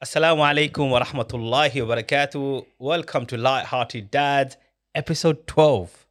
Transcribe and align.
Assalamu 0.00 0.42
alaikum 0.44 0.90
wa 0.90 1.00
rahmatullahi 1.00 1.86
wa 1.86 1.96
barakatuh. 1.96 2.66
Welcome 2.78 3.26
to 3.26 3.36
Light-Hearted 3.36 4.10
Dads, 4.10 4.56
episode 4.94 5.46
12. 5.48 6.06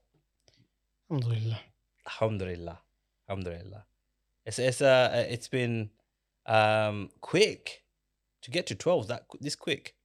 Alhamdulillah. 1.09 1.59
Alhamdulillah. 2.07 2.79
Alhamdulillah. 3.29 3.85
It's 4.45 4.59
it's 4.59 4.81
uh 4.81 5.25
it's 5.29 5.47
been 5.47 5.89
um 6.45 7.09
quick 7.21 7.83
to 8.41 8.51
get 8.51 8.67
to 8.67 8.75
12 8.75 9.07
that 9.07 9.25
this 9.39 9.55
quick. 9.55 9.95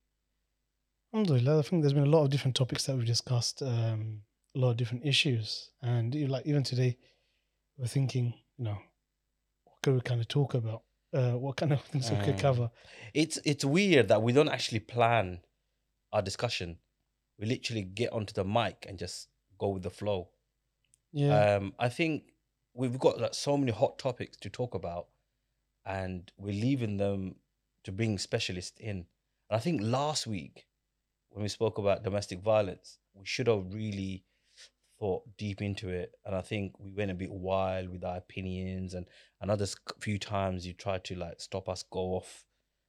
Alhamdulillah. 1.12 1.58
I 1.58 1.62
think 1.62 1.82
there's 1.82 1.92
been 1.92 2.04
a 2.04 2.16
lot 2.16 2.22
of 2.22 2.30
different 2.30 2.54
topics 2.54 2.86
that 2.86 2.96
we've 2.96 3.06
discussed, 3.06 3.62
um, 3.62 4.22
a 4.54 4.58
lot 4.58 4.70
of 4.70 4.76
different 4.76 5.06
issues. 5.06 5.70
And 5.82 6.14
like 6.28 6.46
even 6.46 6.62
today, 6.62 6.96
we're 7.78 7.86
thinking, 7.86 8.34
you 8.58 8.64
know, 8.64 8.78
what 9.64 9.76
could 9.82 9.94
we 9.94 10.00
kind 10.00 10.20
of 10.20 10.28
talk 10.28 10.54
about? 10.54 10.82
Uh, 11.12 11.32
what 11.32 11.56
kind 11.56 11.72
of 11.72 11.82
things 11.90 12.10
we 12.10 12.16
could 12.18 12.36
Mm. 12.36 12.40
cover? 12.40 12.70
It's 13.14 13.38
it's 13.44 13.64
weird 13.64 14.08
that 14.08 14.22
we 14.22 14.32
don't 14.32 14.48
actually 14.48 14.80
plan 14.80 15.40
our 16.12 16.22
discussion. 16.22 16.78
We 17.38 17.46
literally 17.46 17.82
get 17.82 18.12
onto 18.12 18.32
the 18.32 18.44
mic 18.44 18.84
and 18.88 18.98
just 18.98 19.28
go 19.58 19.68
with 19.70 19.82
the 19.82 19.90
flow. 19.90 20.28
Yeah. 21.12 21.56
Um, 21.56 21.74
I 21.78 21.88
think 21.88 22.24
we've 22.74 22.98
got 22.98 23.20
like 23.20 23.34
so 23.34 23.56
many 23.56 23.72
hot 23.72 23.98
topics 23.98 24.36
to 24.38 24.50
talk 24.50 24.74
about, 24.74 25.08
and 25.84 26.30
we're 26.36 26.60
leaving 26.60 26.96
them 26.98 27.36
to 27.84 27.92
bring 27.92 28.18
specialists 28.18 28.78
in. 28.78 29.06
And 29.48 29.56
I 29.56 29.58
think 29.58 29.80
last 29.82 30.26
week, 30.26 30.66
when 31.30 31.42
we 31.42 31.48
spoke 31.48 31.78
about 31.78 32.04
domestic 32.04 32.40
violence, 32.40 32.98
we 33.14 33.24
should 33.24 33.46
have 33.48 33.72
really 33.72 34.24
thought 35.00 35.22
deep 35.38 35.62
into 35.62 35.88
it. 35.88 36.12
And 36.24 36.36
I 36.36 36.42
think 36.42 36.78
we 36.78 36.92
went 36.92 37.10
a 37.10 37.14
bit 37.14 37.32
wild 37.32 37.88
with 37.88 38.04
our 38.04 38.18
opinions, 38.18 38.94
and 38.94 39.06
another 39.40 39.66
few 40.00 40.18
times 40.18 40.66
you 40.66 40.74
tried 40.74 41.04
to 41.04 41.16
like 41.16 41.40
stop 41.40 41.68
us 41.68 41.82
go 41.90 42.14
off 42.14 42.44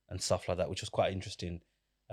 and 0.10 0.22
stuff 0.22 0.48
like 0.48 0.58
that, 0.58 0.70
which 0.70 0.82
was 0.82 0.90
quite 0.90 1.14
interesting. 1.14 1.62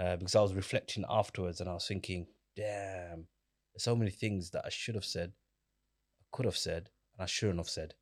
Uh, 0.01 0.17
because 0.17 0.37
I 0.37 0.41
was 0.41 0.55
reflecting 0.55 1.05
afterwards, 1.11 1.61
and 1.61 1.69
I 1.69 1.75
was 1.75 1.87
thinking, 1.87 2.29
damn, 2.57 3.27
there's 3.75 3.83
so 3.83 3.97
many 3.97 4.13
things 4.13 4.51
that 4.51 4.63
I 4.65 4.71
should 4.71 4.95
have 4.95 5.05
said 5.05 5.33
i 6.21 6.37
could 6.37 6.47
have 6.47 6.57
said 6.57 6.91
and 7.15 7.23
I 7.23 7.27
shouldn't 7.27 7.59
have 7.59 7.69
said. 7.69 7.95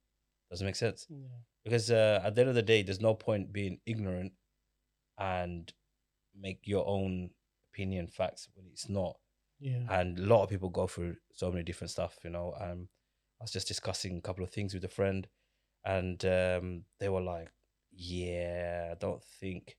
Does 0.50 0.62
it 0.62 0.64
make 0.64 0.76
sense? 0.76 1.06
yeah. 1.08 1.26
Because 1.64 1.90
uh, 1.90 2.20
at 2.24 2.34
the 2.34 2.42
end 2.42 2.50
of 2.50 2.54
the 2.54 2.62
day, 2.62 2.82
there's 2.82 3.00
no 3.00 3.14
point 3.14 3.52
being 3.52 3.80
ignorant 3.86 4.32
and 5.18 5.72
make 6.38 6.60
your 6.64 6.86
own 6.86 7.30
opinion 7.72 8.06
facts 8.06 8.48
when 8.54 8.66
it's 8.70 8.88
not. 8.88 9.16
Yeah. 9.58 9.86
And 9.90 10.18
a 10.18 10.22
lot 10.22 10.42
of 10.42 10.50
people 10.50 10.68
go 10.68 10.86
through 10.86 11.16
so 11.32 11.50
many 11.50 11.62
different 11.64 11.90
stuff, 11.90 12.18
you 12.24 12.30
know. 12.30 12.54
Um, 12.60 12.88
I 13.40 13.44
was 13.44 13.52
just 13.52 13.68
discussing 13.68 14.18
a 14.18 14.20
couple 14.20 14.44
of 14.44 14.50
things 14.50 14.74
with 14.74 14.84
a 14.84 14.88
friend, 14.88 15.26
and 15.84 16.22
um, 16.24 16.84
they 17.00 17.08
were 17.08 17.20
like, 17.20 17.50
"Yeah, 17.92 18.88
I 18.92 18.94
don't 18.94 19.22
think 19.40 19.76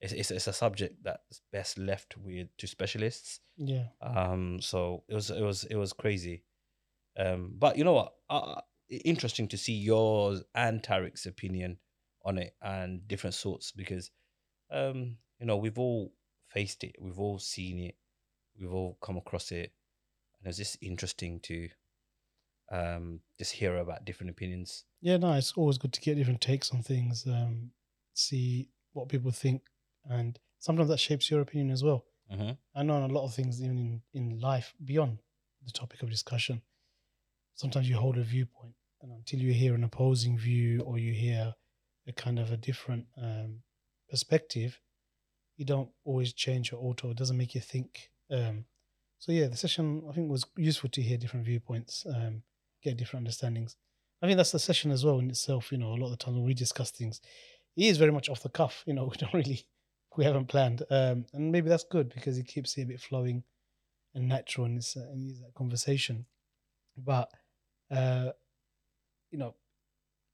it's, 0.00 0.12
it's 0.12 0.30
it's 0.30 0.46
a 0.46 0.52
subject 0.52 1.02
that's 1.02 1.42
best 1.52 1.78
left 1.78 2.16
with 2.16 2.48
to 2.58 2.66
specialists." 2.66 3.40
Yeah. 3.56 3.86
Um, 4.00 4.60
so 4.60 5.04
it 5.08 5.14
was 5.14 5.30
it 5.30 5.42
was 5.42 5.64
it 5.64 5.76
was 5.76 5.92
crazy. 5.92 6.44
Um, 7.18 7.54
but 7.58 7.76
you 7.76 7.84
know 7.84 7.92
what? 7.92 8.14
Uh, 8.28 8.60
interesting 8.88 9.48
to 9.48 9.56
see 9.56 9.74
yours 9.74 10.42
and 10.54 10.82
Tarek's 10.82 11.26
opinion 11.26 11.78
on 12.24 12.38
it 12.38 12.54
and 12.60 13.06
different 13.08 13.34
sorts 13.34 13.72
because 13.72 14.10
um, 14.70 15.16
you 15.38 15.46
know 15.46 15.56
we've 15.56 15.78
all 15.78 16.12
faced 16.48 16.84
it, 16.84 16.96
we've 17.00 17.18
all 17.18 17.38
seen 17.38 17.78
it, 17.78 17.94
we've 18.60 18.72
all 18.72 18.98
come 19.02 19.16
across 19.16 19.50
it, 19.50 19.72
and 20.38 20.48
it's 20.48 20.58
just 20.58 20.78
interesting 20.82 21.40
to 21.40 21.68
um 22.70 23.20
just 23.38 23.52
hear 23.52 23.76
about 23.78 24.04
different 24.04 24.30
opinions. 24.30 24.84
Yeah. 25.00 25.16
No, 25.16 25.32
it's 25.32 25.52
always 25.56 25.78
good 25.78 25.92
to 25.94 26.00
get 26.00 26.16
different 26.16 26.40
takes 26.40 26.70
on 26.72 26.82
things, 26.82 27.26
um, 27.26 27.70
see 28.14 28.68
what 28.92 29.08
people 29.08 29.30
think. 29.30 29.62
And 30.04 30.38
sometimes 30.58 30.88
that 30.88 31.00
shapes 31.00 31.30
your 31.30 31.40
opinion 31.40 31.70
as 31.70 31.82
well. 31.82 32.04
Mm-hmm. 32.32 32.50
I 32.74 32.82
know 32.82 32.94
on 32.94 33.10
a 33.10 33.12
lot 33.12 33.24
of 33.24 33.34
things, 33.34 33.62
even 33.62 33.78
in, 33.78 34.02
in 34.12 34.40
life, 34.40 34.72
beyond 34.84 35.18
the 35.64 35.72
topic 35.72 36.02
of 36.02 36.10
discussion, 36.10 36.62
sometimes 37.54 37.88
you 37.88 37.96
hold 37.96 38.18
a 38.18 38.22
viewpoint, 38.22 38.74
and 39.02 39.10
until 39.12 39.40
you 39.40 39.52
hear 39.52 39.74
an 39.74 39.84
opposing 39.84 40.38
view 40.38 40.80
or 40.80 40.98
you 40.98 41.12
hear 41.12 41.54
a 42.06 42.12
kind 42.12 42.38
of 42.38 42.52
a 42.52 42.56
different 42.56 43.06
um, 43.20 43.60
perspective, 44.08 44.80
you 45.56 45.64
don't 45.64 45.90
always 46.04 46.32
change 46.32 46.72
or 46.72 46.76
alter. 46.76 47.10
It 47.10 47.16
doesn't 47.16 47.36
make 47.36 47.54
you 47.54 47.60
think. 47.60 48.10
Um, 48.30 48.64
so 49.18 49.32
yeah, 49.32 49.48
the 49.48 49.56
session 49.56 50.02
I 50.08 50.12
think 50.12 50.30
was 50.30 50.46
useful 50.56 50.90
to 50.90 51.02
hear 51.02 51.18
different 51.18 51.46
viewpoints, 51.46 52.06
um, 52.14 52.42
get 52.82 52.96
different 52.96 53.26
understandings. 53.26 53.76
I 54.22 54.26
think 54.26 54.36
that's 54.36 54.52
the 54.52 54.58
session 54.58 54.90
as 54.90 55.04
well 55.04 55.18
in 55.18 55.30
itself. 55.30 55.72
You 55.72 55.78
know, 55.78 55.92
a 55.92 55.96
lot 55.96 56.06
of 56.06 56.12
the 56.12 56.16
time 56.16 56.34
when 56.34 56.44
we 56.44 56.54
discuss 56.54 56.90
things, 56.90 57.20
it 57.76 57.84
is 57.84 57.98
very 57.98 58.12
much 58.12 58.28
off 58.28 58.42
the 58.42 58.48
cuff. 58.48 58.82
You 58.86 58.94
know, 58.94 59.04
we 59.10 59.16
don't 59.16 59.34
really 59.34 59.66
we 60.16 60.24
haven't 60.24 60.46
planned, 60.46 60.82
um, 60.90 61.24
and 61.32 61.52
maybe 61.52 61.68
that's 61.68 61.84
good 61.84 62.12
because 62.12 62.38
it 62.38 62.46
keeps 62.46 62.76
it 62.76 62.82
a 62.82 62.86
bit 62.86 63.00
flowing 63.00 63.44
and 64.14 64.28
natural 64.28 64.66
in 64.66 64.74
this 64.74 64.96
in 64.96 65.28
this, 65.28 65.42
conversation. 65.54 66.26
But 66.96 67.30
uh, 67.90 68.30
you 69.30 69.38
know, 69.38 69.54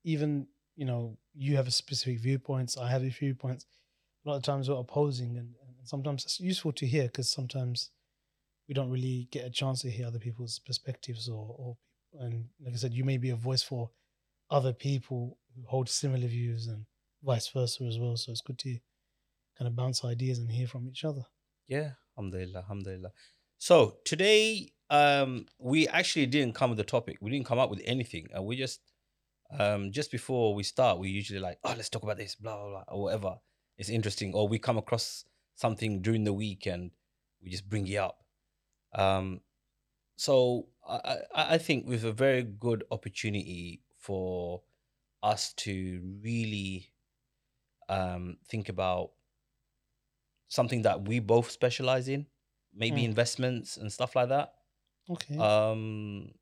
even 0.04 0.46
you 0.76 0.84
know, 0.84 1.16
you 1.34 1.56
have 1.56 1.66
a 1.66 1.72
specific 1.72 2.20
viewpoints. 2.20 2.76
I 2.76 2.90
have 2.90 3.02
a 3.02 3.10
few 3.10 3.34
points. 3.34 3.66
A 4.24 4.28
lot 4.28 4.36
of 4.36 4.42
times 4.42 4.68
we're 4.68 4.76
opposing, 4.76 5.36
and 5.36 5.54
sometimes 5.88 6.24
it's 6.24 6.40
useful 6.40 6.72
to 6.72 6.86
hear 6.86 7.04
because 7.04 7.30
sometimes 7.30 7.90
we 8.68 8.74
don't 8.74 8.90
really 8.90 9.28
get 9.30 9.46
a 9.46 9.50
chance 9.50 9.82
to 9.82 9.90
hear 9.90 10.06
other 10.06 10.18
people's 10.18 10.58
perspectives 10.58 11.28
or, 11.28 11.54
or 11.58 11.76
and 12.18 12.46
like 12.64 12.74
I 12.74 12.76
said, 12.76 12.94
you 12.94 13.04
may 13.04 13.18
be 13.18 13.30
a 13.30 13.36
voice 13.36 13.62
for 13.62 13.90
other 14.50 14.72
people 14.72 15.38
who 15.54 15.62
hold 15.66 15.88
similar 15.88 16.26
views 16.26 16.66
and 16.66 16.86
vice 17.22 17.48
versa 17.48 17.84
as 17.84 17.98
well. 17.98 18.16
So 18.16 18.32
it's 18.32 18.40
good 18.40 18.58
to 18.60 18.78
kind 19.58 19.68
of 19.68 19.76
bounce 19.76 20.04
ideas 20.04 20.38
and 20.38 20.50
hear 20.50 20.66
from 20.66 20.88
each 20.88 21.04
other. 21.04 21.24
Yeah, 21.66 21.92
alhamdulillah, 22.16 22.60
alhamdulillah. 22.60 23.10
So 23.58 23.96
today, 24.04 24.72
um, 24.90 25.46
we 25.58 25.88
actually 25.88 26.26
didn't 26.26 26.54
come 26.54 26.70
with 26.70 26.80
a 26.80 26.84
topic. 26.84 27.18
We 27.20 27.30
didn't 27.30 27.46
come 27.46 27.58
up 27.58 27.70
with 27.70 27.82
anything, 27.84 28.28
and 28.32 28.44
we 28.44 28.56
just, 28.56 28.80
um, 29.58 29.90
just 29.90 30.12
before 30.12 30.54
we 30.54 30.62
start, 30.62 30.98
we 30.98 31.08
usually 31.08 31.40
like, 31.40 31.58
oh, 31.64 31.74
let's 31.76 31.88
talk 31.88 32.02
about 32.02 32.18
this, 32.18 32.34
blah 32.34 32.56
blah 32.56 32.68
blah, 32.68 32.84
or 32.88 33.02
whatever. 33.02 33.36
It's 33.78 33.88
interesting, 33.88 34.32
or 34.34 34.46
we 34.46 34.58
come 34.58 34.78
across 34.78 35.24
something 35.56 36.02
during 36.02 36.24
the 36.24 36.34
week 36.34 36.66
and 36.66 36.92
we 37.42 37.50
just 37.50 37.68
bring 37.68 37.88
it 37.88 37.96
up. 37.96 38.24
Um, 38.94 39.42
so 40.16 40.68
I, 40.88 41.18
I 41.34 41.54
I 41.54 41.58
think 41.58 41.86
with 41.88 42.04
a 42.04 42.12
very 42.12 42.42
good 42.44 42.84
opportunity 42.90 43.82
for 43.98 44.62
us 45.22 45.52
to 45.54 46.02
really 46.22 46.92
um, 47.88 48.38
think 48.48 48.68
about 48.68 49.12
something 50.48 50.82
that 50.82 51.06
we 51.08 51.18
both 51.20 51.50
specialize 51.50 52.08
in, 52.08 52.26
maybe 52.72 53.02
Mm. 53.02 53.10
investments 53.10 53.76
and 53.76 53.92
stuff 53.92 54.14
like 54.16 54.28
that. 54.28 54.54
Okay. 55.08 55.36
Um, 55.38 56.32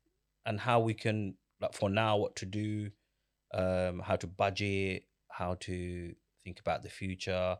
and 0.45 0.59
how 0.59 0.79
we 0.79 0.93
can, 0.93 1.37
like, 1.59 1.73
for 1.73 1.89
now, 1.89 2.17
what 2.17 2.35
to 2.37 2.45
do, 2.45 2.91
um, 3.53 3.99
how 3.99 4.15
to 4.15 4.27
budget, 4.27 5.07
how 5.29 5.55
to 5.55 6.15
think 6.43 6.59
about 6.59 6.83
the 6.83 6.89
future, 6.89 7.57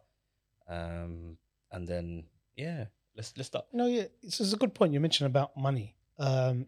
um, 0.68 1.38
and 1.76 1.88
then 1.88 2.24
yeah, 2.56 2.86
let's 3.16 3.34
let's 3.38 3.48
start. 3.48 3.66
No, 3.74 3.86
yeah, 3.86 4.06
it's, 4.24 4.40
it's 4.40 4.54
a 4.54 4.58
good 4.58 4.74
point 4.74 4.94
you 4.94 5.00
mentioned 5.00 5.28
about 5.28 5.56
money, 5.58 5.96
um, 6.18 6.66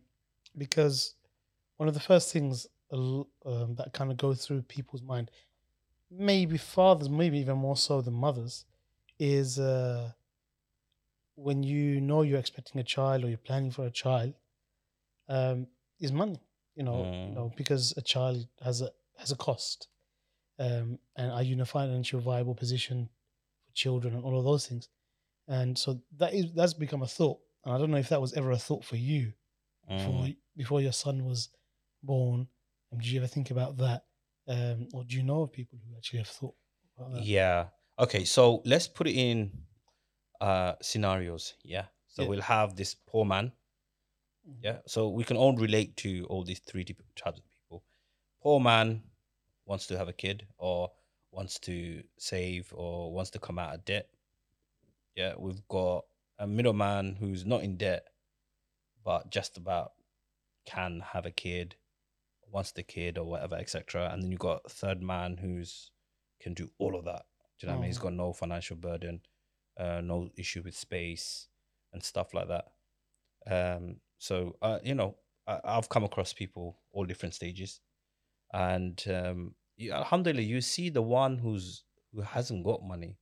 because 0.58 1.16
one 1.78 1.88
of 1.88 1.96
the 1.96 2.00
first 2.12 2.32
things 2.34 2.68
um, 2.92 3.26
that 3.78 3.94
kind 3.94 4.12
of 4.12 4.18
go 4.18 4.34
through 4.34 4.62
people's 4.64 5.02
mind, 5.02 5.32
maybe 6.12 6.58
fathers, 6.58 7.10
maybe 7.10 7.38
even 7.40 7.58
more 7.58 7.78
so 7.78 8.02
than 8.02 8.14
mothers, 8.14 8.66
is 9.20 9.58
uh, 9.60 10.12
when 11.36 11.64
you 11.64 12.02
know 12.02 12.22
you're 12.24 12.40
expecting 12.40 12.82
a 12.82 12.84
child 12.84 13.24
or 13.24 13.30
you're 13.30 13.38
planning 13.38 13.72
for 13.72 13.86
a 13.86 13.92
child, 13.92 14.34
um, 15.30 15.68
is 16.00 16.12
money. 16.12 16.40
You 16.76 16.84
know, 16.84 17.06
Mm. 17.06 17.30
you 17.30 17.36
know, 17.36 17.52
because 17.56 17.94
a 17.98 18.02
child 18.02 18.48
has 18.62 18.82
a 18.82 18.92
has 19.18 19.32
a 19.32 19.36
cost, 19.36 19.88
um, 20.60 21.00
and 21.16 21.32
are 21.32 21.42
you 21.42 21.54
in 21.54 21.62
a 21.62 21.66
financial 21.66 22.20
viable 22.20 22.54
position 22.54 23.10
for 23.66 23.72
children 23.74 24.14
and 24.14 24.24
all 24.24 24.38
of 24.38 24.46
those 24.46 24.68
things, 24.68 24.90
and 25.48 25.78
so 25.78 26.02
that 26.18 26.34
is 26.34 26.54
that's 26.54 26.74
become 26.74 27.02
a 27.04 27.08
thought. 27.08 27.40
And 27.66 27.74
I 27.74 27.78
don't 27.78 27.92
know 27.92 27.98
if 27.98 28.10
that 28.10 28.22
was 28.22 28.34
ever 28.34 28.52
a 28.52 28.58
thought 28.58 28.84
for 28.86 28.96
you 28.98 29.34
before 29.88 30.24
Mm. 30.26 30.38
before 30.56 30.82
your 30.82 30.92
son 30.94 31.24
was 31.26 31.50
born. 32.04 32.48
Um, 32.92 33.00
did 33.00 33.08
you 33.08 33.20
ever 33.20 33.28
think 33.28 33.52
about 33.52 33.78
that, 33.78 34.06
um, 34.48 34.88
or 34.94 35.04
do 35.04 35.16
you 35.16 35.24
know 35.24 35.42
of 35.42 35.52
people 35.52 35.80
who 35.86 35.96
actually 35.98 36.20
have 36.20 36.28
thought 36.28 36.56
about 36.98 37.14
that? 37.14 37.24
Yeah. 37.24 37.68
Okay. 38.00 38.24
So 38.26 38.62
let's 38.66 38.88
put 38.88 39.08
it 39.08 39.16
in 39.16 39.52
uh 40.42 40.76
scenarios. 40.82 41.56
Yeah. 41.64 41.88
So 42.08 42.24
Yeah. 42.24 42.30
we'll 42.30 42.42
have 42.42 42.76
this 42.76 42.94
poor 42.96 43.26
man. 43.26 43.52
Mhm. 44.48 44.64
Yeah. 44.64 44.80
So 44.88 45.10
we 45.10 45.24
can 45.24 45.36
all 45.38 45.56
relate 45.56 45.98
to 45.98 46.26
all 46.30 46.44
these 46.44 46.60
three 46.60 46.86
typ- 46.86 47.02
types 47.16 47.40
of 47.40 47.46
people. 47.52 47.84
Poor 48.42 48.60
man 48.60 49.04
wants 49.66 49.88
to 49.88 49.98
have 49.98 50.08
a 50.08 50.14
kid 50.14 50.48
or 50.58 50.92
wants 51.32 51.60
to 51.60 52.04
save 52.18 52.72
or 52.74 53.12
wants 53.12 53.32
to 53.32 53.40
come 53.40 53.60
out 53.60 53.76
of 53.76 53.84
debt. 53.86 54.10
Yeah. 55.18 55.34
We've 55.38 55.68
got 55.68 56.06
a 56.40 56.48
middleman 56.48 57.18
who's 57.20 57.46
not 57.46 57.64
in 57.64 57.76
debt, 57.76 58.06
but 59.04 59.30
just 59.32 59.58
about 59.58 59.92
can 60.66 61.02
have 61.14 61.26
a 61.26 61.32
kid, 61.32 61.76
wants 62.52 62.72
the 62.72 62.84
kid 62.84 63.18
or 63.18 63.26
whatever, 63.26 63.56
etc. 63.56 64.10
And 64.14 64.22
then 64.24 64.32
you've 64.32 64.40
got 64.40 64.62
a 64.66 64.70
third 64.70 65.02
man 65.02 65.38
who's 65.38 65.92
can 66.40 66.54
do 66.54 66.70
all 66.78 66.96
of 66.96 67.06
that. 67.06 67.26
Do 67.60 67.66
you 67.66 67.68
know 67.68 67.74
what 67.74 67.80
I 67.80 67.82
mean? 67.82 67.90
He's 67.90 67.98
Mm. 68.00 68.04
got 68.04 68.14
no 68.14 68.34
financial 68.34 68.78
burden, 68.78 69.22
uh, 69.78 70.02
no 70.02 70.30
issue 70.38 70.62
with 70.64 70.76
space 70.76 71.48
and 71.92 72.04
stuff 72.04 72.34
like 72.34 72.48
that. 72.50 72.66
Um, 73.48 74.00
so 74.20 74.56
uh, 74.62 74.80
you 74.84 74.94
know, 74.94 75.18
I, 75.48 75.60
I've 75.64 75.90
come 75.90 76.04
across 76.04 76.34
people 76.34 76.78
all 76.92 77.06
different 77.06 77.34
stages, 77.34 77.82
and 78.54 79.04
um, 79.08 79.56
you, 79.78 79.92
alhamdulillah, 79.94 80.44
you 80.44 80.62
see 80.62 80.90
the 80.90 81.02
one 81.02 81.40
who's 81.40 81.84
who 82.14 82.22
hasn't 82.22 82.64
got 82.64 82.84
money 82.84 83.18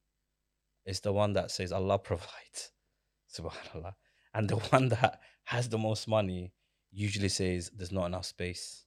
is 0.85 0.99
the 0.99 1.13
one 1.13 1.33
that 1.33 1.51
says 1.51 1.71
Allah 1.71 1.99
provides, 1.99 2.71
subhanallah, 3.33 3.93
and 4.33 4.49
the 4.49 4.55
one 4.71 4.89
that 4.89 5.19
has 5.45 5.69
the 5.69 5.77
most 5.77 6.07
money 6.07 6.53
usually 6.91 7.29
says 7.29 7.71
there's 7.75 7.91
not 7.91 8.05
enough 8.05 8.25
space, 8.25 8.85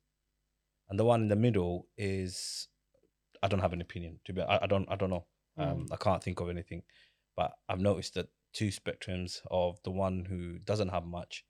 and 0.89 0.99
the 0.99 1.05
one 1.05 1.23
in 1.23 1.29
the 1.29 1.37
middle 1.37 1.89
is 1.97 2.69
I 3.43 3.49
don't 3.49 3.61
have 3.61 3.73
an 3.73 3.81
opinion 3.81 4.21
to 4.25 4.33
be 4.33 4.43
I, 4.43 4.61
I 4.63 4.67
don't 4.67 4.89
I 4.91 4.97
don't 4.97 5.11
know. 5.11 5.27
Um, 5.57 5.87
I 5.91 5.97
can't 5.97 6.23
think 6.23 6.41
of 6.41 6.51
anything, 6.51 6.83
but 7.37 7.51
I've 7.69 7.81
noticed 7.81 8.15
that 8.15 8.29
two 8.53 8.69
spectrums 8.69 9.41
of 9.51 9.81
the 9.83 9.91
one 9.91 10.25
who 10.25 10.59
doesn't 10.61 10.91
have 10.91 11.05
much 11.05 11.45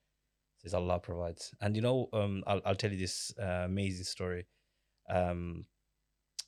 says 0.58 0.74
Allah 0.74 0.98
provides. 0.98 1.54
And 1.60 1.76
you 1.76 1.82
know, 1.82 2.08
um, 2.12 2.42
I'll 2.46 2.60
I'll 2.64 2.74
tell 2.74 2.90
you 2.90 2.98
this 2.98 3.32
uh, 3.40 3.64
amazing 3.66 4.04
story. 4.04 4.46
Um, 5.08 5.66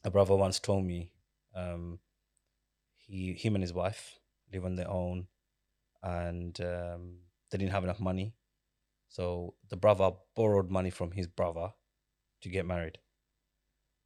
a 0.05 0.11
brother 0.11 0.35
once 0.35 0.59
told 0.59 0.85
me, 0.85 1.13
um, 1.55 1.99
he 3.11 3.33
him 3.35 3.55
and 3.55 3.63
his 3.63 3.75
wife 3.75 4.19
live 4.53 4.65
on 4.65 4.77
their 4.77 4.91
own, 4.91 5.27
and 6.03 6.59
um, 6.61 7.19
they 7.51 7.59
didn't 7.59 7.73
have 7.73 7.85
enough 7.85 8.01
money, 8.01 8.35
so 9.09 9.55
the 9.69 9.77
brother 9.77 10.13
borrowed 10.37 10.71
money 10.71 10.91
from 10.91 11.13
his 11.13 11.27
brother 11.27 11.73
to 12.43 12.49
get 12.49 12.67
married. 12.67 12.99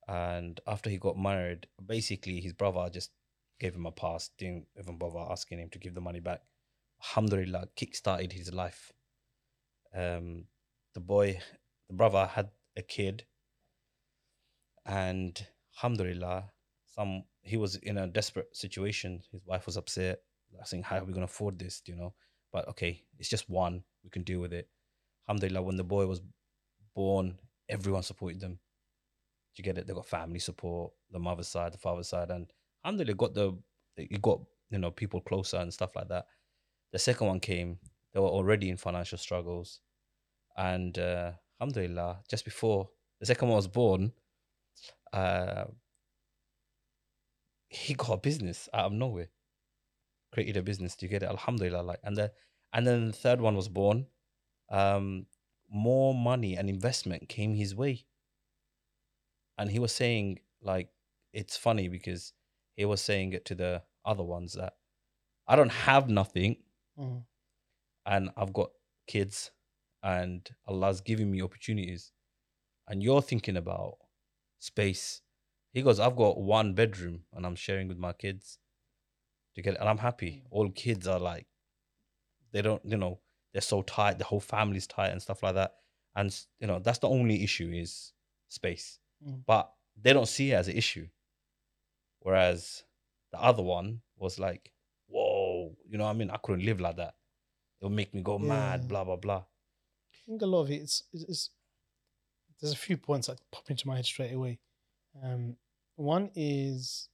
And 0.08 0.60
after 0.66 0.90
he 0.90 0.98
got 0.98 1.18
married, 1.18 1.66
basically 1.84 2.40
his 2.40 2.52
brother 2.52 2.90
just 2.92 3.10
gave 3.60 3.74
him 3.74 3.86
a 3.86 3.92
pass, 3.92 4.30
didn't 4.38 4.66
even 4.78 4.98
bother 4.98 5.20
asking 5.30 5.58
him 5.58 5.70
to 5.70 5.78
give 5.78 5.94
the 5.94 6.00
money 6.00 6.20
back. 6.20 6.42
Alhamdulillah, 7.02 7.68
kick-started 7.76 8.32
his 8.32 8.52
life. 8.52 8.92
Um, 9.94 10.46
the 10.94 11.00
boy, 11.00 11.40
the 11.88 11.94
brother 11.94 12.26
had 12.26 12.50
a 12.76 12.82
kid, 12.82 13.24
and 14.84 15.46
Alhamdulillah, 15.76 16.50
some 16.94 17.24
he 17.42 17.56
was 17.56 17.76
in 17.76 17.98
a 17.98 18.06
desperate 18.06 18.54
situation. 18.56 19.20
His 19.32 19.44
wife 19.44 19.66
was 19.66 19.76
upset, 19.76 20.20
saying, 20.64 20.84
"How 20.84 20.98
are 20.98 21.04
we 21.04 21.12
gonna 21.12 21.24
afford 21.24 21.58
this?" 21.58 21.82
You 21.86 21.96
know, 21.96 22.14
but 22.52 22.68
okay, 22.68 23.02
it's 23.18 23.28
just 23.28 23.50
one. 23.50 23.84
We 24.02 24.10
can 24.10 24.22
deal 24.22 24.40
with 24.40 24.52
it. 24.52 24.68
Alhamdulillah, 25.28 25.62
when 25.62 25.76
the 25.76 25.84
boy 25.84 26.06
was 26.06 26.20
born, 26.94 27.38
everyone 27.68 28.02
supported 28.02 28.40
them. 28.40 28.58
You 29.56 29.64
get 29.64 29.78
it? 29.78 29.86
They 29.86 29.94
got 29.94 30.06
family 30.06 30.40
support, 30.40 30.92
the 31.10 31.18
mother's 31.18 31.48
side, 31.48 31.72
the 31.72 31.78
father's 31.78 32.08
side, 32.08 32.30
and 32.30 32.52
alhamdulillah 32.84 33.14
got 33.16 33.34
the 33.34 33.56
it 33.96 34.20
got 34.20 34.40
you 34.70 34.78
know 34.78 34.90
people 34.90 35.20
closer 35.20 35.58
and 35.58 35.72
stuff 35.72 35.94
like 35.96 36.08
that. 36.08 36.26
The 36.92 36.98
second 36.98 37.26
one 37.26 37.40
came, 37.40 37.78
they 38.12 38.20
were 38.20 38.28
already 38.28 38.70
in 38.70 38.76
financial 38.76 39.18
struggles, 39.18 39.80
and 40.56 40.96
uh, 40.98 41.32
alhamdulillah, 41.60 42.20
just 42.28 42.44
before 42.44 42.88
the 43.20 43.26
second 43.26 43.48
one 43.48 43.56
was 43.56 43.68
born, 43.68 44.12
uh, 45.12 45.64
he 47.74 47.94
got 47.94 48.10
a 48.12 48.16
business 48.16 48.68
out 48.72 48.86
of 48.86 48.92
nowhere. 48.92 49.28
Created 50.32 50.56
a 50.56 50.62
business. 50.62 50.96
Do 50.96 51.06
you 51.06 51.10
get 51.10 51.22
it? 51.22 51.28
Alhamdulillah, 51.28 51.82
like 51.82 52.00
and 52.02 52.16
the 52.16 52.32
and 52.72 52.86
then 52.86 53.06
the 53.08 53.12
third 53.12 53.40
one 53.40 53.56
was 53.56 53.68
born. 53.68 54.06
Um, 54.70 55.26
more 55.70 56.14
money 56.14 56.56
and 56.56 56.68
investment 56.68 57.28
came 57.28 57.54
his 57.54 57.74
way 57.74 58.06
and 59.58 59.70
he 59.70 59.78
was 59.78 59.92
saying 59.92 60.38
like 60.62 60.88
it's 61.32 61.56
funny 61.56 61.88
because 61.88 62.32
he 62.76 62.84
was 62.84 63.00
saying 63.00 63.32
it 63.32 63.44
to 63.46 63.54
the 63.54 63.82
other 64.04 64.22
ones 64.22 64.54
that 64.54 64.74
I 65.46 65.56
don't 65.56 65.72
have 65.72 66.08
nothing 66.08 66.56
Mm. 66.98 67.24
and 68.06 68.30
I've 68.36 68.52
got 68.52 68.70
kids 69.08 69.50
and 70.02 70.48
Allah's 70.68 71.00
giving 71.00 71.28
me 71.30 71.42
opportunities 71.42 72.12
and 72.86 73.02
you're 73.02 73.20
thinking 73.22 73.56
about 73.56 73.96
space. 74.60 75.22
He 75.74 75.82
goes, 75.82 75.98
I've 75.98 76.14
got 76.14 76.38
one 76.38 76.72
bedroom 76.72 77.24
and 77.34 77.44
I'm 77.44 77.56
sharing 77.56 77.88
with 77.88 77.98
my 77.98 78.12
kids 78.12 78.58
to 79.56 79.60
get 79.60 79.78
and 79.78 79.88
I'm 79.88 79.98
happy. 79.98 80.44
All 80.50 80.70
kids 80.70 81.08
are 81.08 81.18
like 81.18 81.46
they 82.52 82.62
don't, 82.62 82.80
you 82.84 82.96
know, 82.96 83.18
they're 83.52 83.60
so 83.60 83.82
tight, 83.82 84.18
the 84.18 84.24
whole 84.24 84.40
family's 84.40 84.86
tight 84.86 85.08
and 85.08 85.20
stuff 85.20 85.42
like 85.42 85.56
that. 85.56 85.74
And 86.14 86.34
you 86.60 86.68
know, 86.68 86.78
that's 86.78 87.00
the 87.00 87.08
only 87.08 87.42
issue 87.42 87.72
is 87.74 88.12
space. 88.48 89.00
Mm. 89.26 89.40
But 89.44 89.68
they 90.00 90.12
don't 90.12 90.28
see 90.28 90.52
it 90.52 90.54
as 90.54 90.68
an 90.68 90.76
issue. 90.76 91.08
Whereas 92.20 92.84
the 93.32 93.42
other 93.42 93.62
one 93.62 94.00
was 94.16 94.38
like, 94.38 94.70
whoa, 95.08 95.76
you 95.88 95.98
know 95.98 96.04
what 96.04 96.10
I 96.10 96.14
mean? 96.14 96.30
I 96.30 96.36
couldn't 96.36 96.64
live 96.64 96.80
like 96.80 96.96
that. 96.96 97.14
It 97.80 97.86
would 97.86 97.92
make 97.92 98.14
me 98.14 98.22
go 98.22 98.38
mad, 98.38 98.86
blah, 98.86 99.02
blah, 99.02 99.16
blah. 99.16 99.42
I 99.42 100.16
think 100.24 100.40
a 100.40 100.46
lot 100.46 100.62
of 100.62 100.70
it 100.70 100.82
is, 100.82 101.02
is, 101.12 101.24
is 101.24 101.50
there's 102.60 102.72
a 102.72 102.76
few 102.76 102.96
points 102.96 103.26
that 103.26 103.40
pop 103.50 103.68
into 103.70 103.88
my 103.88 103.96
head 103.96 104.06
straight 104.06 104.32
away. 104.32 104.60
Um, 105.22 105.56
one 105.96 106.30
is 106.34 107.08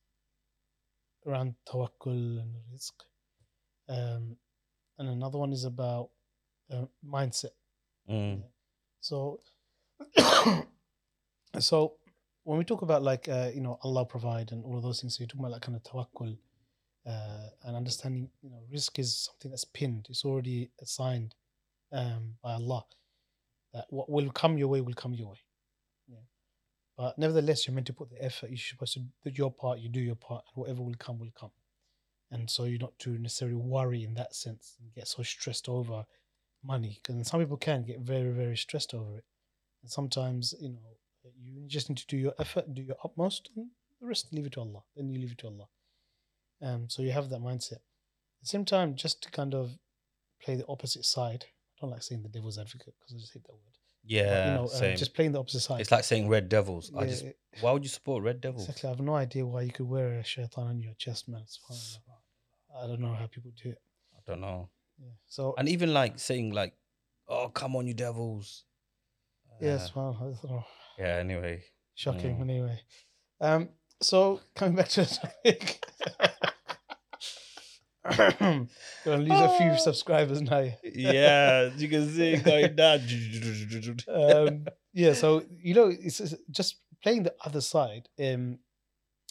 around 1.27 1.55
tawakkul 1.69 2.41
and 2.41 2.55
rizq, 2.73 2.93
um, 3.89 4.37
and 4.99 5.09
another 5.09 5.39
one 5.39 5.53
is 5.53 5.65
about 5.65 6.11
uh, 6.73 6.87
mindset. 7.05 7.55
Mm. 8.09 8.43
So, 9.01 9.41
so 11.59 11.95
when 12.45 12.59
we 12.59 12.65
talk 12.65 12.83
about 12.83 13.03
like 13.03 13.29
uh, 13.29 13.51
you 13.55 13.61
know 13.61 13.79
Allah 13.83 14.05
provide 14.07 14.53
and 14.53 14.65
all 14.65 14.77
of 14.77 14.83
those 14.83 15.01
things, 15.01 15.17
so 15.17 15.21
you're 15.21 15.29
talking 15.29 15.41
about 15.41 15.53
like 15.53 15.63
kind 15.63 15.77
of 15.77 15.83
tawakkul 15.83 16.37
uh, 17.07 17.49
and 17.65 17.77
understanding. 17.77 18.31
You 18.43 18.51
know, 18.51 18.63
rizq 18.73 18.99
is 18.99 19.29
something 19.31 19.51
that's 19.51 19.65
pinned. 19.65 20.07
It's 20.09 20.25
already 20.25 20.71
assigned 20.81 21.35
um, 21.93 22.35
by 22.43 22.55
Allah 22.55 22.85
that 23.73 23.87
what 23.91 24.11
will 24.11 24.31
come 24.31 24.59
your 24.59 24.69
way 24.69 24.81
will 24.81 24.95
come 24.95 25.15
your 25.15 25.31
way. 25.31 25.39
But 27.01 27.17
nevertheless, 27.17 27.67
you're 27.67 27.75
meant 27.75 27.87
to 27.87 27.95
put 27.95 28.11
the 28.11 28.23
effort. 28.23 28.51
You're 28.51 28.59
supposed 28.59 28.93
to 28.93 29.01
do 29.01 29.31
your 29.35 29.51
part. 29.51 29.79
You 29.79 29.89
do 29.89 30.01
your 30.01 30.17
part, 30.17 30.45
and 30.47 30.61
whatever 30.61 30.83
will 30.83 30.95
come 30.99 31.19
will 31.19 31.33
come. 31.39 31.53
And 32.31 32.51
so 32.51 32.65
you're 32.65 32.79
not 32.79 32.99
to 33.01 33.19
necessarily 33.19 33.57
worry 33.57 34.05
in 34.05 34.15
that 34.15 34.35
sense 34.35 34.77
and 34.81 34.93
get 34.95 35.09
so 35.09 35.23
stressed 35.23 35.69
over 35.69 36.05
money 36.63 37.01
because 37.03 37.27
some 37.27 37.41
people 37.41 37.57
can 37.57 37.83
get 37.83 38.01
very 38.01 38.31
very 38.31 38.57
stressed 38.57 38.95
over 38.95 39.17
it 39.19 39.25
and 39.83 39.91
sometimes 39.91 40.55
you 40.61 40.69
know 40.69 40.97
you 41.41 41.67
just 41.67 41.89
need 41.89 41.99
to 41.99 42.07
do 42.07 42.17
your 42.17 42.35
effort 42.39 42.73
do 42.75 42.83
your 42.83 42.97
utmost 43.05 43.51
and 43.57 43.69
the 44.01 44.07
rest 44.07 44.33
leave 44.33 44.47
it 44.47 44.53
to 44.53 44.61
allah 44.61 44.83
then 44.97 45.09
you 45.09 45.19
leave 45.19 45.33
it 45.33 45.39
to 45.39 45.47
allah 45.47 45.69
um 46.63 46.89
so 46.89 47.03
you 47.03 47.13
have 47.13 47.31
that 47.31 47.41
mindset 47.41 47.73
at 47.73 48.43
the 48.43 48.47
same 48.47 48.65
time 48.65 48.95
just 48.95 49.23
to 49.23 49.31
kind 49.31 49.55
of 49.55 49.79
play 50.43 50.55
the 50.55 50.67
opposite 50.69 51.05
side 51.05 51.47
i 51.49 51.81
don't 51.81 51.91
like 51.91 52.03
saying 52.03 52.23
the 52.23 52.29
devil's 52.29 52.59
advocate 52.59 52.95
because 52.99 53.15
i 53.15 53.19
just 53.19 53.33
hate 53.33 53.45
that 53.45 53.53
word 53.53 53.80
Yeah, 54.05 54.47
you 54.47 54.55
know 54.63 54.67
same. 54.67 54.97
just 54.97 55.15
playing 55.15 55.33
the 55.33 55.39
opposite 55.41 55.61
side 55.61 55.81
it's 55.81 55.91
like 55.93 56.05
saying 56.05 56.29
Red 56.29 56.49
Devils. 56.49 56.91
I 56.97 57.07
just, 57.07 57.25
why 57.61 57.73
would 57.73 57.83
you 57.83 57.89
support 57.89 58.23
Red 58.25 58.41
Devils? 58.41 58.65
exactly 58.69 58.89
i 58.89 58.91
have 58.93 59.01
no 59.01 59.15
idea 59.15 59.45
why 59.47 59.63
you 59.63 59.71
could 59.73 59.87
wear 59.89 60.15
a 60.19 60.25
shaitan 60.25 60.65
on 60.67 60.81
your 60.81 60.95
chest 60.95 61.29
man 61.29 61.43
i 62.83 62.87
don't 62.87 63.01
know 63.01 63.13
how 63.15 63.27
people 63.27 63.51
do 63.63 63.71
it 63.71 63.79
I 64.17 64.21
don't 64.33 64.41
know. 64.41 64.69
yeah 64.99 65.09
so 65.27 65.55
And 65.59 65.69
even 65.69 65.93
like 65.95 66.19
saying 66.19 66.53
like, 66.53 66.75
"Oh, 67.29 67.49
come 67.49 67.75
on, 67.77 67.87
you 67.87 67.95
devils." 67.95 68.65
yes 69.61 69.89
Uh, 69.95 70.01
well 70.01 70.17
don't 70.43 70.51
know 70.51 70.65
yeah. 70.99 71.17
Anyway, 71.17 71.63
Shocking. 71.95 72.37
Mm. 72.37 72.41
Anyway, 72.43 72.81
um, 73.41 73.69
so 74.03 74.41
coming 74.55 74.75
back 74.77 74.89
to 74.89 75.03
the 75.03 75.07
topic, 75.07 75.85
gonna 79.05 79.23
lose 79.23 79.41
a 79.41 79.49
few 79.59 79.79
subscribers 79.79 80.41
now. 80.43 80.69
yeah, 80.85 81.71
you 81.77 81.89
can 81.89 82.09
see 82.15 82.35
it 82.35 82.45
going 82.45 82.75
down. 82.77 83.01
Um, 84.09 84.67
yeah, 84.93 85.13
so 85.13 85.45
you 85.63 85.75
know, 85.75 85.87
it's, 85.89 86.21
it's 86.21 86.35
just 86.51 86.77
playing 87.03 87.23
the 87.25 87.35
other 87.45 87.61
side. 87.61 88.09
Um, 88.23 88.59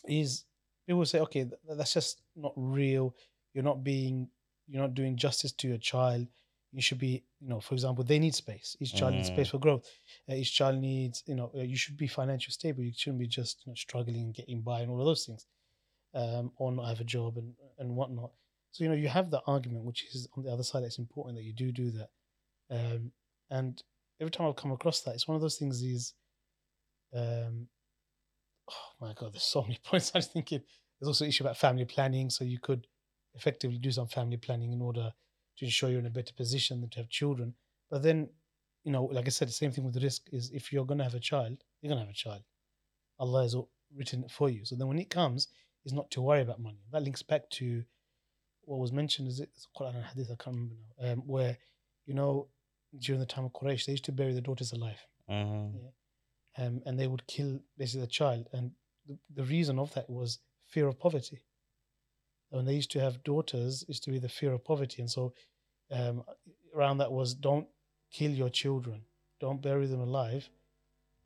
is 0.07 0.45
people 0.87 1.05
say, 1.05 1.19
okay, 1.19 1.43
th- 1.43 1.53
that's 1.77 1.93
just 1.93 2.21
not 2.35 2.53
real. 2.55 3.15
You're 3.53 3.63
not 3.63 3.83
being, 3.83 4.29
you're 4.67 4.81
not 4.81 4.93
doing 4.93 5.17
justice 5.17 5.51
to 5.53 5.67
your 5.67 5.77
child. 5.77 6.27
You 6.71 6.81
should 6.83 6.99
be, 6.99 7.23
you 7.41 7.49
know, 7.49 7.59
for 7.59 7.73
example, 7.73 8.03
they 8.03 8.19
need 8.19 8.35
space. 8.35 8.75
Each 8.79 8.93
child 8.93 9.15
needs 9.15 9.27
space 9.27 9.47
Mm. 9.47 9.51
for 9.51 9.57
growth. 9.57 9.85
Uh, 10.29 10.35
each 10.35 10.53
child 10.55 10.77
needs, 10.77 11.23
you 11.25 11.33
know, 11.35 11.51
uh, 11.55 11.61
you 11.61 11.75
should 11.75 11.97
be 11.97 12.05
financially 12.07 12.51
stable. 12.51 12.83
You 12.83 12.93
shouldn't 12.95 13.19
be 13.19 13.27
just 13.27 13.63
you 13.65 13.71
know, 13.71 13.75
struggling 13.75 14.21
and 14.25 14.33
getting 14.35 14.61
by 14.61 14.81
and 14.81 14.91
all 14.91 14.99
of 14.99 15.05
those 15.07 15.25
things, 15.25 15.45
um, 16.13 16.51
or 16.57 16.71
not 16.71 16.87
have 16.87 17.01
a 17.01 17.03
job 17.03 17.37
and 17.37 17.53
and 17.79 17.95
whatnot. 17.95 18.31
So 18.71 18.83
you 18.83 18.89
know, 18.89 18.95
you 18.95 19.07
have 19.07 19.31
that 19.31 19.43
argument, 19.47 19.85
which 19.85 20.05
is 20.13 20.27
on 20.35 20.43
the 20.43 20.51
other 20.51 20.63
side. 20.63 20.83
It's 20.83 20.99
important 20.99 21.37
that 21.37 21.43
you 21.43 21.53
do 21.53 21.71
do 21.71 21.91
that. 21.91 22.09
Um, 22.69 23.11
and 23.49 23.81
every 24.21 24.31
time 24.31 24.47
I've 24.47 24.55
come 24.55 24.71
across 24.71 25.01
that, 25.01 25.15
it's 25.15 25.27
one 25.27 25.35
of 25.35 25.41
those 25.41 25.57
things. 25.57 25.81
Is, 25.81 26.13
um, 27.15 27.67
oh 28.69 29.05
my 29.05 29.13
god, 29.13 29.33
there's 29.33 29.43
so 29.43 29.61
many 29.63 29.79
points. 29.83 30.11
I 30.13 30.19
was 30.19 30.27
thinking. 30.27 30.61
There's 30.99 31.07
also 31.07 31.25
issue 31.25 31.45
about 31.45 31.57
family 31.57 31.85
planning, 31.85 32.29
so 32.29 32.43
you 32.43 32.59
could 32.59 32.85
effectively 33.33 33.77
do 33.77 33.89
some 33.89 34.07
family 34.07 34.35
planning 34.35 34.73
in 34.73 34.81
order 34.81 35.13
to 35.57 35.65
ensure 35.65 35.89
you're 35.89 35.99
in 35.99 36.05
a 36.05 36.09
better 36.09 36.33
position 36.33 36.81
than 36.81 36.89
to 36.89 36.99
have 36.99 37.09
children. 37.09 37.53
But 37.89 38.03
then 38.03 38.29
you 38.83 38.91
know, 38.91 39.05
like 39.05 39.25
I 39.27 39.29
said, 39.29 39.47
the 39.47 39.53
same 39.53 39.71
thing 39.71 39.83
with 39.83 39.93
the 39.93 39.99
rizq 39.99 40.21
is 40.31 40.51
if 40.51 40.71
you're 40.71 40.85
going 40.85 40.97
to 40.99 41.03
have 41.03 41.15
a 41.15 41.19
child, 41.19 41.57
you're 41.81 41.89
going 41.89 41.99
to 42.01 42.05
have 42.05 42.13
a 42.13 42.17
child. 42.17 42.41
Allah 43.19 43.43
has 43.43 43.55
written 43.95 44.23
it 44.23 44.31
for 44.31 44.49
you. 44.49 44.65
So 44.65 44.75
then 44.75 44.87
when 44.87 44.99
it 44.99 45.09
comes, 45.09 45.49
is 45.85 45.93
not 45.93 46.11
to 46.11 46.21
worry 46.21 46.41
about 46.41 46.59
money. 46.59 46.79
That 46.91 47.03
links 47.03 47.21
back 47.21 47.49
to 47.51 47.83
what 48.69 48.79
was 48.79 48.91
mentioned. 48.91 49.27
Is 49.27 49.39
it 49.39 49.49
it's 49.55 49.67
Quran 49.75 49.95
and 49.95 50.05
Hadith? 50.05 50.29
I 50.31 50.35
can't 50.43 50.55
remember 50.55 50.75
now. 51.01 51.11
Um, 51.13 51.19
where 51.33 51.57
you 52.05 52.13
know 52.13 52.47
during 53.05 53.19
the 53.19 53.25
time 53.33 53.45
of 53.45 53.53
Quraysh, 53.53 53.85
they 53.85 53.93
used 53.93 54.05
to 54.05 54.11
bury 54.11 54.33
their 54.33 54.41
daughters 54.49 54.71
alive, 54.73 55.01
Mhm. 55.29 55.91
um, 56.57 56.81
and 56.85 56.99
they 56.99 57.07
would 57.07 57.25
kill 57.27 57.59
basically 57.77 58.01
the 58.01 58.07
child. 58.21 58.47
And 58.51 58.71
the, 59.07 59.17
the 59.33 59.43
reason 59.43 59.79
of 59.79 59.93
that 59.95 60.09
was 60.09 60.39
fear 60.65 60.87
of 60.87 60.99
poverty. 60.99 61.39
When 62.49 62.65
they 62.65 62.75
used 62.75 62.91
to 62.91 62.99
have 62.99 63.23
daughters, 63.23 63.83
it 63.83 63.89
used 63.89 64.03
to 64.05 64.11
be 64.11 64.19
the 64.19 64.29
fear 64.39 64.53
of 64.53 64.63
poverty, 64.63 65.01
and 65.01 65.09
so 65.17 65.33
um, 65.91 66.23
around 66.75 66.97
that 66.99 67.11
was 67.11 67.33
don't 67.33 67.67
kill 68.11 68.31
your 68.31 68.49
children, 68.49 69.05
don't 69.39 69.61
bury 69.61 69.85
them 69.87 70.01
alive, 70.01 70.49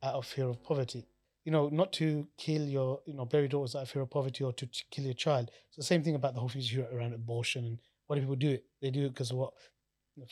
out 0.02 0.14
of 0.14 0.26
fear 0.26 0.48
of 0.48 0.62
poverty. 0.62 1.06
You 1.44 1.52
know, 1.52 1.68
not 1.68 1.92
to 1.94 2.26
kill 2.38 2.62
your, 2.62 3.00
you 3.06 3.14
know, 3.14 3.26
bury 3.26 3.48
daughters 3.48 3.76
out 3.76 3.82
of 3.82 3.90
fear 3.90 4.02
of 4.02 4.10
poverty 4.10 4.44
or 4.44 4.52
to 4.54 4.68
kill 4.90 5.04
your 5.04 5.14
child. 5.14 5.50
It's 5.68 5.76
the 5.76 5.82
same 5.82 6.02
thing 6.02 6.14
about 6.14 6.34
the 6.34 6.40
whole 6.40 6.50
issue 6.54 6.84
around 6.92 7.12
abortion 7.12 7.64
and 7.64 7.78
why 8.06 8.16
do 8.16 8.22
people 8.22 8.36
do 8.36 8.50
it? 8.50 8.64
They 8.80 8.90
do 8.90 9.06
it 9.06 9.10
because 9.10 9.30
of 9.30 9.36
what? 9.36 9.52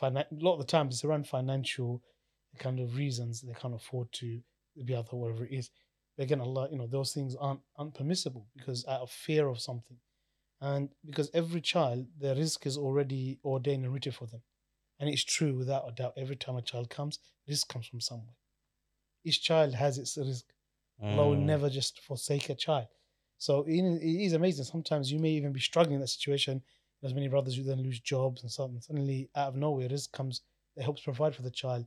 A 0.01 0.27
lot 0.33 0.55
of 0.55 0.59
the 0.61 0.65
times 0.65 0.95
it's 0.95 1.05
around 1.05 1.27
financial 1.27 2.03
kind 2.59 2.81
of 2.81 2.97
reasons 2.97 3.41
they 3.41 3.55
can't 3.55 3.75
afford 3.75 4.13
to 4.13 4.41
be 4.85 4.95
out 4.95 5.09
or 5.13 5.21
whatever 5.21 5.45
it 5.45 5.53
is. 5.53 5.71
But 6.17 6.25
again, 6.25 6.41
Allah, 6.41 6.69
you 6.71 6.79
know, 6.79 6.87
those 6.87 7.13
things 7.13 7.35
aren't 7.35 7.61
aren't 7.77 7.95
permissible 7.95 8.47
because 8.57 8.87
out 8.87 9.01
of 9.01 9.11
fear 9.11 9.49
of 9.49 9.61
something, 9.61 9.97
and 10.61 10.91
because 11.05 11.31
every 11.33 11.61
child, 11.61 12.07
their 12.21 12.35
rizq 12.35 12.67
is 12.67 12.77
already 12.77 13.39
ordained 13.45 13.85
and 13.85 13.95
written 13.95 14.13
for 14.13 14.27
them, 14.27 14.43
and 15.01 15.09
it's 15.09 15.25
true 15.25 15.57
without 15.57 15.89
a 15.89 15.93
doubt. 15.93 16.13
Every 16.17 16.37
time 16.37 16.57
a 16.57 16.63
child 16.63 16.91
comes, 16.91 17.19
rizq 17.49 17.69
comes 17.69 17.87
from 17.87 18.01
somewhere. 18.01 18.37
Each 19.25 19.43
child 19.43 19.75
has 19.75 19.99
its 19.99 20.17
rizq. 20.17 20.45
Allah 21.11 21.29
will 21.29 21.37
Mm. 21.37 21.47
never 21.47 21.69
just 21.71 22.01
forsake 22.01 22.49
a 22.51 22.55
child. 22.55 22.89
So 23.39 23.65
it 23.67 23.81
is 24.03 24.33
amazing. 24.35 24.65
Sometimes 24.65 25.11
you 25.11 25.19
may 25.19 25.31
even 25.31 25.53
be 25.53 25.61
struggling 25.61 25.95
in 25.97 26.01
that 26.01 26.09
situation. 26.09 26.63
There's 27.01 27.15
many 27.15 27.29
brothers 27.29 27.57
who 27.57 27.65
then 27.65 27.83
lose 27.83 27.99
jobs 28.01 28.43
and 28.43 28.51
something. 28.53 28.81
Suddenly, 28.81 29.29
out 29.35 29.49
of 29.49 29.57
nowhere, 29.57 29.89
rizq 29.89 30.13
comes 30.13 30.43
that 30.77 30.85
helps 30.85 31.03
provide 31.03 31.35
for 31.35 31.43
the 31.43 31.51
child, 31.51 31.87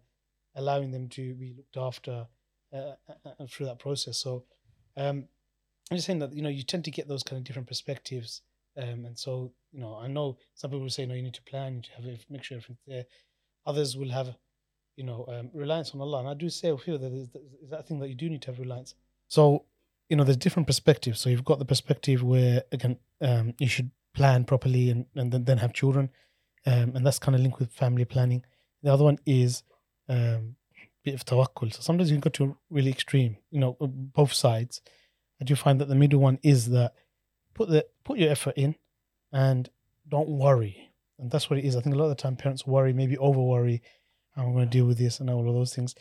allowing 0.55 0.91
them 0.91 1.07
to 1.10 1.34
be 1.36 1.53
looked 1.55 1.77
after 1.77 2.27
uh, 2.74 2.95
uh, 3.25 3.45
through 3.50 3.67
that 3.67 3.79
process. 3.79 4.17
So, 4.17 4.43
um, 4.98 5.27
I'm 5.89 5.98
just 5.98 6.07
saying 6.07 6.19
that 6.19 6.34
you 6.34 6.41
know 6.41 6.50
you 6.50 6.63
tend 6.63 6.84
to 6.86 6.91
get 6.91 7.07
those 7.07 7.24
kind 7.24 7.38
of 7.39 7.45
different 7.45 7.67
perspectives, 7.67 8.41
um, 8.75 9.05
and 9.05 9.17
so 9.17 9.53
you 9.72 9.79
know 9.79 9.95
I 9.95 10.07
know 10.07 10.38
some 10.55 10.72
people 10.72 10.81
will 10.81 10.89
say 10.89 11.05
no, 11.05 11.13
you 11.15 11.22
need 11.22 11.34
to 11.36 11.43
plan, 11.43 11.67
you 11.74 11.75
need 11.77 11.86
to 11.86 11.91
have 11.91 12.25
make 12.29 12.43
sure 12.43 12.57
everything's 12.57 12.79
there. 12.86 13.05
Others 13.65 13.95
will 13.95 14.10
have, 14.10 14.36
you 14.98 15.03
know, 15.05 15.25
um, 15.29 15.50
reliance 15.53 15.93
on 15.93 16.01
Allah, 16.01 16.19
and 16.19 16.27
I 16.27 16.34
do 16.34 16.50
say 16.50 16.69
or 16.72 16.77
feel 16.77 16.98
that 16.98 17.13
is 17.13 17.29
that 17.69 17.88
thing 17.88 18.00
that 18.00 18.10
you 18.10 18.15
do 18.15 18.29
need 18.29 18.41
to 18.43 18.48
have 18.51 18.60
reliance. 18.60 18.95
So, 19.27 19.65
you 20.10 20.15
know, 20.15 20.24
there's 20.24 20.38
different 20.38 20.67
perspectives. 20.67 21.20
So 21.20 21.29
you've 21.29 21.46
got 21.46 21.60
the 21.60 21.65
perspective 21.65 22.24
where 22.24 22.63
again 22.72 22.98
um, 23.22 23.53
you 23.60 23.67
should 23.67 23.91
plan 24.13 24.46
properly 24.46 24.89
and 24.89 25.05
and 25.15 25.32
then, 25.32 25.44
then 25.46 25.58
have 25.58 25.74
children, 25.74 26.10
um, 26.65 26.96
and 26.96 27.05
that's 27.05 27.20
kind 27.20 27.36
of 27.36 27.41
linked 27.41 27.60
with 27.60 27.72
family 27.72 28.05
planning. 28.05 28.44
The 28.84 28.94
other 28.94 29.03
one 29.03 29.20
is 29.25 29.63
um, 30.08 30.55
bit 31.05 31.13
of 31.13 31.24
tawakkul. 31.24 31.74
So 31.74 31.82
sometimes 31.82 32.10
you 32.10 32.15
can 32.15 32.22
go 32.22 32.29
to 32.32 32.58
really 32.70 32.91
extreme, 32.91 33.38
you 33.51 33.60
know, 33.60 33.77
both 33.79 34.34
sides. 34.34 34.82
I 35.39 35.46
do 35.46 35.55
find 35.55 35.79
that 35.79 35.88
the 35.88 35.96
middle 35.96 36.20
one 36.20 36.39
is 36.44 36.70
that 36.72 36.94
put 37.53 37.70
the 37.70 37.86
put 38.03 38.17
your 38.17 38.32
effort 38.32 38.55
in 38.58 38.75
and 39.32 39.70
don't 40.10 40.29
worry. 40.29 40.91
And 41.20 41.32
that's 41.32 41.50
what 41.50 41.60
it 41.60 41.65
is. 41.65 41.75
I 41.75 41.82
think 41.82 41.96
a 41.96 41.98
lot 41.98 42.05
of 42.05 42.17
the 42.17 42.22
time 42.22 42.36
parents 42.36 42.67
worry, 42.67 42.91
maybe 42.91 43.17
over 43.17 43.39
worry, 43.39 43.82
how 44.36 44.44
I'm 44.44 44.53
going 44.53 44.67
to 44.67 44.77
deal 44.77 44.86
with 44.86 44.98
this 44.98 45.20
and 45.20 45.29
all 45.29 45.48
of 45.48 45.55
those 45.55 45.74
things. 45.74 45.96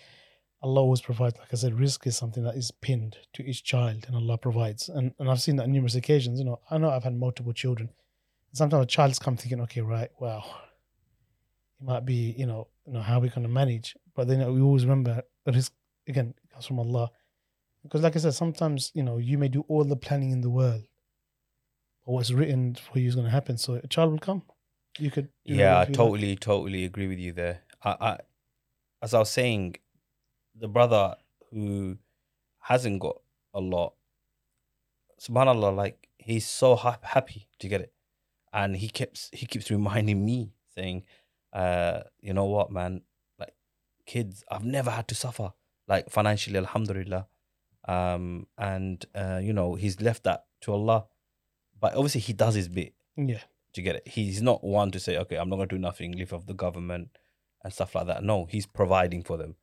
Allah 0.64 0.80
always 0.80 1.02
provides, 1.02 1.36
like 1.38 1.52
I 1.52 1.56
said, 1.56 1.74
rizq 1.74 2.06
is 2.06 2.16
something 2.16 2.42
that 2.42 2.56
is 2.56 2.70
pinned 2.70 3.18
to 3.34 3.44
each 3.44 3.64
child 3.64 4.06
and 4.06 4.16
Allah 4.16 4.38
provides. 4.38 4.88
And 4.88 5.12
and 5.18 5.30
I've 5.30 5.42
seen 5.42 5.56
that 5.56 5.64
on 5.64 5.72
numerous 5.72 5.94
occasions. 5.94 6.38
You 6.38 6.46
know, 6.46 6.60
I 6.70 6.78
know 6.78 6.88
I've 6.88 7.04
had 7.04 7.14
multiple 7.14 7.52
children. 7.52 7.90
Sometimes 8.54 8.84
a 8.84 8.86
child's 8.86 9.18
come 9.18 9.36
thinking, 9.36 9.60
okay, 9.62 9.82
right, 9.82 10.10
well, 10.18 10.44
it 11.80 11.84
might 11.84 12.06
be, 12.06 12.34
you 12.38 12.46
know, 12.46 12.68
you 12.86 12.94
know, 12.94 13.02
how 13.02 13.18
are 13.18 13.20
we 13.20 13.28
going 13.28 13.42
to 13.42 13.48
manage? 13.48 13.94
But 14.14 14.26
then 14.26 14.38
we 14.54 14.62
always 14.62 14.86
remember 14.86 15.22
the 15.44 15.52
rizq 15.52 15.70
again 16.08 16.32
comes 16.50 16.64
from 16.64 16.78
Allah. 16.78 17.10
Because 17.82 18.00
like 18.00 18.16
I 18.16 18.20
said, 18.20 18.32
sometimes, 18.32 18.90
you 18.94 19.02
know, 19.02 19.18
you 19.18 19.36
may 19.36 19.48
do 19.48 19.66
all 19.68 19.84
the 19.84 19.96
planning 19.96 20.30
in 20.30 20.40
the 20.40 20.50
world. 20.50 20.84
But 22.06 22.12
what's 22.12 22.30
written 22.30 22.74
for 22.74 22.98
you 22.98 23.08
is 23.08 23.14
going 23.14 23.26
to 23.26 23.30
happen. 23.30 23.58
So 23.58 23.74
a 23.74 23.86
child 23.86 24.12
will 24.12 24.18
come. 24.18 24.42
You 24.98 25.10
could 25.10 25.28
yeah, 25.44 25.76
I 25.76 25.80
you 25.82 25.86
like. 25.88 25.92
totally, 25.92 26.36
totally 26.36 26.84
agree 26.86 27.08
with 27.08 27.18
you 27.18 27.32
there. 27.32 27.60
I, 27.82 27.96
I, 28.00 28.18
as 29.02 29.12
I 29.12 29.18
was 29.18 29.30
saying, 29.30 29.76
the 30.54 30.68
brother 30.68 31.16
who 31.50 31.98
hasn't 32.60 33.00
got 33.00 33.16
a 33.52 33.60
lot, 33.60 33.94
subhanallah, 35.20 35.74
like 35.74 36.08
he's 36.18 36.46
so 36.46 36.74
ha- 36.76 36.98
happy 37.02 37.48
to 37.58 37.68
get 37.68 37.80
it, 37.80 37.92
and 38.52 38.76
he 38.76 38.88
keeps 38.88 39.30
he 39.32 39.46
keeps 39.46 39.70
reminding 39.70 40.24
me 40.24 40.52
saying, 40.74 41.04
uh, 41.52 42.00
you 42.20 42.32
know 42.32 42.44
what, 42.46 42.70
man, 42.70 43.02
like 43.38 43.54
kids, 44.06 44.44
I've 44.50 44.64
never 44.64 44.90
had 44.90 45.08
to 45.08 45.14
suffer 45.14 45.52
like 45.86 46.10
financially, 46.10 46.56
alhamdulillah, 46.58 47.26
um, 47.86 48.46
and 48.58 49.04
uh, 49.14 49.40
you 49.42 49.52
know 49.52 49.74
he's 49.74 50.00
left 50.00 50.24
that 50.24 50.46
to 50.62 50.72
Allah, 50.72 51.06
but 51.78 51.94
obviously 51.94 52.20
he 52.22 52.32
does 52.32 52.54
his 52.54 52.68
bit 52.68 52.94
Yeah. 53.16 53.40
to 53.74 53.82
get 53.82 53.96
it. 53.96 54.08
He's 54.08 54.40
not 54.40 54.64
one 54.64 54.90
to 54.92 55.00
say, 55.00 55.18
okay, 55.18 55.36
I'm 55.36 55.48
not 55.48 55.56
going 55.56 55.68
to 55.68 55.74
do 55.76 55.80
nothing, 55.80 56.12
live 56.12 56.32
off 56.32 56.46
the 56.46 56.54
government 56.54 57.10
and 57.62 57.72
stuff 57.72 57.94
like 57.94 58.06
that. 58.06 58.24
No, 58.24 58.46
he's 58.46 58.66
providing 58.66 59.22
for 59.22 59.36
them 59.36 59.56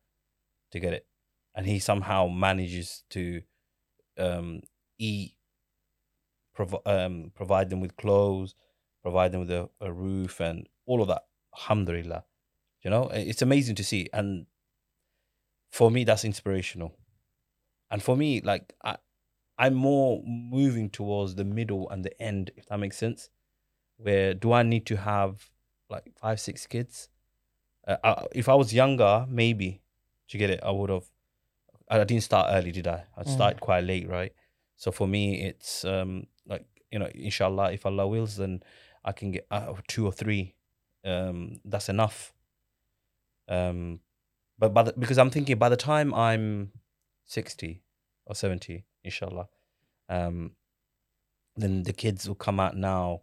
to 0.72 0.80
get 0.80 0.92
it. 0.92 1.06
And 1.54 1.66
he 1.66 1.78
somehow 1.78 2.28
manages 2.28 3.04
to 3.10 3.42
um, 4.18 4.62
eat, 4.98 5.34
provi- 6.54 6.84
um, 6.86 7.32
provide 7.34 7.70
them 7.70 7.80
with 7.80 7.96
clothes, 7.96 8.54
provide 9.02 9.32
them 9.32 9.40
with 9.40 9.50
a, 9.50 9.68
a 9.80 9.92
roof 9.92 10.40
and 10.40 10.68
all 10.86 11.02
of 11.02 11.08
that. 11.08 11.22
Alhamdulillah. 11.54 12.24
You 12.82 12.90
know, 12.90 13.08
it's 13.12 13.42
amazing 13.42 13.76
to 13.76 13.84
see. 13.84 14.08
And 14.12 14.46
for 15.70 15.90
me, 15.90 16.04
that's 16.04 16.24
inspirational. 16.24 16.96
And 17.90 18.02
for 18.02 18.16
me, 18.16 18.40
like, 18.40 18.74
I, 18.82 18.96
I'm 19.58 19.74
more 19.74 20.22
moving 20.26 20.90
towards 20.90 21.34
the 21.34 21.44
middle 21.44 21.88
and 21.90 22.04
the 22.04 22.20
end, 22.20 22.50
if 22.56 22.66
that 22.66 22.78
makes 22.78 22.96
sense 22.96 23.28
where 24.02 24.34
do 24.34 24.52
I 24.52 24.62
need 24.62 24.86
to 24.86 24.96
have 24.96 25.50
like 25.88 26.12
five, 26.20 26.40
six 26.40 26.66
kids? 26.66 27.08
Uh, 27.86 27.96
I, 28.02 28.26
if 28.32 28.48
I 28.48 28.54
was 28.54 28.74
younger, 28.74 29.26
maybe 29.28 29.82
to 30.32 30.38
get 30.38 30.50
it, 30.50 30.60
I 30.62 30.70
would 30.70 30.90
have. 30.90 31.04
I 31.88 32.02
didn't 32.04 32.22
start 32.22 32.48
early, 32.50 32.72
did 32.72 32.86
I? 32.86 33.04
I 33.16 33.22
Mm. 33.22 33.28
started 33.28 33.60
quite 33.60 33.84
late, 33.84 34.08
right? 34.08 34.32
So 34.76 34.90
for 34.90 35.06
me, 35.06 35.42
it's 35.42 35.84
um 35.84 36.26
like 36.46 36.64
you 36.90 36.98
know, 36.98 37.10
inshallah, 37.14 37.72
if 37.72 37.86
Allah 37.86 38.06
wills, 38.08 38.36
then 38.36 38.62
I 39.04 39.12
can 39.12 39.30
get 39.32 39.46
uh, 39.50 39.74
two 39.88 40.04
or 40.06 40.12
three. 40.12 40.54
Um, 41.04 41.60
that's 41.64 41.88
enough. 41.88 42.32
Um, 43.48 44.00
but 44.58 44.72
by 44.74 44.82
the, 44.84 44.92
because 44.92 45.18
I'm 45.18 45.30
thinking 45.30 45.58
by 45.58 45.68
the 45.68 45.76
time 45.76 46.14
I'm 46.14 46.72
sixty 47.24 47.82
or 48.26 48.34
seventy, 48.34 48.84
inshallah, 49.04 49.48
um, 50.08 50.52
then 51.56 51.82
the 51.82 51.92
kids 51.92 52.28
will 52.28 52.36
come 52.46 52.60
out 52.60 52.76
now 52.76 53.22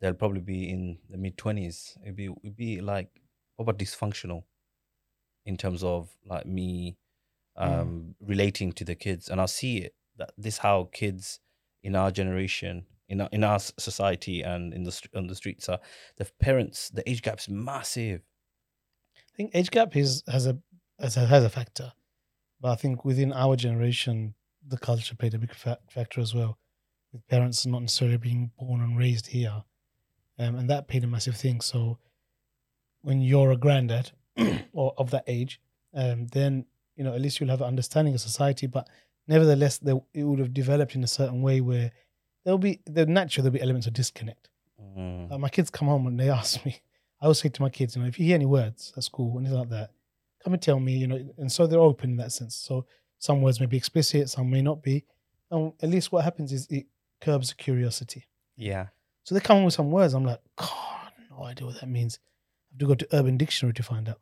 they'll 0.00 0.14
probably 0.14 0.40
be 0.40 0.68
in 0.70 0.98
the 1.10 1.16
mid 1.16 1.36
twenties. 1.36 1.96
It'd 2.02 2.16
be 2.16 2.28
it'd 2.42 2.56
be 2.56 2.80
like 2.80 3.08
proper 3.56 3.72
dysfunctional 3.72 4.44
in 5.46 5.56
terms 5.56 5.82
of 5.82 6.10
like 6.26 6.44
me 6.44 6.96
um 7.56 8.14
relating 8.20 8.72
to 8.72 8.84
the 8.84 8.94
kids. 8.94 9.28
And 9.28 9.40
I 9.40 9.46
see 9.46 9.78
it 9.78 9.94
that 10.18 10.32
this 10.36 10.58
how 10.58 10.90
kids 10.92 11.40
in 11.82 11.94
our 11.94 12.10
generation, 12.10 12.84
in 13.08 13.20
our 13.20 13.28
in 13.32 13.44
our 13.44 13.58
society 13.58 14.42
and 14.42 14.74
in 14.74 14.82
the 14.82 15.08
on 15.14 15.28
the 15.28 15.34
streets 15.34 15.68
are 15.68 15.78
the 16.16 16.26
parents, 16.40 16.90
the 16.90 17.08
age 17.08 17.22
gap 17.22 17.38
is 17.38 17.48
massive. 17.48 18.20
I 19.32 19.36
think 19.36 19.52
age 19.54 19.70
gap 19.70 19.96
is 19.96 20.22
has 20.28 20.46
a 20.46 20.58
has 21.00 21.16
a, 21.16 21.26
has 21.26 21.44
a 21.44 21.48
factor, 21.48 21.92
but 22.60 22.72
I 22.72 22.74
think 22.74 23.04
within 23.04 23.32
our 23.32 23.56
generation, 23.56 24.34
the 24.66 24.78
culture 24.78 25.14
played 25.14 25.34
a 25.34 25.38
big 25.38 25.54
fa- 25.54 25.78
factor 25.88 26.20
as 26.20 26.34
well, 26.34 26.58
with 27.12 27.26
parents 27.28 27.64
not 27.66 27.82
necessarily 27.82 28.16
being 28.16 28.50
born 28.58 28.80
and 28.80 28.98
raised 28.98 29.28
here, 29.28 29.62
um, 30.38 30.56
and 30.56 30.68
that 30.70 30.88
played 30.88 31.04
a 31.04 31.06
massive 31.06 31.36
thing. 31.36 31.60
So, 31.60 31.98
when 33.02 33.20
you're 33.20 33.52
a 33.52 33.56
granddad 33.56 34.10
or 34.72 34.94
of 34.98 35.10
that 35.10 35.24
age, 35.26 35.60
um, 35.94 36.26
then 36.28 36.64
you 36.96 37.04
know 37.04 37.12
at 37.14 37.20
least 37.20 37.40
you'll 37.40 37.50
have 37.50 37.60
an 37.60 37.68
understanding 37.68 38.14
of 38.14 38.20
society. 38.20 38.66
But 38.66 38.88
nevertheless, 39.26 39.78
there, 39.78 40.00
it 40.14 40.24
would 40.24 40.38
have 40.38 40.54
developed 40.54 40.94
in 40.94 41.04
a 41.04 41.08
certain 41.08 41.42
way 41.42 41.60
where 41.60 41.92
there'll 42.44 42.58
be 42.58 42.80
the 42.86 43.06
natural 43.06 43.42
there'll 43.42 43.54
be 43.54 43.62
elements 43.62 43.86
of 43.86 43.92
disconnect. 43.92 44.48
Mm. 44.96 45.32
Uh, 45.32 45.38
my 45.38 45.48
kids 45.48 45.70
come 45.70 45.88
home 45.88 46.06
and 46.06 46.18
they 46.18 46.30
ask 46.40 46.64
me. 46.64 46.80
I 47.20 47.24
always 47.24 47.38
say 47.38 47.48
to 47.48 47.62
my 47.62 47.70
kids, 47.70 47.96
you 47.96 48.02
know, 48.02 48.08
if 48.08 48.18
you 48.18 48.26
hear 48.26 48.34
any 48.34 48.44
words 48.46 48.92
at 48.96 49.02
school, 49.02 49.38
anything 49.38 49.58
like 49.58 49.70
that, 49.70 49.90
come 50.44 50.52
and 50.52 50.62
tell 50.62 50.78
me, 50.78 50.96
you 50.96 51.06
know. 51.06 51.34
And 51.38 51.50
so 51.50 51.66
they're 51.66 51.80
open 51.80 52.10
in 52.10 52.16
that 52.18 52.32
sense. 52.32 52.54
So 52.54 52.86
some 53.18 53.40
words 53.40 53.58
may 53.58 53.66
be 53.66 53.76
explicit, 53.76 54.28
some 54.28 54.50
may 54.50 54.62
not 54.62 54.82
be. 54.82 55.04
And 55.50 55.72
at 55.82 55.88
least 55.88 56.12
what 56.12 56.24
happens 56.24 56.52
is 56.52 56.66
it 56.68 56.86
curbs 57.20 57.52
curiosity. 57.52 58.26
Yeah. 58.56 58.88
So 59.24 59.34
they 59.34 59.40
come 59.40 59.58
up 59.58 59.64
with 59.64 59.74
some 59.74 59.90
words. 59.90 60.14
I'm 60.14 60.24
like, 60.24 60.40
God, 60.56 61.12
no 61.30 61.44
idea 61.44 61.66
what 61.66 61.80
that 61.80 61.88
means. 61.88 62.18
I 62.22 62.74
have 62.74 62.78
to 62.80 62.86
go 62.86 62.94
to 62.94 63.16
Urban 63.16 63.36
Dictionary 63.36 63.74
to 63.74 63.82
find 63.82 64.08
out. 64.08 64.20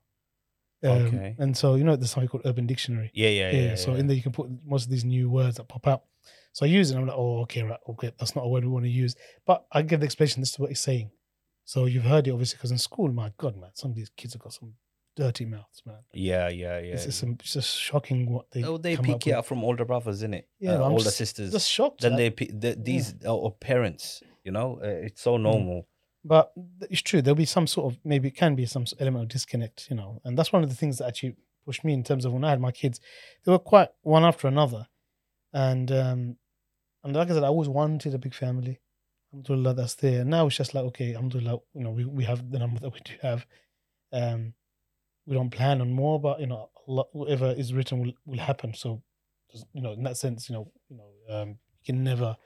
Um, 0.84 1.06
Okay. 1.06 1.34
And 1.38 1.56
so 1.56 1.74
you 1.76 1.84
know 1.84 1.96
there's 1.96 2.10
something 2.10 2.28
called 2.28 2.42
Urban 2.46 2.66
Dictionary. 2.66 3.10
Yeah, 3.14 3.28
yeah, 3.30 3.50
Yeah. 3.50 3.60
yeah. 3.70 3.74
so 3.76 3.92
yeah. 3.92 3.98
in 4.00 4.06
there 4.06 4.16
you 4.16 4.22
can 4.22 4.32
put 4.32 4.48
most 4.64 4.84
of 4.84 4.90
these 4.90 5.04
new 5.04 5.28
words 5.30 5.56
that 5.56 5.68
pop 5.68 5.86
out. 5.86 6.02
So 6.52 6.64
I 6.64 6.68
use 6.68 6.90
it. 6.90 6.94
and 6.94 7.02
I'm 7.02 7.08
like, 7.08 7.16
oh, 7.18 7.40
okay, 7.42 7.62
right, 7.64 7.80
okay, 7.88 8.12
that's 8.18 8.36
not 8.36 8.44
a 8.44 8.48
word 8.48 8.62
we 8.64 8.70
want 8.70 8.84
to 8.84 8.90
use. 8.90 9.16
But 9.44 9.64
I 9.72 9.82
give 9.82 10.00
the 10.00 10.04
explanation. 10.06 10.40
This 10.40 10.50
is 10.50 10.58
what 10.58 10.68
he's 10.68 10.80
saying. 10.80 11.10
So 11.64 11.86
you've 11.86 12.04
heard 12.04 12.28
it 12.28 12.30
obviously 12.30 12.56
because 12.58 12.70
in 12.70 12.78
school, 12.78 13.10
my 13.12 13.32
God, 13.38 13.56
man, 13.56 13.70
some 13.74 13.90
of 13.90 13.96
these 13.96 14.10
kids 14.16 14.34
have 14.34 14.42
got 14.42 14.52
some 14.52 14.74
dirty 15.16 15.44
mouths, 15.46 15.82
man. 15.86 15.96
yeah, 16.12 16.48
yeah, 16.48 16.78
yeah. 16.78 16.92
It's, 16.94 17.06
it's, 17.06 17.16
some- 17.16 17.36
it's 17.40 17.54
just 17.54 17.76
shocking 17.76 18.30
what 18.32 18.50
they. 18.50 18.62
oh, 18.64 18.76
they 18.78 18.96
pick 18.96 19.10
up 19.14 19.16
it 19.22 19.26
with. 19.26 19.34
up 19.36 19.46
from 19.46 19.64
older 19.64 19.84
brothers, 19.84 20.16
isn't 20.16 20.34
it? 20.34 20.48
Yeah, 20.60 20.74
uh, 20.74 20.88
older 20.90 21.04
just- 21.04 21.16
sisters. 21.16 21.52
Just 21.52 21.70
shocked. 21.70 22.02
then 22.02 22.16
they 22.16 22.30
pick 22.30 22.50
the, 22.60 22.76
these 22.80 23.14
uh, 23.24 23.34
or 23.34 23.50
parents. 23.52 24.22
You 24.44 24.52
know, 24.52 24.78
uh, 24.82 24.86
it's 24.86 25.22
so 25.22 25.38
normal. 25.38 25.86
But 26.24 26.52
it's 26.90 27.02
true. 27.02 27.20
There'll 27.20 27.36
be 27.36 27.44
some 27.44 27.66
sort 27.66 27.92
of 27.92 28.00
maybe 28.04 28.28
it 28.28 28.36
can 28.36 28.54
be 28.54 28.64
some 28.66 28.86
element 28.98 29.24
of 29.24 29.28
disconnect, 29.28 29.88
you 29.90 29.96
know, 29.96 30.22
and 30.24 30.38
that's 30.38 30.52
one 30.52 30.62
of 30.62 30.70
the 30.70 30.74
things 30.74 30.98
that 30.98 31.08
actually 31.08 31.36
pushed 31.66 31.84
me 31.84 31.92
in 31.92 32.02
terms 32.02 32.24
of 32.24 32.32
when 32.32 32.44
I 32.44 32.50
had 32.50 32.60
my 32.60 32.72
kids. 32.72 33.00
They 33.44 33.52
were 33.52 33.58
quite 33.58 33.88
one 34.02 34.24
after 34.24 34.48
another, 34.48 34.86
and 35.52 35.92
um, 35.92 36.36
and 37.02 37.14
like 37.14 37.30
I 37.30 37.34
said, 37.34 37.44
I 37.44 37.48
always 37.48 37.68
wanted 37.68 38.14
a 38.14 38.18
big 38.18 38.34
family. 38.34 38.80
Alhamdulillah, 39.32 39.74
that's 39.74 39.96
there. 39.96 40.24
Now 40.24 40.46
it's 40.46 40.56
just 40.56 40.74
like 40.74 40.84
okay, 40.84 41.14
Alhamdulillah, 41.14 41.58
you 41.74 41.84
know, 41.84 41.90
we, 41.90 42.04
we 42.04 42.24
have 42.24 42.50
the 42.50 42.58
number 42.58 42.80
that 42.80 42.92
we 42.92 43.00
do 43.04 43.14
have. 43.20 43.46
Um, 44.12 44.54
we 45.26 45.34
don't 45.34 45.50
plan 45.50 45.80
on 45.80 45.92
more, 45.92 46.20
but 46.20 46.40
you 46.40 46.46
know, 46.46 46.70
whatever 46.86 47.52
is 47.52 47.74
written 47.74 48.00
will, 48.00 48.12
will 48.24 48.38
happen. 48.38 48.74
So, 48.74 49.02
you 49.72 49.82
know, 49.82 49.92
in 49.92 50.02
that 50.04 50.16
sense, 50.16 50.48
you 50.48 50.54
know, 50.54 50.70
you 50.88 50.96
know, 50.96 51.36
um, 51.36 51.48
you 51.48 51.84
can 51.84 52.04
never 52.04 52.36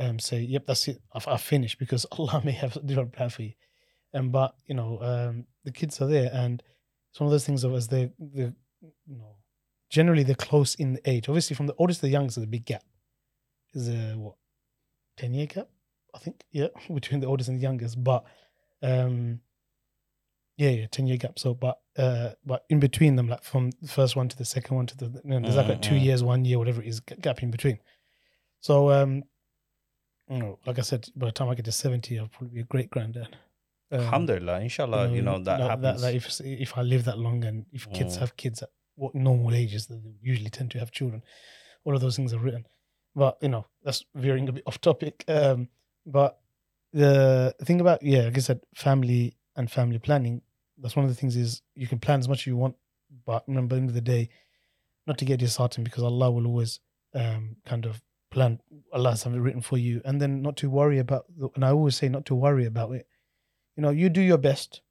um, 0.00 0.18
say, 0.18 0.40
"Yep, 0.40 0.66
that's 0.66 0.88
it. 0.88 1.00
I've, 1.12 1.28
I've 1.28 1.42
finished," 1.42 1.78
because 1.78 2.06
Allah 2.12 2.42
may 2.44 2.52
have 2.52 2.76
a 2.76 2.80
different 2.80 3.12
plan 3.12 3.30
for 3.30 3.42
you. 3.42 3.52
And 4.12 4.32
but 4.32 4.54
you 4.66 4.74
know, 4.74 4.98
um, 5.02 5.46
the 5.64 5.72
kids 5.72 6.00
are 6.00 6.08
there, 6.08 6.30
and 6.32 6.62
it's 7.10 7.20
one 7.20 7.26
of 7.26 7.32
those 7.32 7.46
things 7.46 7.64
of 7.64 7.74
as 7.74 7.88
they 7.88 8.10
they 8.18 8.52
you 8.80 9.16
know, 9.16 9.36
generally 9.90 10.22
they're 10.22 10.34
close 10.34 10.74
in 10.74 10.94
the 10.94 11.10
age. 11.10 11.28
Obviously, 11.28 11.54
from 11.54 11.66
the 11.66 11.74
oldest 11.78 12.00
to 12.00 12.06
the 12.06 12.12
youngest, 12.12 12.36
there's 12.36 12.44
a 12.44 12.48
big 12.48 12.64
gap. 12.64 12.82
Is 13.74 13.88
a 13.88 14.14
what 14.16 14.34
ten 15.16 15.34
year 15.34 15.46
gap? 15.46 15.68
I 16.14 16.18
think 16.18 16.42
yeah, 16.50 16.68
between 16.94 17.20
the 17.20 17.26
oldest 17.26 17.48
and 17.48 17.58
the 17.58 17.62
youngest. 17.62 18.02
But 18.02 18.24
um, 18.82 19.40
yeah, 20.56 20.70
yeah, 20.70 20.86
ten 20.90 21.06
year 21.06 21.18
gap. 21.18 21.38
So, 21.38 21.54
but 21.54 21.78
uh, 21.96 22.30
but 22.44 22.64
in 22.68 22.80
between 22.80 23.16
them, 23.16 23.28
like 23.28 23.44
from 23.44 23.70
the 23.80 23.88
first 23.88 24.16
one 24.16 24.28
to 24.28 24.36
the 24.36 24.44
second 24.44 24.76
one 24.76 24.86
to 24.86 24.96
the, 24.96 25.20
you 25.24 25.30
know, 25.30 25.40
there's 25.40 25.56
like, 25.56 25.68
like 25.68 25.82
two 25.82 25.94
mm. 25.94 26.02
years, 26.02 26.22
one 26.22 26.44
year, 26.44 26.58
whatever 26.58 26.82
it 26.82 26.88
is, 26.88 27.00
gap 27.00 27.42
in 27.42 27.50
between. 27.50 27.78
So 28.60 28.90
um, 28.90 29.22
you 30.30 30.38
know, 30.38 30.58
like 30.66 30.78
I 30.78 30.82
said, 30.82 31.08
by 31.16 31.26
the 31.26 31.32
time 31.32 31.48
I 31.48 31.54
get 31.54 31.64
to 31.66 31.72
seventy, 31.72 32.18
I'll 32.18 32.28
probably 32.28 32.54
be 32.54 32.60
a 32.60 32.64
great 32.64 32.90
granddad. 32.90 33.36
Um, 33.92 34.00
Alhamdulillah, 34.00 34.60
inshallah, 34.60 35.10
you 35.10 35.22
know, 35.22 35.38
that 35.40 35.58
like 35.58 35.70
happens. 35.70 36.02
That, 36.02 36.14
if 36.14 36.40
if 36.40 36.78
I 36.78 36.82
live 36.82 37.04
that 37.04 37.18
long 37.18 37.44
and 37.44 37.66
if 37.72 37.90
kids 37.92 38.16
Mm. 38.16 38.20
have 38.20 38.36
kids 38.36 38.62
at 38.62 38.70
what 38.94 39.14
normal 39.14 39.54
ages, 39.54 39.86
they 39.88 40.00
usually 40.22 40.50
tend 40.50 40.70
to 40.72 40.78
have 40.78 40.92
children. 40.92 41.22
All 41.84 41.94
of 41.94 42.00
those 42.00 42.14
things 42.16 42.32
are 42.32 42.38
written, 42.38 42.66
but 43.16 43.38
you 43.42 43.48
know 43.48 43.66
that's 43.82 44.04
veering 44.14 44.48
a 44.48 44.52
bit 44.52 44.62
off 44.66 44.80
topic. 44.80 45.24
Um, 45.26 45.68
but 46.06 46.38
the 46.92 47.54
thing 47.64 47.80
about 47.80 48.02
yeah, 48.02 48.22
like 48.22 48.36
I 48.36 48.40
said, 48.40 48.60
family 48.74 49.36
and 49.56 49.70
family 49.70 49.98
planning. 49.98 50.42
That's 50.78 50.96
one 50.96 51.04
of 51.04 51.10
the 51.10 51.16
things 51.16 51.36
is 51.36 51.62
you 51.74 51.86
can 51.86 51.98
plan 51.98 52.20
as 52.20 52.28
much 52.28 52.42
as 52.42 52.46
you 52.46 52.56
want, 52.56 52.76
but 53.26 53.44
remember, 53.46 53.74
at 53.74 53.78
the 53.78 53.80
end 53.82 53.90
of 53.90 53.94
the 53.94 54.00
day, 54.00 54.30
not 55.06 55.18
to 55.18 55.24
get 55.24 55.40
disheartened 55.40 55.84
because 55.84 56.02
Allah 56.04 56.30
will 56.30 56.46
always 56.46 56.80
um, 57.14 57.56
kind 57.66 57.84
of 57.84 58.00
plan. 58.30 58.60
Allah 58.92 59.10
has 59.10 59.20
something 59.20 59.40
written 59.40 59.60
for 59.60 59.78
you, 59.78 60.00
and 60.04 60.20
then 60.20 60.42
not 60.42 60.56
to 60.58 60.70
worry 60.70 60.98
about. 60.98 61.26
The, 61.36 61.48
and 61.54 61.64
I 61.64 61.70
always 61.70 61.96
say 61.96 62.08
not 62.08 62.26
to 62.26 62.34
worry 62.34 62.66
about 62.66 62.92
it. 62.92 63.06
You 63.76 63.82
know, 63.82 63.90
you 63.90 64.08
do 64.08 64.20
your 64.20 64.38
best, 64.38 64.82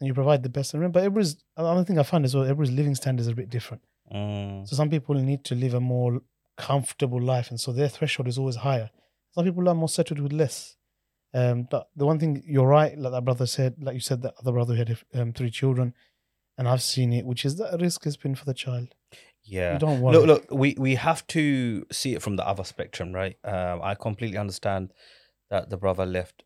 and 0.00 0.06
you 0.06 0.14
provide 0.14 0.42
the 0.42 0.48
best. 0.48 0.74
And 0.74 0.80
remember, 0.80 1.00
everybody's. 1.00 1.36
Another 1.56 1.84
thing 1.84 1.98
I 1.98 2.02
find 2.02 2.24
is 2.24 2.34
well, 2.34 2.44
everybody's 2.44 2.74
living 2.74 2.94
standards 2.94 3.28
are 3.28 3.32
a 3.32 3.36
bit 3.36 3.50
different. 3.50 3.82
Mm, 4.14 4.68
So 4.68 4.76
some 4.76 4.90
people 4.90 5.14
need 5.16 5.44
to 5.44 5.54
live 5.54 5.74
a 5.74 5.80
more 5.80 6.20
comfortable 6.56 7.20
life, 7.20 7.50
and 7.50 7.60
so 7.60 7.72
their 7.72 7.88
threshold 7.88 8.28
is 8.28 8.38
always 8.38 8.56
higher. 8.56 8.90
Some 9.32 9.44
people 9.44 9.68
are 9.68 9.74
more 9.74 9.88
settled 9.88 10.20
with 10.20 10.32
less. 10.32 10.76
Um, 11.32 11.66
but 11.68 11.88
the 11.96 12.06
one 12.06 12.20
thing 12.20 12.44
you're 12.46 12.68
right, 12.68 12.96
like 12.96 13.12
that 13.12 13.24
brother 13.24 13.46
said, 13.46 13.74
like 13.80 13.94
you 13.94 14.00
said, 14.00 14.22
that 14.22 14.34
other 14.38 14.52
brother 14.52 14.74
who 14.74 14.78
had 14.84 14.98
um, 15.14 15.32
three 15.32 15.50
children, 15.50 15.92
and 16.56 16.68
I've 16.68 16.82
seen 16.82 17.12
it, 17.12 17.26
which 17.26 17.44
is 17.44 17.56
that 17.56 17.80
rizq 17.80 18.04
has 18.04 18.16
been 18.16 18.36
for 18.36 18.44
the 18.44 18.54
child. 18.54 18.94
Yeah. 19.44 19.74
You 19.74 19.78
don't 19.78 20.00
worry. 20.00 20.16
Look, 20.16 20.26
look, 20.26 20.44
we, 20.50 20.74
we 20.78 20.94
have 20.96 21.26
to 21.28 21.84
see 21.92 22.14
it 22.14 22.22
from 22.22 22.36
the 22.36 22.46
other 22.46 22.64
spectrum, 22.64 23.12
right? 23.12 23.36
Um, 23.44 23.80
I 23.82 23.94
completely 23.94 24.38
understand 24.38 24.92
that 25.50 25.70
the 25.70 25.76
brother 25.76 26.06
left, 26.06 26.42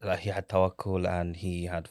that 0.00 0.20
he 0.20 0.30
had 0.30 0.48
tawakkul 0.48 1.08
and 1.08 1.36
he 1.36 1.66
had, 1.66 1.88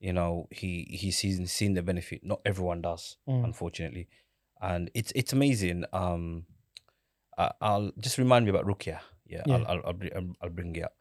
you 0.00 0.12
know, 0.12 0.48
he 0.50 0.86
he's 0.90 1.18
seen, 1.18 1.46
seen 1.46 1.74
the 1.74 1.82
benefit. 1.82 2.20
Not 2.24 2.40
everyone 2.44 2.82
does, 2.82 3.16
Mm. 3.28 3.44
unfortunately, 3.44 4.08
and 4.60 4.90
it's 4.94 5.12
it's 5.14 5.32
amazing. 5.32 5.84
Um, 5.92 6.46
I, 7.38 7.52
I'll 7.60 7.92
just 7.98 8.18
remind 8.18 8.44
me 8.44 8.50
about 8.50 8.66
Rukia. 8.66 9.00
Yeah, 9.26 9.42
Yeah. 9.46 9.54
I'll, 9.56 9.66
I'll, 9.66 9.82
I'll, 9.86 9.92
bring, 9.92 10.10
I'll- 10.16 10.36
I'll 10.42 10.50
bring 10.50 10.76
it 10.76 10.84
up. 10.84 10.94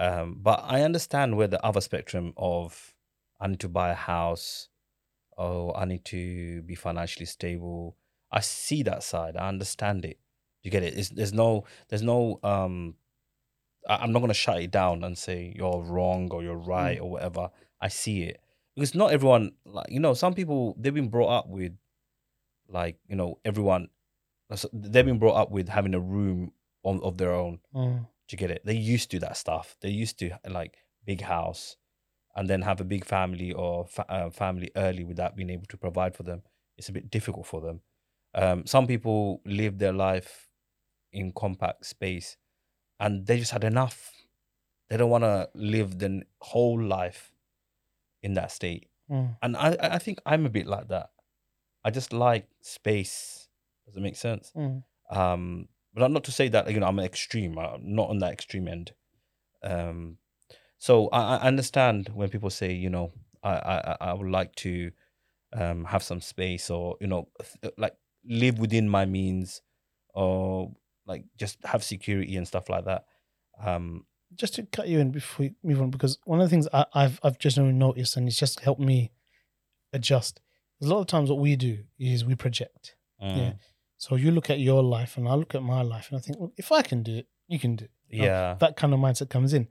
Um, 0.00 0.38
but 0.42 0.60
I 0.64 0.82
understand 0.82 1.36
where 1.36 1.48
the 1.48 1.64
other 1.64 1.80
spectrum 1.80 2.32
of 2.36 2.94
I 3.40 3.46
need 3.48 3.60
to 3.60 3.68
buy 3.68 3.90
a 3.90 3.94
house, 3.94 4.68
oh, 5.36 5.72
I 5.74 5.84
need 5.84 6.04
to 6.06 6.62
be 6.62 6.74
financially 6.74 7.26
stable. 7.26 7.96
I 8.30 8.40
see 8.40 8.82
that 8.84 9.02
side. 9.02 9.36
I 9.36 9.48
understand 9.48 10.04
it. 10.04 10.18
You 10.62 10.70
get 10.70 10.82
it. 10.82 10.96
It's, 10.96 11.08
there's 11.10 11.32
no, 11.32 11.64
there's 11.88 12.02
no. 12.02 12.40
Um, 12.42 12.94
I, 13.88 13.96
I'm 13.96 14.12
not 14.12 14.20
gonna 14.20 14.34
shut 14.34 14.60
it 14.60 14.70
down 14.70 15.04
and 15.04 15.16
say 15.16 15.52
you're 15.56 15.82
wrong 15.82 16.28
or 16.32 16.42
you're 16.42 16.56
right 16.56 17.00
or 17.00 17.10
whatever. 17.10 17.50
I 17.80 17.88
see 17.88 18.24
it 18.24 18.40
because 18.74 18.94
not 18.94 19.12
everyone, 19.12 19.52
like 19.64 19.90
you 19.90 20.00
know, 20.00 20.14
some 20.14 20.34
people 20.34 20.76
they've 20.78 20.94
been 20.94 21.08
brought 21.08 21.30
up 21.30 21.48
with, 21.48 21.72
like 22.68 22.96
you 23.08 23.16
know, 23.16 23.38
everyone. 23.44 23.88
They've 24.72 25.04
been 25.04 25.18
brought 25.18 25.36
up 25.36 25.50
with 25.50 25.68
having 25.68 25.94
a 25.94 26.00
room 26.00 26.52
on, 26.82 27.00
of 27.02 27.18
their 27.18 27.34
own. 27.34 27.58
Mm. 27.74 27.98
Do 27.98 28.06
you 28.30 28.38
get 28.38 28.50
it? 28.50 28.62
They 28.64 28.74
used 28.74 29.10
to 29.10 29.18
that 29.20 29.36
stuff. 29.36 29.76
They 29.82 29.90
used 29.90 30.18
to 30.20 30.38
like 30.48 30.78
big 31.04 31.20
house, 31.22 31.76
and 32.34 32.48
then 32.48 32.62
have 32.62 32.80
a 32.80 32.84
big 32.84 33.04
family 33.04 33.52
or 33.52 33.86
fa- 33.86 34.10
uh, 34.10 34.30
family 34.30 34.70
early 34.76 35.04
without 35.04 35.36
being 35.36 35.50
able 35.50 35.66
to 35.66 35.76
provide 35.76 36.14
for 36.14 36.22
them. 36.22 36.42
It's 36.76 36.88
a 36.88 36.92
bit 36.92 37.10
difficult 37.10 37.46
for 37.46 37.60
them. 37.60 37.80
Um, 38.34 38.66
some 38.66 38.86
people 38.86 39.40
live 39.44 39.78
their 39.78 39.92
life 39.92 40.48
in 41.12 41.32
compact 41.32 41.86
space, 41.86 42.36
and 43.00 43.26
they 43.26 43.38
just 43.38 43.52
had 43.52 43.64
enough. 43.64 44.12
They 44.88 44.96
don't 44.96 45.10
want 45.10 45.24
to 45.24 45.48
live 45.54 45.98
the 45.98 46.22
whole 46.40 46.80
life 46.80 47.32
in 48.22 48.34
that 48.34 48.50
state. 48.52 48.88
Mm. 49.10 49.36
And 49.42 49.56
I, 49.56 49.76
I 49.80 49.98
think 49.98 50.18
I'm 50.26 50.46
a 50.46 50.50
bit 50.50 50.66
like 50.66 50.88
that. 50.88 51.10
I 51.84 51.90
just 51.90 52.12
like 52.12 52.46
space. 52.60 53.48
Does 53.86 53.96
it 53.96 54.00
make 54.02 54.16
sense? 54.16 54.52
Mm. 54.56 54.82
um 55.10 55.68
but 55.94 56.10
not 56.10 56.22
to 56.24 56.30
say 56.30 56.48
that 56.48 56.70
you 56.70 56.78
know 56.78 56.86
i'm 56.86 56.98
an 56.98 57.04
extreme 57.06 57.58
i'm 57.58 57.80
not 57.94 58.10
on 58.10 58.18
that 58.18 58.30
extreme 58.32 58.68
end 58.68 58.92
um 59.62 60.18
so 60.78 61.08
i, 61.08 61.36
I 61.36 61.46
understand 61.48 62.10
when 62.14 62.28
people 62.28 62.50
say 62.50 62.72
you 62.72 62.90
know 62.90 63.10
I, 63.42 63.52
I 63.52 63.76
I- 63.92 63.96
i 64.10 64.12
would 64.12 64.30
like 64.30 64.54
to 64.56 64.92
um 65.54 65.86
have 65.86 66.02
some 66.02 66.20
space 66.20 66.68
or 66.70 66.96
you 67.00 67.06
know 67.06 67.28
th- 67.62 67.72
like 67.78 67.96
live 68.28 68.58
within 68.58 68.88
my 68.88 69.04
means 69.06 69.62
or 70.14 70.72
like 71.06 71.24
just 71.36 71.58
have 71.64 71.82
security 71.82 72.36
and 72.36 72.46
stuff 72.46 72.68
like 72.68 72.84
that 72.84 73.04
um 73.64 74.04
just 74.36 74.54
to 74.54 74.62
cut 74.64 74.88
you 74.88 74.98
in 74.98 75.10
before 75.10 75.46
we 75.46 75.54
move 75.62 75.80
on, 75.80 75.90
because 75.90 76.18
one 76.24 76.38
of 76.38 76.44
the 76.46 76.50
things 76.50 76.68
I, 76.72 76.84
I've 76.92 77.18
I've 77.22 77.38
just 77.38 77.56
noticed, 77.56 78.16
and 78.16 78.28
it's 78.28 78.36
just 78.36 78.60
helped 78.60 78.80
me 78.80 79.10
adjust. 79.92 80.40
A 80.82 80.86
lot 80.86 81.00
of 81.00 81.06
times, 81.06 81.30
what 81.30 81.38
we 81.40 81.56
do 81.56 81.84
is 81.98 82.24
we 82.24 82.34
project. 82.34 82.94
mm, 83.22 83.56
So 83.96 84.16
you 84.16 84.30
look 84.30 84.50
at 84.50 84.60
your 84.60 84.82
life, 84.82 85.16
and 85.16 85.26
I 85.26 85.34
look 85.34 85.54
at 85.54 85.62
my 85.62 85.82
life, 85.82 86.08
and 86.10 86.18
I 86.18 86.20
think, 86.20 86.38
well, 86.38 86.52
if 86.56 86.70
I 86.70 86.82
can 86.82 87.02
do 87.02 87.16
it, 87.16 87.26
you 87.48 87.58
can 87.58 87.76
do 87.76 87.86
it. 87.86 87.90
know, 88.18 88.24
yeah 88.24 88.54
That 88.60 88.76
kind 88.76 88.92
of 88.92 89.00
mindset 89.00 89.30
comes 89.30 89.54
in. 89.54 89.68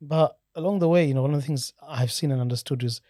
But 0.00 0.36
along 0.54 0.80
the 0.80 0.88
way, 0.88 1.04
you 1.06 1.14
know, 1.14 1.22
one 1.22 1.32
of 1.34 1.40
the 1.40 1.46
things 1.46 1.72
I've 1.80 2.12
seen 2.12 2.32
and 2.32 2.40
understood 2.40 2.82
is 2.82 3.00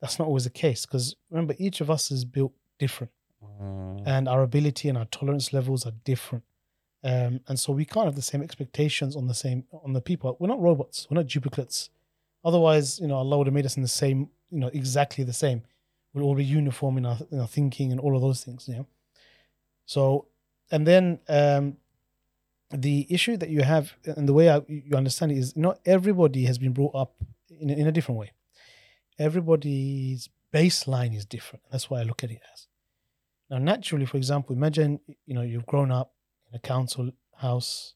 that's 0.00 0.18
not 0.18 0.26
always 0.26 0.44
the 0.44 0.50
case. 0.50 0.84
Because 0.84 1.14
remember, 1.30 1.54
each 1.58 1.80
of 1.80 1.90
us 1.90 2.10
is 2.10 2.24
built 2.24 2.52
different, 2.78 3.12
Mm, 3.42 4.02
and 4.06 4.28
our 4.28 4.42
ability 4.42 4.88
and 4.88 4.98
our 4.98 5.06
tolerance 5.06 5.52
levels 5.52 5.86
are 5.86 5.92
different. 6.04 6.44
Um, 7.02 7.40
and 7.48 7.58
so 7.58 7.72
we 7.72 7.84
can't 7.84 8.06
have 8.06 8.16
the 8.16 8.22
same 8.22 8.42
expectations 8.42 9.16
on 9.16 9.26
the 9.26 9.34
same 9.34 9.64
on 9.72 9.92
the 9.94 10.00
people. 10.00 10.36
We're 10.38 10.48
not 10.48 10.60
robots. 10.60 11.06
We're 11.10 11.16
not 11.16 11.28
duplicates. 11.28 11.90
Otherwise, 12.44 13.00
you 13.00 13.06
know, 13.06 13.16
Allah 13.16 13.38
would 13.38 13.46
have 13.46 13.54
made 13.54 13.66
us 13.66 13.76
in 13.76 13.82
the 13.82 13.88
same, 13.88 14.28
you 14.50 14.60
know, 14.60 14.70
exactly 14.72 15.24
the 15.24 15.32
same. 15.32 15.62
We'll 16.12 16.24
all 16.24 16.34
be 16.34 16.44
uniform 16.44 16.98
in 16.98 17.06
our, 17.06 17.18
in 17.30 17.38
our 17.38 17.46
thinking 17.46 17.92
and 17.92 18.00
all 18.00 18.16
of 18.16 18.22
those 18.22 18.44
things. 18.44 18.68
You 18.68 18.76
know. 18.76 18.86
So, 19.86 20.26
and 20.70 20.86
then 20.86 21.20
um, 21.28 21.76
the 22.70 23.06
issue 23.08 23.36
that 23.38 23.48
you 23.48 23.62
have, 23.62 23.94
and 24.04 24.28
the 24.28 24.32
way 24.32 24.50
I, 24.50 24.62
you 24.68 24.96
understand 24.96 25.32
it 25.32 25.38
is, 25.38 25.56
not 25.56 25.80
everybody 25.84 26.44
has 26.44 26.58
been 26.58 26.72
brought 26.72 26.94
up 26.94 27.14
in 27.60 27.70
in 27.70 27.86
a 27.86 27.92
different 27.92 28.18
way. 28.20 28.32
Everybody's 29.18 30.28
baseline 30.52 31.14
is 31.16 31.24
different. 31.24 31.62
That's 31.70 31.88
why 31.88 32.00
I 32.00 32.02
look 32.02 32.24
at 32.24 32.30
it 32.30 32.40
as. 32.52 32.66
Now, 33.50 33.58
naturally, 33.58 34.06
for 34.06 34.16
example, 34.16 34.54
imagine 34.54 35.00
you 35.26 35.34
know 35.34 35.42
you've 35.42 35.66
grown 35.66 35.90
up 35.90 36.12
in 36.48 36.56
a 36.56 36.60
council 36.60 37.10
house, 37.36 37.94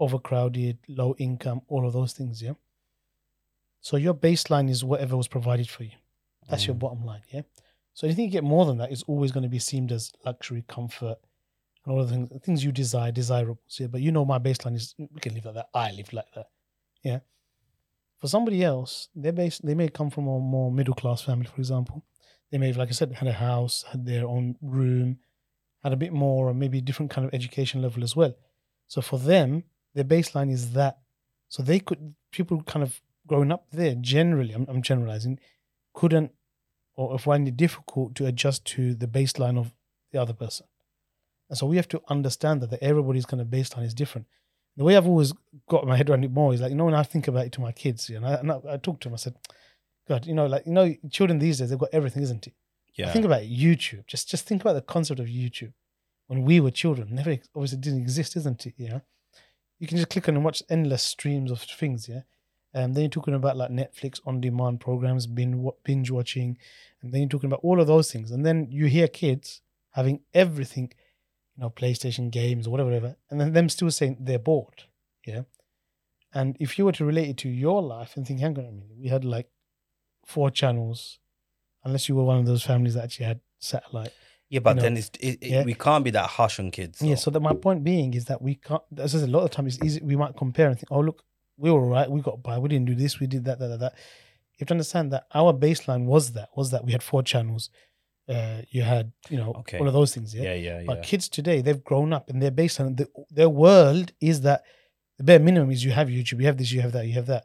overcrowded, 0.00 0.78
low 0.88 1.14
income, 1.18 1.62
all 1.68 1.86
of 1.86 1.92
those 1.92 2.12
things, 2.12 2.42
yeah. 2.42 2.52
So 3.80 3.96
your 3.96 4.14
baseline 4.14 4.70
is 4.70 4.82
whatever 4.82 5.16
was 5.16 5.28
provided 5.28 5.68
for 5.68 5.84
you. 5.84 5.92
That's 6.48 6.66
your 6.66 6.76
mm, 6.76 6.80
bottom 6.80 7.04
line, 7.04 7.22
yeah. 7.30 7.42
So 7.94 8.06
anything 8.06 8.26
you 8.26 8.30
get 8.30 8.44
more 8.44 8.64
than 8.66 8.78
that 8.78 8.92
is 8.92 9.02
always 9.04 9.32
going 9.32 9.42
to 9.42 9.48
be 9.48 9.58
seen 9.58 9.90
as 9.90 10.12
luxury, 10.24 10.64
comfort, 10.68 11.18
and 11.84 11.94
all 11.94 12.04
the 12.04 12.10
things, 12.10 12.30
things 12.42 12.64
you 12.64 12.72
desire, 12.72 13.12
desirables. 13.12 13.78
Yeah, 13.78 13.86
but 13.88 14.00
you 14.00 14.12
know 14.12 14.24
my 14.24 14.38
baseline 14.38 14.76
is 14.76 14.94
we 14.98 15.20
can 15.20 15.34
live 15.34 15.44
like 15.44 15.54
that. 15.54 15.68
I 15.74 15.92
live 15.92 16.12
like 16.12 16.32
that. 16.34 16.48
Yeah. 17.02 17.20
For 18.18 18.28
somebody 18.28 18.64
else, 18.64 19.08
their 19.14 19.32
base 19.32 19.58
they 19.58 19.74
may 19.74 19.88
come 19.88 20.10
from 20.10 20.26
a 20.26 20.38
more 20.40 20.72
middle 20.72 20.94
class 20.94 21.22
family, 21.22 21.46
for 21.46 21.58
example. 21.58 22.02
They 22.50 22.58
may 22.58 22.68
have, 22.68 22.76
like 22.76 22.88
I 22.88 22.92
said, 22.92 23.12
had 23.12 23.28
a 23.28 23.32
house, 23.32 23.84
had 23.90 24.06
their 24.06 24.26
own 24.26 24.56
room, 24.62 25.18
had 25.82 25.92
a 25.92 25.96
bit 25.96 26.12
more, 26.12 26.48
or 26.48 26.54
maybe 26.54 26.80
different 26.80 27.10
kind 27.10 27.26
of 27.26 27.34
education 27.34 27.82
level 27.82 28.02
as 28.02 28.14
well. 28.14 28.34
So 28.88 29.00
for 29.00 29.18
them, 29.18 29.64
their 29.94 30.04
baseline 30.04 30.50
is 30.50 30.72
that. 30.72 30.98
So 31.48 31.62
they 31.62 31.80
could 31.80 32.14
people 32.30 32.62
kind 32.62 32.82
of 32.82 33.00
growing 33.26 33.52
up 33.52 33.66
there 33.72 33.94
generally. 34.00 34.52
I'm, 34.52 34.66
I'm 34.68 34.82
generalizing, 34.82 35.40
couldn't 35.94 36.32
or 36.96 37.18
find 37.18 37.46
it 37.46 37.56
difficult 37.56 38.14
to 38.14 38.26
adjust 38.26 38.64
to 38.64 38.94
the 38.94 39.06
baseline 39.06 39.58
of 39.58 39.74
the 40.12 40.20
other 40.20 40.32
person. 40.32 40.66
And 41.48 41.58
so 41.58 41.66
we 41.66 41.76
have 41.76 41.88
to 41.88 42.00
understand 42.08 42.62
that, 42.62 42.70
that 42.70 42.82
everybody's 42.82 43.26
kind 43.26 43.40
of 43.40 43.48
baseline 43.48 43.84
is 43.84 43.94
different. 43.94 44.26
The 44.76 44.84
way 44.84 44.96
I've 44.96 45.06
always 45.06 45.32
got 45.68 45.86
my 45.86 45.96
head 45.96 46.08
around 46.08 46.24
it 46.24 46.32
more 46.32 46.52
is 46.54 46.60
like, 46.60 46.70
you 46.70 46.76
know, 46.76 46.86
when 46.86 46.94
I 46.94 47.02
think 47.02 47.28
about 47.28 47.46
it 47.46 47.52
to 47.52 47.60
my 47.60 47.72
kids, 47.72 48.08
you 48.08 48.18
know, 48.18 48.26
and 48.26 48.50
I, 48.50 48.60
I 48.72 48.76
talked 48.78 49.02
to 49.02 49.08
them, 49.08 49.14
I 49.14 49.18
said, 49.18 49.34
God, 50.08 50.26
you 50.26 50.34
know, 50.34 50.46
like, 50.46 50.66
you 50.66 50.72
know, 50.72 50.94
children 51.10 51.38
these 51.38 51.58
days, 51.58 51.70
they've 51.70 51.78
got 51.78 51.90
everything, 51.92 52.22
isn't 52.22 52.46
it? 52.46 52.54
Yeah. 52.94 53.12
Think 53.12 53.24
about 53.24 53.42
YouTube. 53.42 54.06
Just 54.06 54.28
just 54.28 54.46
think 54.46 54.62
about 54.62 54.74
the 54.74 54.82
concept 54.82 55.20
of 55.20 55.26
YouTube. 55.26 55.72
When 56.28 56.42
we 56.44 56.60
were 56.60 56.70
children, 56.70 57.14
never 57.14 57.36
obviously 57.54 57.78
didn't 57.78 58.00
exist, 58.00 58.36
isn't 58.36 58.66
it? 58.66 58.74
Yeah. 58.76 59.00
You 59.78 59.86
can 59.86 59.98
just 59.98 60.08
click 60.08 60.28
on 60.28 60.36
and 60.36 60.44
watch 60.44 60.62
endless 60.70 61.02
streams 61.02 61.50
of 61.50 61.60
things, 61.60 62.08
yeah. 62.08 62.22
And 62.72 62.94
then 62.94 63.04
you're 63.04 63.10
talking 63.10 63.34
about 63.34 63.56
like 63.56 63.70
Netflix 63.70 64.20
on 64.26 64.40
demand 64.40 64.80
programs, 64.80 65.26
binge, 65.26 65.70
binge 65.84 66.10
watching, 66.10 66.58
and 67.02 67.12
then 67.12 67.22
you're 67.22 67.28
talking 67.28 67.48
about 67.48 67.60
all 67.62 67.80
of 67.80 67.86
those 67.86 68.10
things. 68.10 68.30
And 68.30 68.44
then 68.44 68.68
you 68.70 68.86
hear 68.86 69.08
kids 69.08 69.60
having 69.90 70.20
everything, 70.34 70.92
you 71.56 71.62
know, 71.62 71.70
PlayStation 71.70 72.30
games 72.30 72.66
or 72.66 72.70
whatever, 72.70 72.90
whatever, 72.90 73.16
and 73.30 73.40
then 73.40 73.52
them 73.52 73.68
still 73.68 73.90
saying 73.90 74.18
they're 74.20 74.38
bored. 74.38 74.84
Yeah. 75.26 75.42
And 76.34 76.56
if 76.60 76.78
you 76.78 76.84
were 76.84 76.92
to 76.92 77.04
relate 77.04 77.30
it 77.30 77.36
to 77.38 77.48
your 77.48 77.82
life 77.82 78.16
and 78.16 78.26
think, 78.26 78.40
hang 78.40 78.58
on 78.58 78.64
a 78.66 78.72
minute, 78.72 78.98
we 78.98 79.08
had 79.08 79.24
like 79.24 79.48
four 80.26 80.50
channels, 80.50 81.18
unless 81.84 82.08
you 82.08 82.14
were 82.16 82.24
one 82.24 82.38
of 82.38 82.46
those 82.46 82.62
families 82.62 82.94
that 82.94 83.04
actually 83.04 83.26
had 83.26 83.40
satellite. 83.58 84.12
Yeah, 84.48 84.60
but 84.60 84.76
know, 84.76 84.82
then 84.82 84.96
it's 84.96 85.10
it, 85.18 85.38
yeah. 85.42 85.64
we 85.64 85.74
can't 85.74 86.04
be 86.04 86.10
that 86.10 86.28
harsh 86.30 86.60
on 86.60 86.70
kids. 86.70 87.00
Yeah, 87.02 87.16
so 87.16 87.30
that 87.30 87.40
my 87.40 87.54
point 87.54 87.82
being 87.82 88.14
is 88.14 88.26
that 88.26 88.42
we 88.42 88.56
can't. 88.56 88.82
As 88.98 89.14
I 89.14 89.20
said, 89.20 89.28
a 89.28 89.32
lot 89.32 89.44
of 89.44 89.50
times 89.50 89.76
it's 89.76 89.84
easy. 89.84 90.00
We 90.02 90.16
might 90.16 90.36
compare 90.36 90.68
and 90.68 90.78
think, 90.78 90.88
"Oh, 90.92 91.00
look, 91.00 91.24
we 91.56 91.70
were 91.70 91.80
all 91.80 91.88
right. 91.88 92.08
We 92.10 92.20
got 92.20 92.42
by. 92.42 92.58
We 92.58 92.68
didn't 92.68 92.86
do 92.86 92.94
this. 92.94 93.18
We 93.18 93.26
did 93.26 93.44
that, 93.46 93.58
that, 93.58 93.68
that, 93.68 93.80
that." 93.80 93.94
You 94.52 94.60
have 94.60 94.68
to 94.68 94.74
understand 94.74 95.12
that 95.12 95.24
our 95.34 95.52
baseline 95.52 96.04
was 96.04 96.32
that 96.32 96.50
was 96.56 96.70
that 96.70 96.84
we 96.84 96.92
had 96.92 97.02
four 97.02 97.22
channels. 97.22 97.70
Uh, 98.28 98.62
you 98.70 98.82
had, 98.82 99.12
you 99.28 99.36
know, 99.36 99.52
Okay. 99.60 99.78
all 99.78 99.86
of 99.86 99.92
those 99.92 100.12
things. 100.12 100.34
Yeah. 100.34 100.42
yeah, 100.42 100.54
yeah, 100.54 100.78
yeah. 100.80 100.84
But 100.86 101.04
kids 101.04 101.28
today, 101.28 101.60
they've 101.60 101.84
grown 101.84 102.12
up, 102.12 102.28
and 102.28 102.42
their 102.42 102.50
baseline, 102.50 102.96
the, 102.96 103.08
their 103.30 103.48
world 103.48 104.12
is 104.20 104.40
that 104.40 104.64
the 105.18 105.24
bare 105.24 105.38
minimum 105.38 105.70
is 105.70 105.84
you 105.84 105.92
have 105.92 106.08
YouTube, 106.08 106.40
you 106.40 106.46
have 106.46 106.56
this, 106.56 106.72
you 106.72 106.80
have 106.80 106.92
that, 106.92 107.06
you 107.06 107.12
have 107.14 107.26
that. 107.26 107.44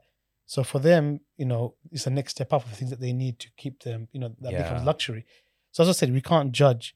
So 0.52 0.66
for 0.66 0.80
them, 0.80 1.22
you 1.38 1.46
know, 1.46 1.76
it's 1.94 2.04
the 2.04 2.10
next 2.10 2.32
step 2.34 2.52
up 2.52 2.66
of 2.66 2.74
things 2.74 2.92
that 2.92 3.00
they 3.00 3.14
need 3.14 3.40
to 3.40 3.48
keep 3.56 3.84
them, 3.84 4.10
you 4.12 4.20
know, 4.20 4.36
that 4.42 4.52
becomes 4.64 4.84
luxury. 4.84 5.26
So 5.72 5.84
as 5.84 5.88
I 5.88 5.94
said, 5.94 6.12
we 6.12 6.20
can't 6.20 6.52
judge. 6.52 6.94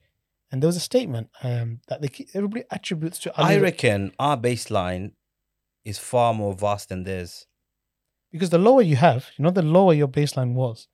And 0.50 0.62
there 0.62 0.68
was 0.68 0.76
a 0.76 0.80
statement 0.80 1.30
um, 1.42 1.80
that 1.88 2.02
they 2.02 2.08
keep, 2.08 2.28
everybody 2.34 2.64
attributes 2.70 3.18
to. 3.20 3.32
I 3.34 3.56
reckon 3.56 4.12
our 4.18 4.36
baseline 4.36 5.12
is 5.86 5.96
far 5.98 6.34
more 6.34 6.52
vast 6.52 6.90
than 6.90 7.04
theirs. 7.04 7.46
because 8.30 8.50
the 8.50 8.58
lower 8.58 8.82
you 8.82 8.96
have, 8.96 9.30
you 9.38 9.42
know, 9.42 9.50
the 9.50 9.62
lower 9.62 9.94
your 9.94 10.08
baseline 10.08 10.52
was, 10.52 10.88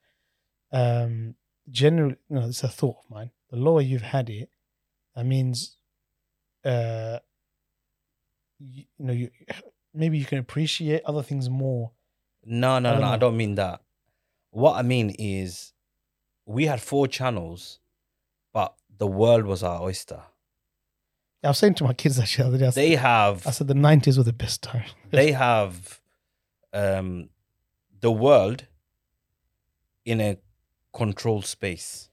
um, 0.73 1.35
generally, 1.69 2.15
you 2.29 2.37
know, 2.37 2.47
it's 2.47 2.63
a 2.63 2.69
thought 2.69 2.99
of 3.03 3.11
mine. 3.11 3.31
The 3.51 3.57
lower 3.57 3.81
you've 3.81 4.03
had 4.03 4.31
it, 4.31 4.51
that 5.17 5.27
means, 5.27 5.79
uh, 6.65 7.19
you, 8.61 8.85
you 8.99 9.05
know, 9.05 9.13
you 9.13 9.31
maybe 9.93 10.17
you 10.17 10.25
can 10.25 10.39
appreciate 10.39 11.03
other 11.05 11.25
things 11.25 11.51
more. 11.51 11.91
No, 12.45 12.75
I 12.75 12.79
no, 12.81 12.93
don't 12.93 13.01
no, 13.01 13.07
I 13.07 13.17
don't 13.17 13.37
mean 13.37 13.55
that. 13.57 13.81
What 14.51 14.77
I 14.77 14.83
mean 14.83 15.11
is, 15.19 15.73
we 16.45 16.67
had 16.67 16.81
four 16.81 17.07
channels, 17.07 17.79
but 18.53 18.75
the 18.99 19.07
world 19.07 19.45
was 19.45 19.63
our 19.63 19.83
oyster. 19.83 20.23
I 21.45 21.49
was 21.49 21.59
saying 21.59 21.75
to 21.75 21.85
my 21.85 21.93
kids 21.93 22.19
actually 22.19 22.45
the 22.45 22.49
other 22.49 22.59
day, 22.59 22.67
I 22.67 22.71
said, 22.71 22.83
They 22.83 22.97
have 22.97 23.47
I 23.47 23.51
said 23.51 23.67
the 23.67 23.75
nineties 23.75 24.17
were 24.17 24.25
the 24.25 24.33
best 24.33 24.63
time. 24.63 24.85
they 25.11 25.33
have 25.33 26.01
um 26.73 27.29
the 28.01 28.13
world 28.13 28.67
in 30.05 30.21
a 30.21 30.39
controlled 30.93 31.47
space. 31.47 32.11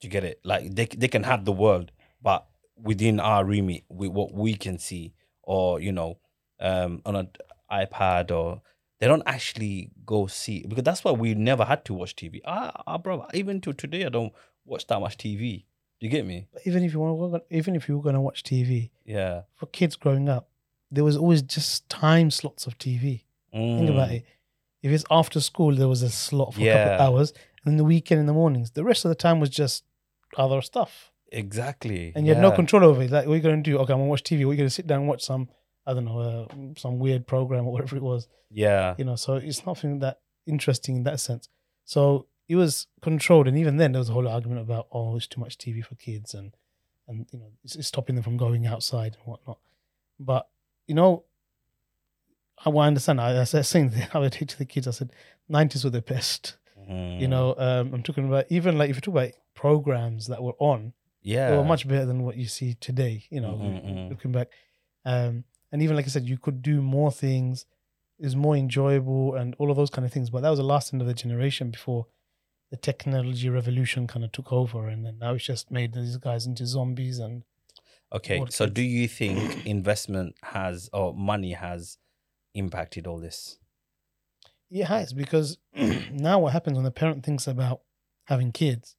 Do 0.00 0.08
you 0.08 0.10
get 0.10 0.24
it? 0.24 0.40
Like 0.44 0.74
they 0.74 0.86
they 0.86 1.08
can 1.08 1.22
have 1.24 1.44
the 1.44 1.52
world, 1.52 1.92
but 2.20 2.46
within 2.76 3.20
our 3.20 3.44
remit, 3.44 3.84
with 3.88 4.10
what 4.10 4.34
we 4.34 4.54
can 4.54 4.78
see, 4.78 5.14
or 5.42 5.80
you 5.80 5.92
know, 5.92 6.18
um, 6.60 7.02
on 7.06 7.16
an 7.16 7.28
iPad, 7.70 8.30
or 8.30 8.62
they 8.98 9.06
don't 9.06 9.22
actually 9.26 9.90
go 10.04 10.26
see 10.26 10.64
because 10.66 10.84
that's 10.84 11.04
why 11.04 11.12
we 11.12 11.34
never 11.34 11.64
had 11.64 11.84
to 11.86 11.94
watch 11.94 12.16
TV. 12.16 12.40
Ah, 12.44 12.82
ah 12.86 12.98
bro, 12.98 13.26
even 13.34 13.60
to 13.62 13.72
today, 13.72 14.04
I 14.04 14.08
don't 14.08 14.32
watch 14.64 14.86
that 14.88 15.00
much 15.00 15.16
TV. 15.18 15.64
Do 16.00 16.06
you 16.06 16.10
get 16.10 16.26
me? 16.26 16.46
But 16.52 16.62
even 16.66 16.82
if 16.84 16.92
you 16.92 17.00
want, 17.00 17.42
even 17.50 17.74
if 17.76 17.88
you 17.88 17.96
were 17.96 18.02
going 18.02 18.14
to 18.14 18.20
watch 18.20 18.42
TV 18.42 18.90
Yeah. 19.04 19.42
for 19.54 19.66
kids 19.66 19.96
growing 19.96 20.28
up, 20.28 20.48
there 20.90 21.04
was 21.04 21.16
always 21.16 21.42
just 21.42 21.88
time 21.88 22.30
slots 22.30 22.66
of 22.66 22.76
TV. 22.78 23.24
Think 23.52 23.88
about 23.90 24.10
Mm. 24.10 24.16
it. 24.16 24.24
If 24.82 24.92
it's 24.92 25.04
after 25.10 25.40
school, 25.40 25.74
there 25.74 25.88
was 25.88 26.02
a 26.02 26.10
slot 26.10 26.54
for 26.54 26.60
a 26.60 26.72
couple 26.72 26.92
of 26.92 27.00
hours, 27.00 27.30
and 27.64 27.72
then 27.72 27.76
the 27.78 27.84
weekend 27.84 28.20
in 28.20 28.26
the 28.26 28.34
mornings. 28.34 28.72
The 28.72 28.84
rest 28.84 29.04
of 29.04 29.08
the 29.08 29.14
time 29.14 29.40
was 29.40 29.48
just 29.50 29.84
other 30.36 30.60
stuff, 30.60 31.10
Exactly. 31.32 32.12
and 32.14 32.26
you 32.26 32.34
had 32.34 32.42
no 32.42 32.52
control 32.52 32.84
over 32.84 33.02
it. 33.02 33.10
Like, 33.10 33.26
what 33.26 33.32
are 33.32 33.36
you 33.36 33.42
going 33.42 33.62
to 33.62 33.70
do? 33.70 33.78
Okay, 33.78 33.92
I'm 33.92 33.98
going 34.00 34.06
to 34.08 34.10
watch 34.10 34.22
TV. 34.22 34.44
We're 34.44 34.56
going 34.56 34.68
to 34.68 34.70
sit 34.70 34.86
down 34.86 35.00
and 35.00 35.08
watch 35.08 35.22
some, 35.24 35.48
I 35.86 35.94
don't 35.94 36.04
know, 36.04 36.18
uh, 36.20 36.46
some 36.76 36.98
weird 36.98 37.26
program 37.26 37.66
or 37.66 37.72
whatever 37.72 37.96
it 37.96 38.02
was. 38.02 38.26
Yeah. 38.50 38.94
You 38.98 39.04
know, 39.04 39.16
so 39.16 39.34
it's 39.36 39.64
nothing 39.66 40.00
that 40.00 40.20
interesting 40.46 40.96
in 40.96 41.02
that 41.04 41.20
sense. 41.20 41.48
So 41.84 42.26
it 42.48 42.56
was 42.56 42.86
controlled, 43.02 43.48
and 43.48 43.56
even 43.58 43.76
then 43.76 43.92
there 43.92 44.00
was 44.00 44.08
a 44.08 44.12
whole 44.12 44.28
argument 44.28 44.60
about, 44.60 44.86
oh, 44.92 45.16
it's 45.16 45.26
too 45.26 45.40
much 45.40 45.58
TV 45.58 45.84
for 45.84 45.94
kids, 45.96 46.34
and 46.34 46.54
and 47.08 47.26
you 47.32 47.38
know, 47.38 47.50
it's, 47.64 47.76
it's 47.76 47.88
stopping 47.88 48.14
them 48.16 48.24
from 48.24 48.36
going 48.36 48.66
outside 48.66 49.14
and 49.16 49.24
whatnot. 49.26 49.58
But 50.18 50.48
you 50.88 50.94
know, 50.94 51.24
I, 52.64 52.70
I 52.70 52.86
understand. 52.86 53.20
I, 53.20 53.40
I 53.40 53.44
said 53.44 53.64
saying 53.66 53.92
I 54.14 54.18
would 54.18 54.32
teach 54.32 54.56
the 54.56 54.64
kids. 54.64 54.86
I 54.88 54.92
said, 54.92 55.10
nineties 55.48 55.84
were 55.84 55.90
the 55.90 56.02
best. 56.02 56.56
You 56.88 56.92
Mm. 56.94 57.28
know, 57.30 57.54
um, 57.58 57.92
I'm 57.94 58.02
talking 58.04 58.28
about 58.28 58.44
even 58.48 58.78
like 58.78 58.90
if 58.90 58.96
you 58.96 59.00
talk 59.00 59.14
about 59.14 59.30
programs 59.54 60.28
that 60.28 60.40
were 60.40 60.54
on, 60.60 60.92
yeah. 61.22 61.50
they 61.50 61.56
were 61.56 61.64
much 61.64 61.88
better 61.88 62.06
than 62.06 62.22
what 62.22 62.36
you 62.36 62.46
see 62.46 62.74
today. 62.74 63.24
You 63.28 63.40
know, 63.40 63.54
Mhm, 63.54 63.84
mhm. 63.84 64.10
looking 64.10 64.30
back, 64.30 64.48
um, 65.04 65.42
and 65.76 65.82
even 65.82 65.94
like 65.96 66.06
I 66.06 66.08
said, 66.08 66.26
you 66.26 66.38
could 66.38 66.62
do 66.62 66.80
more 66.80 67.12
things. 67.12 67.66
Is 68.18 68.34
more 68.34 68.56
enjoyable 68.56 69.34
and 69.34 69.54
all 69.58 69.70
of 69.70 69.76
those 69.76 69.90
kind 69.90 70.06
of 70.06 70.10
things. 70.10 70.30
But 70.30 70.40
that 70.40 70.48
was 70.48 70.58
the 70.58 70.64
last 70.64 70.90
end 70.94 71.02
of 71.02 71.06
the 71.06 71.12
generation 71.12 71.70
before 71.70 72.06
the 72.70 72.78
technology 72.78 73.50
revolution 73.50 74.06
kind 74.06 74.24
of 74.24 74.32
took 74.32 74.50
over, 74.50 74.88
and 74.88 75.04
then 75.04 75.18
now 75.18 75.34
it's 75.34 75.44
just 75.44 75.70
made 75.70 75.92
these 75.92 76.16
guys 76.16 76.46
into 76.46 76.64
zombies. 76.64 77.18
And 77.18 77.42
Okay, 78.14 78.38
so 78.48 78.64
kids? 78.64 78.74
do 78.74 78.80
you 78.82 79.06
think 79.06 79.66
investment 79.76 80.34
has 80.44 80.88
or 80.94 81.12
money 81.12 81.52
has 81.52 81.98
impacted 82.54 83.06
all 83.06 83.18
this? 83.18 83.58
it 84.70 84.84
has 84.84 85.12
because 85.12 85.58
now 86.10 86.38
what 86.40 86.52
happens 86.54 86.76
when 86.76 86.84
the 86.84 86.90
parent 86.90 87.22
thinks 87.22 87.46
about 87.46 87.82
having 88.24 88.50
kids, 88.50 88.96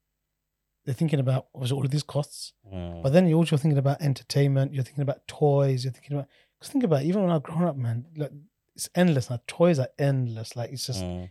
they're 0.86 0.94
thinking 0.94 1.20
about 1.20 1.48
was 1.56 1.72
all 1.72 1.84
of 1.84 1.90
these 1.92 2.04
costs, 2.04 2.54
Mm. 2.72 3.02
but 3.02 3.13
then 3.13 3.28
you're 3.28 3.38
also 3.40 3.58
thinking 3.58 3.78
about 3.80 4.02
entertainment. 4.02 4.74
You're 4.74 4.84
thinking 4.84 5.02
about 5.02 5.26
toys. 5.28 5.84
You're 5.84 5.94
thinking 5.94 6.18
about 6.18 6.28
because 6.60 6.72
think 6.72 6.84
about 6.84 7.02
it, 7.04 7.06
even 7.08 7.22
when 7.24 7.32
I've 7.32 7.43
grown 7.43 7.63
up, 7.63 7.76
man, 7.76 8.06
like 8.15 8.32
it's 8.76 8.89
endless. 8.96 9.30
Now 9.30 9.39
toys 9.48 9.80
are 9.80 9.89
endless. 10.00 10.56
Like 10.56 10.72
it's 10.72 10.86
just 10.88 11.04
Mm. 11.04 11.30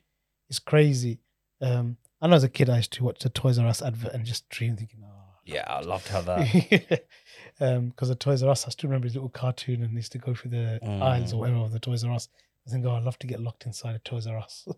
it's 0.48 0.58
crazy. 0.58 1.20
Um, 1.60 1.96
I 2.20 2.26
know 2.28 2.36
as 2.36 2.44
a 2.44 2.48
kid 2.48 2.68
I 2.70 2.76
used 2.78 2.92
to 2.94 3.04
watch 3.04 3.20
the 3.20 3.28
Toys 3.28 3.58
R 3.58 3.66
Us 3.66 3.82
advert 3.82 4.12
and 4.14 4.24
just 4.24 4.48
dream 4.48 4.76
thinking, 4.76 5.00
oh, 5.04 5.34
Yeah, 5.44 5.64
I 5.68 5.80
loved 5.80 6.08
how 6.08 6.20
that. 6.22 7.02
um, 7.60 7.88
because 7.88 8.08
the 8.08 8.14
Toys 8.14 8.42
R 8.42 8.50
Us, 8.50 8.66
I 8.66 8.70
still 8.70 8.88
remember 8.88 9.06
his 9.06 9.14
little 9.14 9.28
cartoon 9.28 9.82
and 9.82 9.90
he 9.90 9.96
used 9.96 10.12
to 10.12 10.18
go 10.18 10.34
through 10.34 10.50
the 10.52 10.80
aisles 11.02 11.32
or 11.32 11.36
Mm. 11.36 11.38
whatever 11.40 11.58
of 11.58 11.72
the 11.72 11.78
Toys 11.80 12.04
R 12.04 12.12
Us. 12.12 12.28
I 12.66 12.70
think, 12.70 12.84
oh, 12.84 12.90
I'd 12.92 13.04
love 13.04 13.18
to 13.20 13.26
get 13.26 13.40
locked 13.40 13.64
inside 13.66 13.94
a 13.94 13.98
Toys 14.00 14.26
R 14.26 14.38
Us. 14.38 14.66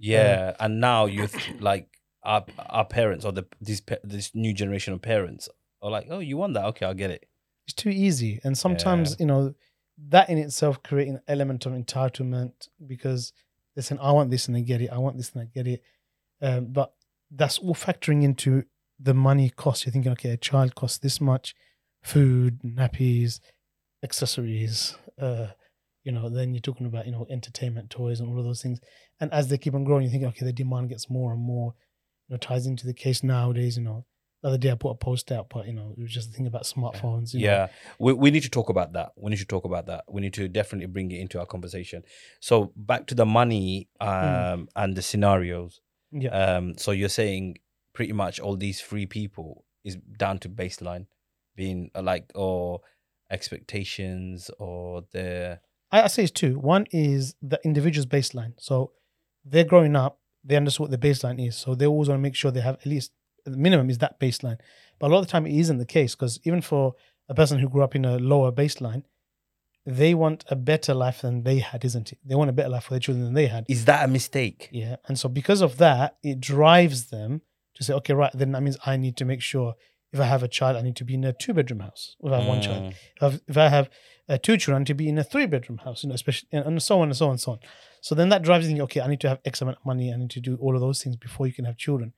Yeah, 0.00 0.54
and 0.58 0.80
now 0.80 1.06
you 1.06 1.28
th- 1.28 1.60
like 1.60 1.88
our 2.24 2.44
our 2.68 2.84
parents 2.84 3.24
or 3.24 3.30
the 3.30 3.46
these 3.60 3.80
this 4.02 4.34
new 4.34 4.52
generation 4.52 4.92
of 4.92 5.00
parents 5.02 5.48
are 5.80 5.90
like, 5.90 6.08
oh, 6.10 6.18
you 6.18 6.36
want 6.36 6.54
that? 6.54 6.64
Okay, 6.66 6.84
I'll 6.84 6.94
get 6.94 7.10
it. 7.12 7.26
it's 7.64 7.74
too 7.74 7.90
easy, 7.90 8.40
and 8.42 8.58
sometimes 8.58 9.16
you 9.20 9.26
know 9.26 9.54
that 10.08 10.28
in 10.28 10.38
itself 10.38 10.82
create 10.82 11.08
an 11.08 11.20
element 11.28 11.66
of 11.66 11.72
entitlement 11.72 12.68
because 12.86 13.32
they're 13.74 13.82
saying, 13.82 14.00
I 14.00 14.12
want 14.12 14.30
this 14.30 14.48
and 14.48 14.56
I 14.56 14.60
get 14.60 14.80
it. 14.80 14.90
I 14.90 14.98
want 14.98 15.16
this 15.16 15.32
and 15.32 15.42
I 15.42 15.46
get 15.46 15.66
it. 15.66 15.82
Um, 16.42 16.66
but 16.66 16.92
that's 17.30 17.58
all 17.58 17.74
factoring 17.74 18.22
into 18.22 18.64
the 19.00 19.14
money 19.14 19.50
cost. 19.50 19.84
You're 19.84 19.92
thinking, 19.92 20.12
okay, 20.12 20.30
a 20.30 20.36
child 20.36 20.74
costs 20.74 20.98
this 20.98 21.20
much, 21.20 21.54
food, 22.02 22.60
nappies, 22.62 23.40
accessories. 24.02 24.96
Uh, 25.20 25.48
you 26.04 26.12
know, 26.12 26.28
then 26.28 26.54
you're 26.54 26.60
talking 26.60 26.86
about 26.86 27.06
you 27.06 27.12
know 27.12 27.26
entertainment, 27.30 27.90
toys, 27.90 28.20
and 28.20 28.28
all 28.28 28.38
of 28.38 28.44
those 28.44 28.62
things. 28.62 28.80
And 29.20 29.32
as 29.32 29.48
they 29.48 29.58
keep 29.58 29.74
on 29.74 29.84
growing, 29.84 30.04
you 30.04 30.10
think, 30.10 30.24
okay, 30.24 30.44
the 30.44 30.52
demand 30.52 30.90
gets 30.90 31.08
more 31.08 31.32
and 31.32 31.40
more. 31.40 31.74
you 32.28 32.34
know 32.34 32.38
ties 32.38 32.66
into 32.66 32.86
the 32.86 32.94
case 32.94 33.22
nowadays. 33.22 33.76
You 33.76 33.84
know, 33.84 34.04
the 34.44 34.48
other 34.50 34.58
day 34.58 34.70
I 34.70 34.74
put 34.74 34.90
a 34.90 34.94
post 34.94 35.32
out, 35.32 35.46
but 35.48 35.66
you 35.66 35.72
know, 35.72 35.94
it 35.96 36.02
was 36.02 36.12
just 36.12 36.28
a 36.28 36.32
thing 36.34 36.46
about 36.46 36.64
smartphones. 36.64 37.32
you 37.32 37.40
know. 37.40 37.46
yeah 37.46 37.66
we, 37.98 38.12
we 38.12 38.30
need 38.30 38.42
to 38.42 38.50
talk 38.50 38.68
about 38.68 38.92
that 38.92 39.12
we 39.16 39.30
need 39.30 39.38
to 39.38 39.46
talk 39.54 39.64
about 39.64 39.86
that 39.86 40.04
we 40.14 40.20
need 40.20 40.34
to 40.34 40.48
definitely 40.48 40.86
bring 40.86 41.10
it 41.10 41.18
into 41.24 41.38
our 41.40 41.46
conversation 41.46 42.02
so 42.40 42.70
back 42.76 43.06
to 43.06 43.14
the 43.14 43.24
money 43.40 43.88
um 44.00 44.10
Mm. 44.10 44.66
and 44.76 44.96
the 44.98 45.02
scenarios 45.10 45.80
yeah, 46.12 46.28
um 46.30 46.76
so 46.76 46.90
you're 46.92 47.08
saying 47.22 47.56
pretty 47.94 48.12
much 48.12 48.38
all 48.38 48.56
these 48.56 48.80
three 48.88 49.06
people 49.06 49.64
is 49.82 49.96
down 50.24 50.38
to 50.40 50.48
baseline 50.48 51.06
being 51.56 51.90
uh, 51.94 52.02
like 52.02 52.30
or 52.34 52.80
expectations 53.44 54.50
or 54.58 55.04
the 55.12 55.58
I, 55.90 56.02
I 56.02 56.06
say 56.08 56.24
it's 56.24 56.32
two. 56.32 56.58
One 56.58 56.86
is 56.90 57.34
the 57.42 57.60
individual's 57.64 58.06
baseline. 58.06 58.54
So 58.58 58.92
they're 59.44 59.64
growing 59.64 59.94
up, 59.96 60.18
they 60.42 60.56
understand 60.56 60.90
what 60.90 61.00
the 61.00 61.08
baseline 61.08 61.46
is. 61.46 61.56
So 61.56 61.74
they 61.74 61.86
always 61.86 62.08
want 62.08 62.18
to 62.18 62.22
make 62.22 62.34
sure 62.34 62.50
they 62.50 62.60
have 62.60 62.76
at 62.76 62.86
least 62.86 63.12
the 63.44 63.56
minimum 63.56 63.90
is 63.90 63.98
that 63.98 64.18
baseline. 64.20 64.58
But 64.98 65.08
a 65.08 65.12
lot 65.12 65.20
of 65.20 65.26
the 65.26 65.32
time 65.32 65.46
it 65.46 65.58
isn't 65.58 65.78
the 65.78 65.86
case 65.86 66.14
because 66.14 66.38
even 66.44 66.60
for 66.60 66.94
a 67.28 67.34
person 67.34 67.58
who 67.58 67.68
grew 67.68 67.82
up 67.82 67.94
in 67.94 68.04
a 68.04 68.18
lower 68.18 68.52
baseline, 68.52 69.02
they 69.86 70.14
want 70.14 70.44
a 70.48 70.56
better 70.56 70.94
life 70.94 71.22
than 71.22 71.42
they 71.42 71.58
had, 71.58 71.84
isn't 71.84 72.12
it? 72.12 72.18
They 72.24 72.34
want 72.34 72.50
a 72.50 72.54
better 72.54 72.70
life 72.70 72.84
for 72.84 72.90
their 72.90 73.00
children 73.00 73.24
than 73.24 73.34
they 73.34 73.46
had. 73.46 73.66
is 73.68 73.84
that 73.84 74.04
a 74.04 74.08
mistake 74.08 74.68
Yeah. 74.72 74.96
And 75.06 75.18
so 75.18 75.28
because 75.28 75.60
of 75.60 75.76
that, 75.78 76.16
it 76.22 76.40
drives 76.40 77.10
them 77.10 77.42
to 77.74 77.84
say, 77.84 77.92
okay, 77.94 78.14
right, 78.14 78.30
then 78.34 78.52
that 78.52 78.62
means 78.62 78.78
I 78.86 78.96
need 78.96 79.16
to 79.18 79.24
make 79.24 79.42
sure 79.42 79.74
if 80.12 80.20
I 80.20 80.24
have 80.24 80.44
a 80.44 80.48
child, 80.48 80.76
I 80.76 80.82
need 80.82 80.96
to 80.96 81.04
be 81.04 81.14
in 81.14 81.24
a 81.24 81.32
two 81.32 81.52
bedroom 81.52 81.80
house. 81.80 82.16
If 82.22 82.32
I 82.32 82.38
have 82.38 82.46
one 82.46 82.62
child, 82.62 82.84
Mm, 82.84 82.90
if 83.16 83.22
I 83.22 83.24
have, 83.26 83.40
if 83.48 83.56
I 83.56 83.68
have 83.68 83.90
uh, 84.28 84.38
two 84.40 84.56
children, 84.56 84.84
to 84.84 84.94
be 84.94 85.08
in 85.08 85.18
a 85.18 85.24
three 85.24 85.46
bedroom 85.46 85.78
house, 85.78 86.04
you 86.04 86.08
know, 86.08 86.14
especially 86.14 86.48
and, 86.52 86.64
and 86.64 86.82
so 86.82 87.00
on 87.00 87.08
and 87.08 87.16
so 87.16 87.26
on 87.26 87.32
and 87.32 87.40
so 87.40 87.52
on. 87.52 87.58
So 88.00 88.14
then 88.14 88.28
that 88.28 88.42
drives 88.42 88.70
you 88.70 88.80
okay, 88.84 89.00
I 89.00 89.08
need 89.08 89.20
to 89.20 89.28
have 89.28 89.40
X 89.44 89.60
amount 89.60 89.78
of 89.78 89.84
money. 89.84 90.12
I 90.12 90.16
need 90.16 90.30
to 90.30 90.40
do 90.40 90.56
all 90.60 90.76
of 90.76 90.80
those 90.80 91.02
things 91.02 91.16
before 91.16 91.46
you 91.48 91.52
can 91.52 91.64
have 91.64 91.76
children. 91.76 92.12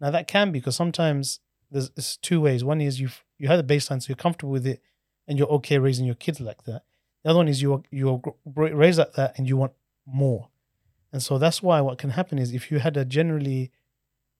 Now 0.00 0.10
that 0.10 0.26
can 0.28 0.52
be 0.52 0.58
because 0.60 0.76
sometimes 0.76 1.40
there's, 1.70 1.90
there's 1.90 2.16
two 2.18 2.40
ways. 2.40 2.62
One 2.64 2.80
is 2.80 3.00
you 3.00 3.08
you 3.38 3.48
have 3.48 3.64
the 3.64 3.74
baseline, 3.74 4.02
so 4.02 4.08
you're 4.08 4.16
comfortable 4.16 4.52
with 4.52 4.66
it, 4.66 4.82
and 5.26 5.38
you're 5.38 5.48
okay 5.48 5.78
raising 5.78 6.06
your 6.06 6.14
kids 6.14 6.40
like 6.40 6.64
that. 6.64 6.82
The 7.24 7.30
other 7.30 7.38
one 7.38 7.48
is 7.48 7.60
you're 7.62 7.82
you're 7.90 8.20
raised 8.54 8.98
like 8.98 9.14
that, 9.14 9.38
and 9.38 9.48
you 9.48 9.56
want 9.56 9.72
more. 10.06 10.48
And 11.12 11.22
so 11.22 11.38
that's 11.38 11.62
why 11.62 11.80
what 11.80 11.98
can 11.98 12.10
happen 12.10 12.38
is 12.38 12.52
if 12.52 12.70
you 12.70 12.78
had 12.78 12.96
a 12.96 13.04
generally, 13.04 13.72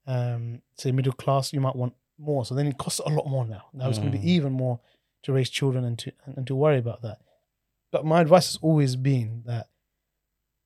um, 0.05 0.61
say 0.77 0.91
middle 0.91 1.13
class, 1.13 1.51
you 1.53 1.59
might 1.59 1.75
want 1.75 1.93
more. 2.19 2.45
So 2.45 2.53
then 2.55 2.67
it 2.67 2.77
costs 2.77 2.99
a 3.05 3.09
lot 3.09 3.27
more 3.27 3.45
now. 3.45 3.65
Now 3.73 3.89
it's 3.89 3.97
going 3.99 4.11
to 4.11 4.17
Mm. 4.17 4.21
be 4.21 4.31
even 4.31 4.53
more 4.53 4.79
to 5.23 5.33
raise 5.33 5.49
children 5.49 5.83
and 5.83 5.97
to 5.99 6.11
and 6.25 6.45
to 6.47 6.55
worry 6.55 6.77
about 6.77 7.01
that. 7.01 7.19
But 7.91 8.05
my 8.05 8.21
advice 8.21 8.47
has 8.47 8.59
always 8.61 8.95
been 8.95 9.43
that 9.45 9.69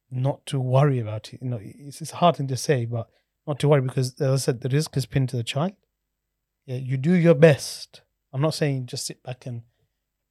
not 0.10 0.46
to 0.48 0.60
worry 0.60 1.00
about 1.00 1.34
it. 1.34 1.42
You 1.42 1.50
know, 1.50 1.60
it's, 1.62 2.02
it's 2.02 2.12
a 2.14 2.18
hard 2.18 2.36
thing 2.36 2.48
to 2.48 2.58
say, 2.58 2.86
but 2.86 3.08
not 3.48 3.60
to 3.60 3.68
worry 3.68 3.82
because, 3.82 4.20
as 4.22 4.32
I 4.32 4.36
said, 4.36 4.62
the 4.62 4.70
rizq 4.70 4.96
is 4.98 5.06
pinned 5.06 5.30
to 5.30 5.38
the 5.38 5.44
child. 5.44 5.74
Yeah, 6.66 6.78
you 6.78 6.98
do 6.98 7.14
your 7.14 7.36
best. 7.36 8.02
I'm 8.34 8.42
not 8.42 8.54
saying 8.54 8.86
just 8.86 9.06
sit 9.06 9.24
back 9.24 9.46
and 9.46 9.64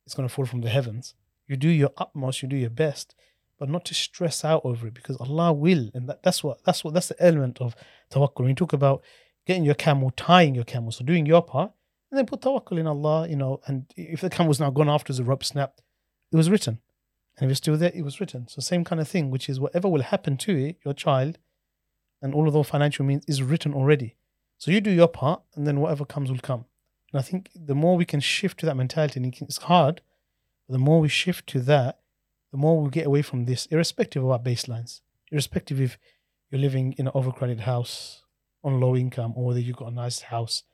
it's 0.06 0.14
going 0.14 0.28
to 0.28 0.34
fall 0.34 0.46
from 0.46 0.60
the 0.62 0.70
heavens. 0.70 1.14
You 1.46 1.56
do 1.56 1.68
your 1.68 1.90
utmost, 1.98 2.42
you 2.42 2.48
do 2.48 2.56
your 2.56 2.70
best, 2.70 3.14
but 3.58 3.68
not 3.68 3.84
to 3.86 3.94
stress 3.94 4.44
out 4.44 4.62
over 4.64 4.86
it 4.86 4.94
because 4.94 5.16
Allah 5.18 5.52
will, 5.52 5.90
and 5.94 6.08
that, 6.08 6.22
that's 6.22 6.42
what 6.42 6.64
that's 6.64 6.84
what 6.84 6.94
that's 6.94 7.08
the 7.08 7.22
element 7.22 7.60
of 7.60 7.74
tawakkul. 8.10 8.40
When 8.40 8.48
you 8.48 8.54
talk 8.54 8.72
about 8.72 9.02
getting 9.46 9.64
your 9.64 9.74
camel, 9.74 10.12
tying 10.16 10.54
your 10.54 10.64
camel, 10.64 10.92
so 10.92 11.04
doing 11.04 11.26
your 11.26 11.42
part, 11.42 11.72
and 12.10 12.18
then 12.18 12.26
put 12.26 12.40
tawakkul 12.40 12.78
in 12.78 12.86
Allah, 12.86 13.28
you 13.28 13.36
know. 13.36 13.60
And 13.66 13.92
if 13.96 14.20
the 14.20 14.30
camel's 14.30 14.60
now 14.60 14.70
gone 14.70 14.88
after 14.88 15.12
the 15.12 15.24
rope 15.24 15.44
snapped, 15.44 15.82
it 16.32 16.36
was 16.36 16.48
written, 16.48 16.78
and 17.36 17.46
if 17.46 17.50
it's 17.50 17.58
still 17.58 17.76
there, 17.76 17.92
it 17.94 18.04
was 18.04 18.20
written. 18.20 18.46
So 18.48 18.60
same 18.60 18.84
kind 18.84 19.00
of 19.00 19.08
thing, 19.08 19.30
which 19.30 19.48
is 19.48 19.60
whatever 19.60 19.88
will 19.88 20.02
happen 20.02 20.36
to 20.38 20.56
it, 20.56 20.76
your 20.84 20.94
child, 20.94 21.38
and 22.22 22.34
all 22.34 22.46
of 22.46 22.52
those 22.52 22.68
financial 22.68 23.04
means 23.04 23.24
is 23.26 23.42
written 23.42 23.72
already. 23.74 24.16
So 24.58 24.70
you 24.70 24.80
do 24.80 24.90
your 24.90 25.08
part, 25.08 25.42
and 25.54 25.66
then 25.66 25.80
whatever 25.80 26.04
comes 26.04 26.30
will 26.30 26.38
come. 26.38 26.64
And 27.12 27.18
I 27.18 27.22
think 27.22 27.50
the 27.54 27.74
more 27.74 27.96
we 27.96 28.04
can 28.04 28.20
shift 28.20 28.60
to 28.60 28.66
that 28.66 28.76
mentality, 28.76 29.18
and 29.20 29.34
it's 29.40 29.58
hard, 29.58 30.00
but 30.66 30.72
the 30.74 30.78
more 30.78 31.00
we 31.00 31.08
shift 31.08 31.46
to 31.48 31.60
that, 31.60 32.00
the 32.52 32.58
more 32.58 32.80
we 32.80 32.90
get 32.90 33.06
away 33.06 33.22
from 33.22 33.44
this, 33.46 33.66
irrespective 33.66 34.22
of 34.24 34.30
our 34.30 34.38
baselines, 34.38 35.00
irrespective 35.30 35.80
if 35.80 35.98
you're 36.50 36.60
living 36.60 36.92
in 36.98 37.06
an 37.06 37.12
overcrowded 37.14 37.60
house 37.60 38.22
on 38.62 38.80
low 38.80 38.96
income 38.96 39.32
or 39.36 39.46
whether 39.46 39.60
you've 39.60 39.76
got 39.76 39.92
a 39.92 39.94
nice 39.94 40.20
house, 40.20 40.64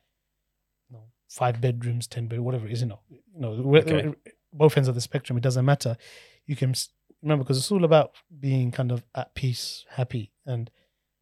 you 0.89 0.95
know, 0.97 1.03
five 1.29 1.61
bedrooms, 1.61 2.07
ten 2.07 2.27
bed, 2.27 2.39
whatever 2.39 2.65
it 2.67 2.73
is, 2.73 2.81
you 2.81 2.87
know, 2.87 2.99
you 3.09 3.21
know, 3.35 3.49
Okay. 3.77 4.13
both 4.51 4.75
ends 4.75 4.89
of 4.89 4.95
the 4.95 5.01
spectrum. 5.01 5.37
It 5.37 5.43
doesn't 5.43 5.63
matter. 5.65 5.97
You 6.45 6.55
can 6.55 6.73
remember 7.21 7.43
because 7.43 7.57
it's 7.57 7.71
all 7.71 7.85
about 7.85 8.11
being 8.39 8.71
kind 8.71 8.91
of 8.91 9.03
at 9.15 9.33
peace, 9.35 9.85
happy, 9.91 10.31
and 10.45 10.69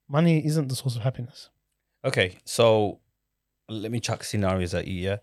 money 0.08 0.46
isn't 0.46 0.70
the 0.70 0.76
source 0.76 0.96
of 0.96 1.02
happiness. 1.02 1.50
Okay, 2.04 2.38
so 2.46 3.00
let 3.68 3.92
me 3.92 4.00
chuck 4.00 4.24
scenarios 4.24 4.74
at 4.74 4.88
you. 4.88 5.02
Yeah, 5.02 5.18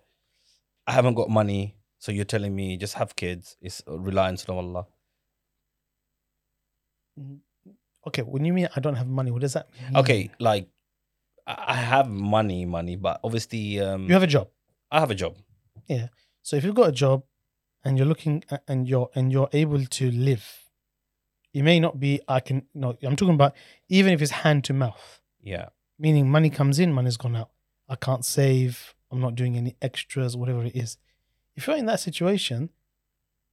I 0.86 0.92
haven't 0.92 1.14
got 1.14 1.30
money, 1.30 1.76
so 1.98 2.12
you're 2.12 2.24
telling 2.24 2.54
me 2.54 2.76
just 2.76 2.94
have 2.94 3.14
kids. 3.14 3.56
It's 3.60 3.82
reliance 3.86 4.44
on 4.48 4.56
Allah. 4.56 4.86
Okay, 8.06 8.22
when 8.22 8.44
you 8.44 8.52
mean 8.52 8.68
I 8.74 8.80
don't 8.80 8.96
have 8.96 9.06
money, 9.06 9.30
what 9.30 9.42
does 9.42 9.52
that 9.52 9.68
mean? 9.74 9.96
Okay, 9.96 10.30
like 10.40 10.68
I 11.46 11.74
have 11.74 12.08
money, 12.08 12.64
money, 12.64 12.96
but 12.96 13.20
obviously, 13.24 13.80
um, 13.80 14.06
you 14.06 14.12
have 14.14 14.22
a 14.22 14.28
job. 14.28 14.48
I 14.90 15.00
have 15.00 15.10
a 15.10 15.14
job. 15.14 15.36
Yeah. 15.86 16.08
So 16.42 16.56
if 16.56 16.64
you've 16.64 16.74
got 16.74 16.88
a 16.88 16.92
job 16.92 17.22
and 17.84 17.96
you're 17.96 18.06
looking 18.06 18.44
and 18.68 18.88
you're 18.88 19.10
and 19.14 19.32
you're 19.32 19.48
able 19.52 19.84
to 19.84 20.10
live, 20.10 20.62
it 21.52 21.62
may 21.62 21.80
not 21.80 22.00
be 22.00 22.20
I 22.28 22.40
can 22.40 22.66
no 22.74 22.96
I'm 23.02 23.16
talking 23.16 23.34
about 23.34 23.54
even 23.88 24.12
if 24.12 24.22
it's 24.22 24.30
hand 24.30 24.64
to 24.64 24.72
mouth, 24.72 25.20
Yeah, 25.40 25.68
meaning 25.98 26.30
money 26.30 26.50
comes 26.50 26.78
in, 26.78 26.92
money's 26.92 27.16
gone 27.16 27.36
out. 27.36 27.50
I 27.88 27.96
can't 27.96 28.24
save, 28.24 28.94
I'm 29.10 29.20
not 29.20 29.34
doing 29.34 29.56
any 29.56 29.76
extras, 29.82 30.36
whatever 30.36 30.64
it 30.64 30.76
is. 30.76 30.96
If 31.54 31.66
you're 31.66 31.76
in 31.76 31.86
that 31.86 32.00
situation, 32.00 32.70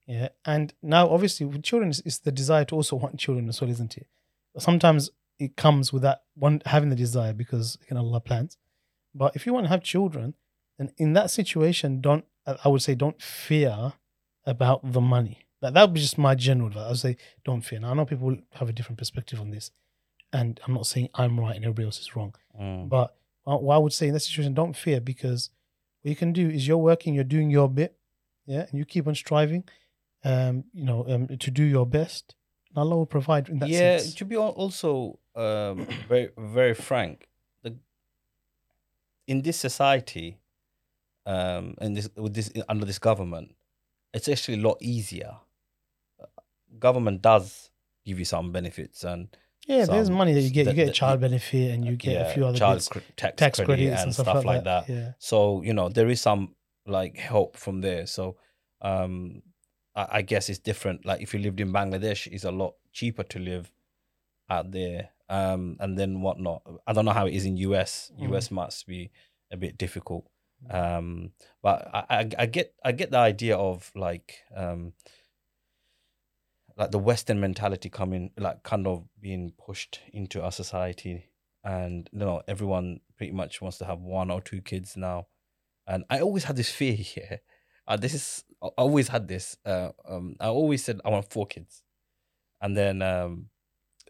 yeah, 0.08 0.30
and 0.46 0.74
now 0.82 1.10
obviously 1.10 1.46
with 1.46 1.64
children 1.64 1.90
it's, 1.90 2.00
it's 2.02 2.20
the 2.20 2.32
desire 2.32 2.66
to 2.66 2.76
also 2.76 2.96
want 2.96 3.20
children 3.20 3.50
as 3.50 3.60
well, 3.60 3.70
isn't 3.70 3.98
it? 3.98 4.08
But 4.54 4.64
sometimes 4.64 5.10
it 5.38 5.56
comes 5.56 5.94
with 5.94 6.02
that 6.04 6.24
one 6.36 6.62
having 6.66 6.90
the 6.90 6.96
desire 6.96 7.34
because 7.34 7.78
again 7.84 7.98
Allah 7.98 8.22
plans. 8.22 8.58
But 9.14 9.36
if 9.36 9.46
you 9.46 9.54
want 9.54 9.66
to 9.66 9.70
have 9.70 9.84
children, 9.84 10.36
then 10.78 10.92
in 10.98 11.14
that 11.14 11.32
situation, 11.32 12.02
don't 12.02 12.26
I 12.64 12.68
would 12.70 12.82
say 12.82 12.96
don't 12.96 13.22
fear 13.22 13.94
about 14.46 14.92
the 14.92 15.02
money. 15.02 15.46
That 15.62 15.74
that 15.74 15.82
would 15.82 15.94
be 15.94 16.00
just 16.00 16.18
my 16.18 16.36
general 16.36 16.68
advice. 16.68 16.86
I 16.86 16.90
would 16.90 17.00
say 17.00 17.18
don't 17.44 17.62
fear. 17.62 17.80
Now 17.80 17.92
I 17.92 17.94
know 17.94 18.06
people 18.06 18.38
have 18.54 18.70
a 18.70 18.74
different 18.74 18.98
perspective 18.98 19.40
on 19.40 19.52
this, 19.52 19.72
and 20.32 20.60
I'm 20.66 20.74
not 20.74 20.88
saying 20.88 21.10
I'm 21.16 21.40
right 21.40 21.56
and 21.56 21.66
everybody 21.66 21.86
else 21.86 22.00
is 22.00 22.16
wrong. 22.16 22.36
Mm. 22.60 22.90
But 22.90 23.16
what 23.44 23.64
what 23.64 23.76
I 23.76 23.78
would 23.80 23.94
say 23.94 24.08
in 24.08 24.14
that 24.14 24.22
situation, 24.22 24.54
don't 24.54 24.76
fear 24.76 25.02
because 25.02 25.50
what 26.02 26.10
you 26.10 26.16
can 26.16 26.32
do 26.32 26.50
is 26.50 26.68
you're 26.68 26.78
working, 26.78 27.14
you're 27.14 27.24
doing 27.24 27.50
your 27.50 27.70
bit, 27.70 27.98
yeah, 28.46 28.66
and 28.70 28.78
you 28.78 28.86
keep 28.86 29.08
on 29.08 29.16
striving, 29.16 29.64
um, 30.24 30.64
you 30.74 30.86
know, 30.86 31.06
um, 31.08 31.28
to 31.28 31.52
do 31.52 31.64
your 31.64 31.86
best. 31.86 32.36
And 32.70 32.78
Allah 32.78 32.96
will 32.98 33.06
provide 33.06 33.50
in 33.50 33.60
that 33.60 33.70
yeah. 33.70 33.98
sense. 33.98 34.14
To 34.16 34.26
be 34.26 34.38
also 34.38 35.20
um, 35.36 35.88
very 36.08 36.30
very 36.38 36.74
frank, 36.74 37.28
the 37.64 37.76
in 39.28 39.42
this 39.42 39.58
society, 39.58 40.38
um, 41.26 41.76
in 41.82 41.96
this 41.96 42.10
with 42.16 42.34
this 42.34 42.52
under 42.70 42.86
this 42.86 43.00
government, 43.00 43.56
it's 44.14 44.30
actually 44.30 44.60
a 44.60 44.62
lot 44.62 44.78
easier. 44.80 45.38
Government 46.78 47.22
does 47.22 47.70
give 48.06 48.20
you 48.20 48.26
some 48.26 48.52
benefits 48.52 49.04
and 49.04 49.28
Yeah, 49.68 49.86
there's 49.86 50.10
money 50.10 50.34
that 50.34 50.42
you 50.42 50.50
get. 50.52 50.64
the- 50.66 50.72
You 50.72 50.76
get 50.76 50.90
a 50.90 50.94
child 50.94 51.22
benefit 51.22 51.72
and 51.72 51.86
you 51.86 51.96
get 51.96 52.14
yeah, 52.14 52.28
a 52.30 52.34
few 52.34 52.46
other 52.46 52.58
child 52.58 52.76
bits, 52.78 52.88
cr- 52.90 53.00
tax, 53.16 53.36
tax 53.38 53.58
credit 53.60 53.76
credits 53.76 54.04
and 54.04 54.14
stuff, 54.14 54.46
like 54.46 54.64
that. 54.64 54.90
Yeah. 54.90 55.14
So 55.20 55.62
you 55.62 55.74
know 55.74 55.90
there 55.90 56.10
is 56.10 56.22
some 56.22 56.56
like 56.86 57.18
help 57.18 57.56
from 57.58 57.82
there. 57.82 58.06
So 58.08 58.38
um, 58.82 59.42
I, 59.96 60.08
I 60.12 60.22
guess 60.22 60.50
it's 60.50 60.60
different. 60.60 61.06
Like 61.06 61.22
if 61.22 61.34
you 61.34 61.40
lived 61.40 61.60
in 61.60 61.72
Bangladesh, 61.72 62.28
it's 62.28 62.44
a 62.46 62.52
lot 62.52 62.76
cheaper 62.94 63.24
to 63.24 63.40
live 63.40 63.72
out 64.50 64.72
there. 64.72 65.10
Um, 65.30 65.78
and 65.80 65.96
then 65.98 66.22
whatnot. 66.22 66.64
I 66.88 66.94
don't 66.94 67.06
know 67.06 67.12
how 67.12 67.28
it 67.28 67.36
is 67.36 67.46
in 67.46 67.58
US. 67.58 68.12
Mm. 68.20 68.34
US 68.34 68.50
must 68.50 68.88
be 68.88 69.12
a 69.52 69.58
bit 69.58 69.78
difficult. 69.78 70.26
Um, 70.70 71.32
but 71.62 71.88
I, 71.94 72.06
I, 72.10 72.30
I 72.40 72.46
get 72.48 72.74
I 72.84 72.92
get 72.92 73.12
the 73.12 73.20
idea 73.20 73.56
of 73.56 73.92
like 73.96 74.40
um, 74.56 74.94
like 76.80 76.92
the 76.92 76.98
Western 77.00 77.42
mentality 77.42 77.90
coming, 77.90 78.32
like 78.38 78.64
kind 78.64 78.88
of 78.88 79.04
being 79.20 79.52
pushed 79.64 80.00
into 80.14 80.42
our 80.42 80.52
society, 80.52 81.26
and 81.64 82.10
you 82.14 82.20
know 82.20 82.42
everyone 82.48 83.02
pretty 83.18 83.34
much 83.34 83.62
wants 83.62 83.78
to 83.80 83.86
have 83.86 84.00
one 84.00 84.32
or 84.32 84.42
two 84.42 84.62
kids 84.62 84.96
now, 84.96 85.28
and 85.86 86.06
I 86.10 86.22
always 86.22 86.46
had 86.46 86.56
this 86.56 86.72
fear 86.72 86.94
here. 87.14 87.42
Uh, 87.86 87.98
this 87.98 88.14
is 88.14 88.44
I 88.64 88.68
always 88.78 89.10
had 89.10 89.28
this. 89.28 89.58
Uh, 89.66 89.90
um, 90.08 90.36
I 90.40 90.48
always 90.48 90.84
said 90.84 91.02
I 91.04 91.10
want 91.10 91.30
four 91.30 91.46
kids, 91.46 91.84
and 92.62 92.78
then 92.78 93.02
um, 93.02 93.50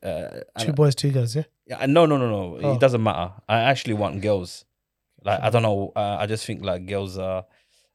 uh, 0.03 0.41
Two 0.59 0.73
boys, 0.73 0.93
two 0.93 1.11
girls. 1.11 1.35
Yeah. 1.35 1.43
yeah, 1.65 1.85
no, 1.87 2.05
no, 2.05 2.17
no, 2.17 2.29
no. 2.29 2.59
Oh. 2.61 2.73
It 2.75 2.79
doesn't 2.79 3.01
matter. 3.01 3.33
I 3.47 3.61
actually 3.61 3.95
want 3.95 4.21
girls. 4.21 4.65
Like 5.23 5.41
I 5.41 5.49
don't 5.49 5.63
know. 5.63 5.91
Uh, 5.95 6.17
I 6.19 6.27
just 6.27 6.45
think 6.45 6.63
like 6.63 6.85
girls 6.85 7.17
are, 7.17 7.45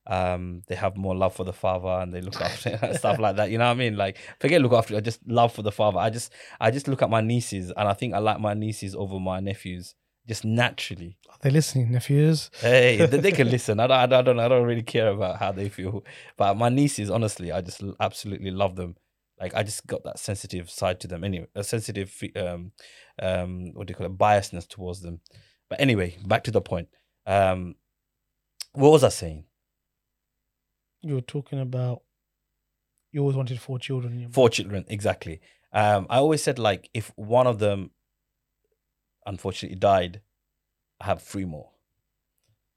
um, 0.07 0.63
they 0.67 0.75
have 0.75 0.97
more 0.97 1.15
love 1.15 1.35
for 1.35 1.45
the 1.45 1.53
father 1.53 1.89
and 1.89 2.13
they 2.13 2.21
look 2.21 2.41
after 2.41 2.79
and 2.83 2.97
stuff 2.97 3.19
like 3.19 3.37
that. 3.37 3.51
You 3.51 3.59
know 3.59 3.65
what 3.67 3.73
I 3.73 3.75
mean? 3.75 3.97
Like 3.97 4.19
forget 4.41 4.61
look 4.61 4.73
after. 4.73 4.97
I 4.97 5.01
just 5.01 5.21
love 5.27 5.53
for 5.53 5.63
the 5.63 5.73
father. 5.73 5.99
I 5.99 6.11
just 6.11 6.33
I 6.61 6.71
just 6.71 6.89
look 6.89 7.03
at 7.03 7.11
my 7.11 7.21
nieces 7.21 7.73
and 7.77 7.89
I 7.89 7.95
think 7.95 8.15
I 8.15 8.19
like 8.19 8.41
my 8.41 8.55
nieces 8.55 8.95
over 8.95 9.19
my 9.19 9.41
nephews 9.41 9.95
just 10.27 10.45
naturally. 10.45 11.19
Are 11.29 11.37
they 11.41 11.51
listening, 11.51 11.93
nephews? 11.93 12.51
Hey, 12.61 12.97
they, 12.97 13.19
they 13.19 13.33
can 13.33 13.51
listen. 13.51 13.81
I 13.81 13.87
don't, 13.87 13.97
I 13.97 14.07
don't, 14.07 14.19
I 14.19 14.23
don't, 14.23 14.41
I 14.41 14.49
don't 14.49 14.67
really 14.67 14.83
care 14.83 15.09
about 15.09 15.39
how 15.39 15.53
they 15.53 15.69
feel. 15.69 16.05
But 16.37 16.57
my 16.57 16.69
nieces, 16.69 17.11
honestly, 17.11 17.53
I 17.53 17.61
just 17.61 17.83
absolutely 18.01 18.51
love 18.51 18.77
them. 18.77 18.97
Like 19.39 19.55
I 19.55 19.63
just 19.63 19.87
got 19.87 20.05
that 20.05 20.19
sensitive 20.19 20.71
side 20.71 21.01
to 21.01 21.09
them. 21.09 21.25
Anyway, 21.25 21.47
a 21.55 21.65
sensitive, 21.65 22.23
um, 22.37 22.73
um, 23.21 23.73
what 23.75 23.87
do 23.87 23.93
you 23.93 23.97
call 23.97 24.07
it, 24.07 24.17
biasness 24.17 24.67
towards 24.69 25.01
them. 25.01 25.21
But 25.69 25.81
anyway, 25.81 26.17
back 26.27 26.45
to 26.45 26.51
the 26.51 26.61
point. 26.61 26.89
Um, 27.27 27.75
what 28.73 28.91
was 28.91 29.05
I 29.05 29.09
saying? 29.09 29.45
You 31.05 31.15
were 31.15 31.21
talking 31.21 31.61
about 31.61 32.03
you 33.13 33.21
always 33.21 33.37
wanted 33.37 33.61
four 33.61 33.79
children. 33.79 34.29
Four 34.33 34.49
children, 34.49 34.85
exactly. 34.89 35.41
Um, 35.73 36.07
I 36.09 36.17
always 36.17 36.43
said 36.43 36.59
like 36.59 36.89
if 36.95 37.13
one 37.17 37.47
of 37.47 37.59
them 37.59 37.91
unfortunately 39.27 39.79
died, 39.79 40.21
I 41.01 41.07
have 41.07 41.23
three 41.23 41.45
more. 41.45 41.71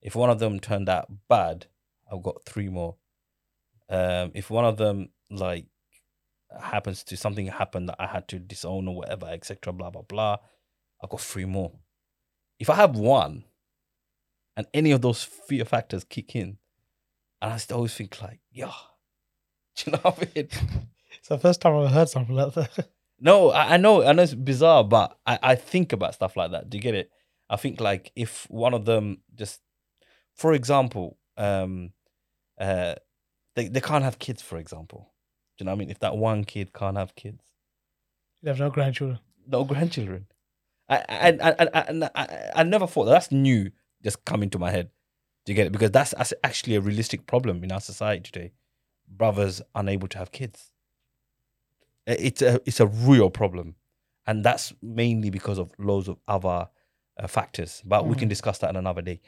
If 0.02 0.16
one 0.16 0.30
of 0.30 0.40
them 0.40 0.60
turned 0.60 0.90
out 0.90 1.08
bad, 1.30 1.68
I've 2.12 2.22
got 2.22 2.46
three 2.46 2.70
more. 2.70 2.98
Um, 3.90 4.32
if 4.36 4.50
one 4.50 4.66
of 4.66 4.78
them 4.78 5.10
like 5.32 5.66
happens 6.62 7.04
to 7.06 7.18
something 7.18 7.48
happen 7.48 7.86
that 7.88 7.96
I 7.98 8.08
had 8.08 8.28
to 8.30 8.40
disown 8.40 8.88
or 8.88 8.96
whatever, 8.96 9.28
etc., 9.28 9.74
blah 9.74 9.90
blah 9.90 10.02
blah, 10.04 10.38
I've 11.02 11.10
got 11.10 11.22
three 11.22 11.46
more. 11.46 11.72
If 12.60 12.70
I 12.70 12.76
have 12.76 12.96
one, 12.96 13.46
and 14.56 14.68
any 14.74 14.92
of 14.92 15.02
those 15.02 15.24
fear 15.24 15.66
factors 15.66 16.04
kick 16.04 16.36
in, 16.36 16.58
and 17.41 17.54
I 17.54 17.58
still 17.58 17.78
always 17.78 17.93
think 17.93 18.21
like, 18.21 18.39
yeah, 18.52 18.71
do 19.78 19.84
you 19.86 19.91
know 19.93 20.00
what 20.04 20.19
I 20.19 20.28
mean? 20.36 20.50
It's 21.19 21.30
the 21.30 21.38
first 21.39 21.62
time 21.62 21.76
I've 21.76 21.91
heard 21.91 22.10
something 22.10 22.36
like 22.36 22.54
that. 22.54 22.88
No, 23.19 23.50
I, 23.50 23.73
I 23.73 23.78
know, 23.78 24.04
I 24.06 24.12
know 24.13 24.21
it's 24.21 24.36
bizarre, 24.36 24.84
but 24.84 25.17
I, 25.26 25.39
I 25.41 25.56
think 25.56 25.91
about 25.91 26.13
stuff 26.13 26.38
like 26.38 26.52
that. 26.52 26.69
Do 26.69 26.78
you 26.78 26.82
get 26.84 26.93
it? 26.93 27.10
I 27.50 27.56
think 27.56 27.82
like 27.82 28.12
if 28.15 28.45
one 28.47 28.76
of 28.76 28.86
them 28.86 29.21
just, 29.34 29.60
for 30.36 30.54
example, 30.54 31.17
um, 31.36 31.93
uh, 32.60 32.93
they 33.56 33.69
they 33.69 33.82
can't 33.82 34.04
have 34.04 34.19
kids, 34.19 34.43
for 34.43 34.58
example. 34.60 35.12
Do 35.58 35.63
you 35.63 35.65
know 35.65 35.71
what 35.71 35.78
I 35.78 35.80
mean? 35.80 35.89
If 35.89 36.00
that 36.02 36.15
one 36.15 36.43
kid 36.43 36.73
can't 36.73 36.95
have 36.95 37.15
kids, 37.15 37.43
You 38.43 38.50
have 38.50 38.60
no 38.60 38.69
grandchildren. 38.69 39.19
no 39.47 39.63
grandchildren. 39.63 40.28
I 40.88 40.97
I 41.10 41.30
I 41.41 41.50
I, 41.50 41.67
I, 41.73 42.10
I, 42.15 42.52
I 42.58 42.63
never 42.63 42.86
thought 42.86 43.06
that's 43.06 43.32
new. 43.32 43.71
Just 44.04 44.26
coming 44.26 44.52
to 44.52 44.60
my 44.60 44.69
head. 44.69 44.91
Do 45.47 45.53
you 45.53 45.55
get 45.55 45.67
it? 45.67 45.71
Because 45.71 45.91
that's, 45.91 46.13
that's 46.17 46.33
actually 46.43 46.75
a 46.75 46.81
realistic 46.81 47.25
problem 47.25 47.63
in 47.63 47.71
our 47.71 47.79
society 47.79 48.19
today. 48.29 48.51
Brothers 49.07 49.62
unable 49.73 50.10
to 50.10 50.17
have 50.17 50.33
kids. 50.33 50.71
It's 52.05 52.41
a 52.41 52.60
it's 52.65 52.81
a 52.81 52.88
real 52.88 53.29
problem, 53.29 53.75
and 54.25 54.43
that's 54.43 54.73
mainly 54.81 55.29
because 55.29 55.57
of 55.57 55.71
loads 55.77 56.10
of 56.10 56.17
other 56.27 56.67
uh, 57.17 57.27
factors. 57.27 57.81
But 57.86 58.07
we 58.07 58.15
can 58.15 58.27
Mm. 58.27 58.29
discuss 58.29 58.57
that 58.60 58.69
on 58.69 58.75
another 58.75 59.01
day. 59.01 59.21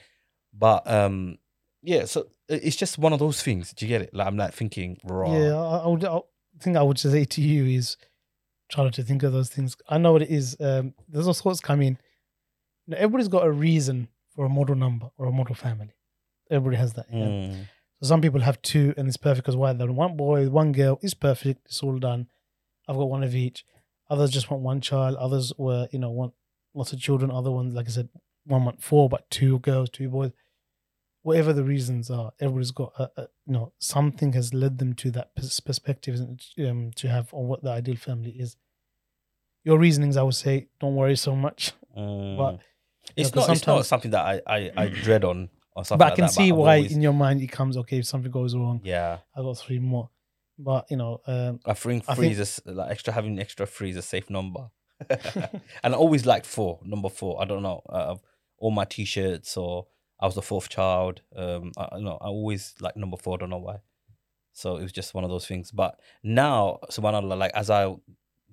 But 0.54 0.86
um, 0.92 1.38
yeah. 1.82 2.04
So 2.04 2.28
it's 2.50 2.76
just 2.76 2.98
one 2.98 3.14
of 3.14 3.20
those 3.20 3.42
things. 3.42 3.72
Do 3.72 3.86
you 3.86 3.90
get 3.90 4.02
it? 4.02 4.14
Like 4.14 4.28
I'm 4.28 4.36
like 4.36 4.54
thinking, 4.54 4.98
raw. 5.06 5.32
Yeah, 5.34 5.56
I, 5.56 5.78
I 5.78 5.88
would. 5.88 6.04
I 6.04 6.20
think 6.60 6.76
I 6.76 6.84
would 6.84 7.00
say 7.00 7.24
to 7.24 7.42
you 7.42 7.66
is 7.66 7.96
trying 8.70 8.92
to 8.92 9.04
think 9.04 9.24
of 9.24 9.32
those 9.32 9.50
things. 9.50 9.78
I 9.88 9.98
know 9.98 10.12
what 10.12 10.22
it 10.24 10.30
is. 10.30 10.58
Um, 10.60 10.94
there's 11.08 11.26
those 11.28 11.40
thoughts 11.40 11.62
coming. 11.62 11.98
know, 12.88 12.98
everybody's 12.98 13.30
got 13.30 13.46
a 13.46 13.52
reason 13.52 14.10
for 14.36 14.46
a 14.46 14.50
model 14.50 14.76
number 14.76 15.12
or 15.18 15.28
a 15.28 15.32
model 15.32 15.56
family. 15.56 15.94
Everybody 16.50 16.78
has 16.78 16.94
that. 16.94 17.06
yeah. 17.12 17.26
Mm. 17.26 17.68
So 18.02 18.08
some 18.08 18.22
people 18.22 18.40
have 18.42 18.62
two 18.62 18.94
and 18.98 19.08
it's 19.08 19.18
perfect 19.18 19.46
because 19.46 19.56
why? 19.58 19.74
They're 19.74 19.92
one 19.92 20.16
boy, 20.16 20.50
one 20.50 20.72
girl. 20.72 21.00
is 21.02 21.14
perfect. 21.14 21.66
It's 21.66 21.84
all 21.84 21.98
done. 22.00 22.28
I've 22.88 22.96
got 22.96 23.10
one 23.10 23.24
of 23.24 23.36
each. 23.36 23.66
Others 24.10 24.32
just 24.32 24.50
want 24.50 24.64
one 24.64 24.82
child. 24.82 25.16
Others 25.18 25.54
were, 25.58 25.88
you 25.92 26.00
know, 26.00 26.10
want 26.10 26.34
lots 26.74 26.94
of 26.94 27.00
children. 27.00 27.30
Other 27.30 27.52
ones, 27.52 27.74
like 27.76 27.88
I 27.88 27.92
said, 27.92 28.10
one 28.46 28.64
want 28.66 28.82
four, 28.82 29.10
but 29.10 29.30
two 29.30 29.60
girls, 29.60 29.90
two 29.90 30.10
boys. 30.10 30.32
Whatever 31.22 31.52
the 31.52 31.64
reasons 31.66 32.10
are, 32.10 32.32
everybody's 32.40 32.72
got, 32.72 32.94
a, 32.98 33.12
a, 33.18 33.22
you 33.46 33.54
know, 33.54 33.74
something 33.80 34.32
has 34.34 34.54
led 34.54 34.78
them 34.80 34.94
to 34.96 35.12
that 35.12 35.36
perspective 35.36 36.18
um, 36.66 36.92
to 36.96 37.10
have 37.10 37.32
on 37.34 37.48
what 37.48 37.62
the 37.62 37.70
ideal 37.70 37.98
family 37.98 38.32
is. 38.32 38.56
Your 39.66 39.78
reasonings, 39.78 40.16
I 40.16 40.24
would 40.24 40.36
say, 40.36 40.70
don't 40.80 40.96
worry 40.96 41.18
so 41.18 41.36
much. 41.36 41.74
Mm. 41.98 42.38
But 42.38 42.60
it's 43.18 43.30
'cause 43.30 43.48
not. 43.50 43.58
It's 43.58 43.68
not 43.68 43.86
something 43.86 44.12
that 44.12 44.26
I 44.26 44.42
I, 44.48 44.72
I 44.78 44.88
dread 44.88 45.26
on 45.26 45.50
or 45.80 45.86
something. 45.86 46.06
but 46.06 46.14
I 46.14 46.16
can 46.16 46.26
that, 46.26 46.32
see 46.32 46.52
why 46.52 46.78
always- 46.78 46.92
in 46.92 47.02
your 47.02 47.14
mind 47.14 47.42
it 47.42 47.48
comes, 47.52 47.78
okay, 47.78 48.00
if 48.00 48.06
something 48.06 48.32
goes 48.32 48.56
wrong, 48.56 48.82
yeah, 48.84 49.20
I 49.36 49.42
got 49.42 49.58
three 49.58 49.80
more. 49.80 50.10
But, 50.62 50.92
you 50.92 50.98
know, 50.98 51.22
um, 51.26 51.62
I 51.66 51.74
think 51.74 52.06
three 52.06 52.32
is 52.32 52.62
a 52.66 52.72
like 52.72 52.92
extra 52.92 53.14
having 53.14 53.40
extra 53.40 53.66
three 53.66 53.92
is 53.92 53.96
a 53.96 54.02
safe 54.02 54.30
number. 54.30 54.70
and 55.10 55.62
I 55.84 55.94
always 55.94 56.26
liked 56.26 56.46
four, 56.46 56.82
number 56.84 57.08
four. 57.08 57.42
I 57.42 57.46
don't 57.46 57.64
know. 57.64 57.82
Uh, 57.88 58.16
all 58.58 58.72
my 58.72 58.84
t-shirts 58.84 59.56
or 59.56 59.88
I 60.20 60.26
was 60.26 60.36
the 60.36 60.42
fourth 60.42 60.68
child. 60.68 61.22
Um, 61.34 61.72
I, 61.78 61.88
I 61.94 62.00
know 62.02 62.18
I 62.20 62.28
always 62.28 62.76
like 62.82 62.98
number 62.98 63.16
four. 63.16 63.36
I 63.36 63.38
don't 63.38 63.50
know 63.50 63.58
why. 63.58 63.78
So 64.52 64.76
it 64.76 64.84
was 64.84 64.92
just 64.92 65.14
one 65.14 65.24
of 65.24 65.30
those 65.30 65.48
things. 65.48 65.72
But 65.72 65.98
now, 66.22 66.80
subhanallah, 66.92 67.38
like 67.38 67.52
as 67.54 67.70
I 67.70 67.96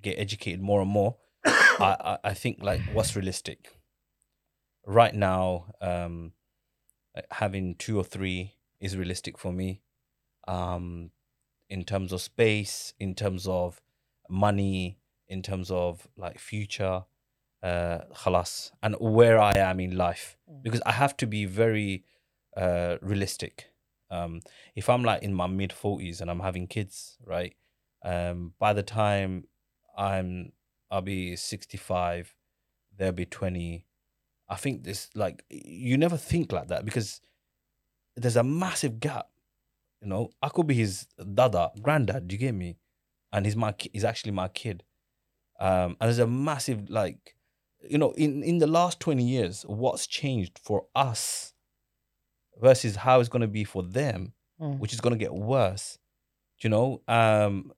get 0.00 0.16
educated 0.16 0.60
more 0.60 0.80
and 0.80 0.90
more, 0.90 1.16
I, 1.44 1.96
I 2.00 2.18
I 2.30 2.34
think 2.34 2.58
like 2.62 2.82
what's 2.92 3.16
realistic. 3.16 3.72
Right 4.86 5.12
now, 5.14 5.74
um, 5.80 6.14
like, 6.26 6.34
having 7.30 7.74
two 7.76 7.98
or 7.98 8.04
three 8.04 8.54
is 8.80 8.96
realistic 8.96 9.38
for 9.38 9.52
me. 9.52 9.82
Um, 10.48 11.10
in 11.68 11.84
terms 11.84 12.12
of 12.12 12.20
space, 12.20 12.94
in 13.00 13.14
terms 13.14 13.48
of 13.48 13.80
money, 14.30 15.00
in 15.28 15.42
terms 15.42 15.70
of 15.70 16.06
like 16.16 16.38
future, 16.38 17.04
uh, 17.62 17.98
khalas, 18.14 18.70
and 18.82 18.94
where 19.00 19.40
I 19.40 19.52
am 19.56 19.80
in 19.80 19.96
life, 19.96 20.36
Mm. 20.48 20.62
because 20.62 20.82
I 20.86 20.92
have 20.92 21.16
to 21.16 21.26
be 21.26 21.44
very 21.46 22.04
uh, 22.56 22.96
realistic. 23.02 23.66
Um, 24.10 24.40
if 24.76 24.88
I'm 24.88 25.02
like 25.02 25.22
in 25.22 25.34
my 25.34 25.48
mid 25.48 25.72
forties 25.72 26.20
and 26.20 26.30
I'm 26.30 26.40
having 26.40 26.68
kids, 26.68 27.18
right? 27.24 27.54
Um, 28.04 28.54
by 28.60 28.72
the 28.72 28.84
time 28.84 29.48
I'm, 29.98 30.52
I'll 30.90 31.02
be 31.02 31.34
sixty 31.36 31.76
five, 31.76 32.34
they'll 32.96 33.10
be 33.12 33.26
twenty. 33.26 33.84
I 34.48 34.56
think 34.56 34.84
this 34.84 35.08
like 35.14 35.44
you 35.50 35.96
never 35.98 36.16
think 36.16 36.52
like 36.52 36.68
that 36.68 36.84
because 36.84 37.20
there's 38.16 38.36
a 38.36 38.42
massive 38.44 39.00
gap. 39.00 39.26
You 40.00 40.08
know, 40.08 40.30
I 40.42 40.48
could 40.50 40.66
be 40.66 40.74
his 40.74 41.06
dada, 41.34 41.70
granddad. 41.82 42.28
Do 42.28 42.34
you 42.34 42.38
get 42.38 42.54
me? 42.54 42.76
And 43.32 43.44
he's 43.44 43.56
my 43.56 43.74
he's 43.92 44.04
actually 44.04 44.32
my 44.32 44.48
kid. 44.48 44.84
Um, 45.58 45.96
and 46.00 46.08
there's 46.08 46.18
a 46.18 46.26
massive 46.26 46.88
like, 46.90 47.34
you 47.88 47.98
know, 47.98 48.12
in 48.12 48.42
in 48.42 48.58
the 48.58 48.66
last 48.66 49.00
twenty 49.00 49.24
years, 49.24 49.64
what's 49.66 50.06
changed 50.06 50.58
for 50.62 50.86
us 50.94 51.52
versus 52.60 52.96
how 52.96 53.20
it's 53.20 53.28
gonna 53.28 53.48
be 53.48 53.64
for 53.64 53.82
them, 53.82 54.32
Mm. 54.60 54.78
which 54.78 54.92
is 54.94 55.00
gonna 55.00 55.16
get 55.16 55.34
worse. 55.34 55.98
You 56.62 56.70
know? 56.70 57.02
Um, 57.08 57.72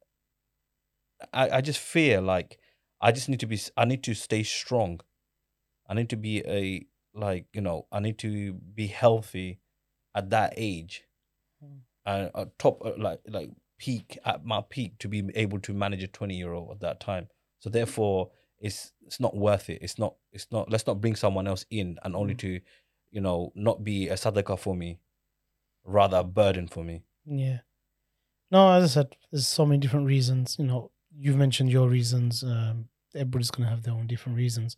I 1.32 1.50
I 1.50 1.60
just 1.60 1.80
fear 1.80 2.20
like 2.20 2.58
I 3.00 3.10
just 3.12 3.28
need 3.28 3.40
to 3.40 3.46
be 3.46 3.58
I 3.76 3.84
need 3.84 4.02
to 4.04 4.14
stay 4.14 4.42
strong. 4.42 5.00
I 5.88 5.94
need 5.94 6.10
to 6.10 6.16
be 6.16 6.42
a 6.46 6.86
like 7.14 7.46
you 7.52 7.60
know 7.60 7.86
I 7.90 8.00
need 8.00 8.18
to 8.18 8.52
be 8.52 8.86
healthy 8.88 9.60
at 10.14 10.30
that 10.30 10.54
age 10.56 11.04
Mm. 11.64 11.80
and 12.06 12.30
uh, 12.36 12.44
top 12.56 12.80
uh, 12.84 12.92
like 12.96 13.18
like 13.28 13.50
peak 13.78 14.16
at 14.24 14.44
my 14.44 14.60
peak 14.68 14.96
to 15.00 15.08
be 15.08 15.24
able 15.34 15.58
to 15.60 15.72
manage 15.74 16.04
a 16.04 16.06
20 16.06 16.36
year 16.36 16.52
old 16.52 16.70
at 16.70 16.78
that 16.80 17.00
time 17.00 17.26
so 17.58 17.68
therefore 17.68 18.30
it's 18.60 18.92
it's 19.04 19.18
not 19.18 19.36
worth 19.36 19.68
it 19.68 19.78
it's 19.82 19.98
not 19.98 20.14
it's 20.30 20.46
not 20.52 20.70
let's 20.70 20.86
not 20.86 21.00
bring 21.00 21.16
someone 21.16 21.48
else 21.48 21.64
in 21.70 21.98
and 22.04 22.14
only 22.14 22.34
Mm. 22.34 22.38
to 22.38 22.60
you 23.10 23.20
know 23.20 23.50
not 23.56 23.82
be 23.82 24.08
a 24.08 24.14
sadaqah 24.14 24.56
for 24.58 24.76
me 24.76 25.00
rather 25.84 26.18
a 26.18 26.24
burden 26.24 26.68
for 26.68 26.84
me 26.84 27.02
Yeah. 27.26 27.58
No, 28.50 28.70
as 28.72 28.84
I 28.84 28.86
said, 28.86 29.16
there's 29.30 29.46
so 29.48 29.66
many 29.66 29.78
different 29.78 30.06
reasons. 30.06 30.56
You 30.58 30.64
know, 30.66 30.90
you've 31.14 31.36
mentioned 31.36 31.70
your 31.70 31.88
reasons. 31.88 32.42
Um, 32.42 32.88
everybody's 33.14 33.50
gonna 33.50 33.68
have 33.68 33.82
their 33.82 33.94
own 33.94 34.06
different 34.06 34.38
reasons, 34.38 34.76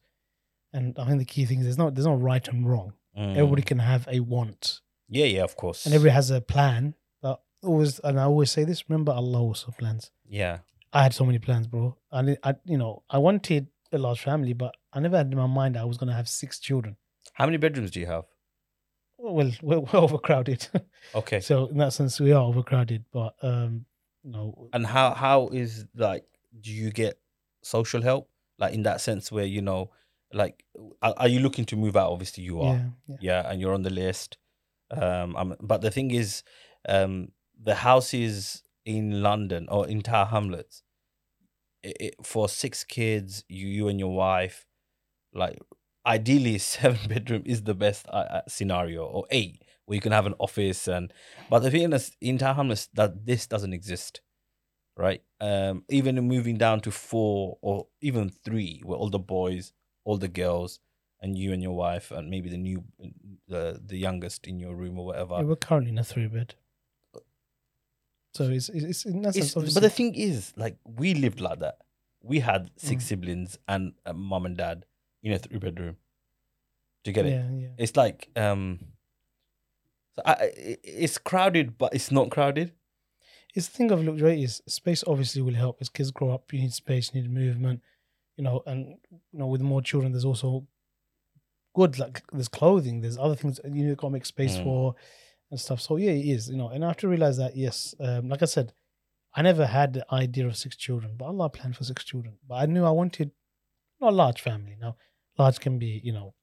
and 0.72 0.96
I 0.98 1.06
think 1.06 1.18
the 1.18 1.24
key 1.24 1.44
thing 1.46 1.58
is 1.60 1.64
there's 1.64 1.78
no 1.78 1.90
there's 1.90 2.06
no 2.06 2.14
right 2.14 2.46
and 2.48 2.68
wrong. 2.68 2.92
Everybody 3.16 3.62
Mm. 3.62 3.66
can 3.66 3.78
have 3.80 4.06
a 4.10 4.20
want, 4.20 4.80
yeah 5.08 5.24
yeah 5.26 5.42
of 5.42 5.56
course 5.56 5.84
and 5.84 5.94
everybody 5.94 6.14
has 6.14 6.30
a 6.30 6.40
plan. 6.40 6.94
But 7.20 7.40
always, 7.62 7.98
and 8.00 8.18
I 8.20 8.24
always 8.24 8.50
say 8.50 8.64
this: 8.64 8.88
remember, 8.88 9.12
Allah 9.12 9.40
also 9.40 9.72
plans. 9.72 10.10
yeah 10.28 10.58
I 10.92 11.02
had 11.04 11.14
so 11.14 11.24
many 11.24 11.38
plans, 11.38 11.66
bro. 11.68 11.96
And 12.10 12.36
I, 12.42 12.54
you 12.64 12.76
know, 12.76 13.04
I 13.08 13.18
wanted 13.18 13.68
a 13.92 13.98
large 13.98 14.20
family, 14.20 14.54
but 14.54 14.74
I 14.92 14.98
never 15.00 15.16
had 15.18 15.30
in 15.30 15.36
my 15.38 15.46
mind 15.46 15.76
I 15.76 15.84
was 15.84 15.98
gonna 15.98 16.14
have 16.14 16.28
six 16.28 16.58
children. 16.58 16.96
how 17.34 17.46
many 17.46 17.58
bedrooms 17.58 17.90
do 17.90 18.00
you 18.00 18.06
have 18.06 18.24
Well, 19.18 19.34
we're, 19.34 19.52
we're 19.62 19.86
overcrowded, 19.94 20.68
okay 21.14 21.40
so 21.40 21.66
in 21.66 21.78
that 21.78 21.92
sense, 21.92 22.18
we 22.20 22.32
are 22.32 22.42
overcrowded. 22.42 23.04
But 23.12 23.34
um, 23.42 23.86
you 24.24 24.30
know, 24.32 24.68
and 24.72 24.86
how 24.86 25.14
how 25.14 25.48
is 25.48 25.86
like 25.96 26.24
do 26.60 26.70
you 26.72 26.90
get 26.90 27.18
social 27.62 28.02
help 28.02 28.28
like 28.58 28.72
in 28.74 28.82
that 28.84 29.00
sense 29.00 29.30
where 29.32 29.44
you 29.44 29.62
know 29.62 29.90
like 30.33 30.64
are, 31.03 31.14
are 31.16 31.28
you 31.28 31.41
looking 31.41 31.64
to 31.66 31.76
move 31.76 31.97
out? 31.97 32.11
Obviously 32.11 32.45
you 32.45 32.61
are. 32.61 32.74
Yeah, 32.74 32.89
yeah. 33.07 33.16
yeah 33.20 33.51
and 33.51 33.61
you're 33.61 33.74
on 33.74 33.83
the 33.83 33.91
list. 33.91 34.39
Um 34.91 35.37
um, 35.37 35.57
but 35.61 35.81
the 35.81 35.91
thing 35.91 36.11
is 36.11 36.43
um 36.89 37.33
the 37.62 37.74
houses 37.74 38.62
in 38.85 39.22
london 39.22 39.68
or 39.70 39.87
in 39.87 40.01
tower 40.01 40.26
hamlets 40.26 40.83
it, 41.83 41.97
it, 42.01 42.14
for 42.22 42.49
six 42.49 42.85
kids 42.85 43.45
you 43.49 43.66
you 43.68 43.89
and 43.89 43.99
your 44.01 44.14
wife 44.14 44.66
like 45.33 45.59
ideally 46.07 46.59
seven 46.74 46.99
bedroom 47.09 47.43
is 47.45 47.62
the 47.62 47.74
best 47.74 48.07
uh, 48.09 48.26
uh, 48.31 48.41
scenario 48.49 49.05
or 49.05 49.26
eight 49.31 49.62
where 49.85 49.95
you 49.95 50.01
can 50.01 50.12
have 50.12 50.26
an 50.26 50.35
office 50.39 50.89
and 50.89 51.12
but 51.49 51.61
the 51.61 51.70
thing 51.70 51.93
is 51.93 52.12
in 52.20 52.39
Tower 52.39 52.70
is 52.70 52.89
that 52.95 53.26
this 53.26 53.47
doesn't 53.47 53.72
exist 53.72 54.20
right? 54.97 55.22
Um 55.41 55.85
even 55.89 56.16
moving 56.20 56.59
down 56.59 56.81
to 56.81 56.91
four 56.91 57.59
or 57.62 57.87
even 58.01 58.31
three 58.31 58.83
where 58.85 58.99
all 58.99 59.11
the 59.11 59.18
boys 59.18 59.72
all 60.05 60.16
the 60.18 60.28
girls 60.28 60.80
and 61.20 61.36
you 61.36 61.53
and 61.53 61.62
your 61.62 61.76
wife 61.76 62.11
and 62.11 62.30
maybe 62.30 62.48
the 62.48 62.57
new 62.57 62.84
the 63.48 63.80
the 63.84 63.96
youngest 63.96 64.46
in 64.46 64.59
your 64.59 64.74
room 64.74 64.98
or 64.98 65.05
whatever 65.07 65.34
Yeah, 65.34 65.42
we're 65.44 65.57
currently 65.57 65.90
in 65.90 65.98
a 65.98 66.05
three 66.05 66.26
bed. 66.26 66.55
So 68.34 68.44
it's 68.44 68.68
it's, 68.68 68.84
it's 68.84 69.05
in 69.05 69.22
that 69.22 69.34
sense 69.34 69.55
but 69.55 69.82
the 69.82 69.90
thing 69.90 70.14
is 70.14 70.53
like 70.57 70.76
we 70.84 71.14
lived 71.14 71.40
like 71.40 71.59
that 71.61 71.78
we 72.22 72.40
had 72.40 72.70
six 72.76 73.05
Mm. 73.05 73.09
siblings 73.09 73.59
and 73.66 73.92
a 74.07 74.12
mom 74.14 74.46
and 74.46 74.57
dad 74.57 74.86
in 75.22 75.32
a 75.32 75.38
three 75.38 75.59
bedroom 75.59 75.96
do 77.03 77.11
you 77.11 77.14
get 77.14 77.26
it 77.26 77.30
yeah, 77.30 77.51
yeah. 77.51 77.68
it's 77.78 77.96
like 77.96 78.28
um 78.36 78.78
so 80.14 80.22
I, 80.24 80.51
it's 80.84 81.18
crowded 81.18 81.76
but 81.78 81.94
it's 81.94 82.11
not 82.11 82.30
crowded 82.30 82.72
It's 83.55 83.66
the 83.68 83.76
thing 83.76 83.90
of 83.90 84.05
look 84.05 84.20
right 84.20 84.38
is 84.38 84.62
space 84.68 85.03
obviously 85.07 85.42
will 85.42 85.55
help 85.55 85.78
as 85.80 85.88
kids 85.88 86.11
grow 86.12 86.30
up. 86.30 86.53
You 86.53 86.61
need 86.61 86.72
space, 86.72 87.11
you 87.12 87.22
need 87.22 87.30
movement, 87.32 87.80
you 88.41 88.45
know, 88.47 88.62
and 88.70 88.80
you 89.32 89.38
know 89.41 89.47
with 89.53 89.61
more 89.72 89.82
children, 89.91 90.12
there's 90.12 90.24
also 90.32 90.66
good 91.74 91.99
like 91.99 92.22
there's 92.32 92.49
clothing, 92.49 93.01
there's 93.03 93.18
other 93.18 93.36
things 93.41 93.61
you 93.64 93.70
need 93.84 93.99
to 93.99 94.11
make 94.11 94.26
space 94.34 94.57
Mm. 94.57 94.64
for 94.64 94.95
and 95.51 95.59
stuff. 95.61 95.80
So 95.86 95.97
yeah, 96.05 96.11
it 96.12 96.26
is, 96.36 96.49
you 96.53 96.57
know, 96.61 96.68
and 96.68 96.84
I 96.84 96.88
have 96.88 96.97
to 97.05 97.09
realize 97.09 97.36
that 97.43 97.53
yes, 97.57 97.95
um, 98.07 98.28
like 98.32 98.43
I 98.43 98.47
said, 98.47 98.72
I 99.34 99.43
never 99.43 99.66
had 99.66 99.93
the 99.93 100.05
idea 100.24 100.47
of 100.47 100.57
six 100.57 100.76
children, 100.76 101.11
but 101.18 101.26
Allah 101.26 101.49
planned 101.51 101.76
for 101.76 101.84
six 101.84 102.05
children. 102.11 102.34
But 102.49 102.57
I 102.62 102.66
knew 102.66 102.84
I 102.84 102.91
wanted 103.03 103.30
not 104.01 104.12
a 104.14 104.16
large 104.16 104.41
family. 104.41 104.76
Now, 104.80 104.97
large 105.38 105.61
can 105.61 105.78
be 105.78 106.01
you 106.03 106.12
know 106.12 106.34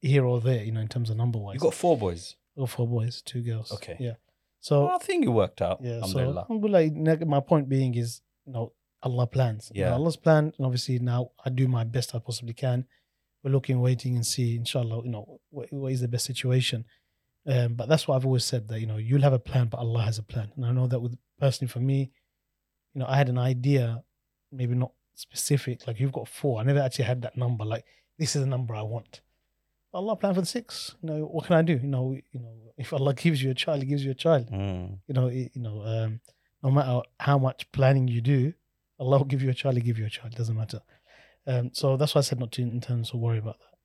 here 0.00 0.24
or 0.24 0.40
there, 0.40 0.62
you 0.66 0.72
know, 0.72 0.80
in 0.80 0.88
terms 0.88 1.10
of 1.10 1.16
number 1.16 1.38
wise. 1.38 1.54
you 1.56 1.60
got 1.60 1.74
four 1.74 1.96
boys 1.98 2.36
I 2.56 2.60
got 2.60 2.70
four 2.70 2.88
boys, 2.96 3.22
two 3.22 3.42
girls. 3.42 3.72
Okay. 3.72 3.96
yeah. 3.98 4.16
So 4.62 4.74
well, 4.86 4.96
i 4.96 4.98
think 4.98 5.24
it 5.24 5.28
worked 5.42 5.62
out 5.62 5.78
yeah, 5.82 6.00
so 6.04 6.18
alhamdulillah. 6.20 6.90
neg- 6.90 7.26
my 7.26 7.40
point 7.40 7.66
being 7.68 7.94
is, 7.94 8.20
you 8.46 8.52
know, 8.52 8.72
Allah 9.02 9.26
plans. 9.26 9.70
Yeah. 9.74 9.94
Allah's 9.94 10.16
plan, 10.16 10.52
and 10.56 10.66
obviously 10.66 10.98
now 10.98 11.30
I 11.44 11.50
do 11.50 11.66
my 11.68 11.84
best 11.84 12.14
I 12.14 12.18
possibly 12.18 12.54
can. 12.54 12.86
We're 13.42 13.50
looking, 13.52 13.80
waiting, 13.80 14.16
and 14.16 14.26
see, 14.26 14.56
inshallah, 14.56 15.02
you 15.04 15.10
know, 15.10 15.40
what, 15.50 15.72
what 15.72 15.92
is 15.92 16.02
the 16.02 16.08
best 16.08 16.26
situation. 16.26 16.84
Um, 17.46 17.74
but 17.74 17.88
that's 17.88 18.06
what 18.06 18.16
I've 18.16 18.26
always 18.26 18.44
said 18.44 18.68
that 18.68 18.80
you 18.80 18.86
know 18.86 18.98
you'll 18.98 19.22
have 19.22 19.32
a 19.32 19.38
plan, 19.38 19.68
but 19.68 19.78
Allah 19.78 20.02
has 20.02 20.18
a 20.18 20.22
plan, 20.22 20.52
and 20.56 20.66
I 20.66 20.72
know 20.72 20.86
that 20.86 21.00
with 21.00 21.16
personally 21.38 21.70
for 21.70 21.80
me, 21.80 22.10
you 22.94 23.00
know, 23.00 23.06
I 23.08 23.16
had 23.16 23.30
an 23.30 23.38
idea, 23.38 24.02
maybe 24.52 24.74
not 24.74 24.92
specific. 25.14 25.86
Like 25.86 25.98
you've 26.00 26.12
got 26.12 26.28
four, 26.28 26.60
I 26.60 26.64
never 26.64 26.80
actually 26.80 27.06
had 27.06 27.22
that 27.22 27.38
number. 27.38 27.64
Like 27.64 27.84
this 28.18 28.36
is 28.36 28.42
the 28.42 28.46
number 28.48 28.74
I 28.74 28.82
want. 28.82 29.22
Allah 29.94 30.16
planned 30.16 30.36
for 30.36 30.42
the 30.42 30.46
six. 30.46 30.94
You 31.02 31.08
know, 31.10 31.18
what 31.24 31.46
can 31.46 31.56
I 31.56 31.62
do? 31.62 31.72
You 31.82 31.88
know, 31.88 32.12
you 32.30 32.40
know, 32.40 32.54
if 32.76 32.92
Allah 32.92 33.14
gives 33.14 33.42
you 33.42 33.50
a 33.50 33.54
child, 33.54 33.80
He 33.82 33.88
gives 33.88 34.04
you 34.04 34.10
a 34.10 34.14
child 34.14 34.50
Mm. 34.50 34.98
you 35.08 35.14
know, 35.14 35.28
it, 35.28 35.50
you 35.54 35.62
know, 35.62 35.82
um, 35.82 36.20
no 36.62 36.70
matter 36.70 37.00
how 37.18 37.38
much 37.38 37.72
planning 37.72 38.06
you 38.06 38.20
do, 38.20 38.52
Allah 39.00 39.18
will 39.18 39.24
give 39.24 39.42
you 39.42 39.50
a 39.50 39.54
child, 39.54 39.76
He'll 39.76 39.84
give 39.84 39.98
you 39.98 40.06
a 40.06 40.10
child. 40.10 40.34
Doesn't 40.34 40.56
matter. 40.56 40.82
Um, 41.46 41.70
so 41.72 41.96
that's 41.96 42.14
why 42.14 42.20
I 42.20 42.22
said 42.22 42.38
not 42.38 42.52
to 42.52 42.62
in 42.62 42.80
terms 42.80 43.12
of 43.12 43.20
worry 43.20 43.38
about 43.38 43.58
that. 43.58 43.78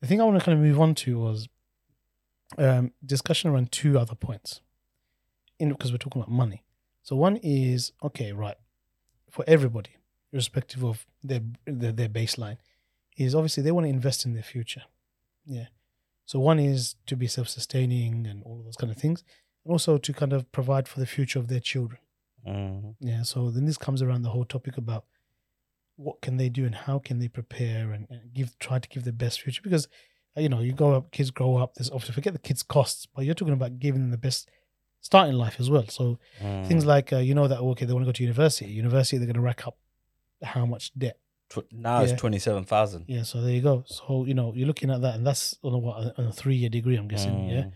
The 0.00 0.08
thing 0.08 0.20
I 0.20 0.24
want 0.24 0.38
to 0.38 0.44
kind 0.44 0.58
of 0.58 0.64
move 0.64 0.80
on 0.80 0.94
to 0.96 1.18
was 1.18 1.48
um, 2.56 2.92
discussion 3.04 3.50
around 3.50 3.70
two 3.70 3.98
other 3.98 4.14
points, 4.14 4.60
in 5.58 5.68
because 5.68 5.92
we're 5.92 5.98
talking 5.98 6.22
about 6.22 6.32
money. 6.32 6.64
So 7.02 7.14
one 7.14 7.36
is 7.36 7.92
okay, 8.02 8.32
right, 8.32 8.56
for 9.30 9.44
everybody, 9.46 9.96
irrespective 10.32 10.82
of 10.82 11.06
their 11.22 11.40
their, 11.66 11.92
their 11.92 12.08
baseline, 12.08 12.56
is 13.16 13.34
obviously 13.34 13.62
they 13.62 13.72
want 13.72 13.84
to 13.84 13.90
invest 13.90 14.24
in 14.24 14.32
their 14.32 14.42
future. 14.42 14.82
Yeah. 15.44 15.66
So 16.24 16.38
one 16.38 16.58
is 16.58 16.94
to 17.06 17.16
be 17.16 17.26
self-sustaining 17.26 18.26
and 18.26 18.42
all 18.44 18.62
those 18.62 18.76
kind 18.76 18.92
of 18.92 18.98
things 18.98 19.24
and 19.64 19.72
also 19.72 19.96
to 19.96 20.12
kind 20.12 20.32
of 20.32 20.50
provide 20.52 20.86
for 20.86 21.00
the 21.00 21.06
future 21.06 21.38
of 21.38 21.48
their 21.48 21.60
children. 21.60 22.00
Mm. 22.46 22.94
Yeah. 23.00 23.22
So 23.22 23.50
then 23.50 23.64
this 23.66 23.78
comes 23.78 24.02
around 24.02 24.22
the 24.22 24.30
whole 24.30 24.44
topic 24.44 24.76
about 24.78 25.04
what 25.96 26.20
can 26.20 26.36
they 26.36 26.48
do 26.48 26.64
and 26.64 26.74
how 26.74 26.98
can 26.98 27.18
they 27.18 27.28
prepare 27.28 27.92
and, 27.92 28.06
and 28.10 28.32
give 28.32 28.58
try 28.58 28.78
to 28.78 28.88
give 28.88 29.04
the 29.04 29.12
best 29.12 29.40
future 29.40 29.60
because 29.62 29.88
uh, 30.36 30.40
you 30.40 30.48
know 30.48 30.60
you 30.60 30.72
grow 30.72 30.94
up, 30.94 31.10
kids 31.10 31.30
grow 31.30 31.56
up. 31.56 31.74
There's 31.74 31.90
obviously 31.90 32.14
forget 32.14 32.32
the 32.32 32.38
kids' 32.38 32.62
costs, 32.62 33.06
but 33.06 33.24
you're 33.24 33.34
talking 33.34 33.54
about 33.54 33.78
giving 33.80 34.02
them 34.02 34.10
the 34.10 34.18
best 34.18 34.48
start 35.00 35.28
in 35.28 35.36
life 35.38 35.56
as 35.58 35.70
well. 35.70 35.86
So 35.88 36.18
things 36.40 36.84
Mm. 36.84 36.86
like 36.86 37.12
uh, 37.12 37.18
you 37.18 37.34
know 37.34 37.48
that 37.48 37.58
okay 37.60 37.84
they 37.84 37.92
want 37.92 38.04
to 38.04 38.08
go 38.08 38.12
to 38.12 38.22
university. 38.22 38.66
University 38.66 39.16
they're 39.18 39.26
going 39.26 39.34
to 39.34 39.40
rack 39.40 39.66
up 39.66 39.76
how 40.42 40.64
much 40.66 40.92
debt. 40.96 41.18
Tw- 41.50 41.70
now 41.72 42.00
Yeah. 42.02 42.12
it's 42.12 42.20
27,000 42.20 43.06
Yeah. 43.08 43.22
So 43.22 43.40
there 43.40 43.52
you 43.54 43.62
go. 43.62 43.82
So 43.86 44.24
you 44.24 44.34
know 44.34 44.52
you're 44.54 44.66
looking 44.66 44.90
at 44.90 45.00
that, 45.02 45.14
and 45.16 45.26
that's 45.26 45.56
on 45.64 45.72
a 45.74 45.78
what 45.78 46.18
on 46.18 46.26
a 46.26 46.32
three 46.32 46.54
year 46.56 46.68
degree. 46.70 46.96
I'm 46.96 47.08
guessing. 47.08 47.48
Yeah. 47.48 47.62
Mm. 47.62 47.72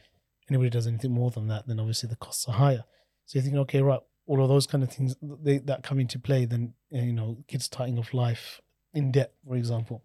anybody 0.50 0.70
does 0.70 0.86
anything 0.86 1.12
more 1.12 1.30
than 1.30 1.48
that, 1.48 1.66
then 1.66 1.80
obviously 1.80 2.08
the 2.08 2.16
costs 2.16 2.46
are 2.48 2.52
higher. 2.54 2.84
So 3.24 3.36
you're 3.38 3.42
thinking, 3.42 3.60
okay, 3.60 3.80
right, 3.80 4.00
all 4.26 4.42
of 4.42 4.48
those 4.48 4.66
kind 4.66 4.84
of 4.84 4.90
things 4.90 5.16
they, 5.20 5.58
that 5.58 5.82
come 5.82 6.00
into 6.00 6.18
play, 6.18 6.44
then 6.44 6.74
uh, 6.94 6.98
you 6.98 7.12
know, 7.12 7.38
kids 7.48 7.64
starting 7.64 7.98
off 7.98 8.14
life 8.14 8.60
in 8.94 9.10
debt, 9.10 9.32
for 9.46 9.56
example. 9.56 10.02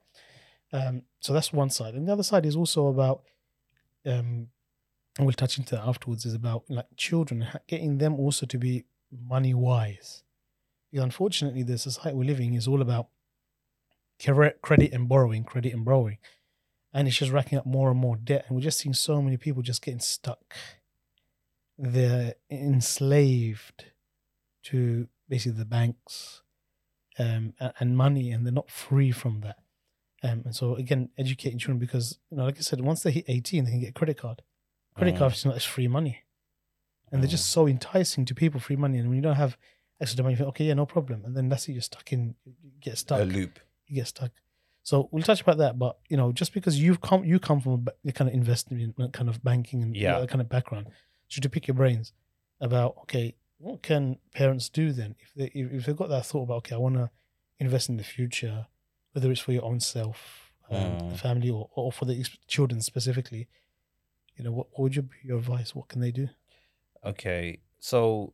Um, 0.74 1.03
so 1.20 1.34
that's 1.34 1.53
one 1.53 1.70
side, 1.70 1.93
and 1.93 2.07
the 2.07 2.13
other 2.13 2.24
side 2.24 2.45
is 2.45 2.55
also 2.55 2.88
about, 2.88 3.24
um, 4.05 4.47
and 5.18 5.26
we'll 5.26 5.34
touch 5.34 5.57
into 5.57 5.76
that 5.76 5.86
afterwards. 5.86 6.26
Is 6.26 6.34
about 6.34 6.63
like 6.70 6.88
children 6.95 7.47
getting 7.68 7.97
them 7.97 8.20
also 8.20 8.45
to 8.45 8.57
be 8.57 8.86
money 9.11 9.53
wise. 9.53 10.24
Because 10.91 11.03
unfortunately, 11.03 11.63
the 11.63 11.78
society 11.78 12.15
we're 12.15 12.24
living 12.24 12.53
is 12.53 12.68
all 12.68 12.82
about 12.82 13.07
credit 14.61 14.93
and 14.93 15.07
borrowing, 15.07 15.43
credit 15.43 15.74
and 15.74 15.86
borrowing 15.86 16.18
and 16.93 17.07
it's 17.07 17.18
just 17.18 17.32
racking 17.32 17.57
up 17.57 17.65
more 17.65 17.91
and 17.91 17.99
more 17.99 18.15
debt 18.15 18.45
and 18.47 18.55
we're 18.55 18.63
just 18.63 18.80
seeing 18.80 18.93
so 18.93 19.22
many 19.22 19.38
people 19.38 19.61
just 19.61 19.84
getting 19.84 19.99
stuck 19.99 20.55
they're 21.78 22.34
enslaved 22.49 23.86
to 24.70 25.07
basically 25.30 25.57
the 25.59 25.65
banks 25.65 26.41
um, 27.20 27.53
and 27.80 27.97
money 27.97 28.32
and 28.32 28.45
they're 28.45 28.53
not 28.53 28.70
free 28.70 29.11
from 29.11 29.41
that. 29.41 29.57
Um, 30.24 30.41
and 30.45 30.55
so 30.55 30.76
again 30.76 31.09
educating 31.18 31.59
children 31.59 31.78
because 31.78 32.18
you 32.32 32.38
know 32.38 32.45
like 32.45 32.57
i 32.57 32.61
said 32.61 32.82
once 32.82 33.03
they 33.03 33.11
hit 33.11 33.26
18 33.28 33.65
they 33.65 33.72
can 33.72 33.80
get 33.82 33.89
a 33.89 33.93
credit 33.93 34.18
card. 34.18 34.41
Credit 34.95 35.13
Mm. 35.15 35.20
card 35.20 35.34
is 35.34 35.45
not 35.45 35.55
as 35.55 35.63
free 35.63 35.88
money. 35.88 36.24
And 37.11 37.22
they're 37.22 37.30
just 37.30 37.49
so 37.51 37.68
enticing 37.68 38.26
to 38.26 38.36
people 38.36 38.59
free 38.59 38.76
money. 38.76 38.97
And 38.97 39.07
when 39.09 39.15
you 39.15 39.22
don't 39.22 39.36
have 39.36 39.57
extra 40.01 40.24
money 40.24 40.34
you 40.34 40.38
think 40.38 40.49
okay 40.49 40.65
yeah 40.65 40.74
no 40.74 40.86
problem. 40.86 41.24
And 41.26 41.36
then 41.38 41.49
that's 41.49 41.68
it 41.70 41.74
you're 41.74 41.82
stuck 41.82 42.11
in 42.13 42.36
you 42.45 42.72
get 42.82 42.97
stuck. 42.97 43.22
a 43.22 43.26
loop. 43.26 43.59
You 43.88 43.95
get 43.95 44.07
stuck. 44.07 44.32
So 44.84 45.07
we'll 45.11 45.24
touch 45.24 45.41
about 45.41 45.57
that, 45.57 45.78
but 45.78 45.97
you 46.09 46.15
know, 46.18 46.32
just 46.32 46.53
because 46.53 46.80
you've 46.80 47.01
come, 47.01 47.24
you 47.26 47.39
come 47.39 47.59
from 47.59 47.88
a 48.05 48.11
kind 48.13 48.30
of 48.30 48.34
investment 48.34 48.95
kind 49.13 49.28
of 49.30 49.43
banking 49.43 49.84
and 49.84 49.95
Yeah. 49.95 50.20
that 50.20 50.30
kind 50.30 50.39
of 50.41 50.47
background, 50.49 50.88
so 51.28 51.41
to 51.41 51.49
pick 51.49 51.68
your 51.68 51.76
brains 51.76 52.13
about 52.61 52.95
okay, 53.03 53.36
what 53.60 53.82
can 53.82 54.18
parents 54.34 54.70
do 54.70 54.91
then 54.91 55.16
if 55.20 55.34
they 55.36 55.45
if, 55.53 55.86
they've 55.86 55.95
got 55.95 56.10
that 56.10 56.26
thought 56.26 56.43
about 56.43 56.58
okay, 56.58 56.76
I 56.76 56.78
want 56.80 56.95
to 56.95 57.10
invest 57.60 57.89
in 57.89 57.97
the 57.97 58.03
future, 58.03 58.68
whether 59.14 59.32
it's 59.32 59.41
for 59.41 59.51
your 59.51 59.66
own 59.66 59.80
self, 59.80 60.51
um, 60.70 60.78
Mm. 60.78 61.10
the 61.12 61.18
family, 61.18 61.49
or 61.49 61.70
or 61.76 61.91
for 61.91 62.05
the 62.05 62.24
children 62.47 62.82
specifically, 62.82 63.47
you 64.36 64.43
know, 64.43 64.51
what, 64.51 64.68
what 64.72 64.80
would 64.84 64.95
your 64.95 65.03
be 65.03 65.16
your 65.24 65.38
advice? 65.39 65.74
What 65.74 65.88
can 65.88 66.01
they 66.01 66.12
do? 66.12 66.30
Okay, 67.03 67.60
so 67.80 68.34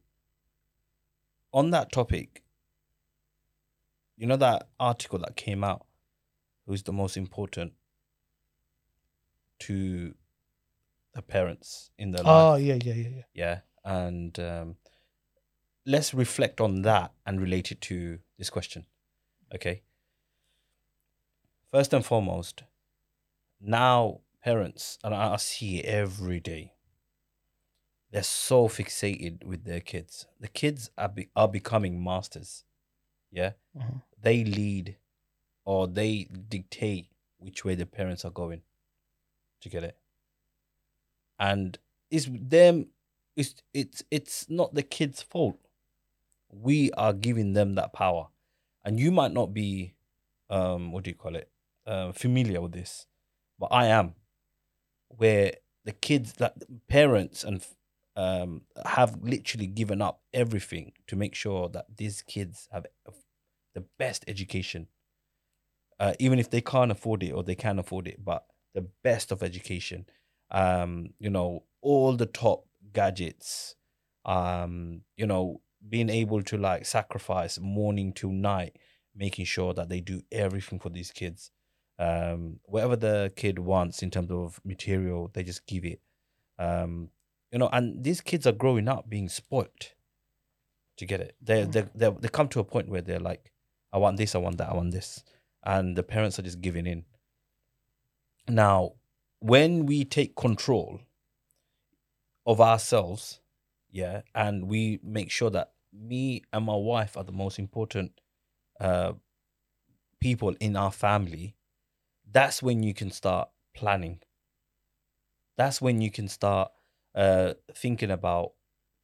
on 1.54 1.70
that 1.72 1.92
topic, 1.92 2.44
you 4.18 4.26
know 4.28 4.38
that 4.38 4.68
article 4.80 5.20
that 5.20 5.36
came 5.36 5.64
out, 5.64 5.86
who's 6.66 6.84
the 6.84 6.94
most 6.94 7.16
important 7.18 7.74
to 9.60 10.14
the 11.14 11.22
parents 11.22 11.92
in 11.98 12.12
their 12.12 12.24
Oh 12.24 12.54
life? 12.56 12.62
yeah, 12.64 12.76
yeah, 12.84 12.94
yeah, 12.94 13.10
yeah. 13.10 13.22
Yeah, 13.34 13.60
and 13.86 14.38
um, 14.40 14.76
let's 15.86 16.14
reflect 16.14 16.62
on 16.62 16.82
that 16.84 17.14
and 17.26 17.42
relate 17.42 17.72
it 17.72 17.82
to 17.82 18.20
this 18.38 18.50
question. 18.50 18.86
Okay. 19.54 19.84
First 21.72 21.94
and 21.94 22.06
foremost, 22.06 22.64
now 23.60 24.22
parents, 24.44 25.00
and 25.04 25.14
I 25.14 25.36
see 25.38 25.80
it 25.80 25.86
every 25.86 26.40
day, 26.40 26.74
they're 28.12 28.22
so 28.24 28.68
fixated 28.68 29.44
with 29.44 29.64
their 29.66 29.80
kids. 29.80 30.28
The 30.40 30.48
kids 30.48 30.92
are 30.98 31.10
be- 31.10 31.30
are 31.36 31.48
becoming 31.48 32.04
masters. 32.04 32.64
Yeah, 33.32 33.54
Uh-huh. 33.76 34.00
they 34.22 34.44
lead, 34.44 34.98
or 35.66 35.88
they 35.88 36.26
dictate 36.26 37.08
which 37.40 37.66
way 37.66 37.74
the 37.74 37.88
parents 37.88 38.24
are 38.24 38.30
going. 38.32 38.62
To 39.62 39.70
get 39.70 39.84
it, 39.84 39.98
and 41.40 41.80
it's 42.12 42.28
them. 42.30 42.90
It's 43.36 43.56
it's 43.74 44.04
it's 44.12 44.50
not 44.50 44.74
the 44.76 44.84
kids' 44.84 45.22
fault. 45.24 45.58
We 46.54 46.92
are 46.94 47.14
giving 47.14 47.54
them 47.54 47.76
that 47.76 47.94
power, 47.94 48.28
and 48.86 49.00
you 49.00 49.12
might 49.12 49.34
not 49.34 49.54
be, 49.54 49.96
um, 50.50 50.92
what 50.92 51.04
do 51.06 51.12
you 51.12 51.16
call 51.16 51.36
it, 51.36 51.50
uh, 51.88 52.12
familiar 52.14 52.62
with 52.62 52.74
this, 52.74 53.08
but 53.60 53.68
I 53.72 53.88
am. 53.88 54.16
Where 55.10 55.54
the 55.86 55.94
kids, 55.94 56.34
that 56.34 56.56
parents 56.88 57.44
and 57.44 57.66
um, 58.16 58.62
have 58.86 59.18
literally 59.24 59.68
given 59.68 60.02
up 60.02 60.22
everything 60.34 60.94
to 61.08 61.16
make 61.16 61.36
sure 61.36 61.70
that 61.70 61.86
these 61.98 62.22
kids 62.24 62.68
have 62.72 62.86
the 63.76 63.86
best 64.00 64.26
education. 64.28 64.88
uh, 66.00 66.14
even 66.20 66.40
if 66.40 66.50
they 66.50 66.62
can't 66.62 66.92
afford 66.92 67.24
it 67.24 67.32
or 67.32 67.44
they 67.44 67.56
can't 67.56 67.80
afford 67.80 68.08
it, 68.08 68.24
but 68.24 68.46
the 68.74 68.86
best 69.04 69.32
of 69.32 69.44
education. 69.44 70.06
Um, 70.52 71.14
you 71.20 71.30
know, 71.30 71.64
all 71.82 72.16
the 72.16 72.26
top 72.26 72.66
gadgets. 72.94 73.76
Um, 74.26 75.02
you 75.18 75.26
know, 75.28 75.62
being 75.88 76.10
able 76.10 76.42
to 76.44 76.58
like 76.58 76.86
sacrifice 76.86 77.60
morning 77.60 78.14
to 78.14 78.32
night, 78.32 78.78
making 79.16 79.46
sure 79.46 79.74
that 79.74 79.90
they 79.90 80.00
do 80.00 80.22
everything 80.32 80.80
for 80.80 80.90
these 80.90 81.12
kids. 81.12 81.52
Um, 82.00 82.60
whatever 82.64 82.96
the 82.96 83.32
kid 83.36 83.60
wants 83.60 84.02
in 84.02 84.10
terms 84.10 84.32
of 84.32 84.60
material, 84.66 85.30
they 85.34 85.44
just 85.44 85.68
give 85.68 85.86
it. 85.86 86.02
Um, 86.58 87.10
you 87.52 87.60
know, 87.60 87.70
and 87.72 88.04
these 88.04 88.22
kids 88.22 88.48
are 88.48 88.52
growing 88.52 88.88
up 88.88 89.10
being 89.10 89.30
spoilt 89.30 89.94
to 90.98 91.06
get 91.06 91.20
it. 91.22 91.36
They 91.42 91.66
Mm. 91.66 91.72
they 91.72 91.82
they 91.96 92.10
they 92.22 92.28
come 92.30 92.48
to 92.50 92.60
a 92.60 92.64
point 92.64 92.90
where 92.90 93.02
they're 93.02 93.20
like, 93.20 93.52
I 93.92 93.98
want 93.98 94.18
this, 94.18 94.34
I 94.36 94.40
want 94.40 94.58
that, 94.58 94.70
I 94.70 94.74
want 94.74 94.92
this, 94.92 95.24
and 95.64 95.96
the 95.96 96.04
parents 96.04 96.40
are 96.40 96.44
just 96.44 96.62
giving 96.62 96.88
in. 96.88 97.06
Now, 98.48 98.94
when 99.40 99.86
we 99.86 100.04
take 100.06 100.36
control 100.36 101.02
of 102.46 102.60
ourselves, 102.60 103.40
yeah, 103.92 104.22
and 104.34 104.68
we 104.68 105.00
make 105.04 105.30
sure 105.30 105.50
that 105.52 105.73
me 105.94 106.44
and 106.52 106.66
my 106.66 106.76
wife 106.76 107.18
are 107.18 107.24
the 107.24 107.32
most 107.32 107.60
important 107.60 108.20
uh, 108.80 109.14
people 110.20 110.56
in 110.60 110.76
our 110.76 110.92
family, 110.92 111.56
that's 112.32 112.62
when 112.64 112.84
you 112.84 112.94
can 112.94 113.12
start 113.12 113.50
planning. 113.74 114.22
That's 115.58 115.82
when 115.82 116.02
you 116.02 116.10
can 116.12 116.28
start 116.28 116.72
uh, 117.16 117.54
thinking 117.76 118.12
about 118.12 118.54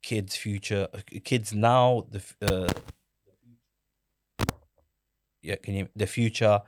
kids' 0.02 0.36
future, 0.36 0.88
uh, 0.94 1.02
kids 1.24 1.54
now, 1.54 2.08
the 2.10 2.24
uh, 2.42 2.74
yeah, 5.42 5.56
can 5.56 5.74
you 5.76 5.90
the 5.96 6.08
future, 6.08 6.62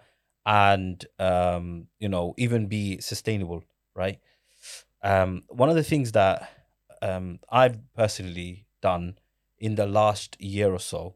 and 0.45 1.05
um, 1.19 1.88
you 1.99 2.09
know 2.09 2.34
even 2.38 2.67
be 2.67 2.99
sustainable, 2.99 3.63
right? 3.95 4.19
Um, 5.03 5.43
one 5.49 5.69
of 5.69 5.76
the 5.76 5.84
things 5.84 6.11
that 6.13 6.49
um, 7.01 7.39
I've 7.49 7.80
personally 7.95 8.67
done 8.82 9.17
in 9.62 9.76
the 9.76 9.86
last 9.86 10.36
year 10.41 10.74
or 10.74 10.80
so, 10.80 11.16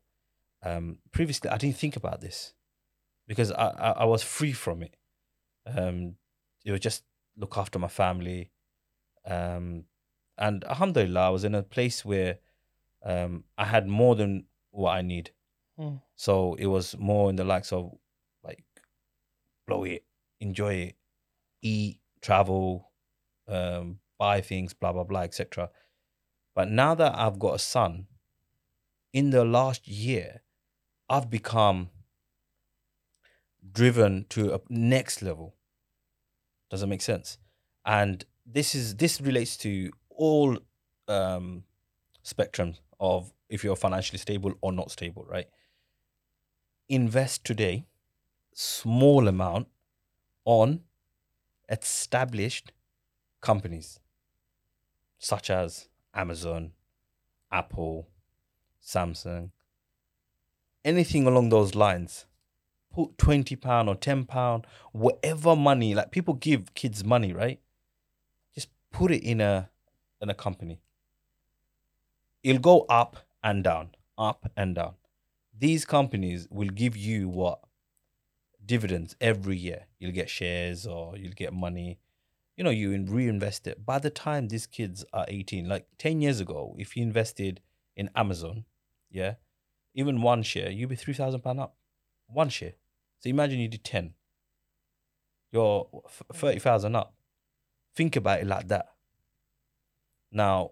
um, 0.64 1.00
previously 1.12 1.50
I 1.50 1.58
didn't 1.58 1.78
think 1.78 1.96
about 1.98 2.22
this 2.22 2.54
because 3.28 3.52
I, 3.52 3.68
I, 3.70 3.90
I 3.92 4.06
was 4.06 4.22
free 4.22 4.54
from 4.54 4.84
it. 4.84 4.96
Um, 5.66 6.16
it 6.64 6.72
was 6.72 6.80
just 6.80 7.04
look 7.36 7.58
after 7.58 7.80
my 7.80 7.88
family, 7.88 8.52
um, 9.26 9.86
and 10.38 10.64
Alhamdulillah, 10.66 11.28
I 11.28 11.30
was 11.30 11.44
in 11.44 11.56
a 11.56 11.64
place 11.64 12.06
where 12.06 12.38
um, 13.04 13.46
I 13.58 13.66
had 13.66 13.88
more 13.88 14.16
than 14.16 14.46
what 14.70 14.92
I 14.92 15.02
need. 15.02 15.32
Mm. 15.80 16.02
So 16.16 16.54
it 16.56 16.68
was 16.68 16.96
more 16.98 17.30
in 17.32 17.36
the 17.36 17.44
likes 17.44 17.74
of 17.74 17.92
like 18.44 18.64
blow 19.66 19.86
it, 19.86 20.04
enjoy 20.40 20.74
it, 20.74 20.96
eat, 21.64 22.00
travel, 22.22 22.92
um, 23.48 24.00
buy 24.20 24.42
things, 24.42 24.74
blah 24.76 24.94
blah 24.94 25.04
blah, 25.04 25.22
etc. 25.22 25.72
But 26.54 26.70
now 26.70 26.94
that 26.94 27.18
I've 27.18 27.40
got 27.40 27.56
a 27.56 27.60
son, 27.60 28.06
in 29.16 29.30
the 29.30 29.46
last 29.46 29.88
year, 29.88 30.42
I've 31.08 31.30
become 31.30 31.90
driven 33.72 34.26
to 34.28 34.54
a 34.54 34.60
next 34.68 35.22
level. 35.22 35.56
Does 36.70 36.82
that 36.82 36.88
make 36.88 37.02
sense? 37.02 37.38
And 37.86 38.26
this 38.46 38.76
is 38.76 38.98
this 38.98 39.22
relates 39.22 39.56
to 39.58 39.90
all 40.10 40.58
um 41.08 41.64
spectrums 42.26 42.82
of 43.00 43.32
if 43.48 43.64
you're 43.64 43.78
financially 43.78 44.18
stable 44.18 44.54
or 44.60 44.74
not 44.74 44.92
stable, 44.92 45.24
right? 45.26 45.48
Invest 46.90 47.46
today, 47.46 47.86
small 48.54 49.30
amount 49.30 49.68
on 50.44 50.82
established 51.70 52.74
companies 53.40 54.02
such 55.20 55.50
as 55.50 55.88
Amazon, 56.14 56.74
Apple, 57.50 58.10
Samsung, 58.86 59.50
anything 60.84 61.26
along 61.26 61.50
those 61.50 61.76
lines. 61.76 62.26
Put 62.94 63.18
twenty 63.18 63.56
pound 63.58 63.90
or 63.90 63.96
ten 63.96 64.24
pound, 64.26 64.66
whatever 64.94 65.56
money. 65.56 65.94
Like 65.94 66.12
people 66.12 66.36
give 66.36 66.74
kids 66.76 67.04
money, 67.04 67.34
right? 67.34 67.60
Just 68.54 68.70
put 68.92 69.12
it 69.12 69.24
in 69.24 69.42
a 69.42 69.70
in 70.22 70.30
a 70.30 70.34
company. 70.34 70.80
It'll 72.44 72.62
go 72.62 72.86
up 72.88 73.18
and 73.44 73.64
down, 73.64 73.90
up 74.18 74.52
and 74.56 74.76
down. 74.76 74.94
These 75.58 75.84
companies 75.86 76.48
will 76.52 76.70
give 76.70 76.96
you 76.96 77.28
what 77.28 77.60
dividends 78.66 79.16
every 79.20 79.58
year. 79.58 79.86
You'll 80.00 80.12
get 80.12 80.30
shares 80.30 80.86
or 80.86 81.18
you'll 81.18 81.34
get 81.34 81.54
money. 81.54 82.00
You 82.56 82.64
know, 82.64 82.70
you 82.70 82.90
reinvest 83.08 83.68
it. 83.68 83.86
By 83.86 84.00
the 84.00 84.10
time 84.10 84.48
these 84.48 84.66
kids 84.66 85.04
are 85.12 85.26
18, 85.28 85.68
like 85.68 85.88
10 85.98 86.22
years 86.22 86.40
ago, 86.40 86.76
if 86.78 86.96
you 86.96 87.04
invested 87.04 87.62
in 87.96 88.10
Amazon, 88.16 88.66
yeah, 89.16 89.36
even 89.94 90.22
one 90.22 90.44
share, 90.44 90.70
you'd 90.70 90.90
be 90.90 90.96
£3,000 90.96 91.60
up. 91.60 91.76
One 92.28 92.50
share. 92.50 92.74
So 93.20 93.30
imagine 93.30 93.60
you 93.60 93.68
did 93.68 93.84
10. 93.84 94.14
You're 95.52 95.88
f- 96.06 96.24
30,000 96.34 96.96
up. 96.96 97.14
Think 97.96 98.16
about 98.16 98.42
it 98.42 98.48
like 98.48 98.68
that. 98.68 98.88
Now, 100.32 100.72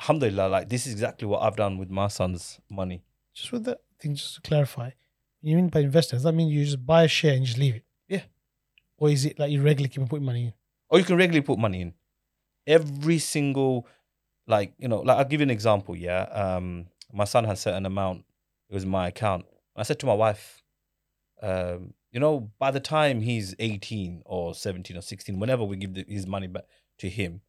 alhamdulillah, 0.00 0.48
like 0.48 0.68
this 0.68 0.86
is 0.86 0.92
exactly 0.92 1.26
what 1.26 1.42
I've 1.42 1.56
done 1.56 1.78
with 1.78 1.90
my 1.90 2.08
son's 2.08 2.60
money. 2.70 3.02
Just 3.34 3.50
with 3.52 3.64
that 3.64 3.80
thing, 3.98 4.14
just 4.14 4.36
to 4.36 4.40
clarify, 4.40 4.90
you 5.42 5.56
mean 5.56 5.68
by 5.68 5.80
investors? 5.80 6.18
Does 6.18 6.24
that 6.24 6.32
mean 6.32 6.48
you 6.48 6.64
just 6.64 6.86
buy 6.86 7.04
a 7.04 7.08
share 7.08 7.34
and 7.34 7.44
just 7.44 7.58
leave 7.58 7.74
it? 7.76 7.84
Yeah. 8.08 8.22
Or 8.98 9.10
is 9.10 9.24
it 9.24 9.38
like 9.38 9.50
you 9.50 9.62
regularly 9.62 9.88
keep 9.88 10.08
putting 10.08 10.26
money 10.26 10.44
in? 10.44 10.52
or 10.90 10.98
you 10.98 11.04
can 11.04 11.16
regularly 11.16 11.40
put 11.46 11.58
money 11.58 11.80
in 11.82 11.94
every 12.66 13.18
single 13.18 13.86
like 14.46 14.74
you 14.76 14.88
know 14.88 14.98
like 15.00 15.16
i'll 15.16 15.24
give 15.24 15.40
you 15.40 15.44
an 15.44 15.50
example 15.50 15.96
yeah 15.96 16.22
um 16.22 16.86
my 17.12 17.24
son 17.24 17.44
has 17.44 17.58
a 17.58 17.62
certain 17.62 17.86
amount 17.86 18.24
it 18.68 18.74
was 18.74 18.86
my 18.86 19.08
account 19.08 19.44
i 19.76 19.82
said 19.82 19.98
to 19.98 20.06
my 20.06 20.14
wife 20.14 20.62
um 21.42 21.94
you 22.12 22.20
know 22.20 22.50
by 22.58 22.70
the 22.70 22.80
time 22.80 23.20
he's 23.20 23.54
18 23.58 24.22
or 24.26 24.54
17 24.54 24.96
or 24.96 25.02
16 25.02 25.38
whenever 25.38 25.64
we 25.64 25.76
give 25.76 25.94
the, 25.94 26.04
his 26.08 26.26
money 26.26 26.46
back 26.46 26.64
to 26.98 27.08
him 27.08 27.40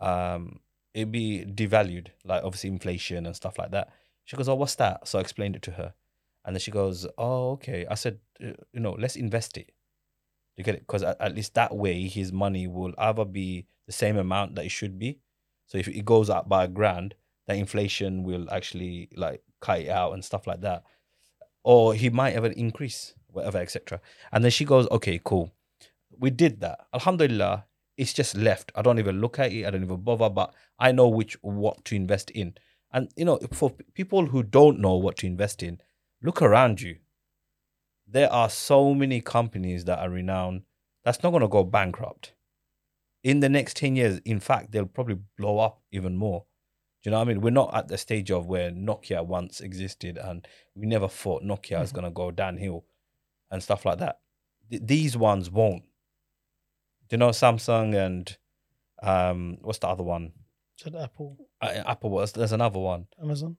um 0.00 0.60
it'd 0.94 1.12
be 1.12 1.44
devalued 1.46 2.08
like 2.24 2.42
obviously 2.44 2.70
inflation 2.70 3.26
and 3.26 3.36
stuff 3.36 3.58
like 3.58 3.70
that 3.70 3.90
she 4.24 4.36
goes 4.36 4.48
oh 4.48 4.54
what's 4.54 4.74
that 4.76 5.06
so 5.06 5.18
i 5.18 5.20
explained 5.20 5.56
it 5.56 5.62
to 5.62 5.72
her 5.72 5.94
and 6.44 6.56
then 6.56 6.60
she 6.60 6.70
goes 6.70 7.06
oh 7.18 7.52
okay 7.52 7.86
i 7.90 7.94
said 7.94 8.18
"Uh, 8.42 8.52
you 8.72 8.80
know 8.80 8.96
let's 8.98 9.16
invest 9.16 9.56
it 9.56 9.72
you 10.56 10.64
get 10.64 10.74
it? 10.74 10.86
Because 10.86 11.02
at, 11.02 11.20
at 11.20 11.34
least 11.34 11.54
that 11.54 11.74
way 11.74 12.06
his 12.06 12.32
money 12.32 12.66
will 12.66 12.94
either 12.98 13.24
be 13.24 13.66
the 13.86 13.92
same 13.92 14.16
amount 14.16 14.54
that 14.54 14.64
it 14.64 14.70
should 14.70 14.98
be. 14.98 15.18
So 15.66 15.78
if 15.78 15.88
it 15.88 16.04
goes 16.04 16.28
up 16.28 16.48
by 16.48 16.64
a 16.64 16.68
grand, 16.68 17.14
the 17.52 17.60
inflation 17.60 18.22
will 18.22 18.48
actually 18.50 19.08
like 19.16 19.42
cut 19.60 19.80
it 19.80 19.88
out 19.88 20.12
and 20.12 20.24
stuff 20.24 20.46
like 20.46 20.60
that. 20.62 20.84
Or 21.64 21.94
he 21.94 22.10
might 22.10 22.34
have 22.34 22.44
an 22.44 22.52
increase, 22.52 23.14
whatever, 23.28 23.58
etc. 23.58 24.00
And 24.32 24.42
then 24.42 24.50
she 24.50 24.64
goes, 24.64 24.88
Okay, 24.90 25.20
cool. 25.22 25.52
We 26.18 26.30
did 26.30 26.60
that. 26.60 26.86
Alhamdulillah, 26.92 27.64
it's 27.96 28.12
just 28.12 28.36
left. 28.36 28.72
I 28.74 28.82
don't 28.82 28.98
even 28.98 29.20
look 29.20 29.38
at 29.38 29.52
it, 29.52 29.66
I 29.66 29.70
don't 29.70 29.84
even 29.84 30.02
bother, 30.02 30.28
but 30.28 30.54
I 30.78 30.92
know 30.92 31.08
which 31.08 31.36
what 31.42 31.84
to 31.86 31.96
invest 31.96 32.30
in. 32.30 32.54
And 32.92 33.10
you 33.16 33.24
know, 33.24 33.38
for 33.52 33.70
people 33.94 34.26
who 34.26 34.42
don't 34.42 34.78
know 34.78 34.94
what 34.94 35.16
to 35.18 35.26
invest 35.26 35.62
in, 35.62 35.80
look 36.22 36.42
around 36.42 36.80
you 36.80 36.96
there 38.12 38.32
are 38.32 38.50
so 38.50 38.94
many 38.94 39.20
companies 39.20 39.84
that 39.86 39.98
are 39.98 40.10
renowned 40.10 40.62
that's 41.04 41.22
not 41.22 41.30
going 41.30 41.40
to 41.40 41.48
go 41.48 41.64
bankrupt 41.64 42.34
in 43.24 43.40
the 43.40 43.48
next 43.48 43.76
10 43.76 43.96
years 43.96 44.20
in 44.24 44.38
fact 44.38 44.70
they'll 44.70 44.86
probably 44.86 45.18
blow 45.38 45.58
up 45.58 45.80
even 45.90 46.16
more 46.16 46.44
do 47.02 47.08
you 47.08 47.10
know 47.10 47.18
what 47.18 47.28
i 47.28 47.32
mean 47.32 47.40
we're 47.40 47.50
not 47.50 47.74
at 47.74 47.88
the 47.88 47.98
stage 47.98 48.30
of 48.30 48.46
where 48.46 48.70
nokia 48.70 49.24
once 49.24 49.60
existed 49.60 50.16
and 50.18 50.46
we 50.74 50.86
never 50.86 51.08
thought 51.08 51.42
nokia 51.42 51.82
is 51.82 51.90
Mhm. 51.90 51.94
going 51.94 52.04
to 52.04 52.10
go 52.10 52.30
downhill 52.30 52.84
and 53.50 53.62
stuff 53.62 53.84
like 53.84 53.98
that 53.98 54.20
Th- 54.70 54.82
these 54.84 55.16
ones 55.16 55.50
won't 55.50 55.82
do 57.08 57.14
you 57.14 57.18
know 57.18 57.30
samsung 57.30 57.94
and 57.94 58.36
um 59.02 59.58
what's 59.62 59.78
the 59.78 59.88
other 59.88 60.04
one 60.04 60.32
Said 60.76 60.96
Apple, 60.96 61.36
uh, 61.60 61.82
apple 61.86 62.10
was 62.10 62.32
there's 62.32 62.52
another 62.52 62.78
one 62.78 63.06
Amazon, 63.22 63.56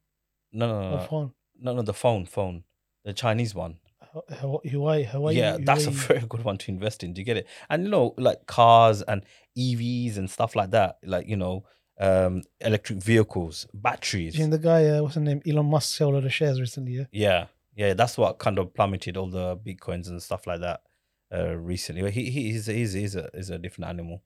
no 0.52 0.68
no 0.68 0.82
no 0.90 0.98
no, 0.98 1.04
phone. 1.06 1.32
no, 1.60 1.74
no 1.76 1.82
the 1.82 1.94
phone 1.94 2.26
phone 2.26 2.64
the 3.06 3.14
chinese 3.14 3.54
one 3.56 3.78
Hu- 4.14 4.36
Hu- 4.36 4.62
Huawei, 4.66 5.08
Huawei. 5.08 5.34
yeah, 5.36 5.58
that's 5.60 5.88
a 5.88 5.92
very 5.92 6.20
good 6.22 6.44
one 6.44 6.58
to 6.60 6.72
invest 6.72 7.04
in. 7.04 7.14
Do 7.14 7.22
you 7.22 7.26
get 7.26 7.38
it? 7.38 7.48
And 7.68 7.86
you 7.86 7.90
know, 7.90 8.14
like 8.18 8.46
cars 8.46 9.02
and 9.02 9.24
EVs 9.58 10.18
and 10.18 10.30
stuff 10.30 10.56
like 10.56 10.70
that, 10.72 10.98
like 11.04 11.28
you 11.28 11.36
know, 11.38 11.64
um, 12.00 12.44
electric 12.60 13.00
vehicles, 13.00 13.68
batteries. 13.74 14.38
You 14.38 14.46
know 14.46 14.52
the 14.52 14.60
guy, 14.60 14.88
uh, 14.88 15.02
what's 15.02 15.16
his 15.16 15.24
name? 15.24 15.42
Elon 15.48 15.68
Musk 15.68 15.96
sold 15.96 16.16
all 16.16 16.22
the 16.22 16.30
shares 16.30 16.60
recently. 16.60 16.94
Yeah. 16.94 17.06
Yeah, 17.12 17.48
yeah, 17.76 17.94
that's 17.94 18.18
what 18.18 18.40
kind 18.40 18.60
of 18.60 18.74
plummeted 18.74 19.18
all 19.18 19.28
the 19.28 19.58
bitcoins 19.58 20.08
and 20.08 20.22
stuff 20.22 20.46
like 20.46 20.62
that 20.62 20.82
uh, 21.34 21.56
recently. 21.56 22.10
He 22.12 22.30
he 22.30 22.52
he's 22.52 22.68
he's 22.68 22.94
he's 22.94 23.16
a 23.16 23.30
is 23.34 23.50
a 23.50 23.58
different 23.58 23.90
animal. 23.90 24.24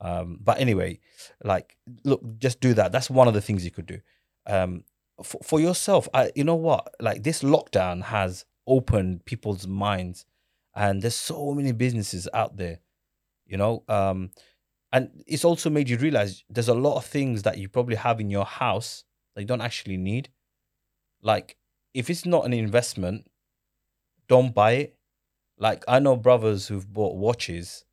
Um, 0.00 0.38
but 0.42 0.58
anyway, 0.58 1.00
like 1.42 1.76
look, 2.04 2.22
just 2.38 2.60
do 2.60 2.74
that. 2.74 2.92
That's 2.92 3.10
one 3.10 3.28
of 3.28 3.34
the 3.34 3.40
things 3.40 3.64
you 3.64 3.70
could 3.70 3.86
do. 3.86 4.00
Um, 4.46 4.84
for, 5.22 5.40
for 5.42 5.60
yourself, 5.60 6.08
I 6.14 6.30
you 6.34 6.44
know 6.44 6.54
what? 6.54 6.94
Like 7.00 7.22
this 7.22 7.42
lockdown 7.42 8.04
has 8.04 8.44
opened 8.66 9.24
people's 9.24 9.66
minds 9.66 10.24
and 10.74 11.02
there's 11.02 11.16
so 11.16 11.52
many 11.52 11.72
businesses 11.72 12.28
out 12.32 12.56
there, 12.56 12.80
you 13.46 13.56
know. 13.56 13.82
Um, 13.88 14.30
and 14.92 15.10
it's 15.26 15.44
also 15.44 15.70
made 15.70 15.88
you 15.88 15.96
realize 15.96 16.44
there's 16.50 16.68
a 16.68 16.74
lot 16.74 16.96
of 16.96 17.04
things 17.04 17.42
that 17.42 17.58
you 17.58 17.68
probably 17.68 17.96
have 17.96 18.20
in 18.20 18.30
your 18.30 18.44
house 18.44 19.04
that 19.34 19.40
you 19.42 19.46
don't 19.46 19.60
actually 19.60 19.96
need. 19.96 20.28
Like, 21.22 21.56
if 21.94 22.10
it's 22.10 22.26
not 22.26 22.44
an 22.44 22.52
investment, 22.52 23.30
don't 24.28 24.54
buy 24.54 24.72
it. 24.72 24.96
Like, 25.58 25.84
I 25.86 25.98
know 25.98 26.16
brothers 26.16 26.68
who've 26.68 26.90
bought 26.92 27.16
watches, 27.16 27.84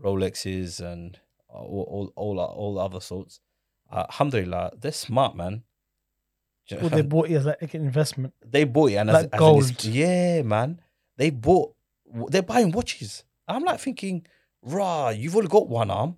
Rolexes, 0.00 0.80
and 0.80 1.18
all 1.48 2.12
all 2.16 2.38
all, 2.38 2.38
all 2.40 2.78
other 2.78 3.00
sorts. 3.00 3.40
Uh, 3.90 4.04
alhamdulillah, 4.10 4.72
they're 4.78 4.92
smart, 4.92 5.36
man. 5.36 5.62
Well, 6.70 6.88
they 6.88 7.02
bought 7.02 7.28
it 7.30 7.34
as 7.34 7.44
like 7.46 7.74
an 7.74 7.82
investment. 7.82 8.32
they 8.44 8.64
bought 8.64 8.90
it 8.90 8.94
and 8.96 9.10
as, 9.10 9.14
Like 9.24 9.28
as 9.34 9.38
gold. 9.38 9.62
ins- 9.68 9.86
yeah, 9.88 10.42
man. 10.42 10.80
They 11.16 11.30
bought. 11.30 11.74
They're 12.28 12.42
buying 12.42 12.70
watches. 12.72 13.24
I'm 13.46 13.64
like 13.64 13.80
thinking, 13.80 14.26
rah, 14.64 15.10
you've 15.10 15.36
only 15.36 15.48
got 15.48 15.68
one 15.68 15.90
arm. 15.90 16.16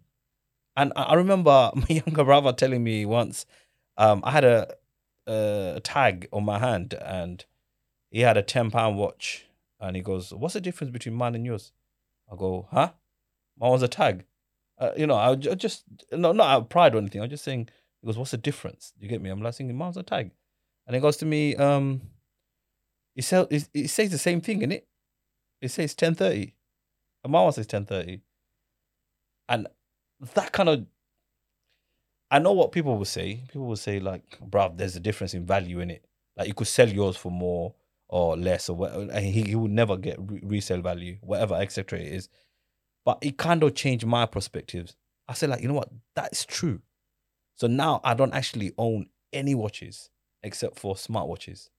And 0.77 0.93
I 0.97 1.03
I 1.05 1.15
remember 1.15 1.71
my 1.75 1.87
younger 1.89 2.25
brother 2.25 2.53
telling 2.53 2.83
me 2.85 3.05
once, 3.07 3.47
um, 3.97 4.21
I 4.25 4.31
had 4.33 4.45
a, 4.45 4.75
a 5.27 5.81
tag 5.83 6.29
on 6.33 6.45
my 6.45 6.59
hand 6.59 6.95
and 6.95 7.45
he 8.11 8.21
had 8.21 8.37
a 8.37 8.43
ten 8.43 8.71
pound 8.71 8.97
watch, 8.97 9.47
and 9.81 9.97
he 9.97 10.03
goes, 10.03 10.33
"What's 10.33 10.55
the 10.55 10.61
difference 10.61 10.93
between 10.93 11.15
mine 11.15 11.35
and 11.35 11.45
yours?" 11.45 11.73
I 12.31 12.37
go, 12.37 12.69
"Huh? 12.71 12.93
Mine 13.59 13.71
was 13.71 13.83
a 13.83 13.89
tag." 13.89 14.25
Uh, 14.79 14.91
you 14.97 15.07
know, 15.07 15.17
I 15.17 15.35
just 15.35 15.85
no, 16.13 16.33
not 16.33 16.49
out 16.49 16.63
of 16.63 16.69
pride 16.69 16.95
or 16.95 16.99
anything. 16.99 17.23
I'm 17.23 17.31
just 17.31 17.45
saying. 17.45 17.69
He 18.01 18.07
goes, 18.07 18.19
"What's 18.19 18.31
the 18.31 18.37
difference?" 18.39 18.93
You 18.99 19.09
get 19.09 19.23
me? 19.23 19.31
I'm 19.31 19.43
like 19.43 19.55
thinking, 19.55 19.77
"Mine's 19.77 19.97
a 19.97 20.03
tag," 20.03 20.31
and 20.87 20.95
he 20.95 21.01
goes 21.01 21.17
to 21.19 21.27
me, 21.27 21.57
um, 21.57 22.03
he 23.15 23.23
says 23.23 23.47
it, 23.51 23.69
it 23.75 23.89
says 23.89 24.11
the 24.11 24.19
same 24.19 24.41
thing 24.41 24.63
in 24.63 24.71
it. 24.71 24.87
It 25.61 25.71
says 25.71 25.95
ten 25.95 26.15
thirty. 26.15 26.55
And 27.25 27.33
my 27.33 27.43
one 27.43 27.53
says 27.53 27.67
ten 27.67 27.87
thirty. 27.87 28.21
And 29.49 29.69
that 30.35 30.53
kind 30.53 30.69
of 30.69 30.87
I 32.31 32.39
know 32.39 32.53
what 32.53 32.73
people 32.73 32.97
will 32.97 33.05
say. 33.05 33.43
People 33.49 33.67
will 33.67 33.77
say 33.77 34.01
like, 34.01 34.39
bruv, 34.41 34.77
there's 34.79 34.97
a 34.97 35.01
difference 35.01 35.35
in 35.35 35.47
value 35.47 35.81
in 35.81 35.91
it. 35.91 36.05
Like 36.37 36.49
you 36.49 36.55
could 36.55 36.67
sell 36.67 36.89
yours 36.89 37.17
for 37.17 37.31
more 37.31 37.75
or 38.09 38.37
less 38.37 38.69
or 38.69 38.77
whatever. 38.77 39.03
And 39.13 39.25
he, 39.25 39.43
he 39.43 39.55
would 39.55 39.71
never 39.71 39.97
get 39.97 40.17
re- 40.19 40.41
resale 40.43 40.81
value, 40.81 41.19
whatever, 41.21 41.55
etc. 41.55 42.01
it 42.01 42.09
is. 42.09 42.29
But 43.05 43.19
it 43.23 43.39
kind 43.39 43.63
of 43.63 43.75
changed 43.75 44.05
my 44.07 44.27
perspectives. 44.27 44.97
I 45.29 45.35
said, 45.35 45.51
like, 45.51 45.63
you 45.63 45.69
know 45.69 45.75
what? 45.75 45.91
That's 46.15 46.45
true. 46.45 46.81
So 47.55 47.69
now 47.69 48.01
I 48.05 48.15
don't 48.15 48.35
actually 48.35 48.73
own 48.77 49.07
any 49.33 49.55
watches 49.55 50.11
except 50.43 50.79
for 50.79 50.95
smartwatches. 50.95 51.71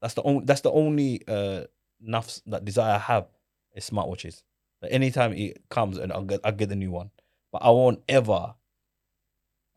That's 0.00 0.14
the 0.14 0.22
only 0.22 0.44
that's 0.44 0.62
the 0.62 0.70
only 0.70 1.22
uh 1.28 1.64
nafs 2.06 2.42
that 2.46 2.64
desire 2.64 2.94
I 2.94 2.98
have 2.98 3.26
is 3.74 3.88
smartwatches. 3.88 4.42
Like 4.82 4.92
anytime 4.92 5.32
it 5.32 5.62
comes 5.68 5.98
and 5.98 6.12
I'll 6.12 6.24
get 6.24 6.40
I'll 6.44 6.52
get 6.52 6.68
the 6.68 6.76
new 6.76 6.90
one. 6.90 7.10
But 7.52 7.62
I 7.62 7.70
won't 7.70 8.02
ever 8.08 8.54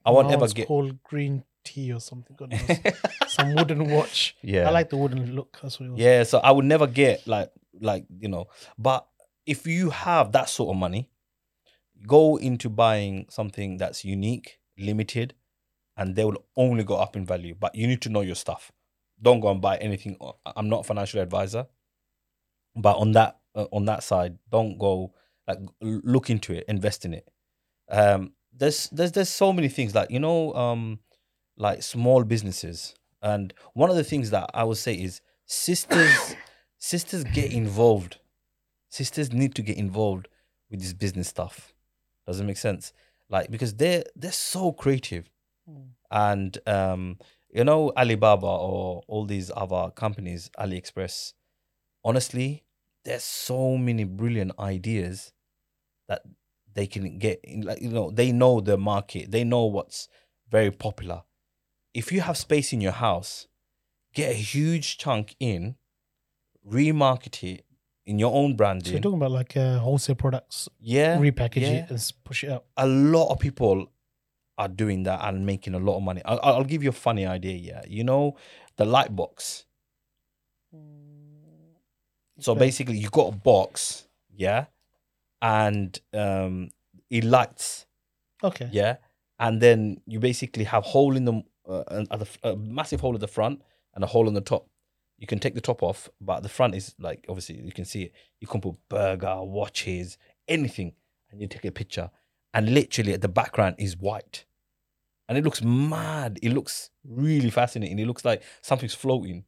I 0.05 0.11
won't 0.11 0.31
ever 0.31 0.47
get 0.47 0.67
called 0.67 1.01
green 1.03 1.43
tea 1.63 1.91
or 1.91 1.99
something. 1.99 2.35
God 2.35 2.51
knows. 2.51 2.93
Some 3.27 3.55
wooden 3.55 3.89
watch. 3.91 4.35
Yeah. 4.41 4.67
I 4.67 4.71
like 4.71 4.89
the 4.89 4.97
wooden 4.97 5.35
look. 5.35 5.59
That's 5.61 5.79
what 5.79 5.87
it 5.87 5.91
was. 5.91 5.99
Yeah, 5.99 6.23
so 6.23 6.39
I 6.39 6.51
would 6.51 6.65
never 6.65 6.87
get 6.87 7.27
like 7.27 7.51
like 7.81 8.05
you 8.19 8.29
know, 8.29 8.47
but 8.77 9.05
if 9.45 9.67
you 9.67 9.89
have 9.89 10.31
that 10.31 10.49
sort 10.49 10.73
of 10.73 10.79
money, 10.79 11.09
go 12.07 12.37
into 12.37 12.69
buying 12.69 13.25
something 13.29 13.77
that's 13.77 14.05
unique, 14.05 14.59
limited, 14.77 15.33
and 15.97 16.15
they 16.15 16.23
will 16.25 16.45
only 16.55 16.83
go 16.83 16.95
up 16.95 17.15
in 17.15 17.25
value. 17.25 17.55
But 17.59 17.75
you 17.75 17.87
need 17.87 18.01
to 18.03 18.09
know 18.09 18.21
your 18.21 18.35
stuff. 18.35 18.71
Don't 19.21 19.39
go 19.39 19.49
and 19.49 19.61
buy 19.61 19.77
anything. 19.77 20.17
I'm 20.45 20.69
not 20.69 20.81
a 20.81 20.83
financial 20.83 21.21
advisor, 21.21 21.67
but 22.75 22.97
on 22.97 23.13
that 23.13 23.39
uh, 23.55 23.65
on 23.71 23.85
that 23.85 24.03
side, 24.03 24.37
don't 24.51 24.77
go 24.77 25.13
like 25.47 25.59
look 25.81 26.29
into 26.29 26.53
it, 26.53 26.65
invest 26.67 27.05
in 27.05 27.13
it. 27.13 27.27
Um, 27.89 28.33
there's 28.53 28.89
there's 28.89 29.11
there's 29.11 29.29
so 29.29 29.53
many 29.53 29.67
things 29.67 29.93
like 29.93 30.09
you 30.09 30.19
know 30.19 30.53
um 30.53 30.99
like 31.57 31.83
small 31.83 32.23
businesses 32.23 32.95
and 33.21 33.53
one 33.73 33.89
of 33.89 33.95
the 33.95 34.03
things 34.03 34.29
that 34.29 34.49
I 34.53 34.63
would 34.63 34.77
say 34.77 34.93
is 34.93 35.21
sisters 35.45 36.35
sisters 36.77 37.23
get 37.23 37.51
involved. 37.51 38.17
Sisters 38.89 39.33
need 39.33 39.55
to 39.55 39.61
get 39.61 39.77
involved 39.77 40.27
with 40.69 40.79
this 40.79 40.93
business 40.93 41.27
stuff. 41.27 41.73
Does 42.27 42.39
it 42.39 42.43
make 42.43 42.57
sense? 42.57 42.93
Like 43.29 43.49
because 43.49 43.73
they're 43.73 44.03
they're 44.15 44.31
so 44.31 44.71
creative. 44.71 45.29
Mm. 45.69 45.87
And 46.11 46.57
um, 46.67 47.17
you 47.51 47.63
know, 47.63 47.91
Alibaba 47.97 48.45
or 48.45 49.01
all 49.07 49.25
these 49.25 49.49
other 49.55 49.89
companies, 49.95 50.51
AliExpress, 50.59 51.33
honestly, 52.03 52.64
there's 53.05 53.23
so 53.23 53.77
many 53.77 54.03
brilliant 54.03 54.51
ideas 54.59 55.31
that 56.07 56.23
they 56.73 56.87
can 56.87 57.17
get 57.19 57.39
in 57.43 57.61
like 57.61 57.81
you 57.81 57.89
know, 57.89 58.11
they 58.11 58.31
know 58.31 58.59
the 58.59 58.77
market, 58.77 59.31
they 59.31 59.43
know 59.43 59.65
what's 59.65 60.09
very 60.49 60.71
popular. 60.71 61.23
If 61.93 62.11
you 62.11 62.21
have 62.21 62.37
space 62.37 62.73
in 62.73 62.81
your 62.81 62.91
house, 62.91 63.47
get 64.13 64.31
a 64.31 64.33
huge 64.37 64.97
chunk 64.97 65.35
in, 65.39 65.75
remarket 66.69 67.43
it 67.53 67.65
in 68.05 68.19
your 68.19 68.33
own 68.35 68.51
So 68.51 68.55
branding. 68.57 68.93
you're 68.93 69.01
talking 69.01 69.17
about 69.17 69.31
like 69.31 69.55
uh, 69.55 69.79
wholesale 69.79 70.15
products, 70.15 70.67
yeah. 70.79 71.17
repackage 71.17 71.61
yeah. 71.61 71.69
it 71.69 71.89
and 71.89 71.97
s- 71.97 72.11
push 72.11 72.43
it 72.43 72.51
out. 72.51 72.65
a 72.77 72.85
lot 72.87 73.31
of 73.31 73.39
people 73.39 73.91
are 74.57 74.67
doing 74.67 75.03
that 75.03 75.19
and 75.27 75.45
making 75.45 75.73
a 75.73 75.79
lot 75.79 75.97
of 75.97 76.03
money. 76.03 76.21
I'll, 76.25 76.39
I'll 76.43 76.63
give 76.63 76.83
you 76.83 76.89
a 76.89 76.93
funny 76.93 77.25
idea. 77.25 77.55
Yeah, 77.55 77.81
you 77.87 78.03
know 78.03 78.35
the 78.77 78.85
light 78.85 79.15
box. 79.15 79.65
So 82.39 82.51
Okay. 82.51 82.59
basically, 82.59 82.97
you 82.97 83.09
got 83.09 83.33
a 83.33 83.37
box, 83.37 84.07
yeah, 84.35 84.65
and 85.41 85.99
um, 86.13 86.69
it 87.09 87.23
lights, 87.23 87.85
Okay. 88.43 88.69
yeah, 88.71 88.97
and 89.39 89.61
then 89.61 90.01
you 90.05 90.19
basically 90.19 90.65
have 90.65 90.83
hole 90.83 91.15
in 91.15 91.25
the 91.25 91.43
uh, 91.67 91.83
at 92.11 92.19
the 92.19 92.25
f- 92.25 92.37
a 92.43 92.55
massive 92.55 93.01
hole 93.01 93.13
at 93.15 93.21
the 93.21 93.27
front 93.27 93.61
and 93.93 94.03
a 94.03 94.07
hole 94.07 94.27
on 94.27 94.33
the 94.33 94.41
top. 94.41 94.67
You 95.17 95.27
can 95.27 95.39
take 95.39 95.55
the 95.55 95.61
top 95.61 95.81
off, 95.81 96.09
but 96.19 96.41
the 96.43 96.49
front 96.49 96.75
is 96.75 96.93
like 96.99 97.25
obviously 97.29 97.55
you 97.61 97.71
can 97.71 97.85
see 97.85 98.03
it. 98.03 98.11
You 98.41 98.47
can 98.47 98.59
put 98.61 98.75
burger, 98.89 99.41
watches, 99.41 100.17
anything, 100.47 100.93
and 101.31 101.39
you 101.41 101.47
take 101.47 101.65
a 101.65 101.71
picture. 101.71 102.11
And 102.53 102.73
literally 102.73 103.13
at 103.13 103.21
the 103.21 103.29
background 103.29 103.75
is 103.79 103.95
white, 103.97 104.45
and 105.29 105.37
it 105.37 105.43
looks 105.45 105.61
mad. 105.63 106.37
It 106.43 106.51
looks 106.53 106.89
really 107.03 107.49
fascinating. 107.49 107.97
It 107.99 108.07
looks 108.07 108.25
like 108.25 108.43
something's 108.61 108.93
floating. 108.93 109.45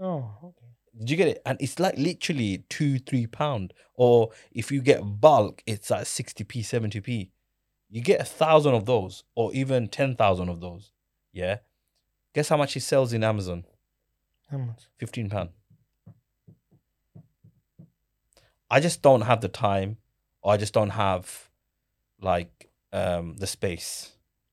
Oh, 0.00 0.30
okay. 0.44 0.61
Did 0.98 1.10
you 1.10 1.16
get 1.16 1.28
it? 1.28 1.42
And 1.46 1.60
it's 1.60 1.78
like 1.78 1.96
literally 1.96 2.64
two, 2.68 2.98
three 2.98 3.26
pound. 3.26 3.72
Or 3.94 4.30
if 4.50 4.70
you 4.70 4.82
get 4.82 5.20
bulk, 5.20 5.62
it's 5.66 5.90
like 5.90 6.04
60p, 6.04 6.46
70p. 6.46 7.30
You 7.88 8.00
get 8.00 8.20
a 8.20 8.24
thousand 8.24 8.74
of 8.74 8.86
those, 8.86 9.24
or 9.34 9.52
even 9.52 9.88
10,000 9.88 10.48
of 10.48 10.60
those. 10.60 10.92
Yeah. 11.32 11.58
Guess 12.34 12.48
how 12.48 12.56
much 12.56 12.76
it 12.76 12.80
sells 12.80 13.12
in 13.12 13.22
Amazon? 13.22 13.64
How 14.50 14.58
much? 14.58 14.84
15 14.98 15.30
pound. 15.30 15.50
I 18.70 18.80
just 18.80 19.02
don't 19.02 19.20
have 19.22 19.42
the 19.42 19.48
time, 19.48 19.98
or 20.40 20.54
I 20.54 20.56
just 20.56 20.72
don't 20.72 20.90
have 20.90 21.50
like 22.20 22.70
um 22.92 23.36
the 23.36 23.46
space. 23.46 24.12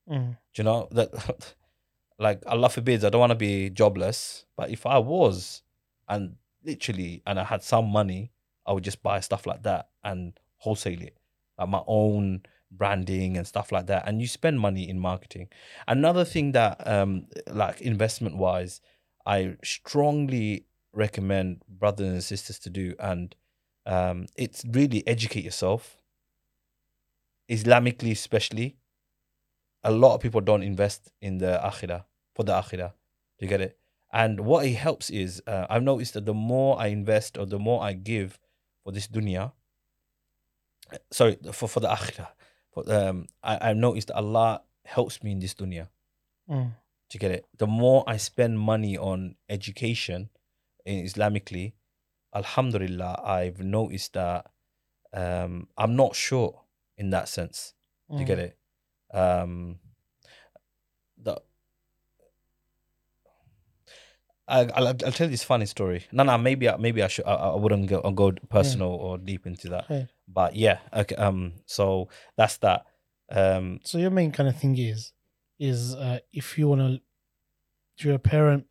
Mm. 0.10 0.38
Do 0.54 0.62
you 0.62 0.64
know 0.66 0.90
that 0.92 1.54
like 2.20 2.44
Allah 2.46 2.68
forbids 2.68 3.06
I 3.06 3.10
don't 3.10 3.22
want 3.22 3.32
to 3.32 3.36
be 3.36 3.70
jobless, 3.70 4.46
but 4.58 4.72
if 4.72 4.86
I 4.86 4.98
was 4.98 5.62
and 6.10 6.36
literally 6.64 7.22
and 7.26 7.40
I 7.40 7.44
had 7.44 7.64
some 7.64 7.86
money, 7.90 8.32
I 8.66 8.74
would 8.74 8.84
just 8.84 9.02
buy 9.04 9.20
stuff 9.20 9.46
like 9.46 9.64
that 9.64 9.90
and 10.04 10.34
wholesale 10.58 11.02
it. 11.02 11.18
Like 11.58 11.70
my 11.70 11.84
own 11.88 12.44
branding 12.72 13.38
and 13.38 13.48
stuff 13.48 13.72
like 13.72 13.88
that. 13.88 14.08
And 14.08 14.22
you 14.22 14.28
spend 14.28 14.60
money 14.60 14.88
in 14.88 15.00
marketing. 15.00 15.50
Another 15.88 16.26
thing 16.26 16.52
that 16.54 16.86
um 16.88 17.28
like 17.48 17.82
investment 17.82 18.38
wise, 18.38 18.82
I 19.26 19.56
strongly 19.64 20.66
recommend 20.94 21.64
brothers 21.68 22.08
and 22.08 22.24
sisters 22.24 22.60
to 22.60 22.70
do 22.70 22.96
and 23.00 23.36
um 23.86 24.26
it's 24.36 24.64
really 24.66 25.08
educate 25.08 25.44
yourself. 25.44 25.98
Islamically 27.50 28.12
especially 28.12 28.78
a 29.84 29.92
lot 29.92 30.16
of 30.16 30.22
people 30.22 30.42
don't 30.42 30.64
invest 30.64 31.12
in 31.22 31.38
the 31.38 31.60
akhirah 31.64 32.04
for 32.36 32.44
the 32.44 32.52
akhirah. 32.52 32.94
You 33.40 33.48
get 33.48 33.62
it? 33.62 33.79
And 34.12 34.40
what 34.42 34.66
it 34.66 34.74
helps 34.76 35.10
is 35.10 35.42
uh, 35.46 35.68
I've 35.70 35.84
noticed 35.84 36.14
that 36.16 36.26
the 36.26 36.34
more 36.34 36.80
I 36.82 36.88
invest 36.88 37.38
or 37.38 37.46
the 37.46 37.60
more 37.60 37.84
I 37.84 37.94
give 37.94 38.40
for 38.84 38.92
this 38.92 39.08
dunya, 39.08 39.52
sorry, 41.12 41.38
for, 41.52 41.68
for 41.68 41.80
the 41.80 41.90
akhirah, 41.90 42.28
for, 42.74 42.92
um, 42.92 43.28
I, 43.44 43.70
I've 43.70 43.78
noticed 43.78 44.08
that 44.08 44.16
Allah 44.18 44.64
helps 44.86 45.22
me 45.24 45.32
in 45.32 45.40
this 45.40 45.54
dunya. 45.54 45.88
Mm. 46.50 46.72
To 47.12 47.18
get 47.18 47.32
it, 47.32 47.46
the 47.58 47.68
more 47.68 48.04
I 48.08 48.18
spend 48.18 48.60
money 48.60 48.96
on 48.98 49.36
education 49.50 50.30
in 50.86 51.04
Islamically, 51.06 51.74
Alhamdulillah, 52.36 53.22
I've 53.24 53.60
noticed 53.62 54.14
that 54.14 54.46
um, 55.14 55.68
I'm 55.76 55.96
not 55.96 56.16
sure 56.16 56.62
in 56.98 57.10
that 57.10 57.28
sense. 57.28 57.74
Do 58.12 58.18
you 58.20 58.26
get 58.26 58.38
Mm. 58.40 58.42
it? 58.42 58.58
Um, 59.16 59.80
the 61.18 61.42
I, 64.50 64.60
I'll, 64.76 64.88
I'll 64.88 64.96
tell 64.96 65.28
you 65.28 65.32
this 65.32 65.44
funny 65.44 65.66
story. 65.66 66.06
No, 66.12 66.24
no, 66.24 66.38
maybe 66.38 66.68
I, 66.70 66.78
maybe 66.78 67.04
I 67.04 67.08
should. 67.08 67.26
I, 67.26 67.34
I 67.34 67.56
wouldn't 67.56 67.88
go, 67.88 68.02
go 68.12 68.32
personal 68.50 68.90
or 68.90 69.18
deep 69.18 69.46
into 69.46 69.70
that. 69.70 69.86
Right. 69.90 70.08
But 70.28 70.56
yeah, 70.56 70.80
okay. 70.94 71.16
Um, 71.16 71.54
so 71.66 72.10
that's 72.38 72.58
that. 72.58 72.86
Um, 73.32 73.80
So 73.84 73.98
your 73.98 74.12
main 74.12 74.32
kind 74.32 74.50
of 74.50 74.58
thing 74.58 74.78
is, 74.78 75.14
is 75.60 75.94
uh, 75.96 76.20
if 76.34 76.58
you 76.58 76.68
wanna, 76.68 77.00
if 77.98 78.06
you're 78.06 78.16
a 78.16 78.20
parent, 78.20 78.66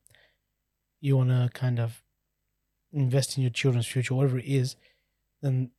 you 1.01 1.17
wanna 1.17 1.51
kind 1.55 1.79
of 1.79 2.03
invest 2.93 3.37
in 3.37 3.43
your 3.43 3.51
children's 3.53 3.87
future, 3.87 4.15
whatever 4.15 4.39
it 4.39 4.47
is, 4.47 4.77
then 5.43 5.71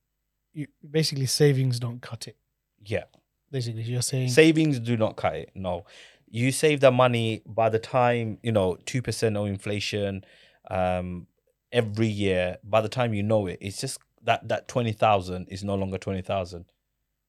you 0.52 0.66
basically 0.88 1.26
savings 1.26 1.78
don't 1.78 2.00
cut 2.00 2.26
it. 2.26 2.36
yeah. 2.84 3.04
Basically, 3.52 3.82
you're 3.82 4.00
saying 4.00 4.28
Savings 4.28 4.78
do 4.78 4.96
not 4.96 5.16
cut 5.16 5.34
it. 5.34 5.50
No, 5.56 5.84
you 6.30 6.52
save 6.52 6.80
that 6.80 6.92
money 6.92 7.42
by 7.46 7.68
the 7.68 7.78
time 7.78 8.38
you 8.42 8.52
know 8.52 8.76
two 8.86 9.02
percent 9.02 9.36
of 9.36 9.46
inflation, 9.46 10.24
um, 10.70 11.26
every 11.72 12.06
year. 12.06 12.58
By 12.64 12.80
the 12.80 12.88
time 12.88 13.12
you 13.14 13.22
know 13.22 13.46
it, 13.46 13.58
it's 13.60 13.80
just 13.80 13.98
that 14.22 14.48
that 14.48 14.68
twenty 14.68 14.92
thousand 14.92 15.48
is 15.48 15.64
no 15.64 15.74
longer 15.74 15.98
twenty 15.98 16.22
thousand. 16.22 16.66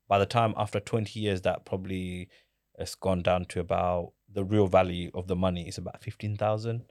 By 0.07 0.19
the 0.19 0.25
time 0.25 0.53
after 0.57 0.79
twenty 0.79 1.19
years, 1.19 1.41
that 1.41 1.65
probably 1.65 2.29
has 2.77 2.95
gone 2.95 3.21
down 3.21 3.45
to 3.45 3.59
about 3.59 4.13
the 4.31 4.43
real 4.43 4.67
value 4.67 5.11
of 5.13 5.27
the 5.27 5.35
money 5.35 5.67
is 5.67 5.77
about 5.77 6.01
fifteen 6.03 6.37
thousand. 6.37 6.83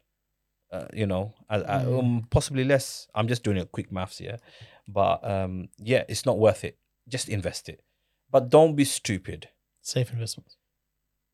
Uh, 0.73 0.87
you 0.93 1.05
know, 1.07 1.35
I, 1.49 1.57
I, 1.57 1.63
Mm. 1.83 1.99
um, 1.99 2.27
possibly 2.31 2.63
less. 2.65 3.09
I'm 3.15 3.27
just 3.27 3.43
doing 3.43 3.59
a 3.59 3.67
quick 3.67 3.91
maths 3.91 4.19
here, 4.19 4.39
but 4.87 5.19
um, 5.29 5.69
yeah, 5.79 6.05
it's 6.09 6.25
not 6.25 6.39
worth 6.39 6.63
it. 6.65 6.79
Just 7.09 7.29
invest 7.29 7.69
it, 7.69 7.83
but 8.31 8.51
don't 8.51 8.77
be 8.77 8.85
stupid 8.85 9.49
safe 9.83 10.13
investments. 10.13 10.57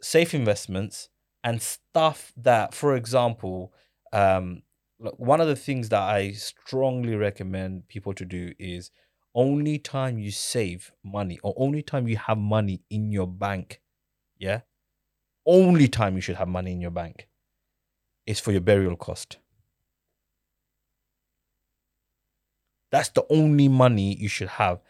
Safe 0.07 0.35
investments 0.35 1.09
and 1.45 1.61
stuff 1.63 2.33
that 2.37 2.75
for 2.75 2.97
example 2.97 3.73
um 4.13 4.63
look, 4.99 5.19
one 5.19 5.41
of 5.41 5.49
the 5.49 5.57
things 5.57 5.89
that 5.89 6.03
i 6.03 6.33
strongly 6.33 7.15
recommend 7.15 7.87
people 7.89 8.15
to 8.15 8.25
do 8.25 8.53
is 8.59 8.91
only 9.35 9.79
time 9.79 10.19
you 10.19 10.31
save 10.31 10.93
money 11.05 11.39
or 11.43 11.55
only 11.57 11.83
time 11.83 12.09
you 12.09 12.17
have 12.17 12.39
money 12.39 12.83
in 12.91 13.11
your 13.13 13.27
bank 13.27 13.81
yeah? 14.39 14.61
Only 15.47 15.89
time 15.89 16.15
you 16.17 16.21
should 16.21 16.37
have 16.37 16.49
money 16.49 16.73
in 16.73 16.81
your 16.81 16.91
bank 16.91 17.29
is 18.27 18.41
for 18.41 18.53
your 18.53 18.61
burial 18.61 18.97
cost. 18.97 19.39
That's 22.91 23.09
the 23.11 23.25
only 23.31 23.69
money 23.69 24.15
you 24.17 24.29
should 24.29 24.49
have. 24.49 24.81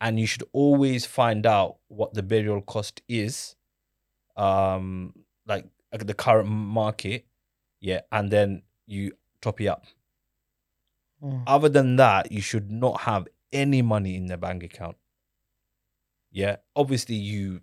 And 0.00 0.18
you 0.20 0.26
should 0.26 0.44
always 0.52 1.06
find 1.06 1.46
out 1.46 1.78
what 1.88 2.14
the 2.14 2.22
burial 2.22 2.60
cost 2.60 3.02
is 3.08 3.56
um 4.36 5.12
like 5.46 5.66
the 5.92 6.14
current 6.14 6.48
market 6.48 7.26
yeah 7.80 8.00
and 8.10 8.30
then 8.30 8.62
you 8.86 9.12
top 9.40 9.60
it 9.60 9.68
up 9.68 9.84
Mm. 11.22 11.44
other 11.46 11.68
than 11.70 11.96
that 11.96 12.32
you 12.32 12.42
should 12.42 12.70
not 12.70 13.02
have 13.02 13.28
any 13.52 13.80
money 13.80 14.16
in 14.16 14.26
the 14.26 14.36
bank 14.36 14.62
account 14.62 14.96
yeah 16.30 16.56
obviously 16.74 17.14
you 17.14 17.60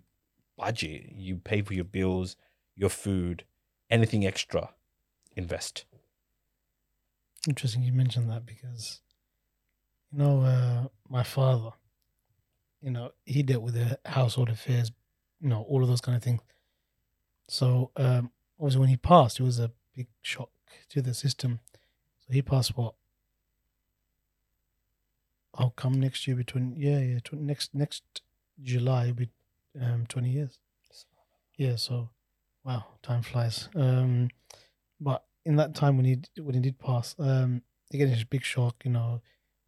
budget 0.56 1.12
you 1.12 1.36
pay 1.36 1.62
for 1.62 1.74
your 1.74 1.84
bills 1.84 2.34
your 2.74 2.88
food 2.88 3.44
anything 3.90 4.26
extra 4.26 4.70
invest 5.36 5.84
Interesting 7.48 7.82
you 7.82 7.92
mentioned 7.92 8.30
that 8.30 8.46
because, 8.46 9.00
you 10.12 10.18
know, 10.18 10.42
uh, 10.42 10.86
my 11.08 11.24
father, 11.24 11.70
you 12.80 12.90
know, 12.90 13.10
he 13.24 13.42
dealt 13.42 13.62
with 13.64 13.74
the 13.74 13.98
household 14.06 14.48
affairs, 14.48 14.92
you 15.40 15.48
know, 15.48 15.62
all 15.62 15.82
of 15.82 15.88
those 15.88 16.00
kind 16.00 16.16
of 16.16 16.22
things. 16.22 16.40
So, 17.52 17.90
um, 17.96 18.30
obviously, 18.58 18.80
when 18.80 18.88
he 18.88 18.96
passed, 18.96 19.38
it 19.38 19.42
was 19.42 19.58
a 19.58 19.70
big 19.94 20.06
shock 20.22 20.48
to 20.88 21.02
the 21.02 21.12
system. 21.12 21.60
So 22.20 22.32
he 22.32 22.40
passed 22.40 22.78
what? 22.78 22.94
I'll 25.54 25.68
come 25.76 26.00
next 26.00 26.26
year 26.26 26.34
between 26.34 26.74
yeah 26.78 27.00
yeah 27.00 27.18
tw- 27.22 27.34
next 27.34 27.74
next 27.74 28.22
July 28.62 29.08
will 29.08 29.12
be 29.12 29.28
um 29.78 30.06
twenty 30.08 30.30
years. 30.30 30.60
Yeah, 31.58 31.76
so 31.76 32.08
wow, 32.64 32.86
time 33.02 33.20
flies. 33.20 33.68
Um, 33.74 34.30
but 34.98 35.22
in 35.44 35.56
that 35.56 35.74
time 35.74 35.98
when 35.98 36.06
he 36.06 36.22
when 36.40 36.54
he 36.54 36.60
did 36.60 36.78
pass, 36.78 37.14
um, 37.18 37.60
again 37.92 38.08
it's 38.08 38.22
a 38.22 38.26
big 38.26 38.44
shock. 38.44 38.76
You 38.82 38.92
know, 38.92 39.20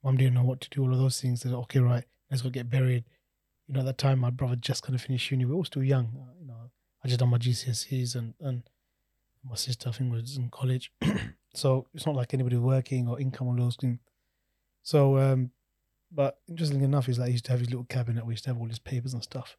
mom 0.02 0.16
didn't 0.16 0.32
know 0.32 0.42
what 0.44 0.62
to 0.62 0.70
do. 0.70 0.80
All 0.82 0.92
of 0.94 0.98
those 0.98 1.20
things. 1.20 1.42
Said, 1.42 1.52
okay, 1.52 1.80
right, 1.80 2.04
let's 2.30 2.40
go 2.40 2.48
get 2.48 2.70
buried. 2.70 3.04
You 3.68 3.74
know, 3.74 3.80
at 3.80 3.86
that 3.86 3.98
time 3.98 4.20
my 4.20 4.30
brother 4.30 4.56
just 4.56 4.82
kind 4.82 4.94
of 4.94 5.02
finished 5.02 5.30
uni. 5.30 5.44
We 5.44 5.50
were 5.50 5.58
all 5.58 5.64
still 5.64 5.84
young. 5.84 6.08
You 6.40 6.46
know, 6.46 6.63
I 7.04 7.08
just 7.08 7.20
done 7.20 7.28
my 7.28 7.38
GCSEs 7.38 8.14
and 8.14 8.34
and 8.40 8.62
my 9.48 9.56
sister 9.56 9.90
I 9.90 9.92
think 9.92 10.12
was 10.12 10.36
in 10.36 10.48
college. 10.48 10.90
so 11.54 11.86
it's 11.94 12.06
not 12.06 12.16
like 12.16 12.32
anybody 12.32 12.56
working 12.56 13.08
or 13.08 13.20
income 13.20 13.48
or 13.48 13.56
those 13.56 13.76
things. 13.76 13.98
So, 14.82 15.18
um, 15.18 15.50
but 16.10 16.38
interestingly 16.48 16.84
enough, 16.84 17.08
is 17.08 17.18
like 17.18 17.28
he 17.28 17.32
used 17.32 17.44
to 17.46 17.50
have 17.52 17.60
his 17.60 17.70
little 17.70 17.84
cabinet 17.84 18.24
where 18.24 18.30
he 18.30 18.34
used 18.34 18.44
to 18.44 18.50
have 18.50 18.58
all 18.58 18.68
his 18.68 18.78
papers 18.78 19.12
and 19.12 19.22
stuff. 19.22 19.56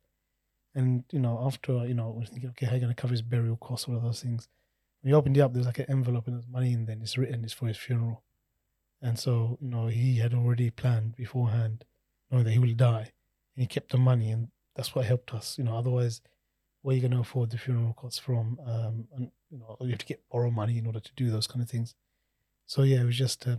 And 0.74 1.04
you 1.12 1.20
know, 1.20 1.40
after 1.46 1.86
you 1.86 1.94
know, 1.94 2.16
we're 2.18 2.26
thinking, 2.26 2.50
okay, 2.50 2.66
how 2.66 2.74
are 2.74 2.78
you 2.78 2.88
to 2.88 2.94
cover 2.94 3.12
his 3.12 3.22
burial 3.22 3.58
costs, 3.58 3.88
all 3.88 3.96
of 3.96 4.04
those 4.04 4.22
things. 4.22 4.48
When 5.02 5.12
you 5.12 5.16
opened 5.16 5.38
it 5.38 5.42
up, 5.42 5.54
there's 5.54 5.68
like 5.68 5.80
an 5.80 5.86
envelope 5.90 6.26
and 6.26 6.36
there's 6.36 6.48
money 6.48 6.74
in 6.74 6.86
there, 6.86 6.98
it's 7.00 7.18
written 7.18 7.44
it's 7.44 7.54
for 7.54 7.68
his 7.68 7.78
funeral. 7.78 8.24
And 9.02 9.20
so, 9.20 9.60
you 9.62 9.70
know, 9.70 9.88
he 9.88 10.18
had 10.18 10.34
already 10.34 10.72
planned 10.72 11.16
beforehand, 11.16 11.86
knowing 12.32 12.44
that 12.46 12.52
he 12.52 12.60
will 12.60 12.74
die, 12.74 13.12
and 13.56 13.62
he 13.62 13.68
kept 13.68 13.92
the 13.92 14.00
money, 14.00 14.32
and 14.32 14.48
that's 14.76 14.96
what 14.96 15.06
helped 15.06 15.32
us. 15.34 15.60
You 15.60 15.66
know, 15.66 15.78
otherwise, 15.78 16.22
where 16.86 16.94
are 16.94 16.96
you 16.98 17.02
going 17.02 17.14
to 17.14 17.20
afford 17.20 17.50
the 17.50 17.58
funeral 17.58 17.94
costs 17.94 18.20
from? 18.20 18.60
Um, 18.64 19.08
and 19.16 19.32
you 19.50 19.58
know, 19.58 19.76
you 19.82 19.90
have 19.90 19.98
to 19.98 20.06
get 20.06 20.22
borrow 20.32 20.52
money 20.52 20.78
in 20.78 20.86
order 20.86 21.00
to 21.00 21.12
do 21.16 21.32
those 21.32 21.48
kind 21.48 21.64
of 21.64 21.68
things. 21.68 21.96
So 22.68 22.84
yeah, 22.84 23.02
it 23.02 23.06
was 23.06 23.18
just 23.18 23.48
uh, 23.48 23.56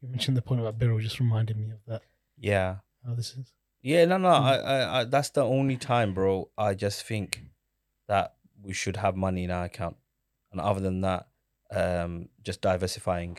you 0.00 0.08
mentioned 0.08 0.36
the 0.36 0.42
point 0.42 0.60
about 0.60 0.78
burial, 0.78 1.00
just 1.00 1.18
reminded 1.18 1.56
me 1.56 1.72
of 1.72 1.80
that. 1.88 2.02
yeah 2.36 2.76
How 3.04 3.14
this 3.14 3.34
is. 3.34 3.52
Yeah, 3.82 4.04
no, 4.04 4.16
no. 4.16 4.28
I, 4.28 4.56
I, 4.56 5.00
I, 5.00 5.04
that's 5.04 5.30
the 5.30 5.44
only 5.44 5.76
time, 5.76 6.14
bro. 6.14 6.50
I 6.56 6.74
just 6.74 7.02
think 7.04 7.42
that 8.06 8.34
we 8.62 8.72
should 8.72 8.96
have 8.98 9.16
money 9.16 9.42
in 9.42 9.50
our 9.50 9.64
account, 9.64 9.96
and 10.52 10.60
other 10.60 10.80
than 10.80 11.00
that, 11.00 11.26
um, 11.72 12.28
just 12.44 12.60
diversifying 12.60 13.38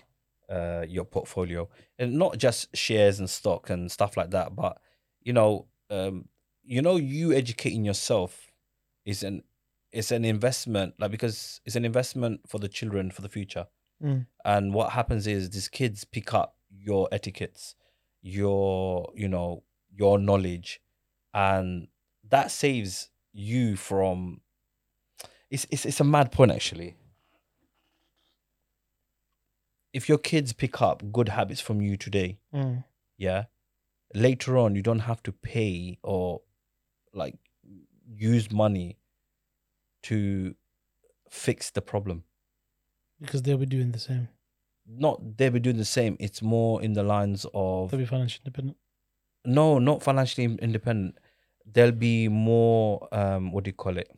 uh 0.50 0.84
your 0.90 1.06
portfolio 1.06 1.70
and 2.00 2.16
not 2.16 2.40
just 2.40 2.76
shares 2.76 3.20
and 3.20 3.30
stock 3.30 3.70
and 3.70 3.90
stuff 3.90 4.18
like 4.18 4.32
that, 4.32 4.54
but 4.54 4.82
you 5.22 5.32
know, 5.32 5.68
um, 5.90 6.28
you 6.62 6.82
know, 6.82 6.98
you 6.98 7.32
educating 7.32 7.86
yourself 7.86 8.49
is 9.10 9.24
an 9.24 9.44
it's 9.92 10.12
an 10.12 10.24
investment, 10.24 10.94
like 11.00 11.10
because 11.12 11.62
it's 11.66 11.76
an 11.76 11.84
investment 11.86 12.42
for 12.48 12.60
the 12.60 12.68
children 12.70 13.10
for 13.10 13.22
the 13.24 13.30
future. 13.30 13.66
Mm. 14.04 14.28
And 14.46 14.74
what 14.74 14.92
happens 14.92 15.26
is 15.26 15.50
these 15.50 15.68
kids 15.68 16.06
pick 16.06 16.34
up 16.34 16.56
your 16.70 17.10
etiquettes, 17.12 17.76
your 18.22 19.12
you 19.16 19.28
know 19.28 19.64
your 19.92 20.20
knowledge, 20.20 20.80
and 21.34 21.88
that 22.30 22.52
saves 22.52 23.10
you 23.34 23.76
from. 23.76 24.42
It's 25.50 25.66
it's 25.72 25.86
it's 25.86 26.00
a 26.00 26.04
mad 26.04 26.32
point 26.32 26.52
actually. 26.52 26.96
If 29.92 30.08
your 30.08 30.20
kids 30.20 30.54
pick 30.54 30.82
up 30.84 31.12
good 31.12 31.30
habits 31.30 31.62
from 31.62 31.82
you 31.82 31.98
today, 31.98 32.38
Mm. 32.54 32.84
yeah, 33.18 33.46
later 34.14 34.56
on 34.58 34.76
you 34.76 34.84
don't 34.84 35.00
have 35.00 35.24
to 35.24 35.32
pay 35.32 35.98
or 36.04 36.42
like 37.12 37.36
use 38.08 38.52
money 38.52 38.99
to 40.04 40.56
fix 41.30 41.70
the 41.72 41.82
problem. 41.82 42.24
Because 43.22 43.42
they'll 43.42 43.58
be 43.58 43.66
doing 43.66 43.92
the 43.92 44.00
same. 44.00 44.30
Not 44.88 45.38
they'll 45.38 45.52
be 45.52 45.60
doing 45.60 45.78
the 45.78 45.86
same. 45.86 46.18
It's 46.20 46.42
more 46.42 46.82
in 46.82 46.94
the 46.94 47.04
lines 47.04 47.46
of 47.54 47.92
They'll 47.92 48.00
be 48.00 48.06
financially 48.06 48.42
independent. 48.46 48.78
no, 49.46 49.78
not 49.80 50.02
financially 50.02 50.46
independent. 50.62 51.18
They'll 51.72 51.92
be 51.92 52.28
more 52.28 53.08
um, 53.12 53.52
what 53.52 53.64
do 53.66 53.70
you 53.70 53.74
call 53.74 53.98
it? 53.98 54.10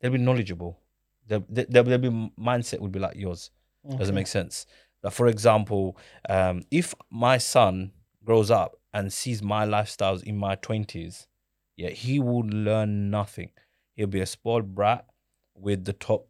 They'll 0.00 0.12
be 0.12 0.18
knowledgeable. 0.18 0.78
They'll, 1.26 1.44
they- 1.48 1.64
they'll, 1.68 1.82
they'll 1.84 1.98
be 1.98 2.30
mindset 2.38 2.80
would 2.80 2.92
be 2.92 3.00
like 3.00 3.16
yours. 3.16 3.50
Does 3.98 4.08
it 4.08 4.14
make 4.14 4.26
sense? 4.26 4.66
That 5.02 5.12
for 5.12 5.26
example, 5.28 5.96
um, 6.28 6.62
if 6.70 6.94
my 7.10 7.38
son 7.38 7.92
grows 8.24 8.50
up 8.50 8.76
and 8.92 9.12
sees 9.12 9.42
my 9.42 9.64
lifestyles 9.66 10.22
in 10.22 10.36
my 10.36 10.54
twenties, 10.56 11.26
yeah, 11.76 11.90
he 11.90 12.18
will 12.20 12.44
learn 12.46 13.10
nothing. 13.10 13.50
He'll 13.96 14.06
be 14.06 14.20
a 14.20 14.26
spoiled 14.26 14.74
brat 14.74 15.06
with 15.56 15.84
the 15.84 15.92
top 15.92 16.28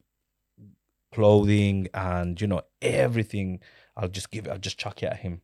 clothing 1.12 1.88
and 1.92 2.40
you 2.40 2.46
know 2.46 2.62
everything. 2.80 3.60
I'll 3.96 4.08
just 4.08 4.30
give 4.30 4.46
it. 4.46 4.50
I'll 4.50 4.58
just 4.58 4.78
chuck 4.78 5.02
it 5.02 5.06
at 5.06 5.18
him. 5.18 5.42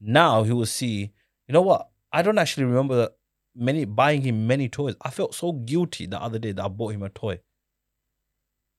Now 0.00 0.42
he 0.42 0.52
will 0.52 0.66
see. 0.66 1.12
You 1.46 1.52
know 1.52 1.62
what? 1.62 1.88
I 2.12 2.22
don't 2.22 2.38
actually 2.38 2.64
remember 2.64 3.10
many 3.54 3.84
buying 3.84 4.22
him 4.22 4.46
many 4.46 4.68
toys. 4.68 4.94
I 5.02 5.10
felt 5.10 5.34
so 5.34 5.52
guilty 5.52 6.06
the 6.06 6.20
other 6.20 6.38
day 6.38 6.52
that 6.52 6.64
I 6.64 6.68
bought 6.68 6.94
him 6.94 7.02
a 7.02 7.08
toy. 7.08 7.40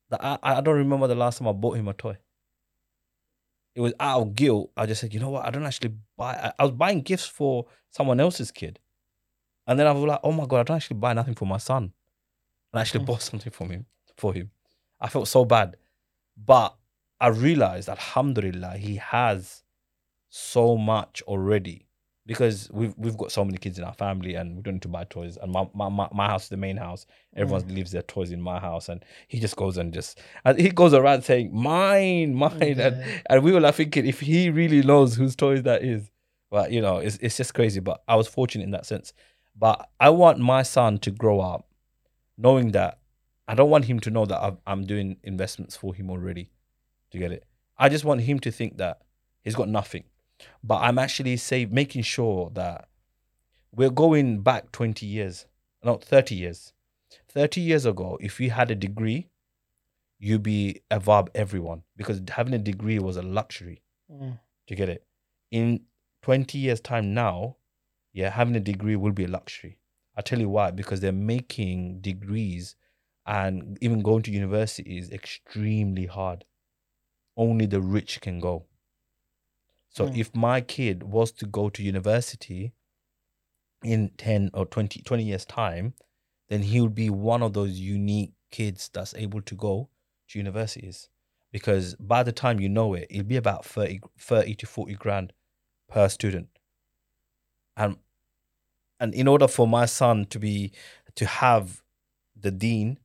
That 0.09 0.23
I, 0.23 0.37
I 0.41 0.61
don't 0.61 0.77
remember 0.77 1.07
the 1.07 1.15
last 1.15 1.37
time 1.37 1.47
I 1.47 1.53
bought 1.53 1.77
him 1.77 1.87
a 1.87 1.93
toy 1.93 2.17
it 3.75 3.81
was 3.81 3.93
out 3.99 4.21
of 4.21 4.35
guilt. 4.35 4.71
I 4.75 4.85
just 4.85 5.01
said, 5.01 5.13
you 5.13 5.19
know 5.19 5.29
what? 5.29 5.45
I 5.45 5.49
don't 5.49 5.65
actually 5.65 5.93
buy. 6.17 6.33
I, 6.33 6.53
I 6.59 6.63
was 6.63 6.71
buying 6.71 7.01
gifts 7.01 7.25
for 7.25 7.65
someone 7.89 8.19
else's 8.19 8.51
kid, 8.51 8.79
and 9.67 9.79
then 9.79 9.87
I 9.87 9.91
was 9.91 10.03
like, 10.03 10.19
oh 10.23 10.31
my 10.31 10.45
god, 10.45 10.59
I 10.59 10.63
don't 10.63 10.77
actually 10.77 10.97
buy 10.97 11.13
nothing 11.13 11.35
for 11.35 11.45
my 11.45 11.57
son. 11.57 11.93
And 12.71 12.79
I 12.79 12.81
actually 12.81 13.01
Mm. 13.03 13.07
bought 13.07 13.21
something 13.21 13.51
for 13.51 13.67
him. 13.67 13.85
For 14.17 14.33
him, 14.33 14.51
I 14.99 15.07
felt 15.07 15.27
so 15.27 15.45
bad, 15.45 15.77
but 16.37 16.75
I 17.19 17.27
realized, 17.27 17.87
that 17.87 17.97
Alhamdulillah, 17.97 18.77
he 18.77 18.95
has 18.97 19.63
so 20.29 20.77
much 20.77 21.21
already 21.23 21.87
because 22.25 22.69
we've 22.71 22.93
we've 22.97 23.17
got 23.17 23.31
so 23.31 23.43
many 23.43 23.57
kids 23.57 23.77
in 23.77 23.83
our 23.83 23.93
family 23.93 24.35
and 24.35 24.55
we 24.55 24.61
don't 24.61 24.75
need 24.75 24.81
to 24.83 24.87
buy 24.87 25.03
toys. 25.05 25.37
And 25.41 25.51
my 25.51 25.67
my, 25.73 25.89
my, 25.89 26.07
my 26.13 26.27
house 26.27 26.43
is 26.43 26.49
the 26.49 26.57
main 26.57 26.77
house. 26.77 27.05
Everyone 27.35 27.67
leaves 27.73 27.91
their 27.91 28.03
toys 28.03 28.31
in 28.31 28.41
my 28.41 28.59
house, 28.59 28.89
and 28.89 29.03
he 29.27 29.39
just 29.39 29.55
goes 29.55 29.77
and 29.77 29.93
just 29.93 30.19
and 30.45 30.59
he 30.59 30.69
goes 30.69 30.93
around 30.93 31.23
saying 31.23 31.53
mine, 31.53 32.35
mine, 32.35 32.79
and 32.79 33.03
and 33.29 33.43
we 33.43 33.51
were 33.51 33.59
like 33.59 33.75
thinking 33.75 34.05
if 34.05 34.19
he 34.19 34.49
really 34.49 34.81
knows 34.81 35.15
whose 35.15 35.35
toys 35.35 35.63
that 35.63 35.83
is. 35.83 36.09
But 36.49 36.71
you 36.71 36.81
know, 36.81 36.97
it's 36.97 37.17
it's 37.21 37.37
just 37.37 37.53
crazy. 37.53 37.79
But 37.79 38.03
I 38.07 38.15
was 38.15 38.27
fortunate 38.27 38.65
in 38.65 38.71
that 38.71 38.85
sense. 38.85 39.13
But 39.55 39.89
I 39.99 40.09
want 40.11 40.39
my 40.39 40.63
son 40.63 40.97
to 40.99 41.11
grow 41.11 41.39
up 41.39 41.67
knowing 42.41 42.71
that 42.71 42.99
I 43.47 43.55
don't 43.55 43.69
want 43.69 43.85
him 43.85 43.99
to 44.01 44.09
know 44.09 44.25
that 44.25 44.41
I've, 44.41 44.57
I'm 44.65 44.85
doing 44.85 45.17
investments 45.23 45.75
for 45.75 45.93
him 45.93 46.09
already. 46.09 46.51
To 47.11 47.17
get 47.17 47.31
it, 47.33 47.43
I 47.77 47.89
just 47.89 48.05
want 48.05 48.21
him 48.21 48.39
to 48.39 48.51
think 48.51 48.77
that 48.77 49.01
he's 49.43 49.55
got 49.55 49.67
nothing, 49.67 50.05
but 50.63 50.77
I'm 50.77 50.97
actually 50.97 51.35
save 51.37 51.69
making 51.71 52.03
sure 52.03 52.49
that 52.53 52.87
we're 53.73 53.89
going 53.89 54.41
back 54.41 54.71
20 54.71 55.05
years, 55.05 55.45
not 55.83 56.01
30 56.03 56.35
years. 56.35 56.71
30 57.27 57.59
years 57.59 57.85
ago, 57.85 58.17
if 58.21 58.39
you 58.39 58.49
had 58.51 58.71
a 58.71 58.75
degree, 58.75 59.27
you'd 60.19 60.43
be 60.43 60.81
above 60.89 61.27
everyone 61.35 61.83
because 61.97 62.21
having 62.29 62.53
a 62.53 62.57
degree 62.59 62.99
was 62.99 63.17
a 63.17 63.21
luxury 63.21 63.81
Mm. 64.11 64.39
to 64.67 64.75
get 64.75 64.87
it. 64.89 65.05
In 65.51 65.81
20 66.21 66.57
years' 66.57 66.79
time 66.81 67.13
now, 67.13 67.57
yeah, 68.13 68.29
having 68.29 68.55
a 68.55 68.59
degree 68.59 68.95
will 68.95 69.11
be 69.13 69.23
a 69.25 69.27
luxury. 69.27 69.79
I 70.15 70.21
tell 70.21 70.39
you 70.39 70.49
why, 70.49 70.71
because 70.71 70.99
they're 70.99 71.11
making 71.11 72.01
degrees 72.01 72.75
and 73.25 73.77
even 73.81 74.01
going 74.01 74.23
to 74.23 74.31
university 74.31 74.97
is 74.97 75.11
extremely 75.11 76.05
hard. 76.05 76.45
Only 77.37 77.65
the 77.65 77.81
rich 77.81 78.19
can 78.21 78.39
go. 78.39 78.65
So 79.89 80.07
Mm. 80.07 80.17
if 80.17 80.35
my 80.35 80.61
kid 80.61 81.03
was 81.03 81.31
to 81.33 81.45
go 81.45 81.69
to 81.69 81.83
university 81.83 82.73
in 83.83 84.09
10 84.17 84.51
or 84.53 84.65
20, 84.65 85.01
20 85.01 85.23
years' 85.23 85.45
time, 85.45 85.93
then 86.49 86.63
he 86.63 86.81
would 86.81 86.95
be 86.95 87.09
one 87.09 87.41
of 87.41 87.53
those 87.53 87.79
unique 87.79 88.33
kids 88.51 88.89
that's 88.93 89.13
able 89.15 89.41
to 89.41 89.55
go 89.55 89.89
to 90.27 90.39
universities. 90.39 91.09
Because 91.51 91.95
by 91.95 92.23
the 92.23 92.31
time 92.31 92.59
you 92.59 92.69
know 92.69 92.93
it, 92.93 93.07
it'll 93.09 93.23
be 93.23 93.37
about 93.37 93.65
30, 93.65 94.01
30 94.17 94.55
to 94.55 94.65
40 94.65 94.93
grand 94.95 95.33
per 95.89 96.07
student. 96.09 96.49
And 97.75 97.97
and 99.01 99.13
in 99.13 99.27
order 99.27 99.47
for 99.47 99.67
my 99.67 99.85
son 99.85 100.25
to 100.25 100.39
be 100.39 100.71
to 101.15 101.25
have 101.25 101.81
the 102.39 102.51
deen 102.51 102.97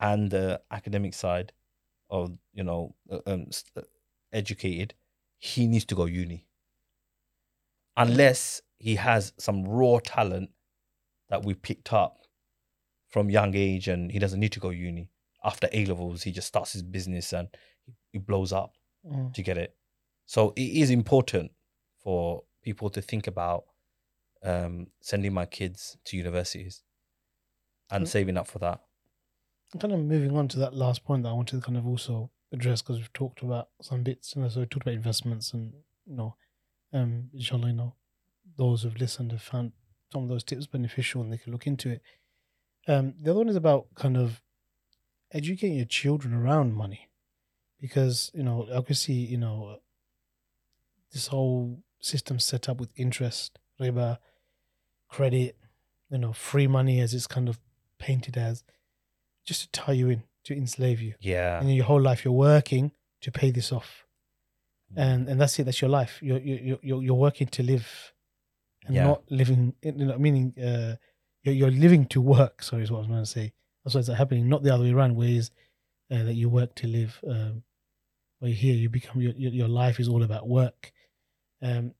and 0.00 0.30
the 0.30 0.60
academic 0.70 1.14
side 1.14 1.52
of 2.10 2.36
you 2.52 2.64
know 2.64 2.94
uh, 3.10 3.20
um, 3.26 3.46
uh, 3.76 3.82
educated 4.32 4.94
he 5.38 5.66
needs 5.66 5.84
to 5.84 5.94
go 5.94 6.06
uni 6.06 6.46
unless 7.96 8.60
he 8.78 8.96
has 8.96 9.32
some 9.38 9.64
raw 9.64 9.98
talent 10.02 10.50
that 11.28 11.44
we 11.44 11.54
picked 11.54 11.92
up 11.92 12.18
from 13.08 13.30
young 13.30 13.54
age 13.54 13.86
and 13.88 14.10
he 14.10 14.18
doesn't 14.18 14.40
need 14.40 14.52
to 14.52 14.60
go 14.60 14.70
uni 14.70 15.08
after 15.44 15.68
a 15.72 15.84
levels 15.86 16.22
he 16.24 16.32
just 16.32 16.48
starts 16.48 16.72
his 16.72 16.82
business 16.82 17.32
and 17.32 17.48
he 18.12 18.18
blows 18.18 18.52
up 18.52 18.72
Mm. 19.06 19.34
to 19.34 19.42
get 19.42 19.58
it. 19.58 19.76
So 20.24 20.54
it 20.56 20.62
is 20.62 20.88
important 20.88 21.52
for 22.02 22.44
people 22.62 22.88
to 22.88 23.02
think 23.02 23.26
about 23.26 23.64
um, 24.44 24.88
sending 25.00 25.32
my 25.32 25.46
kids 25.46 25.96
to 26.04 26.16
universities 26.16 26.82
and 27.90 28.08
saving 28.08 28.36
up 28.36 28.46
for 28.46 28.58
that. 28.58 28.80
kind 29.78 29.92
of 29.92 30.00
moving 30.00 30.36
on 30.36 30.48
to 30.48 30.58
that 30.58 30.74
last 30.74 31.04
point 31.04 31.22
that 31.22 31.30
I 31.30 31.32
wanted 31.32 31.56
to 31.56 31.66
kind 31.66 31.78
of 31.78 31.86
also 31.86 32.30
address 32.52 32.82
because 32.82 32.98
we've 32.98 33.12
talked 33.12 33.42
about 33.42 33.68
some 33.80 34.02
bits, 34.02 34.34
you 34.36 34.42
know, 34.42 34.48
so 34.48 34.60
we 34.60 34.66
talked 34.66 34.86
about 34.86 34.94
investments 34.94 35.52
and, 35.52 35.72
you 36.06 36.16
know, 36.16 36.36
um, 36.92 37.30
inshallah, 37.32 37.68
you 37.68 37.72
know, 37.72 37.94
those 38.56 38.82
who've 38.82 38.96
listened 38.96 39.32
have 39.32 39.42
found 39.42 39.72
some 40.12 40.22
of 40.22 40.28
those 40.28 40.44
tips 40.44 40.66
beneficial 40.66 41.22
and 41.22 41.32
they 41.32 41.38
can 41.38 41.52
look 41.52 41.66
into 41.66 41.90
it. 41.90 42.02
Um, 42.86 43.14
the 43.20 43.30
other 43.30 43.40
one 43.40 43.48
is 43.48 43.56
about 43.56 43.86
kind 43.94 44.16
of 44.16 44.40
educating 45.32 45.76
your 45.76 45.86
children 45.86 46.34
around 46.34 46.74
money 46.74 47.08
because, 47.80 48.30
you 48.34 48.42
know, 48.42 48.68
obviously, 48.72 49.14
you 49.14 49.38
know, 49.38 49.78
this 51.12 51.28
whole 51.28 51.82
system 52.00 52.38
set 52.38 52.68
up 52.68 52.78
with 52.78 52.90
interest, 52.96 53.58
riba, 53.80 54.18
credit, 55.14 55.52
you 56.10 56.18
know, 56.18 56.32
free 56.32 56.68
money 56.78 56.96
as 57.04 57.10
it's 57.14 57.26
kind 57.36 57.48
of 57.48 57.56
painted 57.98 58.36
as, 58.36 58.64
just 59.48 59.60
to 59.62 59.68
tie 59.80 59.96
you 60.00 60.08
in, 60.14 60.22
to 60.46 60.52
enslave 60.54 61.00
you. 61.06 61.14
Yeah. 61.20 61.60
And 61.60 61.74
your 61.74 61.86
whole 61.90 62.04
life 62.10 62.20
you're 62.24 62.40
working 62.52 62.92
to 63.24 63.30
pay 63.40 63.50
this 63.52 63.72
off. 63.72 63.90
Mm. 64.92 65.02
And 65.04 65.20
and 65.30 65.36
that's 65.40 65.58
it, 65.58 65.64
that's 65.66 65.80
your 65.84 65.92
life. 66.00 66.14
You're 66.26 66.40
you're 66.48 66.78
you're, 66.88 67.02
you're 67.06 67.22
working 67.28 67.48
to 67.56 67.62
live 67.62 67.86
and 68.86 68.94
Yeah. 68.96 69.06
not 69.10 69.20
living 69.40 69.62
you 69.82 69.92
know, 69.92 70.18
meaning 70.18 70.46
uh 70.70 70.94
you're, 71.44 71.56
you're 71.60 71.80
living 71.86 72.04
to 72.14 72.20
work, 72.36 72.62
sorry 72.62 72.82
is 72.84 72.90
what 72.90 72.98
I 72.98 73.04
was 73.04 73.12
going 73.14 73.28
to 73.28 73.36
say. 73.38 73.46
That's 73.82 73.94
what's 73.94 74.08
happening, 74.22 74.48
not 74.48 74.62
the 74.62 74.72
other 74.74 74.84
way 74.84 74.92
around, 74.96 75.16
where 75.16 75.36
is 75.40 75.50
uh, 76.10 76.24
that 76.26 76.36
you 76.40 76.48
work 76.60 76.72
to 76.80 76.86
live. 76.98 77.12
Um 77.34 77.54
where 78.40 78.52
here 78.64 78.76
you 78.82 78.88
become 78.98 79.18
your, 79.24 79.34
your 79.42 79.52
your 79.60 79.72
life 79.82 79.96
is 80.02 80.08
all 80.08 80.22
about 80.22 80.44
work. 80.60 80.80
Um 81.68 81.94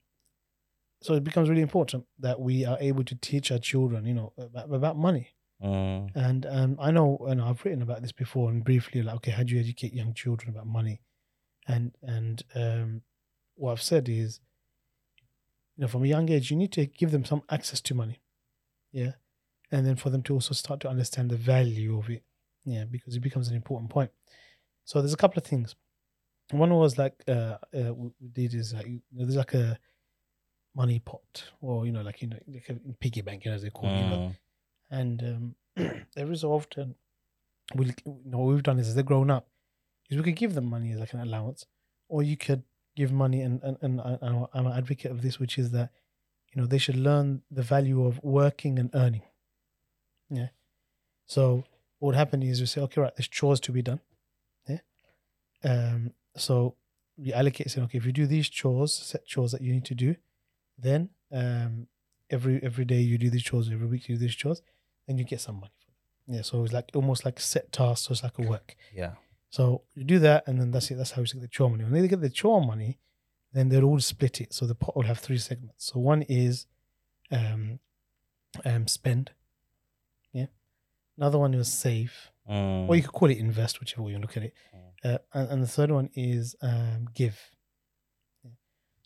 so 1.05 1.13
it 1.13 1.23
becomes 1.23 1.49
really 1.49 1.61
important 1.61 2.03
that 2.17 2.39
we 2.39 2.65
are 2.65 2.77
able 2.81 3.03
to 3.03 3.13
teach 3.13 3.51
our 3.51 3.59
children, 3.59 4.05
you 4.05 4.15
know, 4.15 4.33
about, 4.39 4.73
about 4.73 4.97
money. 4.97 5.35
Mm. 5.63 6.09
And 6.15 6.47
um, 6.47 6.77
I 6.79 6.89
know, 6.89 7.23
and 7.29 7.39
I've 7.39 7.63
written 7.63 7.83
about 7.83 8.01
this 8.01 8.11
before, 8.11 8.49
and 8.49 8.63
briefly, 8.63 9.03
like, 9.03 9.17
okay, 9.17 9.29
how 9.29 9.43
do 9.43 9.53
you 9.53 9.59
educate 9.59 9.93
young 9.93 10.15
children 10.15 10.49
about 10.49 10.65
money? 10.65 11.01
And 11.67 11.91
and 12.01 12.43
um, 12.55 13.01
what 13.53 13.73
I've 13.73 13.83
said 13.83 14.09
is, 14.09 14.39
you 15.77 15.83
know, 15.83 15.87
from 15.87 16.03
a 16.03 16.07
young 16.07 16.27
age, 16.29 16.49
you 16.49 16.57
need 16.57 16.71
to 16.71 16.87
give 16.87 17.11
them 17.11 17.23
some 17.23 17.43
access 17.51 17.81
to 17.81 17.93
money, 17.93 18.19
yeah, 18.91 19.11
and 19.71 19.85
then 19.85 19.97
for 19.97 20.09
them 20.09 20.23
to 20.23 20.33
also 20.33 20.55
start 20.55 20.79
to 20.79 20.89
understand 20.89 21.29
the 21.29 21.37
value 21.37 21.99
of 21.99 22.09
it, 22.09 22.23
yeah, 22.65 22.85
because 22.89 23.15
it 23.15 23.21
becomes 23.21 23.47
an 23.47 23.55
important 23.55 23.91
point. 23.91 24.09
So 24.85 25.01
there's 25.01 25.13
a 25.13 25.17
couple 25.17 25.37
of 25.37 25.45
things. 25.45 25.75
One 26.49 26.73
was 26.73 26.97
like, 26.97 27.13
uh, 27.27 27.57
uh 27.77 27.93
we 27.93 28.09
did 28.33 28.55
is 28.55 28.73
like, 28.73 28.87
you 28.87 29.01
know, 29.13 29.25
there's 29.25 29.35
like 29.35 29.53
a 29.53 29.77
money 30.75 30.99
pot, 30.99 31.45
or 31.61 31.85
you 31.85 31.91
know, 31.91 32.01
like 32.01 32.21
you 32.21 32.27
know, 32.27 32.37
like 32.53 32.69
a 32.69 32.75
piggy 32.99 33.21
bank, 33.21 33.45
you 33.45 33.51
know, 33.51 33.55
as 33.55 33.61
they 33.63 33.69
call 33.69 33.89
it, 33.89 33.97
you 34.03 34.09
know, 34.09 34.17
Mm. 34.17 34.35
and 34.99 35.23
um, 35.23 35.55
every 36.17 36.37
so 36.37 36.51
often, 36.51 36.95
we 37.75 37.85
you 37.87 37.93
know 38.25 38.39
what 38.39 38.53
we've 38.53 38.63
done 38.63 38.79
is 38.79 38.87
as 38.89 38.95
they're 38.95 39.03
grown 39.03 39.29
up, 39.31 39.47
is 40.09 40.17
we 40.17 40.23
could 40.23 40.35
give 40.35 40.53
them 40.53 40.65
money 40.65 40.91
as 40.91 40.99
like 40.99 41.13
an 41.13 41.21
allowance, 41.21 41.65
or 42.09 42.21
you 42.23 42.37
could 42.37 42.63
give 42.95 43.11
money, 43.11 43.41
and 43.41 43.61
and, 43.63 43.77
and 43.81 44.01
I, 44.01 44.17
I'm- 44.21 44.47
I'm 44.53 44.67
an 44.67 44.73
advocate 44.77 45.11
of 45.11 45.21
this, 45.21 45.39
which 45.39 45.57
is 45.57 45.71
that 45.71 45.91
you 46.53 46.61
know 46.61 46.67
they 46.67 46.77
should 46.77 46.97
learn 46.97 47.41
the 47.49 47.63
value 47.63 48.05
of 48.05 48.21
working 48.23 48.77
and 48.79 48.89
earning. 48.93 49.23
Yeah. 50.29 50.49
So 51.25 51.63
what 51.99 52.07
would 52.09 52.15
happen 52.15 52.43
is 52.43 52.59
we 52.59 52.65
say, 52.67 52.81
okay, 52.81 53.01
right, 53.01 53.15
there's 53.15 53.27
chores 53.27 53.59
to 53.61 53.71
be 53.71 53.81
done. 53.81 54.01
Yeah. 54.67 54.79
Um. 55.63 56.11
So 56.37 56.75
we 57.17 57.31
allocate 57.33 57.71
saying, 57.71 57.85
okay, 57.85 57.97
if 57.97 58.05
you 58.05 58.11
do 58.11 58.27
these 58.27 58.49
chores, 58.49 58.93
set 58.93 59.25
chores 59.25 59.51
that 59.53 59.61
you 59.61 59.71
need 59.71 59.85
to 59.85 59.95
do, 59.95 60.15
then 60.77 61.09
um 61.31 61.87
every 62.29 62.61
every 62.63 62.85
day 62.85 62.99
you 63.01 63.17
do 63.17 63.29
these 63.29 63.43
chores, 63.43 63.69
every 63.71 63.87
week 63.87 64.07
you 64.09 64.15
do 64.15 64.19
these 64.19 64.35
chores, 64.35 64.61
then 65.07 65.17
you 65.17 65.23
get 65.23 65.41
some 65.41 65.55
money 65.55 65.73
for 65.85 65.91
it. 65.91 66.35
Yeah, 66.35 66.41
so 66.41 66.63
it's 66.63 66.73
like 66.73 66.91
almost 66.95 67.25
like 67.25 67.39
set 67.39 67.71
tasks, 67.71 68.07
so 68.07 68.11
it's 68.13 68.23
like 68.23 68.37
a 68.39 68.43
work. 68.43 68.75
Yeah. 68.93 69.13
So 69.49 69.83
you 69.93 70.03
do 70.03 70.19
that, 70.19 70.47
and 70.47 70.59
then 70.59 70.71
that's 70.71 70.89
it. 70.91 70.95
That's 70.95 71.11
how 71.11 71.21
you 71.21 71.27
get 71.27 71.41
the 71.41 71.47
chore 71.47 71.69
money. 71.69 71.83
When 71.83 72.01
they 72.01 72.07
get 72.07 72.21
the 72.21 72.29
chore 72.29 72.61
money, 72.65 72.99
then 73.53 73.69
they'll 73.69 73.85
all 73.85 73.99
split 73.99 74.41
it. 74.41 74.53
So 74.53 74.65
the 74.65 74.75
pot 74.75 74.95
will 74.95 75.03
have 75.03 75.19
three 75.19 75.37
segments. 75.37 75.85
So 75.85 75.99
one 75.99 76.23
is 76.23 76.65
um, 77.31 77.79
um, 78.65 78.87
spend. 78.87 79.31
Yeah. 80.33 80.47
Another 81.17 81.39
one 81.39 81.53
is 81.53 81.71
save, 81.71 82.31
Mm. 82.49 82.87
or 82.87 82.95
you 82.95 83.01
could 83.01 83.11
call 83.13 83.31
it 83.31 83.37
invest, 83.39 83.79
whichever 83.79 84.03
way 84.03 84.11
you 84.11 84.19
look 84.19 84.37
at 84.37 84.43
it. 84.43 84.53
Mm. 85.03 85.15
Uh, 85.15 85.17
and, 85.33 85.49
and 85.49 85.63
the 85.63 85.67
third 85.67 85.89
one 85.89 86.09
is 86.15 86.55
um, 86.61 87.07
give. 87.13 87.39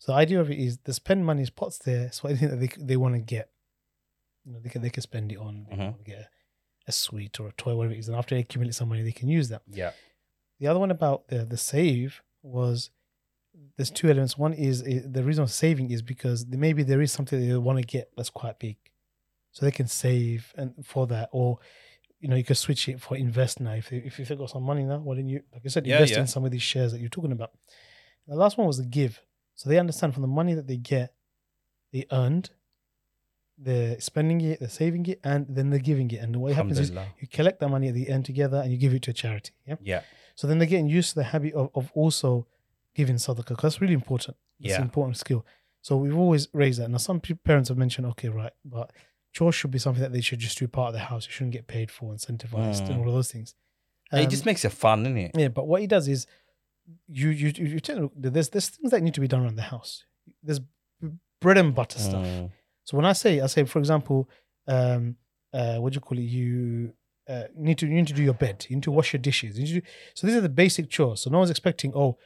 So 0.00 0.12
the 0.12 0.18
idea 0.18 0.40
of 0.40 0.50
it 0.50 0.58
is 0.58 0.78
the 0.78 0.94
spend 0.94 1.24
money 1.26 1.42
is 1.42 1.50
pots 1.50 1.78
there. 1.78 2.10
So 2.10 2.26
anything 2.28 2.48
that 2.50 2.56
they 2.56 2.70
they 2.90 2.96
want 2.96 3.14
to 3.14 3.20
get, 3.20 3.50
you 4.44 4.52
know, 4.52 4.58
they 4.60 4.70
can 4.70 4.82
they 4.82 4.90
can 4.90 5.02
spend 5.02 5.30
it 5.30 5.38
on. 5.38 5.66
They 5.68 5.76
Mhm. 5.76 6.04
get 6.04 6.18
a, 6.18 6.28
a 6.88 6.92
sweet 6.92 7.38
or 7.38 7.48
a 7.48 7.52
toy, 7.52 7.74
whatever 7.76 7.94
it 7.94 7.98
is, 7.98 8.08
and 8.08 8.16
after 8.16 8.34
they 8.34 8.40
accumulate 8.40 8.74
some 8.74 8.88
money, 8.88 9.02
they 9.02 9.12
can 9.12 9.28
use 9.28 9.48
that. 9.50 9.62
Yeah. 9.68 9.92
The 10.58 10.66
other 10.68 10.80
one 10.80 10.90
about 10.90 11.28
the 11.28 11.44
the 11.44 11.56
save 11.58 12.22
was 12.42 12.90
there's 13.76 13.90
two 13.90 14.08
elements. 14.08 14.38
One 14.38 14.54
is 14.54 14.82
uh, 14.82 15.02
the 15.06 15.22
reason 15.22 15.42
of 15.44 15.50
saving 15.50 15.90
is 15.90 16.02
because 16.02 16.46
maybe 16.46 16.82
there 16.82 17.02
is 17.02 17.12
something 17.12 17.38
they 17.38 17.54
want 17.56 17.78
to 17.78 17.84
get 17.84 18.10
that's 18.16 18.30
quite 18.30 18.58
big, 18.58 18.78
so 19.52 19.66
they 19.66 19.72
can 19.72 19.86
save 19.86 20.54
and 20.56 20.74
for 20.84 21.06
that, 21.08 21.28
or 21.32 21.58
you 22.20 22.28
know 22.28 22.36
you 22.36 22.44
can 22.44 22.56
switch 22.56 22.88
it 22.88 23.00
for 23.02 23.16
invest 23.18 23.60
now. 23.60 23.72
If 23.74 23.90
they, 23.90 23.98
if 23.98 24.18
you've 24.18 24.38
got 24.38 24.48
some 24.50 24.62
money 24.62 24.84
now, 24.84 24.98
why 24.98 25.16
don't 25.16 25.28
you 25.28 25.42
like 25.52 25.62
I 25.64 25.68
said 25.68 25.86
Yeah, 25.86 25.96
invest 25.96 26.12
yeah. 26.12 26.20
in 26.20 26.26
some 26.26 26.44
of 26.46 26.50
these 26.52 26.62
shares 26.62 26.92
that 26.92 27.00
you're 27.00 27.10
talking 27.10 27.32
about? 27.32 27.50
The 28.26 28.34
last 28.36 28.56
one 28.56 28.66
was 28.66 28.78
the 28.78 28.86
give, 28.86 29.20
so 29.60 29.68
they 29.68 29.78
understand 29.78 30.14
from 30.14 30.22
the 30.22 30.34
money 30.40 30.54
that 30.54 30.66
they 30.66 30.78
get, 30.78 31.12
they 31.92 32.06
earned, 32.10 32.46
they're 33.58 34.00
spending 34.00 34.40
it, 34.40 34.58
they're 34.60 34.68
saving 34.70 35.04
it, 35.06 35.20
and 35.22 35.46
then 35.50 35.68
they're 35.70 35.78
giving 35.78 36.10
it. 36.10 36.16
And 36.22 36.36
what 36.36 36.54
happens 36.54 36.78
is 36.78 36.90
you 37.20 37.26
collect 37.28 37.60
that 37.60 37.68
money 37.68 37.88
at 37.88 37.94
the 37.94 38.08
end 38.08 38.24
together 38.24 38.58
and 38.62 38.72
you 38.72 38.78
give 38.78 38.94
it 38.94 39.02
to 39.02 39.10
a 39.10 39.14
charity. 39.14 39.52
Yeah. 39.66 39.76
Yeah. 39.82 40.02
So 40.34 40.46
then 40.46 40.58
they're 40.58 40.66
getting 40.74 40.88
used 40.88 41.10
to 41.10 41.14
the 41.16 41.24
habit 41.24 41.52
of, 41.54 41.68
of 41.74 41.90
also 41.94 42.46
giving 42.94 43.16
sadaqah 43.16 43.48
because 43.48 43.62
That's 43.74 43.80
really 43.82 43.92
important. 43.94 44.36
It's 44.60 44.70
Yeah. 44.70 44.76
an 44.76 44.82
important 44.82 45.18
skill. 45.18 45.44
So 45.82 45.96
we've 45.98 46.16
always 46.16 46.48
raised 46.54 46.80
that. 46.80 46.88
Now 46.88 46.96
some 46.98 47.20
parents 47.20 47.68
have 47.68 47.76
mentioned, 47.78 48.06
okay, 48.12 48.28
right, 48.30 48.52
but 48.64 48.90
chores 49.32 49.54
should 49.54 49.70
be 49.70 49.78
something 49.78 50.02
that 50.02 50.12
they 50.12 50.20
should 50.22 50.38
just 50.38 50.58
do 50.58 50.66
part 50.68 50.88
of 50.88 50.94
the 50.94 51.00
house. 51.00 51.26
You 51.26 51.32
shouldn't 51.32 51.52
get 51.52 51.66
paid 51.66 51.90
for, 51.90 52.14
incentivized, 52.14 52.86
and 52.88 52.96
Mm. 52.96 53.00
all 53.00 53.08
of 53.08 53.14
those 53.14 53.30
things. 53.30 53.54
it 54.12 54.24
Um, 54.24 54.30
just 54.30 54.44
makes 54.46 54.64
it 54.64 54.70
fun, 54.72 55.00
isn't 55.02 55.16
it? 55.18 55.30
yeah, 55.38 55.48
but 55.48 55.68
what 55.68 55.80
he 55.82 55.86
does 55.86 56.08
is, 56.08 56.26
you 57.08 57.30
you 57.30 57.52
you, 57.56 57.66
you 57.66 57.80
tell 57.80 58.10
there's 58.16 58.48
there's 58.50 58.68
things 58.68 58.90
that 58.90 59.02
need 59.02 59.14
to 59.14 59.20
be 59.20 59.28
done 59.28 59.42
around 59.42 59.56
the 59.56 59.62
house. 59.62 60.04
There's 60.42 60.60
bread 61.40 61.58
and 61.58 61.74
butter 61.74 61.98
stuff. 61.98 62.24
Mm. 62.24 62.50
So 62.84 62.96
when 62.96 63.06
I 63.06 63.12
say, 63.12 63.40
I 63.40 63.46
say, 63.46 63.64
for 63.64 63.78
example, 63.78 64.28
um, 64.66 65.16
uh, 65.52 65.76
what 65.76 65.92
do 65.92 65.96
you 65.96 66.00
call 66.00 66.18
it? 66.18 66.22
You 66.22 66.92
uh, 67.28 67.44
need 67.56 67.78
to 67.78 67.86
you 67.86 67.94
need 67.94 68.08
to 68.08 68.14
do 68.14 68.22
your 68.22 68.34
bed. 68.34 68.66
You 68.68 68.76
need 68.76 68.82
to 68.84 68.90
wash 68.90 69.12
your 69.12 69.20
dishes. 69.20 69.56
You 69.56 69.64
need 69.64 69.74
to 69.74 69.80
do, 69.80 69.86
so 70.14 70.26
these 70.26 70.36
are 70.36 70.40
the 70.40 70.48
basic 70.48 70.90
chores. 70.90 71.22
So 71.22 71.30
no 71.30 71.38
one's 71.38 71.50
expecting, 71.50 71.92
oh, 71.94 72.18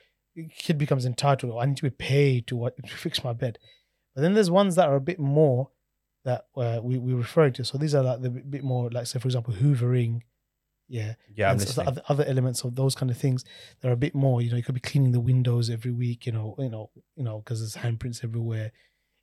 kid 0.58 0.78
becomes 0.78 1.04
entitled. 1.04 1.52
Or 1.52 1.62
I 1.62 1.66
need 1.66 1.76
to 1.76 1.82
be 1.82 1.90
paid 1.90 2.46
to, 2.48 2.70
to 2.70 2.96
fix 2.96 3.22
my 3.22 3.32
bed. 3.32 3.58
But 4.14 4.22
then 4.22 4.34
there's 4.34 4.50
ones 4.50 4.76
that 4.76 4.88
are 4.88 4.96
a 4.96 5.00
bit 5.00 5.18
more 5.18 5.70
that 6.24 6.46
uh, 6.56 6.80
we 6.82 6.98
we 6.98 7.12
referring 7.12 7.52
to. 7.54 7.64
So 7.64 7.78
these 7.78 7.94
are 7.94 8.02
like 8.02 8.22
the 8.22 8.30
bit 8.30 8.64
more 8.64 8.90
like, 8.90 9.06
say, 9.06 9.18
for 9.18 9.28
example, 9.28 9.54
hoovering. 9.54 10.20
Yeah, 10.89 11.14
Yeah, 11.35 11.53
and 11.53 11.61
so 11.61 11.82
other, 11.82 12.03
other 12.09 12.24
elements 12.24 12.62
of 12.62 12.74
those 12.74 12.95
kind 12.95 13.11
of 13.11 13.16
things 13.16 13.45
that 13.80 13.89
are 13.89 13.93
a 13.93 13.97
bit 13.97 14.14
more. 14.14 14.43
You 14.43 14.51
know, 14.51 14.57
you 14.57 14.62
could 14.62 14.74
be 14.74 14.80
cleaning 14.80 15.12
the 15.12 15.20
windows 15.20 15.70
every 15.70 15.91
week. 15.91 16.26
You 16.26 16.32
know, 16.32 16.55
you 16.59 16.68
know, 16.68 16.91
you 17.16 17.24
know, 17.24 17.39
because 17.39 17.61
there's 17.61 17.82
handprints 17.82 18.22
everywhere. 18.22 18.72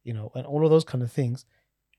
You 0.03 0.13
know, 0.13 0.31
and 0.33 0.45
all 0.45 0.63
of 0.63 0.71
those 0.71 0.83
kind 0.83 1.03
of 1.03 1.11
things. 1.11 1.45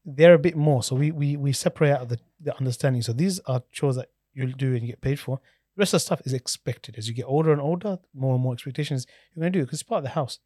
They're 0.05 0.35
a 0.35 0.39
bit 0.39 0.57
more. 0.57 0.83
So 0.83 0.97
we 0.97 1.13
we 1.13 1.37
we 1.37 1.53
separate 1.53 1.93
out 1.93 2.09
the, 2.09 2.19
the 2.41 2.57
understanding. 2.57 3.03
So 3.03 3.13
these 3.13 3.39
are 3.41 3.63
chores 3.71 3.97
that 3.97 4.09
you'll 4.35 4.53
do 4.53 4.75
and 4.75 4.83
you 4.83 4.89
get 4.89 5.01
paid 5.01 5.21
for. 5.21 5.41
The 5.77 5.81
rest 5.81 5.95
of 5.95 6.01
the 6.01 6.07
stuff 6.07 6.23
is 6.25 6.33
expected. 6.33 6.99
As 6.99 7.09
you 7.09 7.15
get 7.15 7.25
older 7.25 7.53
and 7.53 7.61
older, 7.61 7.99
more 8.13 8.35
and 8.35 8.43
more 8.43 8.53
expectations 8.53 9.07
you're 9.35 9.43
going 9.43 9.53
to 9.53 9.59
do 9.59 9.65
because 9.65 9.81
it's 9.81 9.89
part 9.89 9.99
of 9.99 10.05
the 10.05 10.11
house. 10.11 10.39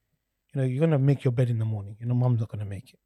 You 0.54 0.60
know, 0.60 0.66
you're 0.66 0.80
going 0.80 0.90
to 0.90 0.98
make 0.98 1.24
your 1.24 1.32
bed 1.32 1.50
in 1.50 1.58
the 1.58 1.64
morning. 1.64 1.96
You 1.98 2.06
know, 2.06 2.14
mom's 2.14 2.40
not 2.40 2.50
going 2.50 2.60
to 2.60 2.70
make 2.70 2.92
it. 2.92 3.00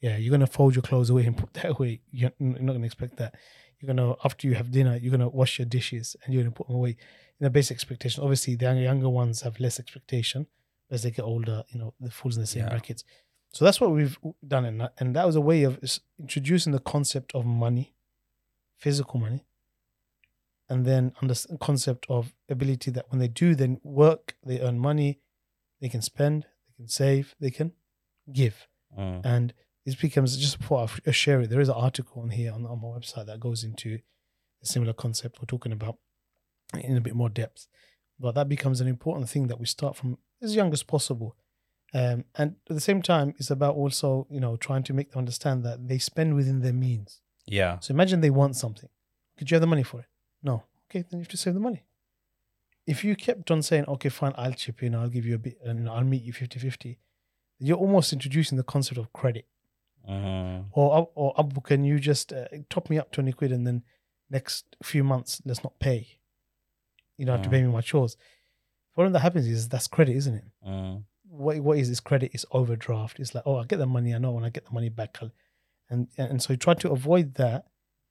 Yeah, 0.00 0.16
you're 0.16 0.30
going 0.30 0.40
to 0.40 0.46
fold 0.46 0.74
your 0.74 0.82
clothes 0.82 1.10
away 1.10 1.24
and 1.24 1.36
put 1.36 1.54
that 1.54 1.66
away. 1.78 2.02
You're 2.10 2.32
you're 2.38 2.50
not 2.60 2.72
going 2.72 2.82
to 2.82 2.86
expect 2.86 3.16
that. 3.16 3.34
You're 3.80 3.94
going 3.94 3.96
to, 4.08 4.16
after 4.24 4.46
you 4.46 4.54
have 4.54 4.70
dinner, 4.70 4.96
you're 4.96 5.10
going 5.10 5.20
to 5.20 5.28
wash 5.28 5.58
your 5.58 5.66
dishes 5.66 6.16
and 6.24 6.32
you're 6.32 6.42
going 6.42 6.52
to 6.52 6.56
put 6.56 6.66
them 6.68 6.76
away. 6.76 6.90
You 7.38 7.44
know, 7.44 7.48
basic 7.50 7.74
expectation. 7.76 8.22
Obviously, 8.22 8.54
the 8.54 8.64
younger- 8.80 9.08
ones 9.08 9.42
have 9.42 9.58
less 9.60 9.78
expectation 9.80 10.46
as 10.90 11.02
they 11.02 11.10
get 11.10 11.22
older. 11.24 11.64
You 11.70 11.78
know, 11.80 11.94
the 12.00 12.10
fools 12.10 12.36
in 12.36 12.42
the 12.42 12.46
same 12.46 12.62
Yeah. 12.64 12.70
brackets. 12.70 13.04
So 13.52 13.64
that's 13.64 13.80
what 13.80 13.90
we've 13.92 14.18
done, 14.46 14.64
and 14.64 14.80
that, 14.80 14.94
and 14.98 15.14
that 15.16 15.26
was 15.26 15.36
a 15.36 15.40
way 15.40 15.62
of 15.62 15.78
introducing 16.18 16.72
the 16.72 16.80
concept 16.80 17.34
of 17.36 17.44
money, 17.46 17.94
physical 18.76 19.20
money, 19.20 19.44
and 20.68 20.84
then 20.84 21.12
under 21.22 21.34
the 21.34 21.58
concept 21.60 22.06
of 22.08 22.34
ability 22.48 22.90
that 22.92 23.10
when 23.10 23.18
they 23.20 23.28
do 23.28 23.54
then 23.54 23.80
work, 23.84 24.36
they 24.44 24.60
earn 24.60 24.78
money, 24.78 25.20
they 25.80 25.88
can 25.88 26.02
spend, 26.02 26.46
they 26.68 26.74
can 26.76 26.88
save, 26.88 27.34
they 27.38 27.50
can 27.50 27.72
give, 28.32 28.66
Mm. 28.98 29.20
and 29.24 29.54
this 29.84 29.94
becomes 29.94 30.36
just 30.36 30.58
before 30.58 30.86
I 31.06 31.10
share 31.10 31.40
it. 31.40 31.50
There 31.50 31.60
is 31.60 31.68
an 31.68 31.74
article 31.74 32.22
on 32.22 32.30
here 32.30 32.52
on, 32.52 32.64
on 32.66 32.80
my 32.80 32.88
website 32.88 33.26
that 33.26 33.40
goes 33.40 33.64
into 33.64 33.98
a 34.62 34.66
similar 34.66 34.92
concept 34.92 35.40
we're 35.40 35.46
talking 35.46 35.72
about 35.72 35.98
in 36.82 36.96
a 36.96 37.00
bit 37.00 37.14
more 37.14 37.28
depth, 37.28 37.68
but 38.18 38.34
that 38.34 38.48
becomes 38.48 38.80
an 38.80 38.88
important 38.88 39.28
thing 39.28 39.46
that 39.48 39.60
we 39.60 39.66
start 39.66 39.96
from 39.96 40.18
as 40.42 40.56
young 40.56 40.72
as 40.72 40.82
possible. 40.82 41.36
Um, 41.92 42.24
and 42.34 42.56
at 42.68 42.74
the 42.74 42.80
same 42.80 43.02
time, 43.02 43.34
it's 43.38 43.50
about 43.50 43.76
also, 43.76 44.26
you 44.30 44.40
know, 44.40 44.56
trying 44.56 44.82
to 44.84 44.92
make 44.92 45.12
them 45.12 45.20
understand 45.20 45.64
that 45.64 45.86
they 45.86 45.98
spend 45.98 46.34
within 46.34 46.60
their 46.60 46.72
means. 46.72 47.20
Yeah. 47.46 47.78
So 47.78 47.92
imagine 47.92 48.20
they 48.20 48.30
want 48.30 48.56
something. 48.56 48.88
Could 49.38 49.50
you 49.50 49.54
have 49.56 49.60
the 49.60 49.68
money 49.68 49.82
for 49.82 50.00
it? 50.00 50.06
No. 50.42 50.64
Okay, 50.90 51.04
then 51.08 51.18
you 51.18 51.24
have 51.24 51.28
to 51.28 51.36
save 51.36 51.54
the 51.54 51.60
money. 51.60 51.84
If 52.86 53.04
you 53.04 53.14
kept 53.16 53.50
on 53.50 53.62
saying, 53.62 53.84
okay, 53.86 54.08
fine, 54.08 54.34
I'll 54.36 54.52
chip 54.52 54.82
in, 54.82 54.94
I'll 54.94 55.08
give 55.08 55.24
you 55.24 55.36
a 55.36 55.38
bit, 55.38 55.58
and 55.64 55.88
I'll 55.88 56.04
meet 56.04 56.22
you 56.22 56.32
50 56.32 56.58
50, 56.58 56.98
you're 57.58 57.78
almost 57.78 58.12
introducing 58.12 58.58
the 58.58 58.64
concept 58.64 58.98
of 58.98 59.12
credit. 59.12 59.46
Mhm. 60.08 60.66
Or, 60.72 61.08
or 61.14 61.34
Abu, 61.38 61.60
can 61.60 61.84
you 61.84 61.98
just 61.98 62.32
uh, 62.32 62.46
top 62.68 62.90
me 62.90 62.98
up 62.98 63.10
20 63.12 63.32
quid 63.32 63.52
and 63.52 63.66
then 63.66 63.82
next 64.30 64.76
few 64.82 65.04
months, 65.04 65.40
let's 65.44 65.62
not 65.64 65.78
pay? 65.78 66.18
You 67.16 67.26
don't 67.26 67.36
have 67.36 67.44
to 67.44 67.50
pay 67.50 67.62
me 67.62 67.68
my 67.68 67.80
chores. 67.80 68.16
Problem 68.94 69.12
that 69.12 69.20
happens 69.20 69.46
is 69.46 69.68
that's 69.68 69.86
credit, 69.88 70.16
isn't 70.16 70.34
it? 70.34 70.44
Mm. 70.66 71.04
what 71.28 71.58
what 71.60 71.78
is 71.78 71.88
this 71.88 72.00
credit 72.00 72.30
is 72.32 72.46
overdraft 72.52 73.18
it's 73.18 73.34
like 73.34 73.42
oh 73.46 73.56
i 73.56 73.64
get 73.64 73.78
the 73.78 73.86
money 73.86 74.14
i 74.14 74.18
know 74.18 74.30
when 74.30 74.44
i 74.44 74.50
get 74.50 74.64
the 74.66 74.72
money 74.72 74.88
back 74.88 75.18
I'll, 75.20 75.32
and 75.90 76.06
and 76.16 76.40
so 76.40 76.52
you 76.52 76.56
try 76.56 76.74
to 76.74 76.90
avoid 76.90 77.34
that 77.34 77.66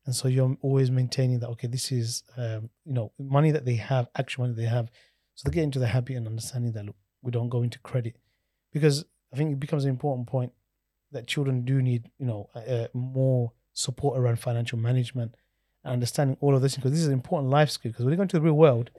and 0.06 0.14
so 0.14 0.28
you're 0.28 0.58
always 0.62 0.91
maintaining 0.91 1.39
that 1.39 1.48
okay 1.50 1.68
this 1.68 1.91
is 1.91 2.24
um, 2.38 2.70
you 2.86 2.94
know 2.94 3.12
money 3.18 3.52
that 3.52 3.66
they 3.66 3.76
have 3.76 4.10
actual 4.16 4.44
money 4.44 4.56
they 4.56 4.66
have 4.78 4.89
so 5.36 5.48
they 5.48 5.54
get 5.56 5.64
into 5.64 5.80
the 5.80 5.88
habit 5.88 6.18
and 6.18 6.28
understanding 6.28 6.74
that 6.74 6.86
look 6.86 6.98
we 7.22 7.32
don't 7.32 7.50
go 7.50 7.64
into 7.64 7.80
credit 7.80 8.16
because 8.74 9.06
i 9.32 9.38
think 9.38 9.52
it 9.54 9.60
becomes 9.60 9.86
an 9.86 9.89
important 9.89 10.28
point 10.28 10.52
that 11.14 11.28
children 11.28 11.64
do 11.64 11.82
need 11.82 12.09
you 12.20 12.26
know 12.26 12.49
uh, 12.55 12.88
more 12.93 13.51
support 13.74 14.18
around 14.20 14.38
financial 14.39 14.78
management 14.78 15.34
and 15.84 15.93
understanding 15.93 16.38
all 16.41 16.55
of 16.55 16.61
this 16.61 16.76
because 16.76 16.91
this 16.91 16.99
is 17.01 17.07
an 17.07 17.14
important 17.14 17.49
life 17.49 17.70
skill 17.70 17.91
because 17.91 18.05
when 18.05 18.11
you 18.14 18.18
go 18.18 18.24
into 18.24 18.38
the 18.38 18.41
real 18.41 18.53
world 18.53 18.91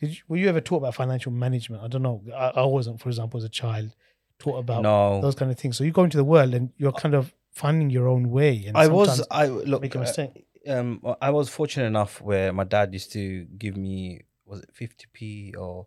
did 0.00 0.10
you, 0.10 0.22
were 0.28 0.36
you 0.36 0.48
ever 0.48 0.60
taught 0.60 0.78
about 0.78 0.94
financial 0.94 1.30
management? 1.30 1.82
I 1.82 1.86
don't 1.88 2.02
know. 2.02 2.20
I, 2.34 2.48
I 2.56 2.64
wasn't, 2.64 3.00
for 3.00 3.08
example, 3.08 3.38
as 3.38 3.44
a 3.44 3.48
child, 3.48 3.94
taught 4.40 4.58
about 4.58 4.82
No. 4.82 5.20
those 5.20 5.36
kind 5.36 5.50
of 5.52 5.58
things. 5.58 5.76
So 5.76 5.84
you 5.84 5.92
go 5.92 6.02
into 6.04 6.16
the 6.16 6.24
world 6.24 6.52
and 6.52 6.70
you're 6.76 6.92
kind 6.92 7.14
of 7.14 7.32
finding 7.52 7.90
your 7.90 8.08
own 8.08 8.30
way. 8.30 8.64
And 8.66 8.76
I 8.76 8.88
was 8.88 9.24
I 9.30 9.46
look 9.46 9.82
make 9.82 9.94
a 9.94 10.00
uh, 10.00 10.28
um 10.68 11.00
I 11.20 11.30
was 11.30 11.48
fortunate 11.48 11.86
enough 11.86 12.20
where 12.20 12.52
my 12.52 12.64
dad 12.64 12.92
used 12.92 13.12
to 13.12 13.44
give 13.56 13.76
me 13.76 14.22
was 14.46 14.60
it 14.60 14.70
50p 14.74 15.56
or 15.56 15.86